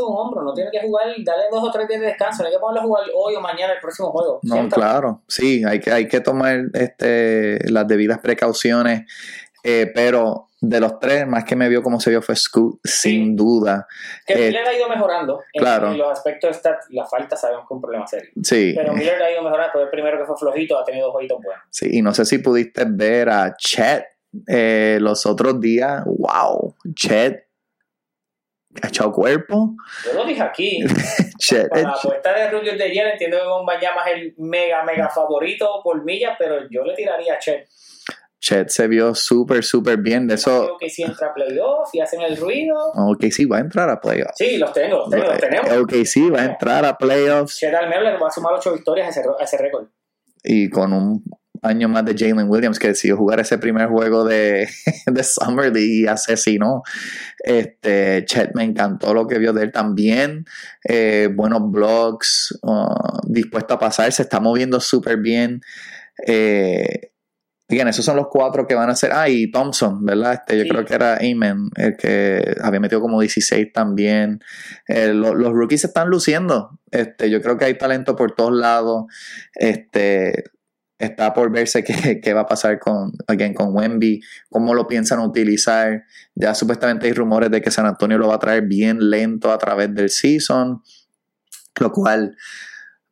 hombro. 0.00 0.42
No 0.42 0.52
tiene 0.52 0.72
que 0.72 0.80
jugar, 0.80 1.06
dale 1.24 1.44
dos 1.52 1.62
o 1.62 1.70
tres 1.70 1.86
días 1.86 2.00
de 2.00 2.06
descanso. 2.08 2.42
No 2.42 2.48
hay 2.48 2.54
que 2.54 2.58
ponerlo 2.58 2.80
a 2.80 2.84
jugar 2.84 3.04
hoy 3.14 3.36
o 3.36 3.40
mañana 3.40 3.74
el 3.74 3.80
próximo 3.80 4.10
juego. 4.10 4.40
No, 4.42 4.68
claro, 4.68 5.22
sí, 5.28 5.62
hay 5.64 5.78
que, 5.78 5.92
hay 5.92 6.08
que 6.08 6.20
tomar 6.20 6.64
este, 6.72 7.70
las 7.70 7.86
debidas 7.86 8.18
precauciones, 8.18 9.06
eh, 9.62 9.88
pero 9.94 10.48
de 10.62 10.78
los 10.78 11.00
tres, 11.00 11.26
más 11.26 11.42
que 11.42 11.56
me 11.56 11.68
vio 11.68 11.82
como 11.82 11.98
se 11.98 12.08
vio 12.08 12.22
fue 12.22 12.36
Scoot, 12.36 12.78
sin 12.84 13.34
duda. 13.34 13.88
Que 14.24 14.34
Eh, 14.34 14.46
Miller 14.46 14.64
ha 14.64 14.72
ido 14.72 14.88
mejorando. 14.88 15.42
Claro. 15.52 15.90
en 15.90 15.98
los 15.98 16.12
aspectos 16.12 16.62
de 16.62 16.70
la 16.90 17.04
falta 17.04 17.36
sabemos 17.36 17.62
que 17.62 17.74
es 17.74 17.76
un 17.76 17.80
problema 17.80 18.06
serio. 18.06 18.30
Sí, 18.44 18.72
Pero 18.76 18.92
Miller 18.92 19.20
ha 19.20 19.32
ido 19.32 19.42
mejorando. 19.42 19.72
Fue 19.72 19.82
el 19.82 19.90
primero 19.90 20.18
que 20.18 20.24
fue 20.24 20.36
flojito, 20.36 20.78
ha 20.78 20.84
tenido 20.84 21.06
dos 21.06 21.14
jueguitos 21.14 21.40
buenos. 21.42 21.64
sí, 21.68 21.88
y 21.90 22.00
no 22.00 22.14
sé 22.14 22.24
si 22.24 22.38
pudiste 22.38 22.84
ver 22.86 23.28
a 23.28 23.56
Chet 23.56 24.04
eh, 24.46 24.98
los 25.00 25.26
otros 25.26 25.60
días. 25.60 26.04
¡Wow! 26.06 26.76
Chet 26.94 27.44
ha 28.80 28.86
echado 28.86 29.10
cuerpo. 29.10 29.74
Yo 30.06 30.12
lo 30.14 30.24
dije 30.24 30.42
aquí. 30.42 30.84
Chet, 31.38 31.70
Para 31.70 31.82
la 31.82 31.88
eh, 31.88 31.92
apuesta 31.98 32.32
de 32.32 32.50
Rudy 32.50 32.76
de 32.76 32.84
ayer, 32.84 33.06
entiendo 33.08 33.36
que 33.36 33.46
Bombanyama 33.48 34.02
es 34.06 34.12
el 34.14 34.34
mega, 34.38 34.84
mega 34.84 35.08
favorito 35.08 35.80
por 35.82 36.04
millas, 36.04 36.36
pero 36.38 36.70
yo 36.70 36.84
le 36.84 36.94
tiraría 36.94 37.34
a 37.34 37.38
Chet. 37.40 37.66
Chet 38.42 38.70
se 38.70 38.88
vio 38.88 39.14
súper, 39.14 39.62
súper 39.62 39.98
bien. 39.98 40.26
De 40.26 40.34
eso. 40.34 40.64
Creo 40.64 40.78
que 40.78 40.90
si 40.90 41.04
entra 41.04 41.28
a 41.28 41.34
playoff 41.34 41.88
y 41.94 42.00
hacen 42.00 42.22
el 42.22 42.36
ruido. 42.36 42.76
Ok, 42.96 43.26
sí, 43.30 43.44
va 43.44 43.58
a 43.58 43.60
entrar 43.60 43.88
a 43.88 44.00
playoffs. 44.00 44.34
Sí, 44.36 44.58
los 44.58 44.72
tengo, 44.72 44.98
los 44.98 45.10
tengo, 45.10 45.24
los 45.26 45.38
tenemos. 45.38 45.72
Ok, 45.78 45.92
sí, 46.04 46.28
va 46.28 46.40
a 46.40 46.44
entrar 46.46 46.84
a 46.84 46.98
playoffs. 46.98 47.56
Chet 47.56 47.72
al 47.72 47.88
menos 47.88 48.04
le 48.04 48.18
va 48.18 48.26
a 48.26 48.30
sumar 48.30 48.54
8 48.54 48.72
victorias 48.72 49.06
a 49.06 49.10
ese, 49.20 49.28
a 49.38 49.44
ese 49.44 49.56
récord. 49.58 49.86
Y 50.42 50.68
con 50.70 50.92
un 50.92 51.24
año 51.62 51.88
más 51.88 52.04
de 52.04 52.16
Jalen 52.18 52.50
Williams 52.50 52.80
que 52.80 52.88
decidió 52.88 53.16
jugar 53.16 53.38
ese 53.38 53.58
primer 53.58 53.86
juego 53.86 54.24
de, 54.24 54.68
de 55.06 55.22
Summer 55.22 55.72
League 55.72 56.00
y 56.00 56.06
asesinó. 56.08 56.82
Este, 57.38 58.24
Chet 58.24 58.56
me 58.56 58.64
encantó 58.64 59.14
lo 59.14 59.28
que 59.28 59.38
vio 59.38 59.52
de 59.52 59.62
él 59.62 59.72
también. 59.72 60.46
Eh, 60.82 61.28
buenos 61.32 61.70
blogs, 61.70 62.58
uh, 62.62 63.20
dispuesto 63.24 63.74
a 63.74 63.78
pasar, 63.78 64.10
se 64.10 64.22
está 64.22 64.40
moviendo 64.40 64.80
súper 64.80 65.18
bien. 65.18 65.60
Eh, 66.26 67.11
Bien, 67.72 67.88
esos 67.88 68.04
son 68.04 68.16
los 68.16 68.26
cuatro 68.28 68.66
que 68.66 68.74
van 68.74 68.90
a 68.90 68.94
ser. 68.94 69.12
Ah, 69.14 69.30
y 69.30 69.50
Thompson, 69.50 70.04
¿verdad? 70.04 70.34
Este, 70.34 70.58
yo 70.58 70.64
Sí. 70.64 70.68
creo 70.68 70.84
que 70.84 70.94
era 70.94 71.14
Amen, 71.16 71.70
el 71.76 71.96
que 71.96 72.54
había 72.60 72.80
metido 72.80 73.00
como 73.00 73.18
16 73.18 73.72
también. 73.72 74.40
Eh, 74.86 75.14
lo- 75.14 75.34
los 75.34 75.52
rookies 75.54 75.80
se 75.80 75.86
están 75.86 76.08
luciendo. 76.10 76.78
Este, 76.90 77.30
yo 77.30 77.40
creo 77.40 77.56
que 77.56 77.64
hay 77.64 77.78
talento 77.78 78.14
por 78.14 78.32
todos 78.32 78.52
lados. 78.52 79.04
Este, 79.54 80.44
está 80.98 81.32
por 81.32 81.50
verse 81.50 81.82
qué, 81.82 82.20
qué 82.22 82.34
va 82.34 82.42
a 82.42 82.46
pasar 82.46 82.78
con, 82.78 83.12
again, 83.26 83.54
con 83.54 83.74
Wemby, 83.74 84.20
cómo 84.50 84.74
lo 84.74 84.86
piensan 84.86 85.20
utilizar. 85.20 86.04
Ya 86.34 86.54
supuestamente 86.54 87.06
hay 87.06 87.14
rumores 87.14 87.50
de 87.50 87.62
que 87.62 87.70
San 87.70 87.86
Antonio 87.86 88.18
lo 88.18 88.28
va 88.28 88.34
a 88.34 88.38
traer 88.38 88.64
bien 88.66 88.98
lento 89.08 89.50
a 89.50 89.56
través 89.56 89.94
del 89.94 90.10
season, 90.10 90.82
lo 91.80 91.90
cual, 91.90 92.36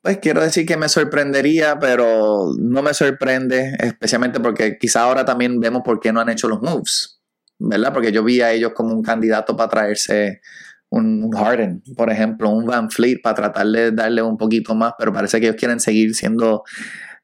pues 0.02 0.18
quiero 0.18 0.42
decir 0.42 0.66
que 0.66 0.76
me 0.76 0.88
sorprendería, 0.88 1.78
pero 1.78 2.52
no 2.58 2.82
me 2.82 2.94
sorprende, 2.94 3.76
especialmente 3.78 4.40
porque 4.40 4.78
quizá 4.78 5.02
ahora 5.02 5.24
también 5.24 5.60
vemos 5.60 5.82
por 5.84 6.00
qué 6.00 6.12
no 6.12 6.20
han 6.20 6.30
hecho 6.30 6.48
los 6.48 6.62
moves, 6.62 7.20
¿verdad? 7.58 7.92
Porque 7.92 8.12
yo 8.12 8.24
vi 8.24 8.40
a 8.40 8.52
ellos 8.52 8.72
como 8.74 8.94
un 8.94 9.02
candidato 9.02 9.56
para 9.56 9.68
traerse 9.68 10.40
un 10.88 11.30
Harden, 11.30 11.82
por 11.96 12.10
ejemplo, 12.10 12.50
un 12.50 12.66
Van 12.66 12.90
Fleet 12.90 13.20
para 13.22 13.36
tratar 13.36 13.66
de 13.66 13.92
darle 13.92 14.22
un 14.22 14.36
poquito 14.36 14.74
más, 14.74 14.94
pero 14.98 15.12
parece 15.12 15.38
que 15.38 15.46
ellos 15.46 15.58
quieren 15.58 15.80
seguir 15.80 16.14
siendo 16.14 16.64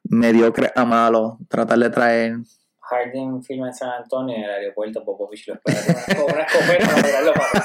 mediocres 0.05 0.71
a 0.77 0.85
malos, 0.85 1.35
tratar 1.49 1.79
de 1.79 1.91
traer 1.91 2.37
Harden 2.89 3.43
firma 3.43 3.69
en 3.69 3.75
San 3.75 3.91
Antonio 3.91 4.37
en 4.37 4.45
el 4.45 4.51
aeropuerto 4.51 5.05
Popovich 5.05 5.49
lo 5.49 5.55
espera 5.55 5.81
con 6.17 6.33
una- 6.35 6.43
escopeta 6.45 6.87
para 6.89 7.03
tirarlo 7.03 7.33
para 7.35 7.65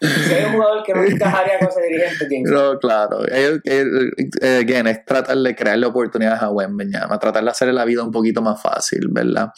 Si 0.00 0.32
hay 0.34 0.44
un 0.44 0.52
jugador 0.52 0.82
que 0.82 0.94
no 0.94 1.04
encajaría 1.04 1.58
con 1.58 1.68
ese 1.68 1.82
dirigente. 1.82 2.40
No, 2.50 2.78
claro. 2.78 3.26
Ellos- 3.30 3.60
ellos- 3.64 4.12
eh, 4.40 4.60
again, 4.62 4.86
es 4.86 5.04
tratar 5.04 5.36
de 5.36 5.54
crearle 5.54 5.86
oportunidades 5.86 6.40
a 6.42 6.50
Wembeñama, 6.50 7.18
tratar 7.18 7.44
de 7.44 7.50
hacerle 7.50 7.74
la 7.74 7.84
vida 7.84 8.02
un 8.02 8.10
poquito 8.10 8.40
más 8.40 8.60
fácil, 8.62 9.08
¿verdad? 9.10 9.50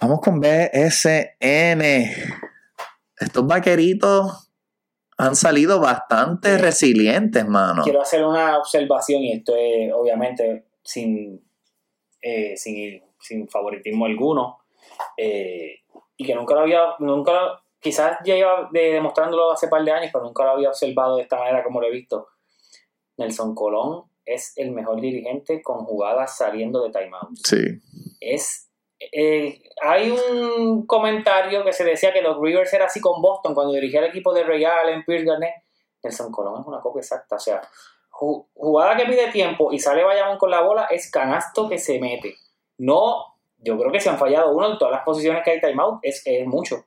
Vamos 0.00 0.20
con 0.20 0.40
BSN. 0.40 1.82
Estos 3.18 3.46
vaqueritos 3.46 4.50
han 5.18 5.34
salido 5.36 5.80
bastante 5.80 6.56
resilientes, 6.56 7.44
mano. 7.46 7.82
Quiero 7.82 8.00
hacer 8.00 8.24
una 8.24 8.56
observación 8.58 9.20
y 9.22 9.32
esto 9.32 9.54
es 9.56 9.92
obviamente 9.92 10.68
sin, 10.84 11.44
eh, 12.22 12.56
sin, 12.56 13.02
sin 13.20 13.48
favoritismo 13.48 14.06
alguno 14.06 14.58
eh, 15.16 15.80
y 16.16 16.24
que 16.24 16.34
nunca 16.34 16.54
lo 16.54 16.60
había, 16.62 16.94
nunca 16.98 17.32
lo- 17.32 17.60
quizás 17.80 18.18
ya 18.24 18.36
iba 18.36 18.68
de- 18.72 18.92
demostrándolo 18.94 19.52
hace 19.52 19.68
par 19.68 19.84
de 19.84 19.92
años, 19.92 20.10
pero 20.12 20.24
nunca 20.24 20.44
lo 20.44 20.50
había 20.50 20.68
observado 20.68 21.16
de 21.16 21.22
esta 21.22 21.36
manera 21.38 21.62
como 21.62 21.80
lo 21.80 21.86
he 21.86 21.90
visto. 21.92 22.28
Nelson 23.16 23.54
Colón 23.54 24.04
es 24.24 24.52
el 24.56 24.70
mejor 24.72 25.00
dirigente 25.00 25.62
con 25.62 25.84
jugadas 25.84 26.36
saliendo 26.36 26.82
de 26.84 26.90
timeout. 26.90 27.36
Sí. 27.44 27.80
es 28.20 28.64
eh, 29.00 29.62
hay 29.80 30.10
un 30.10 30.84
comentario 30.84 31.62
que 31.64 31.72
se 31.72 31.84
decía 31.84 32.12
que 32.12 32.20
Doc 32.20 32.42
Rivers 32.42 32.72
era 32.74 32.86
así 32.86 33.00
con 33.00 33.22
Boston 33.22 33.54
cuando 33.54 33.72
dirigía 33.72 34.00
el 34.00 34.06
equipo 34.06 34.34
de 34.34 34.42
Ray 34.42 34.64
Allen, 34.64 35.04
Pierce 35.04 35.24
Garnett. 35.24 35.54
Nelson 36.02 36.32
Colón 36.32 36.60
es 36.60 36.66
una 36.66 36.80
copia 36.80 37.00
exacta. 37.00 37.36
O 37.36 37.38
sea, 37.38 37.60
jugada 38.18 38.96
que 38.96 39.06
pide 39.06 39.30
tiempo 39.30 39.72
y 39.72 39.78
sale 39.78 40.02
Bayamón 40.04 40.38
con 40.38 40.50
la 40.50 40.60
bola 40.60 40.86
es 40.90 41.10
canasto 41.10 41.68
que 41.68 41.78
se 41.78 42.00
mete. 42.00 42.34
No, 42.78 43.36
yo 43.58 43.78
creo 43.78 43.92
que 43.92 44.00
se 44.00 44.08
han 44.10 44.18
fallado 44.18 44.50
uno 44.56 44.72
en 44.72 44.78
todas 44.78 44.92
las 44.92 45.04
posiciones 45.04 45.42
que 45.44 45.52
hay 45.52 45.60
timeout, 45.60 46.00
es, 46.02 46.22
es 46.24 46.46
mucho. 46.46 46.84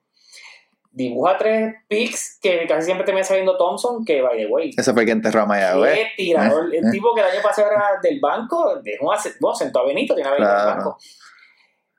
Dibuja 0.93 1.37
tres 1.37 1.73
picks 1.87 2.37
que 2.41 2.67
casi 2.67 2.83
siempre 2.87 3.05
termina 3.05 3.23
saliendo 3.23 3.55
Thompson, 3.57 4.03
que 4.03 4.21
by 4.21 4.37
the 4.37 4.47
way. 4.47 4.71
Ese 4.77 4.91
fue 4.91 5.03
el 5.03 5.05
que 5.05 5.13
enterró 5.13 5.43
a 5.43 5.45
Mayagüez. 5.45 5.93
Qué 5.95 6.07
tirador. 6.17 6.65
El 6.75 6.91
tipo 6.91 7.15
que 7.15 7.21
el 7.21 7.27
año 7.27 7.41
pasado 7.41 7.71
era 7.71 7.83
del 8.03 8.19
banco, 8.19 8.75
dejó 8.83 9.07
un 9.07 9.13
ase- 9.13 9.35
bueno, 9.39 9.55
sentó 9.55 9.79
a 9.79 9.85
Benito, 9.85 10.13
tiene 10.15 10.29
a 10.29 10.33
Benito 10.33 10.49
en 10.51 10.57
el 10.57 10.63
Claro. 10.63 10.77
banco. 10.81 10.97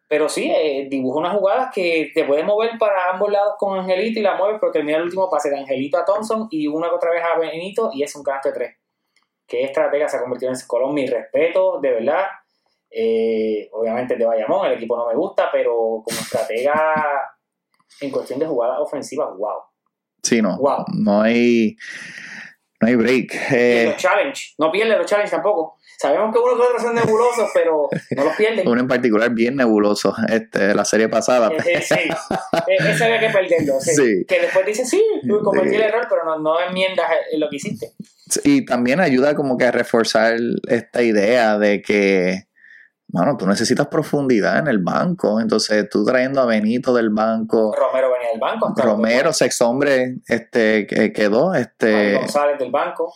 Pero 0.08 0.28
sí, 0.28 0.50
eh, 0.54 0.88
dibuja 0.90 1.20
unas 1.20 1.34
jugadas 1.34 1.70
que 1.74 2.10
te 2.14 2.24
puedes 2.24 2.44
mover 2.44 2.72
para 2.78 3.08
ambos 3.10 3.32
lados 3.32 3.54
con 3.58 3.78
Angelito 3.78 4.20
y 4.20 4.22
la 4.22 4.34
mueves, 4.36 4.58
pero 4.60 4.70
termina 4.70 4.98
el 4.98 5.04
último 5.04 5.30
pase 5.30 5.48
de 5.48 5.58
Angelito 5.58 5.96
a 5.96 6.04
Thompson 6.04 6.48
y 6.50 6.66
una 6.66 6.90
que 6.90 6.94
otra 6.96 7.10
vez 7.12 7.22
a 7.24 7.38
Benito 7.38 7.88
y 7.94 8.02
es 8.02 8.14
un 8.14 8.22
canasto 8.22 8.50
de 8.50 8.54
tres. 8.54 8.76
Qué 9.52 9.64
estratega 9.64 10.08
se 10.08 10.16
ha 10.16 10.20
convertido 10.20 10.50
en 10.50 10.58
Colón, 10.66 10.94
mi 10.94 11.06
respeto, 11.06 11.78
de 11.78 11.92
verdad. 11.92 12.24
Eh, 12.90 13.68
obviamente 13.72 14.16
de 14.16 14.24
Bayamón, 14.24 14.66
el 14.66 14.72
equipo 14.72 14.96
no 14.96 15.06
me 15.06 15.14
gusta, 15.14 15.50
pero 15.52 16.02
como 16.02 16.18
estratega 16.18 17.36
en 18.00 18.10
cuestión 18.10 18.38
de 18.38 18.46
jugadas 18.46 18.78
ofensivas, 18.80 19.28
wow. 19.36 19.58
Sí, 20.22 20.40
no. 20.40 20.56
Wow. 20.56 20.86
No 20.94 21.20
hay. 21.20 21.76
No 22.80 22.88
hay 22.88 22.94
break. 22.94 23.34
Eh, 23.52 23.84
los 23.90 23.98
challenge, 23.98 24.54
no 24.56 24.72
pierde 24.72 24.96
los 24.96 25.04
challenge 25.04 25.30
tampoco. 25.30 25.76
Sabemos 26.02 26.32
que 26.34 26.40
uno 26.40 26.56
que 26.56 26.62
otros 26.62 26.82
son 26.82 26.94
nebulosos, 26.96 27.48
pero 27.54 27.88
no 28.16 28.24
los 28.24 28.36
pierden. 28.36 28.66
uno 28.66 28.80
en 28.80 28.88
particular 28.88 29.30
bien 29.30 29.54
nebuloso. 29.54 30.12
Este, 30.28 30.74
la 30.74 30.84
serie 30.84 31.08
pasada. 31.08 31.48
Eh, 31.52 31.62
eh, 31.74 31.80
sí, 31.80 31.94
Eh, 31.94 32.76
ese 32.90 33.04
había 33.04 33.20
que 33.20 33.30
perderlo. 33.30 33.74
sí. 33.80 33.94
Sí. 33.94 34.24
Que 34.26 34.40
después 34.40 34.66
dice, 34.66 34.84
sí, 34.84 35.00
cometí 35.44 35.68
Sí. 35.70 35.74
el 35.76 35.82
error, 35.82 36.06
pero 36.10 36.24
no, 36.24 36.38
no 36.40 36.60
enmiendas 36.60 37.06
lo 37.38 37.48
que 37.48 37.56
hiciste. 37.56 37.92
Y 38.44 38.64
también 38.64 38.98
ayuda 39.00 39.34
como 39.36 39.56
que 39.56 39.66
a 39.66 39.70
reforzar 39.70 40.34
esta 40.68 41.02
idea 41.02 41.58
de 41.58 41.82
que, 41.82 42.48
bueno, 43.08 43.36
tú 43.36 43.46
necesitas 43.46 43.86
profundidad 43.88 44.58
en 44.58 44.68
el 44.68 44.78
banco. 44.78 45.38
Entonces, 45.40 45.88
tú 45.90 46.04
trayendo 46.04 46.40
a 46.40 46.46
Benito 46.46 46.94
del 46.94 47.10
banco, 47.10 47.74
Romero 47.78 48.10
venía 48.10 48.30
del 48.30 48.40
banco. 48.40 48.74
Romero, 48.76 49.32
sexto 49.32 49.68
hombre, 49.68 50.16
este, 50.26 50.86
que 50.86 51.12
quedó, 51.12 51.54
este, 51.54 52.14
González 52.14 52.58
del 52.58 52.70
banco. 52.72 53.12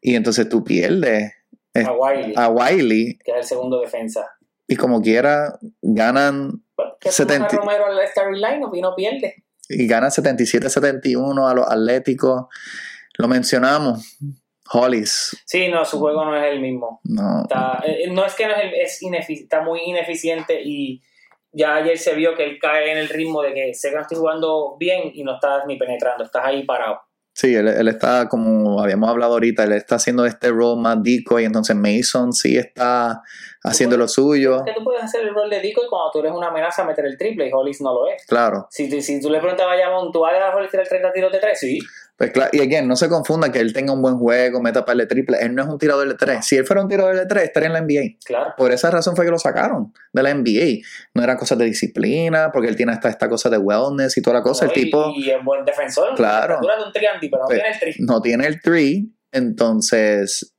y 0.00 0.14
entonces 0.14 0.48
tú 0.48 0.62
pierdes 0.64 1.32
eh, 1.74 1.84
A 1.86 1.92
Wiley, 1.92 2.32
a 2.36 2.48
Wiley 2.48 3.18
que 3.24 3.30
es 3.32 3.36
el 3.38 3.44
segundo 3.44 3.80
defensa. 3.80 4.28
y 4.66 4.76
como 4.76 5.00
quiera 5.00 5.58
ganan 5.80 6.62
¿Qué 7.00 7.10
70. 7.10 7.46
a 7.46 7.48
Romero 7.48 7.86
al 7.86 8.06
starting 8.08 8.40
lineup 8.40 8.74
y 8.74 8.80
no 8.80 8.94
pierde? 8.94 9.44
y 9.68 9.86
ganan 9.86 10.10
77-71 10.10 11.48
a 11.48 11.54
los 11.54 11.66
Atléticos. 11.66 12.46
Lo 13.18 13.28
mencionamos, 13.28 14.18
Hollis, 14.72 15.36
Sí, 15.46 15.68
no, 15.68 15.84
su 15.84 15.98
juego 15.98 16.24
no 16.24 16.36
es 16.36 16.44
el 16.52 16.60
mismo. 16.60 17.00
no, 17.04 17.42
Está- 17.42 17.82
eh, 17.86 18.08
no 18.10 18.24
es 18.24 18.34
que 18.34 18.46
no 18.46 18.54
es, 18.54 18.64
el- 18.64 18.74
es 18.74 19.02
inefic- 19.02 19.42
está 19.44 19.60
muy 19.62 19.80
ineficiente 19.84 20.60
y 20.62 21.00
ya 21.52 21.76
ayer 21.76 21.98
se 21.98 22.14
vio 22.14 22.34
que 22.34 22.44
él 22.44 22.58
cae 22.60 22.90
en 22.92 22.98
el 22.98 23.08
ritmo 23.08 23.42
de 23.42 23.52
que 23.54 23.74
sé 23.74 23.90
que 23.90 23.96
no 23.96 24.02
estoy 24.02 24.16
jugando 24.18 24.76
bien 24.78 25.10
y 25.14 25.22
no 25.24 25.34
estás 25.34 25.64
ni 25.66 25.76
penetrando, 25.76 26.24
estás 26.24 26.42
ahí 26.44 26.64
parado. 26.64 27.00
Sí, 27.34 27.54
él, 27.54 27.66
él 27.68 27.88
está, 27.88 28.28
como 28.28 28.82
habíamos 28.82 29.08
hablado 29.08 29.32
ahorita, 29.32 29.64
él 29.64 29.72
está 29.72 29.94
haciendo 29.94 30.26
este 30.26 30.50
rol 30.50 30.78
más 30.78 31.02
dico 31.02 31.40
y 31.40 31.44
entonces 31.44 31.74
Mason 31.74 32.32
sí 32.32 32.56
está 32.58 33.22
haciendo 33.64 33.96
lo 33.96 34.08
suyo, 34.08 34.64
que 34.64 34.72
tú 34.72 34.82
puedes 34.84 35.02
hacer 35.02 35.22
el 35.22 35.34
rol 35.34 35.48
de 35.48 35.60
Dico 35.60 35.82
y 35.84 35.88
cuando 35.88 36.10
tú 36.10 36.18
eres 36.18 36.32
una 36.32 36.48
amenaza 36.48 36.84
meter 36.84 37.06
el 37.06 37.16
triple 37.16 37.48
y 37.48 37.52
Hollis 37.52 37.80
no 37.80 37.94
lo 37.94 38.08
es. 38.08 38.24
claro. 38.26 38.66
Si, 38.70 39.00
si 39.00 39.20
tú 39.20 39.30
le 39.30 39.38
preguntas 39.38 39.64
a 39.64 39.68
Bayamón, 39.68 40.10
¿tú 40.12 40.20
vas 40.20 40.32
a 40.32 40.34
dejar 40.34 40.54
Hollis 40.54 40.70
tirar 40.70 40.88
30 40.88 41.12
tiros 41.12 41.32
de 41.32 41.38
3? 41.38 41.58
Sí. 41.58 41.78
Pues 42.16 42.30
claro, 42.30 42.50
y 42.52 42.60
again, 42.60 42.86
no 42.86 42.94
se 42.94 43.08
confunda 43.08 43.50
que 43.50 43.58
él 43.58 43.72
tenga 43.72 43.92
un 43.92 44.02
buen 44.02 44.16
juego, 44.16 44.60
meta 44.62 44.84
para 44.84 45.00
el 45.02 45.08
triple, 45.08 45.38
él 45.40 45.54
no 45.54 45.62
es 45.62 45.68
un 45.68 45.78
tirador 45.78 46.06
de 46.06 46.14
tres. 46.14 46.44
Si 46.46 46.56
él 46.56 46.64
fuera 46.66 46.82
un 46.82 46.88
tirador 46.88 47.16
de 47.16 47.26
tres, 47.26 47.44
estaría 47.44 47.66
en 47.68 47.72
la 47.72 47.80
NBA. 47.80 48.18
Claro. 48.24 48.54
Por 48.56 48.70
esa 48.70 48.90
razón 48.90 49.16
fue 49.16 49.24
que 49.24 49.30
lo 49.30 49.38
sacaron 49.38 49.92
de 50.12 50.22
la 50.22 50.30
NBA. 50.32 50.82
No 51.14 51.22
eran 51.24 51.36
cosas 51.36 51.58
de 51.58 51.64
disciplina, 51.64 52.50
porque 52.52 52.68
él 52.68 52.76
tiene 52.76 52.92
hasta 52.92 53.08
esta 53.08 53.28
cosa 53.28 53.48
de 53.50 53.58
wellness 53.58 54.16
y 54.18 54.22
toda 54.22 54.36
la 54.36 54.42
cosa. 54.42 54.66
No, 54.66 54.72
el 54.72 54.78
y- 54.78 54.84
tipo 54.84 55.12
Y, 55.16 55.30
es 55.30 55.42
buen 55.42 55.64
defensor. 55.64 56.14
Claro. 56.14 56.60
De 56.60 56.84
un 56.86 56.92
trianti, 56.92 57.28
pero 57.28 57.42
no 57.42 57.46
Pues, 57.48 57.58
tiene 57.60 57.74
el 57.74 57.80
tri. 57.80 58.04
no 58.04 58.20
tiene 58.22 58.46
el 58.46 58.60
three, 58.60 59.08
entonces 59.32 60.54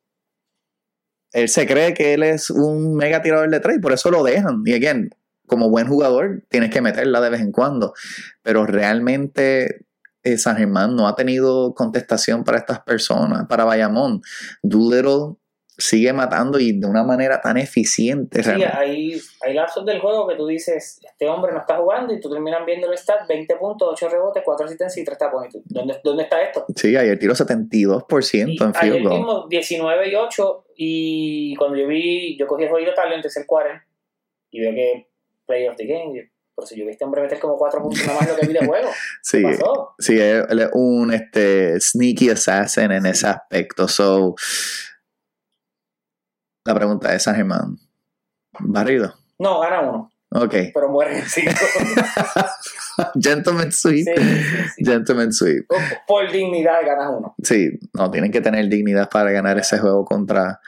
él 1.32 1.50
se 1.50 1.66
cree 1.66 1.94
que 1.94 2.14
él 2.14 2.24
es 2.24 2.50
un 2.50 2.96
mega 2.96 3.22
tirador 3.22 3.50
de 3.50 3.60
tres, 3.60 3.78
y 3.78 3.80
por 3.80 3.94
eso 3.94 4.12
lo 4.12 4.24
dejan. 4.24 4.62
Y 4.66 4.74
again, 4.74 5.10
como 5.48 5.70
buen 5.70 5.88
jugador, 5.88 6.44
tienes 6.50 6.72
que 6.72 6.82
meterla 6.82 7.22
de 7.22 7.30
vez 7.30 7.42
en 7.42 7.52
cuando. 7.52 7.94
Pero 8.42 8.66
realmente 8.66 9.86
eh, 10.24 10.38
San 10.38 10.58
Germán 10.58 10.96
no 10.96 11.08
ha 11.08 11.16
tenido 11.16 11.74
contestación 11.74 12.44
para 12.44 12.58
estas 12.58 12.80
personas, 12.82 13.46
para 13.48 13.66
Bayamón. 13.66 14.22
Doolittle 14.62 15.38
sigue 15.78 16.14
matando 16.14 16.60
y 16.60 16.80
de 16.80 16.86
una 16.86 17.04
manera 17.04 17.42
tan 17.42 17.58
eficiente. 17.58 18.44
Sí, 18.44 18.50
realmente. 18.50 18.78
hay, 18.78 19.22
hay 19.42 19.54
lapsos 19.54 19.86
del 19.86 20.00
juego 20.00 20.28
que 20.28 20.36
tú 20.36 20.46
dices, 20.48 21.00
este 21.04 21.28
hombre 21.28 21.52
no 21.52 21.60
está 21.60 21.78
jugando 21.78 22.14
y 22.14 22.20
tú 22.20 22.30
terminas 22.30 22.66
viendo 22.66 22.92
el 22.92 22.98
stat, 22.98 23.28
20 23.28 23.56
puntos, 23.56 23.90
8 23.92 24.10
rebotes, 24.10 24.44
4 24.46 24.66
asistencias 24.66 24.98
y 24.98 25.04
3 25.04 25.18
tapones. 25.18 25.52
¿Tú, 25.52 25.64
¿Dónde, 25.66 26.00
¿Dónde 26.04 26.24
está 26.24 26.42
esto? 26.42 26.66
Sí, 26.76 26.96
ayer 26.96 27.18
tiró 27.18 27.34
72% 27.34 28.48
Y 28.48 28.64
en 28.64 28.74
field 28.74 29.04
goal. 29.04 29.18
mismo 29.18 29.48
19 29.50 30.10
y 30.10 30.16
8 30.16 30.66
y 30.78 31.56
cuando 31.56 31.78
yo 31.78 31.88
vi, 31.88 32.38
yo 32.38 32.48
cogí 32.48 32.64
el 32.64 32.70
jueguito 32.70 32.94
tarde 32.94 33.16
en 33.16 33.22
tercer 33.22 33.46
cuarto 33.46 33.84
y 34.52 34.60
veo 34.60 34.74
que 34.74 35.08
Player 35.48 35.72
of 35.72 35.78
the 35.78 35.86
Game, 35.86 36.32
pero 36.56 36.66
si 36.68 36.80
yo 36.80 36.86
vi 36.86 36.94
a 37.00 37.06
hombre 37.06 37.22
meter 37.22 37.40
como 37.40 37.58
cuatro 37.58 37.82
puntos 37.82 38.06
nada 38.06 38.20
más 38.20 38.30
lo 38.30 38.36
que 38.36 38.48
vi 38.48 38.54
de 38.54 38.66
juego. 38.66 38.90
Sí, 39.22 39.42
¿Qué 39.42 39.58
pasó? 39.58 39.96
sí, 40.00 40.20
él 40.20 40.46
él 40.50 40.60
es 40.60 40.70
un 40.74 41.14
este, 41.14 41.80
sneaky 41.80 42.30
assassin 42.30 42.92
en 42.92 43.06
ese 43.06 43.28
aspecto. 43.28 43.88
So, 43.88 44.36
la 46.66 46.76
pregunta 46.76 47.14
es, 47.14 47.24
San 47.24 47.36
Germán, 47.36 47.78
¿barrido? 48.60 49.14
No, 49.40 49.60
gana 49.60 49.82
uno, 49.82 50.12
Ok. 50.32 50.56
pero 50.74 50.90
muere 50.90 51.20
en 51.20 51.26
cinco. 51.30 51.52
Gentleman 53.20 53.72
sweep. 53.72 54.08
Sí, 54.08 54.14
sí, 54.24 54.64
sí. 54.78 54.86
Gentleman 54.86 55.34
sweep. 55.34 55.66
Por 56.08 56.32
dignidad 56.32 56.86
ganas 56.86 57.10
uno. 57.18 57.36
Sí, 57.44 57.80
no, 57.94 58.12
tienen 58.12 58.32
que 58.32 58.42
tener 58.42 58.68
dignidad 58.70 59.10
para 59.10 59.32
ganar 59.32 59.58
ese 59.58 59.80
juego 59.80 60.06
contra. 60.06 60.60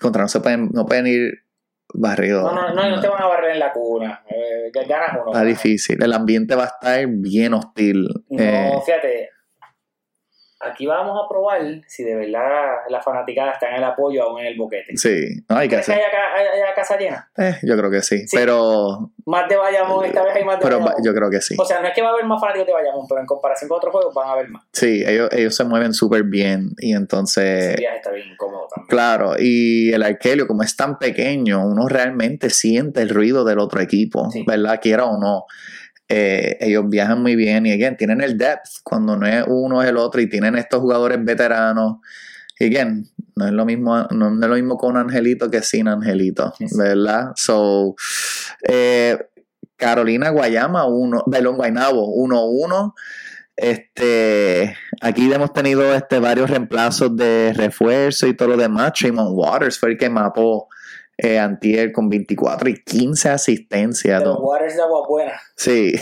Contra 0.00 0.22
no 0.22 0.28
se 0.28 0.40
pueden, 0.40 0.70
no 0.72 0.84
pueden 0.86 1.06
ir 1.06 1.45
barridos. 1.94 2.42
No, 2.52 2.52
no, 2.68 2.74
no, 2.74 2.90
no 2.96 3.00
te 3.00 3.08
van 3.08 3.22
a 3.22 3.26
barrer 3.26 3.52
en 3.52 3.58
la 3.60 3.72
cuna. 3.72 4.22
Eh, 4.28 4.70
ganas 4.88 5.10
uno. 5.20 5.32
Está 5.32 5.42
difícil. 5.44 6.02
El 6.02 6.12
ambiente 6.12 6.54
va 6.54 6.64
a 6.64 6.66
estar 6.66 7.06
bien 7.08 7.54
hostil. 7.54 8.08
No, 8.28 8.38
Eh, 8.42 8.72
fíjate. 8.84 9.30
Aquí 10.58 10.86
vamos 10.86 11.20
a 11.22 11.28
probar 11.28 11.60
si 11.86 12.02
de 12.02 12.14
verdad 12.14 12.76
la 12.88 13.02
fanaticada 13.02 13.52
está 13.52 13.68
en 13.68 13.76
el 13.76 13.84
apoyo 13.84 14.22
aún 14.22 14.40
en 14.40 14.46
el 14.46 14.56
boquete. 14.56 14.96
sí, 14.96 15.44
no 15.50 15.56
hay 15.56 15.68
que 15.68 15.74
¿Crees 15.76 15.86
que 15.86 15.92
hacer. 15.92 16.04
haya, 16.04 16.10
ca- 16.10 16.34
haya- 16.34 16.50
haya 16.52 16.74
casa 16.74 16.96
llena? 16.96 17.30
Eh, 17.36 17.56
yo 17.62 17.76
creo 17.76 17.90
que 17.90 18.00
sí. 18.00 18.26
Sí. 18.26 18.34
Pero, 18.36 19.10
Más 19.26 19.48
de 19.50 19.56
Bayamón, 19.56 20.04
esta 20.06 20.22
vez 20.24 20.34
hay 20.36 20.44
más 20.44 20.58
de 20.58 20.64
pero 20.64 20.78
Bayamón. 20.80 21.04
yo 21.04 21.12
creo 21.14 21.28
que 21.30 21.40
sí. 21.42 21.56
O 21.58 21.64
sea, 21.66 21.82
no 21.82 21.88
es 21.88 21.94
que 21.94 22.00
va 22.00 22.08
a 22.08 22.12
haber 22.12 22.24
más 22.24 22.40
fanáticos 22.40 22.68
de 22.68 22.72
Bayamón, 22.72 23.06
pero 23.06 23.20
en 23.20 23.26
comparación 23.26 23.68
con 23.68 23.76
otros 23.78 23.92
juegos 23.92 24.14
van 24.14 24.28
a 24.28 24.32
haber 24.32 24.48
más. 24.48 24.62
Sí, 24.72 25.04
ellos, 25.06 25.28
ellos 25.32 25.54
se 25.54 25.64
mueven 25.64 25.92
súper 25.92 26.22
bien. 26.22 26.70
Y 26.78 26.94
entonces, 26.94 27.76
viaje 27.76 27.96
está 27.98 28.10
bien 28.12 28.28
incómodo 28.32 28.66
también. 28.74 28.88
claro, 28.88 29.34
y 29.38 29.92
el 29.92 30.02
arquelio, 30.02 30.46
como 30.46 30.62
es 30.62 30.74
tan 30.74 30.98
pequeño, 30.98 31.66
uno 31.66 31.86
realmente 31.86 32.48
siente 32.48 33.02
el 33.02 33.10
ruido 33.10 33.44
del 33.44 33.58
otro 33.58 33.80
equipo, 33.82 34.30
Sí. 34.30 34.42
¿verdad? 34.46 34.78
Quiera 34.80 35.04
o 35.04 35.18
no. 35.20 35.44
Eh, 36.08 36.56
ellos 36.60 36.84
viajan 36.88 37.20
muy 37.20 37.34
bien 37.34 37.66
y 37.66 37.72
again, 37.72 37.96
tienen 37.96 38.20
el 38.20 38.38
depth 38.38 38.80
cuando 38.84 39.16
no 39.16 39.26
es 39.26 39.44
uno 39.48 39.82
es 39.82 39.88
el 39.88 39.96
otro 39.96 40.20
y 40.20 40.28
tienen 40.28 40.56
estos 40.56 40.80
jugadores 40.80 41.24
veteranos. 41.24 41.98
Y 42.58 42.66
again, 42.66 43.06
no 43.34 43.46
es 43.46 43.52
lo 43.52 43.66
mismo, 43.66 43.96
no, 44.10 44.30
no 44.30 44.42
es 44.42 44.48
lo 44.48 44.54
mismo 44.54 44.78
con 44.78 44.96
Angelito 44.96 45.50
que 45.50 45.62
sin 45.62 45.88
Angelito. 45.88 46.54
¿verdad? 46.76 47.32
So, 47.36 47.96
eh, 48.66 49.18
Carolina 49.76 50.30
Guayama 50.30 50.86
1, 50.86 51.24
Belón 51.26 51.56
Guaynabo 51.56 52.14
1-1. 52.14 52.94
Este, 53.56 54.76
aquí 55.00 55.32
hemos 55.32 55.52
tenido 55.52 55.94
este, 55.94 56.18
varios 56.18 56.50
reemplazos 56.50 57.16
de 57.16 57.52
refuerzo 57.54 58.26
y 58.26 58.34
todo 58.34 58.48
lo 58.48 58.56
demás. 58.56 58.92
Tremont 58.92 59.30
Waters 59.32 59.78
fue 59.78 59.90
el 59.90 59.98
que 59.98 60.10
mapó 60.10 60.68
eh, 61.18 61.38
Antier 61.38 61.92
con 61.92 62.08
24 62.08 62.68
y 62.68 62.82
15 62.82 63.28
asistencias. 63.30 64.22
Los. 64.22 64.38
Waters 64.40 64.76
de 64.76 64.82
Agua 64.82 65.06
Buena, 65.08 65.40
Sí. 65.56 65.94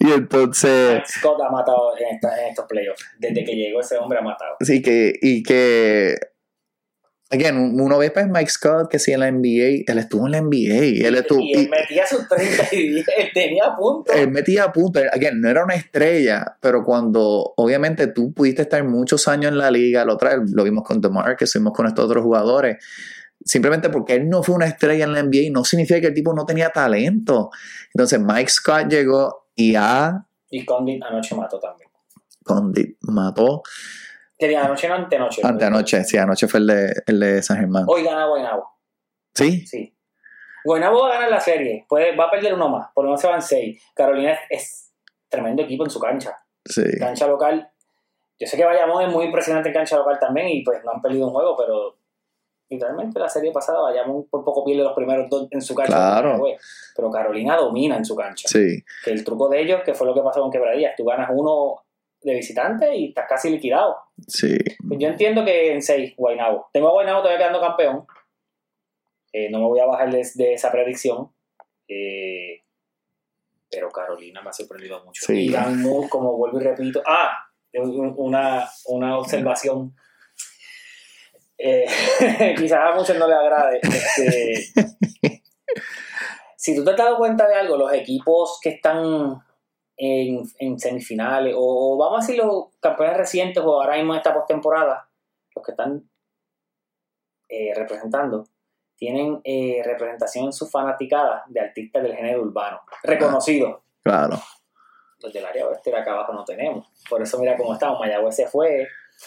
y 0.00 0.12
entonces, 0.12 1.02
Scott 1.08 1.40
ha 1.40 1.50
matado 1.50 1.96
en, 1.98 2.14
esta- 2.14 2.40
en 2.42 2.48
estos 2.50 2.66
playoffs. 2.66 3.04
Desde 3.18 3.44
que 3.44 3.52
llegó 3.54 3.80
ese 3.80 3.96
hombre 3.98 4.18
ha 4.18 4.22
matado. 4.22 4.56
sí 4.60 4.82
que, 4.82 5.12
y 5.20 5.42
que, 5.42 6.16
again, 7.34 7.80
uno 7.80 7.98
ve 7.98 8.10
pues 8.10 8.28
Mike 8.28 8.50
Scott 8.50 8.88
que 8.88 8.98
sí 8.98 9.12
en 9.12 9.20
la 9.20 9.30
NBA, 9.30 9.84
él 9.86 9.98
estuvo 9.98 10.26
en 10.26 10.32
la 10.32 10.40
NBA, 10.40 11.06
él 11.06 11.14
estuvo, 11.16 11.40
y 11.40 11.52
él 11.52 11.68
metía 11.68 12.06
sus 12.06 12.26
30 12.28 12.68
y 12.72 12.88
10, 12.88 13.06
él 13.18 13.28
tenía 13.34 13.74
puntos. 13.76 14.14
él 14.16 14.30
metía 14.30 14.72
puntos, 14.72 15.02
again, 15.12 15.40
no 15.40 15.48
era 15.48 15.64
una 15.64 15.74
estrella, 15.74 16.56
pero 16.60 16.84
cuando 16.84 17.52
obviamente 17.56 18.06
tú 18.06 18.32
pudiste 18.32 18.62
estar 18.62 18.82
muchos 18.84 19.28
años 19.28 19.52
en 19.52 19.58
la 19.58 19.70
liga, 19.70 20.04
lo, 20.04 20.14
otra 20.14 20.36
lo 20.36 20.64
vimos 20.64 20.84
con 20.84 21.00
DeMar, 21.00 21.36
que 21.36 21.46
fuimos 21.46 21.72
con 21.72 21.86
estos 21.86 22.04
otros 22.04 22.22
jugadores, 22.22 22.78
simplemente 23.44 23.90
porque 23.90 24.14
él 24.14 24.28
no 24.28 24.42
fue 24.42 24.54
una 24.54 24.66
estrella 24.66 25.04
en 25.04 25.12
la 25.12 25.22
NBA 25.22 25.50
no 25.50 25.64
significa 25.64 26.00
que 26.00 26.08
el 26.08 26.14
tipo 26.14 26.32
no 26.32 26.46
tenía 26.46 26.70
talento. 26.70 27.50
Entonces 27.92 28.20
Mike 28.20 28.50
Scott 28.50 28.88
llegó 28.88 29.48
y 29.54 29.74
a 29.74 30.24
Y 30.50 30.64
Condit 30.64 31.02
anoche 31.02 31.34
mató 31.34 31.58
también. 31.58 31.90
Condit 32.42 32.96
mató 33.02 33.62
Tenía 34.36 34.64
anoche 34.64 34.88
no 34.88 34.94
antenoche. 34.94 35.42
Anteanoche, 35.44 36.04
sí, 36.04 36.16
anoche 36.16 36.48
fue 36.48 36.60
el 36.60 36.66
de, 36.66 37.02
el 37.06 37.20
de 37.20 37.42
San 37.42 37.58
Germán. 37.58 37.84
Hoy 37.86 38.02
gana 38.02 38.26
Guaynabo. 38.26 38.68
¿Sí? 39.34 39.66
Sí. 39.66 39.96
Guaynabo 40.64 41.02
va 41.02 41.10
a 41.10 41.14
ganar 41.14 41.30
la 41.30 41.40
serie. 41.40 41.84
Puede, 41.88 42.16
va 42.16 42.24
a 42.24 42.30
perder 42.30 42.54
uno 42.54 42.68
más. 42.68 42.90
Por 42.94 43.04
lo 43.04 43.10
menos 43.10 43.20
se 43.20 43.28
van 43.28 43.42
seis. 43.42 43.82
Carolina 43.94 44.32
es, 44.32 44.38
es 44.50 44.92
tremendo 45.28 45.62
equipo 45.62 45.84
en 45.84 45.90
su 45.90 46.00
cancha. 46.00 46.36
Sí. 46.64 46.82
Cancha 46.98 47.26
local. 47.26 47.70
Yo 48.38 48.46
sé 48.48 48.56
que 48.56 48.64
Bayamón 48.64 49.04
es 49.04 49.12
muy 49.12 49.26
impresionante 49.26 49.68
en 49.68 49.74
cancha 49.74 49.96
local 49.96 50.18
también 50.18 50.48
y 50.48 50.64
pues 50.64 50.82
no 50.84 50.92
han 50.92 51.00
perdido 51.00 51.28
un 51.28 51.32
juego, 51.32 51.56
pero 51.56 51.98
literalmente 52.68 53.20
la 53.20 53.28
serie 53.28 53.52
pasada 53.52 53.80
Bayamón 53.82 54.26
por 54.28 54.44
poco 54.44 54.64
pierde 54.64 54.82
los 54.82 54.94
primeros 54.94 55.28
dos 55.30 55.46
en 55.50 55.62
su 55.62 55.74
cancha. 55.74 55.94
Claro. 55.94 56.42
Pero 56.96 57.10
Carolina 57.10 57.56
domina 57.56 57.96
en 57.96 58.04
su 58.04 58.16
cancha. 58.16 58.48
Sí. 58.48 58.82
Que 59.04 59.12
el 59.12 59.22
truco 59.22 59.48
de 59.48 59.60
ellos, 59.60 59.82
que 59.84 59.94
fue 59.94 60.06
lo 60.06 60.14
que 60.14 60.22
pasó 60.22 60.40
con 60.40 60.50
Quebradillas, 60.50 60.94
tú 60.96 61.04
ganas 61.04 61.30
uno 61.32 61.83
de 62.24 62.34
visitante 62.34 62.94
y 62.96 63.08
estás 63.08 63.26
casi 63.28 63.50
liquidado. 63.50 63.96
Sí. 64.26 64.56
Pues 64.88 64.98
yo 65.00 65.08
entiendo 65.08 65.44
que 65.44 65.72
en 65.72 65.82
6, 65.82 66.14
Guaynabo. 66.16 66.68
Tengo 66.72 66.88
a 66.88 66.92
Guaynabo 66.92 67.20
todavía 67.22 67.38
quedando 67.38 67.60
campeón. 67.60 68.06
Eh, 69.32 69.50
no 69.50 69.58
me 69.58 69.66
voy 69.66 69.80
a 69.80 69.86
bajar 69.86 70.10
de, 70.10 70.26
de 70.34 70.54
esa 70.54 70.72
predicción. 70.72 71.30
Eh, 71.88 72.62
pero 73.70 73.90
Carolina 73.90 74.40
me 74.42 74.50
ha 74.50 74.52
sorprendido 74.52 75.04
mucho. 75.04 75.24
Sí. 75.26 75.46
Y 75.46 75.50
Dan 75.50 75.82
Moore, 75.82 76.08
como 76.08 76.36
vuelvo 76.36 76.60
y 76.60 76.64
repito. 76.64 77.02
Ah, 77.06 77.32
un- 77.74 78.14
una, 78.16 78.68
una 78.86 79.18
observación. 79.18 79.94
Eh, 81.58 81.84
quizás 82.56 82.78
a 82.80 82.94
muchos 82.96 83.16
no 83.18 83.26
les 83.28 83.36
agrade. 83.36 83.80
Este, 83.82 84.72
si 86.56 86.74
tú 86.74 86.84
te 86.84 86.90
has 86.92 86.96
dado 86.96 87.16
cuenta 87.18 87.46
de 87.48 87.54
algo, 87.56 87.76
los 87.76 87.92
equipos 87.92 88.58
que 88.62 88.70
están 88.70 89.42
en, 89.96 90.42
en 90.58 90.78
semifinales, 90.78 91.54
o, 91.56 91.94
o 91.94 91.96
vamos 91.96 92.18
a 92.18 92.26
decir 92.26 92.42
los 92.42 92.66
campeones 92.80 93.16
recientes, 93.16 93.62
o 93.64 93.80
ahora 93.80 93.96
mismo 93.96 94.12
en 94.12 94.18
esta 94.18 94.34
postemporada, 94.34 95.08
los 95.54 95.64
que 95.64 95.70
están 95.72 96.08
eh, 97.48 97.72
representando, 97.74 98.46
tienen 98.96 99.40
eh, 99.44 99.82
representación 99.84 100.46
en 100.46 100.52
su 100.52 100.66
fanaticada 100.68 101.44
de 101.48 101.60
artistas 101.60 102.02
del 102.02 102.14
género 102.16 102.42
urbano, 102.42 102.80
reconocidos. 103.02 103.80
Claro. 104.02 104.36
Los 105.20 105.32
del 105.32 105.44
área 105.44 105.66
oeste 105.66 105.90
de 105.90 105.96
acá 105.98 106.12
abajo 106.12 106.32
no 106.32 106.44
tenemos. 106.44 106.86
Por 107.08 107.22
eso 107.22 107.38
mira 107.38 107.56
cómo 107.56 107.72
estamos. 107.72 107.98
Mayagüez 108.00 108.36
se 108.36 108.46
fue 108.46 108.86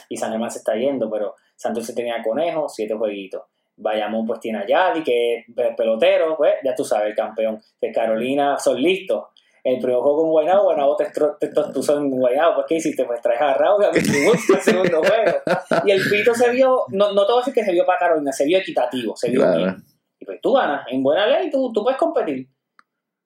y 0.09 0.17
San 0.17 0.31
Germán 0.31 0.51
se 0.51 0.59
está 0.59 0.75
yendo, 0.75 1.09
pero 1.09 1.35
Santos 1.55 1.91
tenía 1.95 2.21
Conejo, 2.23 2.69
siete 2.69 2.93
jueguitos. 2.93 3.43
Bayamón 3.77 4.25
pues 4.25 4.39
tiene 4.39 4.59
a 4.59 4.65
Yadi, 4.67 5.03
que 5.03 5.35
es 5.39 5.45
pe- 5.55 5.73
pelotero, 5.75 6.35
pues 6.37 6.55
ya 6.63 6.73
tú 6.75 6.83
sabes, 6.83 7.07
el 7.09 7.15
campeón. 7.15 7.61
De 7.81 7.91
Carolina 7.91 8.57
son 8.59 8.81
listos. 8.81 9.25
El 9.67 9.79
primer 9.79 9.99
juego 9.99 10.21
con 10.21 10.29
Guaynabo, 10.31 10.63
Guaynabo 10.63 10.95
te, 10.95 11.05
te 11.39 11.47
tostuzó 11.49 11.97
en 11.97 12.09
Guaynabo. 12.09 12.55
Pues, 12.55 12.65
¿qué 12.69 12.75
hiciste? 12.75 13.03
Pues 13.03 13.21
traes 13.21 13.41
a 13.41 13.53
Raúl 13.53 13.83
a 13.83 13.89
para 13.89 13.99
el 14.01 14.61
segundo 14.61 14.99
juego. 14.99 15.37
Y 15.85 15.91
el 15.91 16.01
pito 16.09 16.33
se 16.33 16.49
vio, 16.51 16.85
no, 16.89 17.11
no 17.11 17.25
te 17.25 17.31
voy 17.33 17.39
a 17.39 17.41
decir 17.41 17.53
que 17.53 17.65
se 17.65 17.73
vio 17.73 17.85
para 17.85 17.99
Carolina, 17.99 18.31
se 18.31 18.45
vio 18.45 18.59
equitativo, 18.59 19.15
se 19.17 19.29
vio 19.29 19.41
Claro. 19.41 19.57
bien. 19.57 19.83
Y 20.19 20.25
pues 20.25 20.39
tú 20.41 20.53
ganas, 20.53 20.85
en 20.89 21.03
buena 21.03 21.27
ley 21.27 21.49
tú, 21.51 21.71
tú 21.73 21.83
puedes 21.83 21.99
competir. 21.99 22.47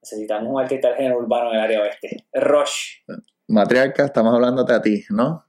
Necesitamos 0.01 0.51
un 0.51 0.59
artista 0.59 0.87
del 0.87 0.97
género 0.97 1.19
urbano 1.19 1.49
en 1.51 1.57
el 1.57 1.61
área 1.61 1.81
oeste. 1.83 2.25
Rush. 2.33 3.03
Matriarca, 3.47 4.05
estamos 4.05 4.33
hablándote 4.33 4.73
a 4.73 4.81
ti, 4.81 5.03
¿no? 5.11 5.45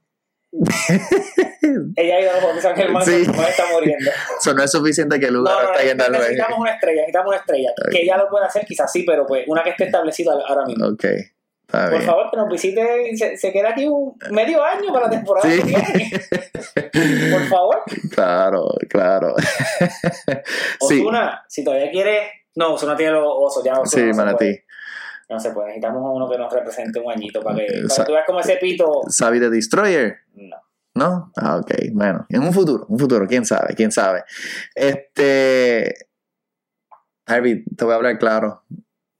Ella 1.95 2.15
ha 2.15 2.21
ido 2.21 2.29
a 2.29 2.33
los 2.33 2.41
Juegos 2.43 2.55
de 2.57 2.61
San 2.61 2.75
Germán, 2.75 3.03
Sí. 3.05 3.23
no 3.25 3.43
está 3.43 3.63
muriendo. 3.71 4.11
Eso 4.39 4.53
no 4.53 4.63
es 4.63 4.71
suficiente 4.71 5.19
que 5.19 5.25
el 5.27 5.33
lugar 5.33 5.55
no, 5.55 5.61
no, 5.71 5.79
está 5.79 6.05
al 6.05 6.11
necesitamos 6.11 6.59
una 6.59 6.71
estrella, 6.71 7.01
necesitamos 7.01 7.27
una 7.29 7.37
estrella. 7.37 7.69
Que 7.91 8.01
ella 8.01 8.17
lo 8.17 8.29
pueda 8.29 8.45
hacer, 8.45 8.65
quizás 8.65 8.91
sí, 8.91 9.03
pero 9.03 9.25
pues 9.25 9.45
una 9.47 9.63
que 9.63 9.71
esté 9.71 9.85
establecida 9.85 10.33
ahora 10.47 10.65
mismo. 10.65 10.85
Ok, 10.87 11.03
está 11.05 11.81
Por 11.89 11.91
bien. 11.91 12.01
favor, 12.03 12.29
que 12.29 12.37
nos 12.37 12.49
visite 12.49 13.15
se, 13.17 13.35
se 13.37 13.51
quede 13.51 13.67
aquí 13.67 13.87
un 13.87 14.15
medio 14.31 14.63
año 14.63 14.93
para 14.93 15.05
la 15.07 15.11
temporada 15.11 15.49
Sí. 15.49 15.61
Por 17.31 17.47
favor. 17.47 17.81
Claro, 18.13 18.67
claro. 18.89 19.35
sí, 20.87 21.01
Osuna, 21.01 21.43
si 21.47 21.63
todavía 21.63 21.89
quieres. 21.91 22.29
No, 22.55 22.73
Osuna 22.75 22.95
tiene 22.95 23.13
los 23.13 23.25
osos, 23.25 23.63
ya 23.63 23.73
Ozuna 23.73 23.87
sí, 23.89 24.01
no 24.11 24.15
Manatí. 24.15 24.59
No 25.33 25.39
se 25.39 25.49
puede. 25.51 25.67
Necesitamos 25.69 26.01
uno 26.13 26.29
que 26.29 26.37
nos 26.37 26.53
represente 26.53 26.99
un 26.99 27.11
añito 27.11 27.41
para 27.41 27.55
que, 27.57 27.65
para 27.65 27.89
Sa- 27.89 28.03
que 28.03 28.07
tú 28.07 28.13
veas 28.13 28.25
como 28.27 28.39
ese 28.39 28.57
pito. 28.57 29.01
¿Sabe 29.09 29.39
de 29.39 29.49
Destroyer? 29.49 30.17
No. 30.35 30.57
¿No? 30.95 31.31
Ah, 31.35 31.57
ok. 31.57 31.71
Bueno, 31.93 32.27
en 32.29 32.43
un 32.43 32.53
futuro, 32.53 32.85
un 32.87 32.99
futuro, 32.99 33.25
quién 33.27 33.45
sabe, 33.45 33.73
quién 33.75 33.91
sabe. 33.91 34.23
Este. 34.75 35.95
Harvey, 37.25 37.63
te 37.75 37.83
voy 37.83 37.93
a 37.93 37.95
hablar 37.95 38.19
claro. 38.19 38.61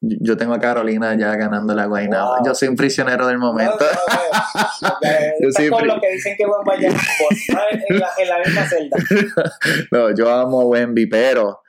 Yo 0.01 0.35
tengo 0.37 0.53
a 0.53 0.59
Carolina 0.59 1.15
ya 1.17 1.33
ganando 1.35 1.73
la 1.73 1.85
Guaynabo. 1.85 2.35
Wow. 2.35 2.45
Yo 2.45 2.53
soy 2.53 2.67
un 2.67 2.75
prisionero 2.75 3.25
del 3.25 3.37
momento. 3.37 3.77
No, 3.79 4.89
no, 4.89 4.89
no. 4.89 5.63
Yo 5.63 5.71
con 5.71 5.87
los 5.87 5.99
que 6.01 6.11
dicen 6.11 6.35
que 6.37 6.45
vaya 6.45 6.89
en 6.89 7.99
la, 7.99 8.09
en 8.17 8.29
la 8.29 8.39
misma 8.39 8.65
celda. 8.67 8.97
No, 9.91 10.13
yo 10.13 10.29
amo 10.29 10.61
a 10.61 10.65
Wemby, 10.65 11.07
pero 11.07 11.62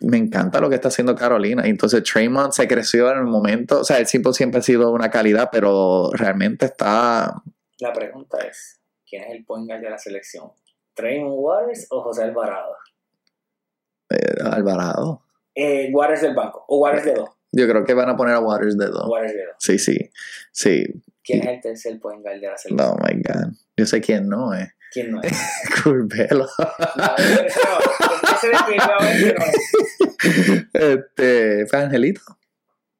me 0.00 0.16
encanta 0.16 0.60
lo 0.60 0.68
que 0.68 0.76
está 0.76 0.88
haciendo 0.88 1.14
Carolina. 1.14 1.62
Entonces, 1.66 2.02
Traymond 2.02 2.52
se 2.52 2.68
creció 2.68 3.10
en 3.10 3.18
el 3.18 3.24
momento. 3.24 3.80
O 3.80 3.84
sea, 3.84 3.98
el 3.98 4.06
tipo 4.06 4.32
siempre 4.32 4.60
ha 4.60 4.62
sido 4.62 4.92
una 4.92 5.10
calidad, 5.10 5.48
pero 5.50 6.10
realmente 6.12 6.66
está. 6.66 7.42
La 7.78 7.92
pregunta 7.92 8.38
es: 8.38 8.80
¿quién 9.08 9.24
es 9.24 9.30
el 9.30 9.44
point 9.44 9.66
guard 9.66 9.80
de 9.80 9.90
la 9.90 9.98
selección? 9.98 10.50
¿Traymond 10.94 11.34
Waters 11.36 11.86
o 11.90 12.02
José 12.02 12.24
Alvarado? 12.24 12.76
Eh, 14.10 14.42
Alvarado. 14.44 15.22
Eh, 15.54 15.90
Waters 15.92 16.22
del 16.22 16.34
banco. 16.34 16.64
O 16.68 16.78
Waters 16.78 17.04
de 17.04 17.14
dos. 17.14 17.30
Yo 17.50 17.68
creo 17.68 17.84
que 17.84 17.94
van 17.94 18.08
a 18.08 18.16
poner 18.16 18.34
a 18.34 18.40
Waters 18.40 18.76
de 18.76 18.86
dos. 18.86 19.08
Waters 19.08 19.32
de 19.32 19.46
dos. 19.46 19.56
Sí, 19.58 19.78
sí. 19.78 20.10
Sí. 20.52 20.84
¿Quién 21.22 21.42
es 21.42 21.48
el 21.48 21.60
tercer 21.60 22.00
point 22.00 22.22
guard 22.22 22.40
de 22.40 22.48
la 22.48 22.56
selección? 22.56 22.90
Oh 22.90 22.96
my 23.02 23.22
God. 23.22 23.52
Yo 23.76 23.86
sé 23.86 24.00
quién 24.00 24.28
no 24.28 24.54
es. 24.54 24.68
¿Quién 24.92 25.10
no 25.12 25.20
es? 25.22 25.32
Curbelo. 25.82 26.46
No, 26.58 27.04
no. 27.06 28.28
No 28.32 28.38
este. 30.72 31.66
¿Fue 31.66 31.78
Angelito? 31.78 32.20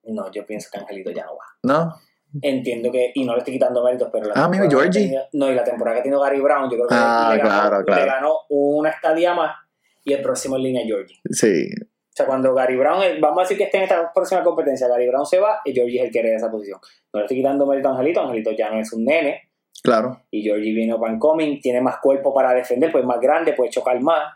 No, 0.05 0.31
yo 0.31 0.47
pienso 0.47 0.69
que 0.73 0.79
Angelito 0.79 1.11
ya 1.11 1.25
no 1.25 1.33
va. 1.37 1.45
No. 1.63 1.95
Entiendo 2.43 2.93
que, 2.93 3.11
y 3.15 3.25
no 3.25 3.33
le 3.33 3.39
estoy 3.39 3.55
quitando 3.55 3.83
méritos, 3.83 4.11
pero 4.13 4.27
la 4.27 4.35
Ah, 4.37 4.49
mira, 4.49 4.69
Georgie. 4.69 5.01
tenido- 5.01 5.25
no, 5.33 5.51
y 5.51 5.55
la 5.55 5.65
temporada 5.65 5.95
que 5.97 6.01
ha 6.01 6.03
tenido 6.03 6.21
Gary 6.21 6.41
Brown, 6.41 6.65
yo 6.71 6.77
creo 6.77 6.89
que 6.89 6.95
Ah, 6.95 7.31
le, 7.33 7.39
ganó, 7.39 7.49
claro, 7.51 7.85
claro. 7.85 8.01
le 8.05 8.07
ganó 8.11 8.35
una 8.51 8.91
estadía 8.91 9.33
más 9.35 9.57
y 10.05 10.13
el 10.13 10.23
próximo 10.23 10.57
en 10.57 10.63
línea 10.63 10.83
es 10.83 10.89
Georgie. 10.89 11.17
Sí. 11.31 11.71
O 11.81 12.11
sea, 12.19 12.27
cuando 12.27 12.53
Gary 12.55 12.77
Brown, 12.77 13.03
vamos 13.21 13.39
a 13.39 13.43
decir 13.43 13.57
que 13.57 13.65
esté 13.65 13.79
en 13.79 13.85
esta 13.85 14.13
próxima 14.13 14.43
competencia, 14.43 14.89
Gary 14.89 15.09
Brown 15.09 15.25
se 15.25 15.39
va 15.39 15.61
y 15.65 15.73
Georgie 15.73 16.01
es 16.01 16.07
el 16.07 16.13
que 16.13 16.19
hereda 16.19 16.37
esa 16.37 16.51
posición. 16.51 16.79
No 17.13 17.21
le 17.21 17.25
estoy 17.25 17.39
quitando 17.39 17.65
mérito 17.67 17.89
a 17.89 17.93
Angelito, 17.93 18.21
Angelito 18.21 18.51
ya 18.53 18.71
no 18.71 18.79
es 18.81 18.93
un 18.93 19.05
nene 19.05 19.48
Claro. 19.83 20.23
y 20.31 20.43
Georgie 20.43 20.73
viene 20.75 20.93
open 20.93 21.19
coming, 21.19 21.61
tiene 21.61 21.81
más 21.81 21.97
cuerpo 22.03 22.35
para 22.35 22.53
defender, 22.53 22.91
pues 22.91 23.03
es 23.03 23.09
más 23.09 23.21
grande, 23.21 23.53
puede 23.53 23.71
chocar 23.71 24.01
más. 24.01 24.35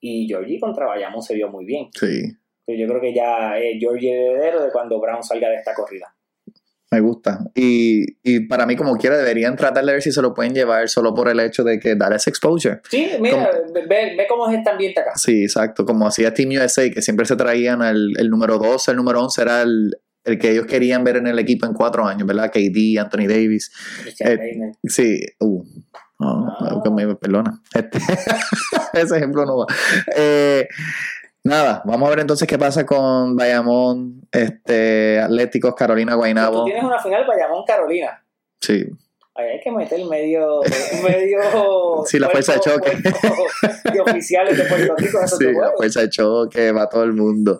Y 0.00 0.26
Georgie 0.26 0.60
contra 0.60 0.86
Bayamón 0.86 1.22
se 1.22 1.34
vio 1.34 1.48
muy 1.48 1.64
bien. 1.64 1.88
Sí. 1.94 2.36
Pero 2.66 2.78
yo 2.78 2.86
creo 2.88 3.00
que 3.00 3.14
ya 3.14 3.58
es 3.58 3.78
Georgie 3.78 4.12
heredero 4.12 4.62
de 4.62 4.70
cuando 4.70 5.00
Brown 5.00 5.22
salga 5.22 5.48
de 5.48 5.56
esta 5.56 5.74
corrida. 5.74 6.14
Me 6.90 7.00
gusta. 7.00 7.40
Y, 7.54 8.04
y 8.22 8.46
para 8.46 8.66
mí, 8.66 8.76
como 8.76 8.94
quiera, 8.96 9.16
deberían 9.16 9.56
tratar 9.56 9.84
de 9.84 9.92
ver 9.92 10.02
si 10.02 10.12
se 10.12 10.22
lo 10.22 10.32
pueden 10.32 10.54
llevar 10.54 10.88
solo 10.88 11.12
por 11.12 11.28
el 11.28 11.40
hecho 11.40 11.64
de 11.64 11.80
que 11.80 11.96
dar 11.96 12.12
ese 12.12 12.30
exposure. 12.30 12.80
Sí, 12.88 13.10
mira, 13.20 13.50
ve, 13.72 14.14
ve 14.16 14.26
cómo 14.28 14.48
es 14.48 14.56
este 14.58 14.70
ambiente 14.70 15.00
acá. 15.00 15.12
Sí, 15.16 15.42
exacto. 15.42 15.84
Como 15.84 16.06
hacía 16.06 16.32
Team 16.32 16.50
USA, 16.50 16.88
que 16.90 17.02
siempre 17.02 17.26
se 17.26 17.34
traían 17.34 17.82
el, 17.82 18.12
el 18.16 18.30
número 18.30 18.58
12, 18.58 18.92
el 18.92 18.96
número 18.96 19.22
11 19.22 19.42
era 19.42 19.62
el, 19.62 19.96
el 20.24 20.38
que 20.38 20.50
ellos 20.52 20.66
querían 20.66 21.04
ver 21.04 21.16
en 21.16 21.26
el 21.26 21.38
equipo 21.38 21.66
en 21.66 21.74
cuatro 21.74 22.06
años, 22.06 22.26
¿verdad? 22.26 22.50
KD, 22.50 22.98
Anthony 22.98 23.26
Davis. 23.28 23.70
Christian 24.02 24.32
Eh. 24.32 24.72
Sí, 24.84 25.20
uh, 25.40 25.64
no, 26.18 26.82
que 26.82 26.90
me 26.90 27.14
perdona. 27.16 27.60
Este, 27.74 27.98
ese 28.94 29.16
ejemplo 29.16 29.44
no 29.44 29.58
va. 29.58 29.66
Eh, 30.16 30.66
nada, 31.42 31.82
vamos 31.84 32.06
a 32.06 32.10
ver 32.10 32.20
entonces 32.20 32.48
qué 32.48 32.58
pasa 32.58 32.86
con 32.86 33.36
Bayamón, 33.36 34.22
este, 34.32 35.20
Atléticos, 35.20 35.74
Carolina, 35.74 36.12
Tú 36.12 36.18
Guaynabo. 36.18 36.64
tienes 36.64 36.84
una 36.84 36.98
final 37.02 37.26
Bayamón 37.26 37.64
Carolina. 37.66 38.24
Sí, 38.60 38.86
Ahí 39.36 39.48
hay 39.48 39.60
que 39.60 39.70
meter 39.72 40.04
medio, 40.04 40.60
medio 41.02 42.04
Sí, 42.06 42.20
la 42.20 42.30
fuerza 42.30 42.52
de 42.52 42.60
choque. 42.60 42.90
de 43.92 44.00
oficiales 44.00 44.56
de 44.56 44.64
Puerto 44.64 44.94
Rico 44.96 45.18
sí, 45.26 45.52
la 45.52 45.72
fuerza 45.76 46.02
de 46.02 46.08
choque, 46.08 46.70
va 46.70 46.88
todo 46.88 47.02
el 47.02 47.14
mundo. 47.14 47.58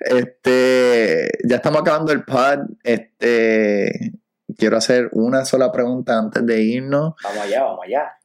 Este, 0.00 1.30
ya 1.48 1.56
estamos 1.56 1.80
acabando 1.80 2.12
el 2.12 2.24
pod. 2.24 2.66
Este, 2.82 4.12
quiero 4.58 4.76
hacer 4.76 5.08
una 5.12 5.46
sola 5.46 5.72
pregunta 5.72 6.18
antes 6.18 6.44
de 6.44 6.60
irnos. 6.60 7.14
Vamos 7.22 7.42
allá, 7.42 7.62
vamos 7.62 7.80
allá. 7.86 8.18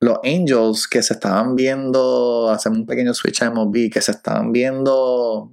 los 0.00 0.18
Angels 0.24 0.88
que 0.88 1.02
se 1.02 1.12
estaban 1.12 1.56
viendo, 1.56 2.48
hacemos 2.48 2.78
un 2.78 2.86
pequeño 2.86 3.12
switch 3.12 3.42
a 3.42 3.50
MLB, 3.50 3.90
que 3.92 4.00
se 4.00 4.12
estaban 4.12 4.50
viendo, 4.50 5.52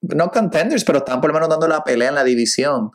no 0.00 0.30
contenders, 0.30 0.84
pero 0.84 1.00
estaban 1.00 1.20
por 1.20 1.28
lo 1.28 1.34
menos 1.34 1.50
dando 1.50 1.68
la 1.68 1.84
pelea 1.84 2.08
en 2.08 2.14
la 2.14 2.24
división. 2.24 2.92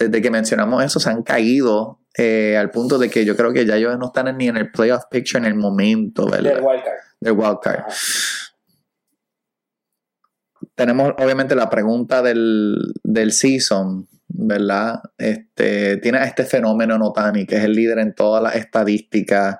Desde 0.00 0.22
que 0.22 0.30
mencionamos 0.30 0.82
eso, 0.82 0.98
se 0.98 1.10
han 1.10 1.22
caído 1.22 2.00
eh, 2.16 2.56
al 2.56 2.70
punto 2.70 2.98
de 2.98 3.08
que 3.08 3.24
yo 3.24 3.36
creo 3.36 3.52
que 3.52 3.64
ya 3.64 3.76
ellos 3.76 3.96
no 3.98 4.06
están 4.06 4.36
ni 4.36 4.48
en 4.48 4.56
el 4.56 4.70
playoff 4.72 5.04
picture 5.10 5.38
en 5.38 5.44
el 5.44 5.54
momento, 5.54 6.26
¿verdad? 6.28 6.54
Del 6.54 6.64
wildcard. 6.64 6.98
Del 7.20 7.32
wild 7.32 7.58
card. 7.62 7.80
Ajá. 7.80 7.94
Tenemos 10.74 11.12
obviamente 11.18 11.54
la 11.54 11.68
pregunta 11.68 12.22
del, 12.22 12.94
del 13.02 13.32
season, 13.32 14.08
¿verdad? 14.28 15.00
Este, 15.18 15.98
tiene 15.98 16.22
este 16.24 16.44
fenómeno 16.44 16.96
Notani, 16.96 17.46
que 17.46 17.56
es 17.56 17.64
el 17.64 17.72
líder 17.72 17.98
en 17.98 18.14
todas 18.14 18.42
las 18.42 18.56
estadísticas, 18.56 19.58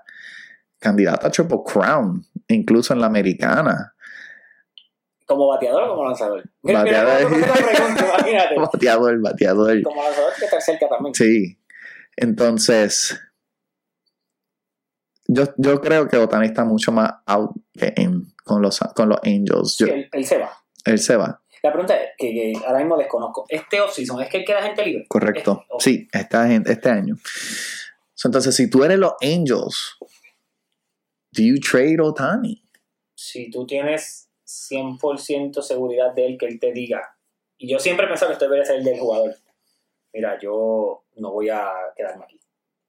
candidato 0.79 1.27
a 1.27 1.31
Triple 1.31 1.59
Crown, 1.65 2.25
incluso 2.49 2.95
en 2.95 3.01
la 3.01 3.07
americana. 3.07 3.95
¿Como 5.31 5.47
bateador 5.47 5.85
o 5.85 5.89
como 5.91 6.05
lanzador? 6.07 6.43
Mira, 6.63 6.81
Bateador. 6.81 7.31
mira, 7.31 7.47
imagínate. 8.19 8.55
Bateador, 8.57 9.21
bateador. 9.23 9.83
Como 9.85 10.03
lanzador 10.03 10.33
que 10.37 10.45
estar 10.45 10.61
cerca 10.61 10.89
también. 10.89 11.15
Sí. 11.15 11.57
Entonces, 12.17 13.17
yo, 15.29 15.45
yo 15.57 15.81
creo 15.81 16.09
que 16.09 16.17
Otani 16.17 16.47
está 16.47 16.65
mucho 16.65 16.91
más 16.91 17.13
out 17.27 17.53
que 17.73 17.95
in 17.97 18.33
con 18.45 18.61
los, 18.61 18.81
con 18.97 19.09
los 19.09 19.19
Angels. 19.23 19.77
Yo- 19.79 19.87
Sí, 19.87 19.93
él, 19.93 20.09
él 20.13 20.25
se 20.27 20.39
va. 20.39 20.51
él 20.85 20.99
se 20.99 21.17
va, 21.17 21.41
La 21.63 21.71
pregunta 21.73 21.95
es, 21.95 22.11
que, 22.19 22.33
que 22.33 22.53
ahora 22.67 22.81
mismo 22.81 22.97
desconozco. 22.97 23.45
¿Este 23.49 23.81
off-season 23.81 24.21
es 24.23 24.29
que 24.29 24.39
él 24.39 24.45
queda 24.45 24.63
gente 24.63 24.85
libre? 24.85 25.05
correcto. 25.09 25.65
Este- 25.79 25.91
Sí, 25.91 26.09
esta 26.13 26.49
gente, 26.49 26.73
este 26.73 26.89
año. 26.91 27.15
Entonces, 28.25 28.57
si 28.57 28.69
tú 28.69 28.83
eres 28.83 28.99
los 28.99 29.13
Angels, 29.23 29.97
do 31.31 31.43
you 31.45 31.61
trade 31.61 31.99
Otani? 32.01 32.65
Si 33.15 33.49
tú 33.51 33.65
tienes 33.65 34.30
100% 34.71 35.63
seguridad 35.63 36.13
de 36.13 36.27
él, 36.27 36.39
que 36.39 36.47
él 36.47 36.59
te 36.59 36.73
diga. 36.73 37.17
Y 37.57 37.71
yo 37.71 37.79
siempre 37.79 38.07
he 38.07 38.09
pensado 38.09 38.31
que 38.31 38.35
esto 38.35 38.47
debería 38.47 38.65
ser 38.65 38.77
el 38.77 38.85
del 38.85 38.99
jugador. 38.99 39.35
Mira, 40.13 40.39
yo 40.41 41.05
no 41.17 41.31
voy 41.33 41.49
a 41.51 41.71
quedarme 41.97 42.25
aquí. 42.25 42.41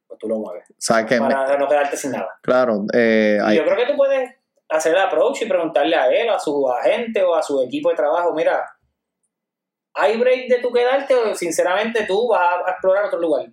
Pues 0.07 0.17
tú 0.19 0.27
lo 0.27 0.37
mueves. 0.39 0.63
Que, 1.07 1.19
me- 1.19 1.29
Para 1.29 1.57
no 1.57 1.67
quedarte 1.67 1.95
sin 1.97 2.11
nada. 2.11 2.29
claro, 2.41 2.85
eh, 2.93 3.37
Y 3.39 3.43
hay- 3.45 3.57
yo 3.57 3.63
creo 3.63 3.77
que 3.77 3.85
tú 3.85 3.95
puedes 3.95 4.29
hacer 4.69 4.93
el 4.93 5.01
approach 5.01 5.41
y 5.41 5.45
preguntarle 5.45 5.95
a 5.95 6.09
él, 6.09 6.29
a 6.29 6.39
su 6.39 6.67
agente 6.69 7.21
o 7.23 7.35
a 7.35 7.43
su 7.43 7.61
equipo 7.61 7.89
de 7.89 7.95
trabajo, 7.95 8.33
mira, 8.33 8.63
¿hay 9.93 10.17
break 10.17 10.47
de 10.49 10.59
tú 10.59 10.71
quedarte 10.71 11.13
o 11.13 11.35
sinceramente 11.35 12.05
tú 12.05 12.29
vas 12.29 12.47
a 12.65 12.71
explorar 12.71 13.05
otro 13.05 13.19
lugar? 13.19 13.47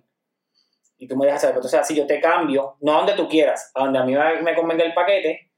Y 0.97 1.07
tú 1.07 1.15
me 1.15 1.25
dejas 1.25 1.41
saber. 1.41 1.55
Entonces 1.57 1.79
así 1.79 1.95
yo 1.95 2.05
te 2.07 2.19
cambio, 2.19 2.75
no 2.81 2.93
a 2.93 2.97
donde 2.97 3.13
tú 3.13 3.27
quieras, 3.29 3.71
a 3.73 3.83
donde 3.85 3.99
a 3.99 4.03
mí 4.03 4.15
me 4.41 4.55
convenga 4.55 4.83
el 4.83 4.93
paquete, 4.93 5.48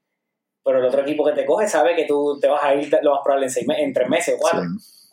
pero 0.64 0.80
el 0.80 0.86
otro 0.86 1.02
equipo 1.02 1.26
que 1.26 1.34
te 1.34 1.46
coge 1.46 1.68
sabe 1.68 1.96
que 1.96 2.06
tú 2.06 2.38
te 2.40 2.48
vas 2.48 2.64
a 2.64 2.76
ir 2.76 2.92
lo 3.02 3.12
más 3.12 3.22
probable 3.24 3.48
en, 3.48 3.52
seis 3.52 3.66
en 3.70 3.94
tres 3.94 4.10
meses 4.10 4.36
o 4.36 4.38
cuatro, 4.40 4.64
sí. 4.80 5.10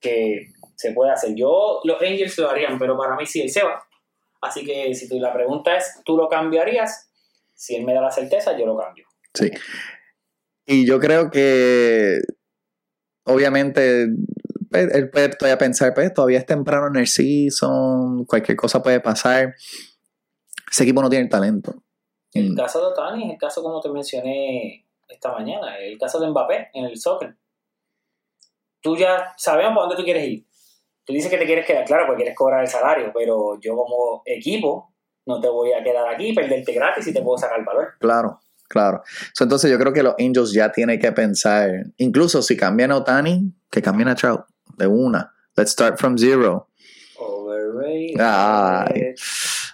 que 0.00 0.52
se 0.76 0.92
puede 0.92 1.12
hacer. 1.12 1.34
Yo, 1.34 1.80
los 1.84 2.00
Angels 2.00 2.38
lo 2.38 2.50
harían, 2.50 2.78
pero 2.78 2.96
para 2.96 3.16
mí 3.16 3.26
sí, 3.26 3.42
él 3.42 3.50
se 3.50 3.62
va. 3.62 3.82
Así 4.40 4.64
que 4.64 4.94
si 4.94 5.08
tú, 5.08 5.18
la 5.18 5.32
pregunta 5.32 5.76
es, 5.76 6.00
¿tú 6.04 6.16
lo 6.16 6.28
cambiarías? 6.28 7.10
Si 7.54 7.76
él 7.76 7.84
me 7.84 7.92
da 7.92 8.00
la 8.00 8.10
certeza, 8.10 8.56
yo 8.56 8.64
lo 8.64 8.78
cambio. 8.78 9.06
Sí. 9.34 9.50
Y 10.64 10.86
yo 10.86 10.98
creo 10.98 11.30
que, 11.30 12.20
obviamente, 13.24 14.08
pues, 14.70 14.94
él 14.94 15.10
puede 15.10 15.28
todavía 15.30 15.58
pensar, 15.58 15.92
pues 15.92 16.14
todavía 16.14 16.38
es 16.38 16.46
temprano 16.46 16.86
en 16.86 16.96
el 16.96 17.06
season, 17.06 18.24
cualquier 18.24 18.56
cosa 18.56 18.82
puede 18.82 19.00
pasar. 19.00 19.54
Ese 20.70 20.84
equipo 20.84 21.02
no 21.02 21.10
tiene 21.10 21.24
el 21.24 21.30
talento. 21.30 21.82
El 22.32 22.52
Mm, 22.52 22.56
caso 22.56 22.80
de 22.80 22.86
Otani 22.86 23.24
es 23.26 23.32
el 23.32 23.38
caso 23.38 23.62
como 23.62 23.80
te 23.80 23.88
mencioné 23.88 24.86
esta 25.08 25.32
mañana, 25.32 25.76
el 25.78 25.98
caso 25.98 26.20
de 26.20 26.28
Mbappé 26.28 26.68
en 26.74 26.84
el 26.84 26.96
soccer. 26.98 27.34
Tú 28.80 28.96
ya 28.96 29.34
sabemos 29.36 29.72
para 29.74 29.82
dónde 29.82 29.96
tú 29.96 30.04
quieres 30.04 30.26
ir. 30.28 30.46
Tú 31.04 31.12
dices 31.12 31.30
que 31.30 31.38
te 31.38 31.44
quieres 31.46 31.66
quedar, 31.66 31.84
claro, 31.84 32.04
porque 32.06 32.22
quieres 32.22 32.36
cobrar 32.36 32.60
el 32.62 32.68
salario, 32.68 33.10
pero 33.12 33.58
yo 33.60 33.74
como 33.76 34.22
equipo 34.24 34.94
no 35.26 35.40
te 35.40 35.48
voy 35.48 35.72
a 35.72 35.82
quedar 35.82 36.06
aquí, 36.08 36.32
perderte 36.32 36.72
gratis 36.72 37.06
y 37.08 37.12
te 37.12 37.20
puedo 37.22 37.36
sacar 37.36 37.58
el 37.58 37.64
valor. 37.64 37.88
Claro, 37.98 38.40
claro. 38.68 39.02
So, 39.34 39.44
entonces 39.44 39.70
yo 39.70 39.78
creo 39.78 39.92
que 39.92 40.02
los 40.02 40.14
Angels 40.18 40.52
ya 40.52 40.70
tienen 40.72 40.98
que 41.00 41.10
pensar, 41.12 41.68
incluso 41.98 42.42
si 42.42 42.56
cambian 42.56 42.92
a 42.92 42.98
Otani, 42.98 43.52
que 43.70 43.82
cambien 43.82 44.08
a 44.08 44.14
Trout 44.14 44.44
de 44.76 44.86
una. 44.86 45.34
Let's 45.56 45.72
start 45.72 45.98
from 45.98 46.16
zero. 46.16 46.68
Overrated. 47.18 48.20
Ay. 48.20 49.14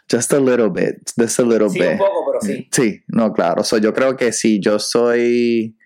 Just 0.09 0.33
a 0.33 0.39
little 0.41 0.70
bit, 0.70 1.12
just 1.19 1.39
a 1.39 1.43
little 1.43 1.69
Sí, 1.69 1.78
bit. 1.81 1.93
un 1.93 1.99
poco, 1.99 2.24
pero 2.41 2.55
sí. 2.55 2.69
Sí, 2.71 3.03
no, 3.09 3.33
claro. 3.33 3.63
So, 3.65 3.79
yo 3.79 3.93
creo 3.93 4.17
que 4.17 4.33
si 4.33 4.61
yo 4.61 4.79
soy 4.79 5.77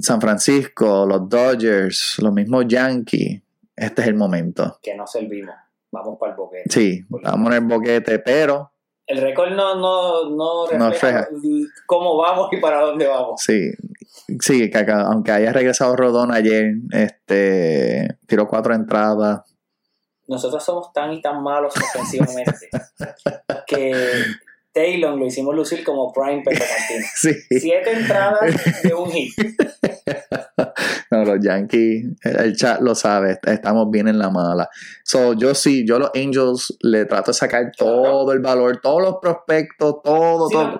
San 0.00 0.20
Francisco, 0.20 1.06
los 1.06 1.28
Dodgers, 1.28 2.16
los 2.18 2.32
mismos 2.32 2.64
Yankees, 2.68 3.42
este 3.76 4.02
es 4.02 4.08
el 4.08 4.14
momento. 4.14 4.78
Que 4.82 4.94
no 4.94 5.06
servimos. 5.06 5.54
Vamos 5.90 6.18
para 6.18 6.32
el 6.32 6.36
boquete. 6.38 6.70
Sí, 6.70 7.04
vamos 7.08 7.48
en 7.48 7.62
el 7.62 7.68
boquete, 7.68 8.18
pero 8.18 8.72
El 9.06 9.20
récord 9.22 9.52
no, 9.52 9.74
no, 9.76 10.30
no 10.30 10.90
refleja 10.90 11.28
cómo 11.86 12.16
vamos 12.18 12.48
y 12.52 12.58
para 12.58 12.82
dónde 12.82 13.06
vamos. 13.06 13.40
sí, 13.40 13.70
sí, 14.40 14.70
que 14.70 14.86
aunque 14.90 15.32
haya 15.32 15.52
regresado 15.52 15.96
Rodón 15.96 16.30
ayer, 16.32 16.74
este 16.92 18.18
tiró 18.26 18.46
cuatro 18.48 18.74
entradas. 18.74 19.40
nosotros 20.26 20.62
somos 20.62 20.92
tan 20.92 21.14
y 21.14 21.22
tan 21.22 21.42
malos 21.42 21.74
ofensivamente 21.74 22.68
que 23.66 23.94
Taylor 24.72 25.16
lo 25.16 25.26
hicimos 25.26 25.54
lucir 25.54 25.82
como 25.84 26.12
Prime 26.12 26.42
Pedro 26.44 26.64
Martínez. 26.64 27.10
Sí, 27.16 27.32
Siete 27.60 27.92
entradas 27.92 28.82
de 28.82 28.94
un 28.94 29.10
hit. 29.10 29.32
no, 31.10 31.24
los 31.24 31.38
Yankees, 31.40 32.06
el 32.22 32.56
chat 32.56 32.80
lo 32.80 32.94
sabe, 32.94 33.38
estamos 33.44 33.90
bien 33.90 34.08
en 34.08 34.18
la 34.18 34.30
mala. 34.30 34.68
So, 35.04 35.32
yo 35.34 35.54
sí, 35.54 35.84
yo 35.86 35.96
a 35.96 35.98
los 36.00 36.10
Angels 36.14 36.76
le 36.80 37.04
trato 37.06 37.32
de 37.32 37.36
sacar 37.36 37.72
todo 37.76 38.32
el 38.32 38.40
valor, 38.40 38.80
todos 38.80 39.02
los 39.02 39.16
prospectos, 39.20 39.96
todo, 40.02 40.48
Sí, 40.48 40.54
todo. 40.54 40.78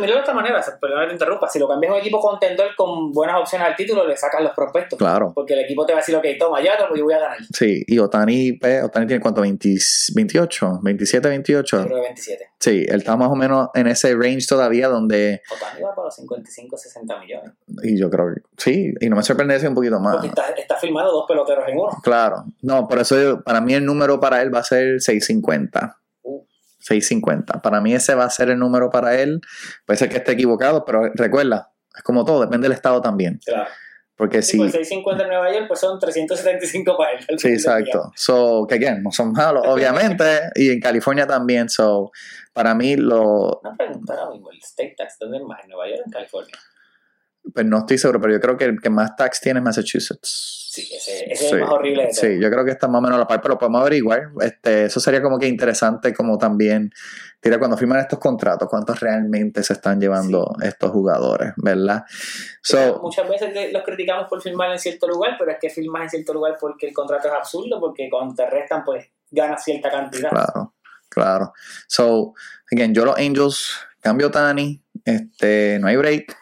Mira 0.00 0.14
de 0.14 0.20
esta 0.20 0.32
manera, 0.34 0.60
perdón 0.80 1.00
que 1.02 1.06
te 1.08 1.12
interrumpa. 1.12 1.48
Si 1.48 1.58
lo 1.58 1.68
cambias 1.68 1.90
a 1.92 1.94
un 1.94 2.00
equipo 2.00 2.20
contendor 2.20 2.74
con 2.76 3.12
buenas 3.12 3.36
opciones 3.40 3.66
al 3.68 3.76
título, 3.76 4.06
le 4.06 4.16
sacas 4.16 4.42
los 4.42 4.52
prospectos. 4.52 4.98
Claro. 4.98 5.32
Porque 5.34 5.54
el 5.54 5.60
equipo 5.60 5.84
te 5.86 5.92
va 5.92 5.98
a 5.98 6.02
decir, 6.02 6.16
ok, 6.16 6.24
toma, 6.38 6.60
ya 6.62 6.72
yo 6.94 7.04
voy 7.04 7.14
a 7.14 7.18
ganar. 7.18 7.38
Sí, 7.52 7.84
y 7.86 7.98
Otani, 7.98 8.52
pues, 8.54 8.82
Otani 8.84 9.06
tiene 9.06 9.20
cuánto, 9.22 9.40
20, 9.40 9.68
28, 10.14 10.80
27, 10.82 11.28
28. 11.28 11.82
Creo 11.84 11.96
que 11.96 12.00
27. 12.02 12.50
Sí, 12.58 12.84
él 12.88 12.96
está 12.96 13.16
más 13.16 13.30
o 13.30 13.36
menos 13.36 13.68
en 13.74 13.86
ese 13.86 14.14
range 14.14 14.46
todavía 14.48 14.88
donde. 14.88 15.42
Otani 15.54 15.82
va 15.82 15.94
para 15.94 16.06
los 16.06 16.14
55, 16.16 16.76
60 16.76 17.18
millones. 17.20 17.52
Y 17.82 17.98
yo 17.98 18.10
creo 18.10 18.34
que 18.34 18.40
sí, 18.56 18.92
y 19.00 19.08
no 19.08 19.16
me 19.16 19.22
sorprende 19.22 19.56
un 19.68 19.74
poquito 19.74 20.00
más. 20.00 20.14
Porque 20.16 20.28
está, 20.28 20.48
está 20.50 20.76
firmado 20.76 21.12
dos 21.12 21.24
peloteros 21.28 21.68
en 21.68 21.78
uno. 21.78 21.90
Claro, 22.02 22.44
no, 22.62 22.88
por 22.88 22.98
eso 22.98 23.20
yo- 23.20 23.40
para 23.42 23.60
mí 23.60 23.74
el 23.74 23.84
número 23.84 24.18
para 24.18 24.42
él 24.42 24.52
va 24.54 24.60
a 24.60 24.64
ser 24.64 25.00
650. 25.00 25.98
Uh. 26.88 26.94
650. 26.94 27.60
Para 27.62 27.80
mí 27.80 27.94
ese 27.94 28.14
va 28.14 28.24
a 28.24 28.30
ser 28.30 28.50
el 28.50 28.58
número 28.58 28.90
para 28.90 29.20
él. 29.20 29.40
Puede 29.86 29.98
ser 29.98 30.08
que 30.08 30.18
esté 30.18 30.32
equivocado, 30.32 30.84
pero 30.84 31.10
recuerda, 31.14 31.72
es 31.96 32.02
como 32.02 32.24
todo, 32.24 32.40
depende 32.40 32.66
del 32.66 32.76
estado 32.76 33.00
también. 33.00 33.40
Claro. 33.44 33.68
Porque 34.16 34.42
si. 34.42 34.56
pues 34.56 34.72
650 34.72 35.22
en 35.22 35.28
Nueva 35.28 35.52
York, 35.52 35.66
pues 35.68 35.78
son 35.78 35.98
375 35.98 36.96
para 36.96 37.12
él. 37.12 37.38
Sí, 37.38 37.48
exacto. 37.48 38.10
So, 38.16 38.66
que 38.68 38.74
again, 38.74 39.00
no 39.02 39.12
son 39.12 39.32
malos, 39.32 39.62
obviamente, 39.68 40.50
y 40.56 40.70
en 40.70 40.80
California 40.80 41.24
también. 41.24 41.68
So, 41.68 42.10
para 42.52 42.74
mí, 42.74 42.96
lo, 42.96 43.60
Una 43.62 43.76
pregunta 43.76 44.14
ahora 44.14 44.32
mismo, 44.32 44.50
el 44.50 44.58
state 44.58 44.94
tax, 44.98 45.18
¿dónde 45.20 45.38
es 45.38 45.44
más? 45.44 45.62
¿En 45.62 45.70
Nueva 45.70 45.88
York 45.88 46.00
o 46.00 46.04
en 46.06 46.12
California? 46.12 46.54
pues 47.52 47.66
no 47.66 47.78
estoy 47.78 47.98
seguro, 47.98 48.20
pero 48.20 48.34
yo 48.34 48.40
creo 48.40 48.56
que 48.56 48.64
el 48.64 48.80
que 48.80 48.90
más 48.90 49.16
tax 49.16 49.40
tiene 49.40 49.60
es 49.60 49.64
Massachusetts. 49.64 50.67
Sí, 50.82 50.94
ese, 50.94 51.32
ese 51.32 51.46
es 51.46 51.52
el 51.52 51.60
más 51.60 51.70
horrible 51.70 52.06
de. 52.06 52.12
Sí, 52.12 52.38
yo 52.40 52.50
creo 52.50 52.64
que 52.64 52.70
está 52.70 52.88
más 52.88 53.00
o 53.00 53.02
menos 53.02 53.18
la 53.18 53.26
par, 53.26 53.40
pero 53.40 53.54
lo 53.54 53.58
podemos 53.58 53.80
averiguar. 53.80 54.30
Este, 54.40 54.84
eso 54.84 55.00
sería 55.00 55.20
como 55.22 55.38
que 55.38 55.46
interesante, 55.46 56.12
como 56.12 56.38
también, 56.38 56.90
tira 57.40 57.58
cuando 57.58 57.76
firman 57.76 58.00
estos 58.00 58.18
contratos, 58.18 58.68
cuántos 58.68 59.00
realmente 59.00 59.62
se 59.62 59.72
están 59.72 60.00
llevando 60.00 60.54
estos 60.62 60.90
jugadores, 60.90 61.52
¿verdad? 61.56 62.04
So, 62.62 63.00
Muchas 63.02 63.28
veces 63.28 63.72
los 63.72 63.82
criticamos 63.82 64.28
por 64.28 64.42
firmar 64.42 64.72
en 64.72 64.78
cierto 64.78 65.08
lugar, 65.08 65.36
pero 65.38 65.50
es 65.50 65.58
que 65.60 65.70
firmas 65.70 66.02
en 66.02 66.10
cierto 66.10 66.34
lugar 66.34 66.56
porque 66.60 66.88
el 66.88 66.94
contrato 66.94 67.28
es 67.28 67.34
absurdo, 67.34 67.80
porque 67.80 68.08
cuando 68.10 68.34
te 68.34 68.48
restan, 68.48 68.84
pues 68.84 69.06
ganas 69.30 69.62
cierta 69.62 69.90
cantidad. 69.90 70.30
claro, 70.30 70.74
claro. 71.08 71.52
So, 71.86 72.34
again, 72.72 72.94
yo 72.94 73.04
los 73.04 73.18
Angels, 73.18 73.78
cambio 74.00 74.30
Tani, 74.30 74.82
este, 75.04 75.78
no 75.80 75.88
hay 75.88 75.96
break. 75.96 76.36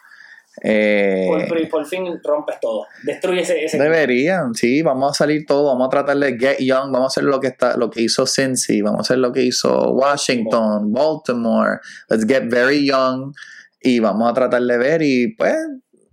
Eh, 0.63 1.25
Por, 1.27 1.69
por- 1.69 1.85
fin 1.85 2.05
rompes 2.23 2.59
todo. 2.59 2.85
Destruye 3.03 3.41
ese. 3.41 3.63
ese 3.63 3.77
Deberían, 3.77 4.53
sí, 4.55 4.81
vamos 4.81 5.11
a 5.11 5.13
salir 5.13 5.45
todo, 5.45 5.65
vamos 5.65 5.87
a 5.87 5.89
tratar 5.89 6.17
de 6.17 6.37
get 6.37 6.57
young, 6.59 6.91
vamos 6.91 7.03
a 7.03 7.07
hacer 7.07 7.23
lo 7.23 7.39
que 7.39 7.47
está, 7.47 7.77
lo 7.77 7.89
que 7.89 8.01
hizo 8.01 8.25
Cincy, 8.25 8.81
vamos 8.81 8.99
a 8.99 9.01
hacer 9.01 9.19
lo 9.19 9.31
que 9.31 9.43
hizo 9.43 9.91
Washington, 9.93 10.91
Baltimore, 10.91 11.79
let's 12.09 12.25
get 12.25 12.49
very 12.49 12.87
young 12.87 13.33
y 13.81 13.99
vamos 13.99 14.29
a 14.29 14.33
tratar 14.33 14.63
de 14.63 14.77
ver 14.77 15.01
y 15.03 15.35
pues 15.35 15.55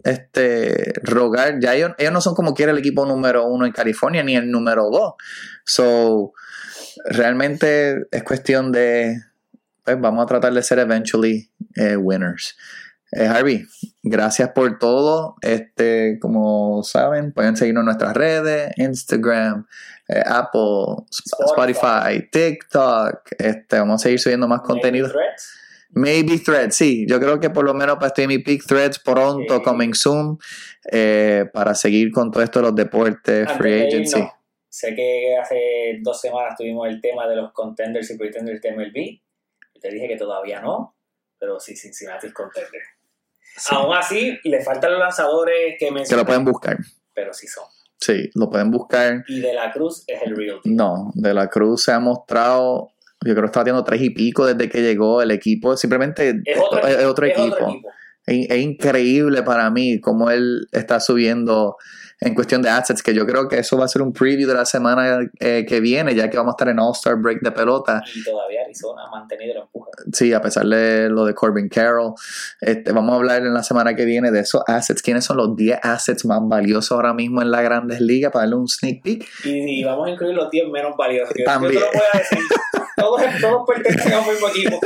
este 0.05 0.93
rogar, 1.03 1.59
ya 1.61 1.75
ellos, 1.75 1.93
ellos 1.97 2.13
no 2.13 2.21
son 2.21 2.35
como 2.35 2.53
quiera 2.53 2.73
el 2.73 2.79
equipo 2.79 3.07
número 3.07 3.47
uno 3.47 3.65
en 3.65 3.73
California 3.73 4.23
ni 4.23 4.37
el 4.37 4.51
número 4.51 4.91
dos. 4.91 5.15
So 5.65 6.33
realmente 7.07 8.03
es 8.11 8.23
cuestión 8.23 8.71
de 8.71 9.17
pues 9.83 10.01
vamos 10.01 10.23
a 10.23 10.27
tratar 10.27 10.53
de 10.53 10.63
ser 10.63 10.79
eventually 10.79 11.51
eh, 11.77 11.97
winners. 11.97 12.57
Eh, 13.17 13.27
Harvey, 13.27 13.65
gracias 14.03 14.51
por 14.51 14.79
todo. 14.79 15.37
Este, 15.41 16.19
como 16.21 16.83
saben, 16.83 17.33
pueden 17.33 17.57
seguirnos 17.57 17.83
en 17.83 17.87
nuestras 17.87 18.15
redes, 18.15 18.73
Instagram, 18.77 19.67
eh, 20.09 20.23
Apple, 20.27 21.05
Sp- 21.13 21.45
Spotify. 21.47 21.79
Spotify, 22.17 22.29
TikTok. 22.31 23.21
Este, 23.39 23.79
vamos 23.79 24.01
a 24.01 24.03
seguir 24.03 24.19
subiendo 24.21 24.49
más 24.49 24.63
contenido. 24.63 25.09
Threads. 25.09 25.61
Maybe 25.91 26.39
Threads, 26.41 26.75
sí. 26.75 27.07
Yo 27.09 27.21
creo 27.21 27.39
que 27.39 27.51
por 27.51 27.65
lo 27.65 27.73
menos 27.73 27.97
para 27.97 28.09
este 28.09 28.27
mi 28.27 28.39
pick 28.39 28.67
Threads 28.67 28.99
pronto, 28.99 29.63
coming 29.63 29.95
soon, 29.95 30.39
eh, 30.91 31.45
para 31.53 31.75
seguir 31.77 32.11
con 32.11 32.33
todo 32.33 32.43
esto 32.43 32.59
de 32.59 32.63
los 32.65 32.75
deportes, 32.75 33.43
Antes 33.47 33.57
free 33.59 33.73
de 33.75 33.87
agency. 33.87 34.19
irnos, 34.19 34.33
sé 34.69 34.95
que 34.97 35.37
hace 35.41 36.01
dos 36.03 36.21
semanas 36.21 36.57
tuvimos 36.59 36.89
el 36.89 37.01
tema 37.01 37.29
de 37.29 37.37
los 37.37 37.53
contenders 37.53 38.11
y 38.11 38.19
pretenders 38.19 38.61
de 38.61 38.73
MLB. 38.73 39.21
Yo 39.77 39.81
te 39.81 39.91
dije 39.93 40.09
que 40.09 40.17
todavía 40.17 40.61
no, 40.61 40.97
pero 41.39 41.61
sí 41.61 41.77
Cincinnati 41.77 42.27
es 42.27 42.35
contender. 42.35 42.83
Sí. 43.57 43.75
Aún 43.75 43.95
así, 43.97 44.39
le 44.45 44.61
faltan 44.63 44.91
los 44.93 45.01
lanzadores 45.01 45.77
que 45.79 45.87
Que 45.87 45.93
mencioné, 45.93 46.23
lo 46.23 46.27
pueden 46.27 46.45
buscar. 46.45 46.77
pero 47.13 47.33
sí 47.33 47.47
son. 47.47 47.65
Sí, 48.01 48.31
lo 48.35 48.51
pueden 48.51 48.71
buscar. 48.71 49.25
Y 49.29 49.41
de 49.41 49.55
la 49.55 49.71
Cruz 49.73 50.05
es 50.07 50.21
el 50.23 50.37
real 50.37 50.61
deal. 50.65 50.77
No, 50.77 51.11
De 51.15 51.33
la 51.33 51.49
Cruz 51.49 51.85
se 51.85 51.93
ha 51.93 52.01
mostrado, 52.01 52.91
yo 53.25 53.33
creo 53.33 53.43
que 53.43 53.47
está 53.47 53.65
teniendo 53.65 53.85
tres 53.85 54.03
y 54.03 54.11
pico 54.11 54.45
desde 54.45 54.69
que 54.69 54.83
llegó 54.83 55.23
el 55.23 55.31
equipo. 55.31 55.77
Simplemente 55.77 56.41
Es 56.45 56.59
otro, 56.59 56.87
es 56.87 57.05
otro 57.05 57.27
es 57.27 57.33
equipo. 57.33 57.55
otro 57.55 57.69
equipo. 57.71 57.89
Es, 58.27 58.51
es 58.51 58.59
increíble 58.59 59.43
para 59.43 59.71
mí 59.71 60.01
cómo 60.01 60.31
él 60.31 60.67
está 60.73 60.99
subiendo 61.01 61.77
en 62.21 62.35
cuestión 62.35 62.63
de 62.63 62.71
assets, 62.71 63.03
que 63.03 63.15
yo 63.15 63.27
creo 63.27 63.49
que 63.49 63.59
eso 63.59 63.77
va 63.77 63.85
a 63.85 63.89
ser 63.89 64.03
un 64.03 64.13
preview 64.13 64.49
de 64.49 64.55
la 64.55 64.65
semana 64.65 65.21
eh, 65.41 65.65
que 65.69 65.81
viene, 65.81 66.15
ya 66.15 66.31
que 66.31 66.37
vamos 66.37 66.53
a 66.53 66.55
estar 66.55 66.69
en 66.69 66.79
All-Star 66.79 67.17
Break 67.17 67.41
de 67.43 67.53
pelota. 67.53 68.03
Y 68.15 68.23
todavía 68.23 68.63
Arizona 68.65 69.03
ha 69.07 69.11
mantenido 69.11 69.53
el 69.53 69.59
empuje. 69.63 69.91
Sí, 70.13 70.33
a 70.33 70.41
pesar 70.41 70.67
de 70.67 71.09
lo 71.09 71.25
de 71.25 71.35
Corbin 71.35 71.69
Carroll. 71.69 72.15
Este, 72.61 72.93
vamos 72.93 73.13
a 73.13 73.17
hablar 73.17 73.43
en 73.43 73.55
la 73.55 73.63
semana 73.63 73.95
que 73.95 74.05
viene 74.05 74.31
de 74.31 74.41
esos 74.41 74.63
assets. 74.67 75.03
¿Quiénes 75.03 75.25
son 75.25 75.37
los 75.37 75.57
10 75.57 75.81
assets 75.83 76.25
más 76.25 76.41
valiosos 76.43 76.93
ahora 76.93 77.13
mismo 77.13 77.43
en 77.43 77.51
las 77.51 77.63
grandes 77.63 78.01
ligas? 78.01 78.33
Para 78.33 78.45
darle 78.45 78.57
un 78.57 78.69
sneak 78.69 79.03
peek. 79.03 79.27
Y, 79.45 79.81
y 79.81 79.85
vamos 79.85 80.09
a 80.09 80.11
incluir 80.11 80.35
los 80.35 80.51
10 80.51 80.69
menos 80.69 80.97
valiosos. 80.97 81.35
También. 81.45 81.75
yo 81.75 81.81
te 81.81 81.87
lo 81.87 81.93
voy 81.93 82.09
a 82.13 82.19
decir. 82.19 82.39
Todos, 82.97 83.23
todos 83.41 83.63
pertenecen 83.67 84.13
a 84.13 84.21
un 84.21 84.29
mismo 84.29 84.49
equipo. 84.49 84.81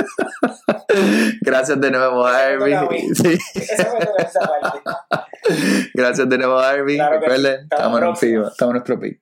Gracias 1.40 1.80
de 1.80 1.90
nuevo, 1.90 2.26
Esa 2.28 2.36
me 2.38 2.44
Harvey. 2.44 2.72
toca 2.72 2.86
a 2.86 2.88
mí. 2.90 3.14
Sí. 3.14 3.38
Esa 3.54 3.92
me 3.98 4.04
toca 4.06 4.22
esa 4.22 4.40
parte. 4.40 4.80
Gracias 5.94 6.28
de 6.28 6.38
nuevo, 6.38 6.58
Harvey. 6.58 6.96
Claro. 6.96 7.20
Recuerden, 7.20 7.60
estamos 7.62 8.02
en. 8.02 8.16
FIBA, 8.16 8.48
estamos 8.48 8.70
en 8.70 8.74
nuestro 8.74 9.00
pick. 9.00 9.20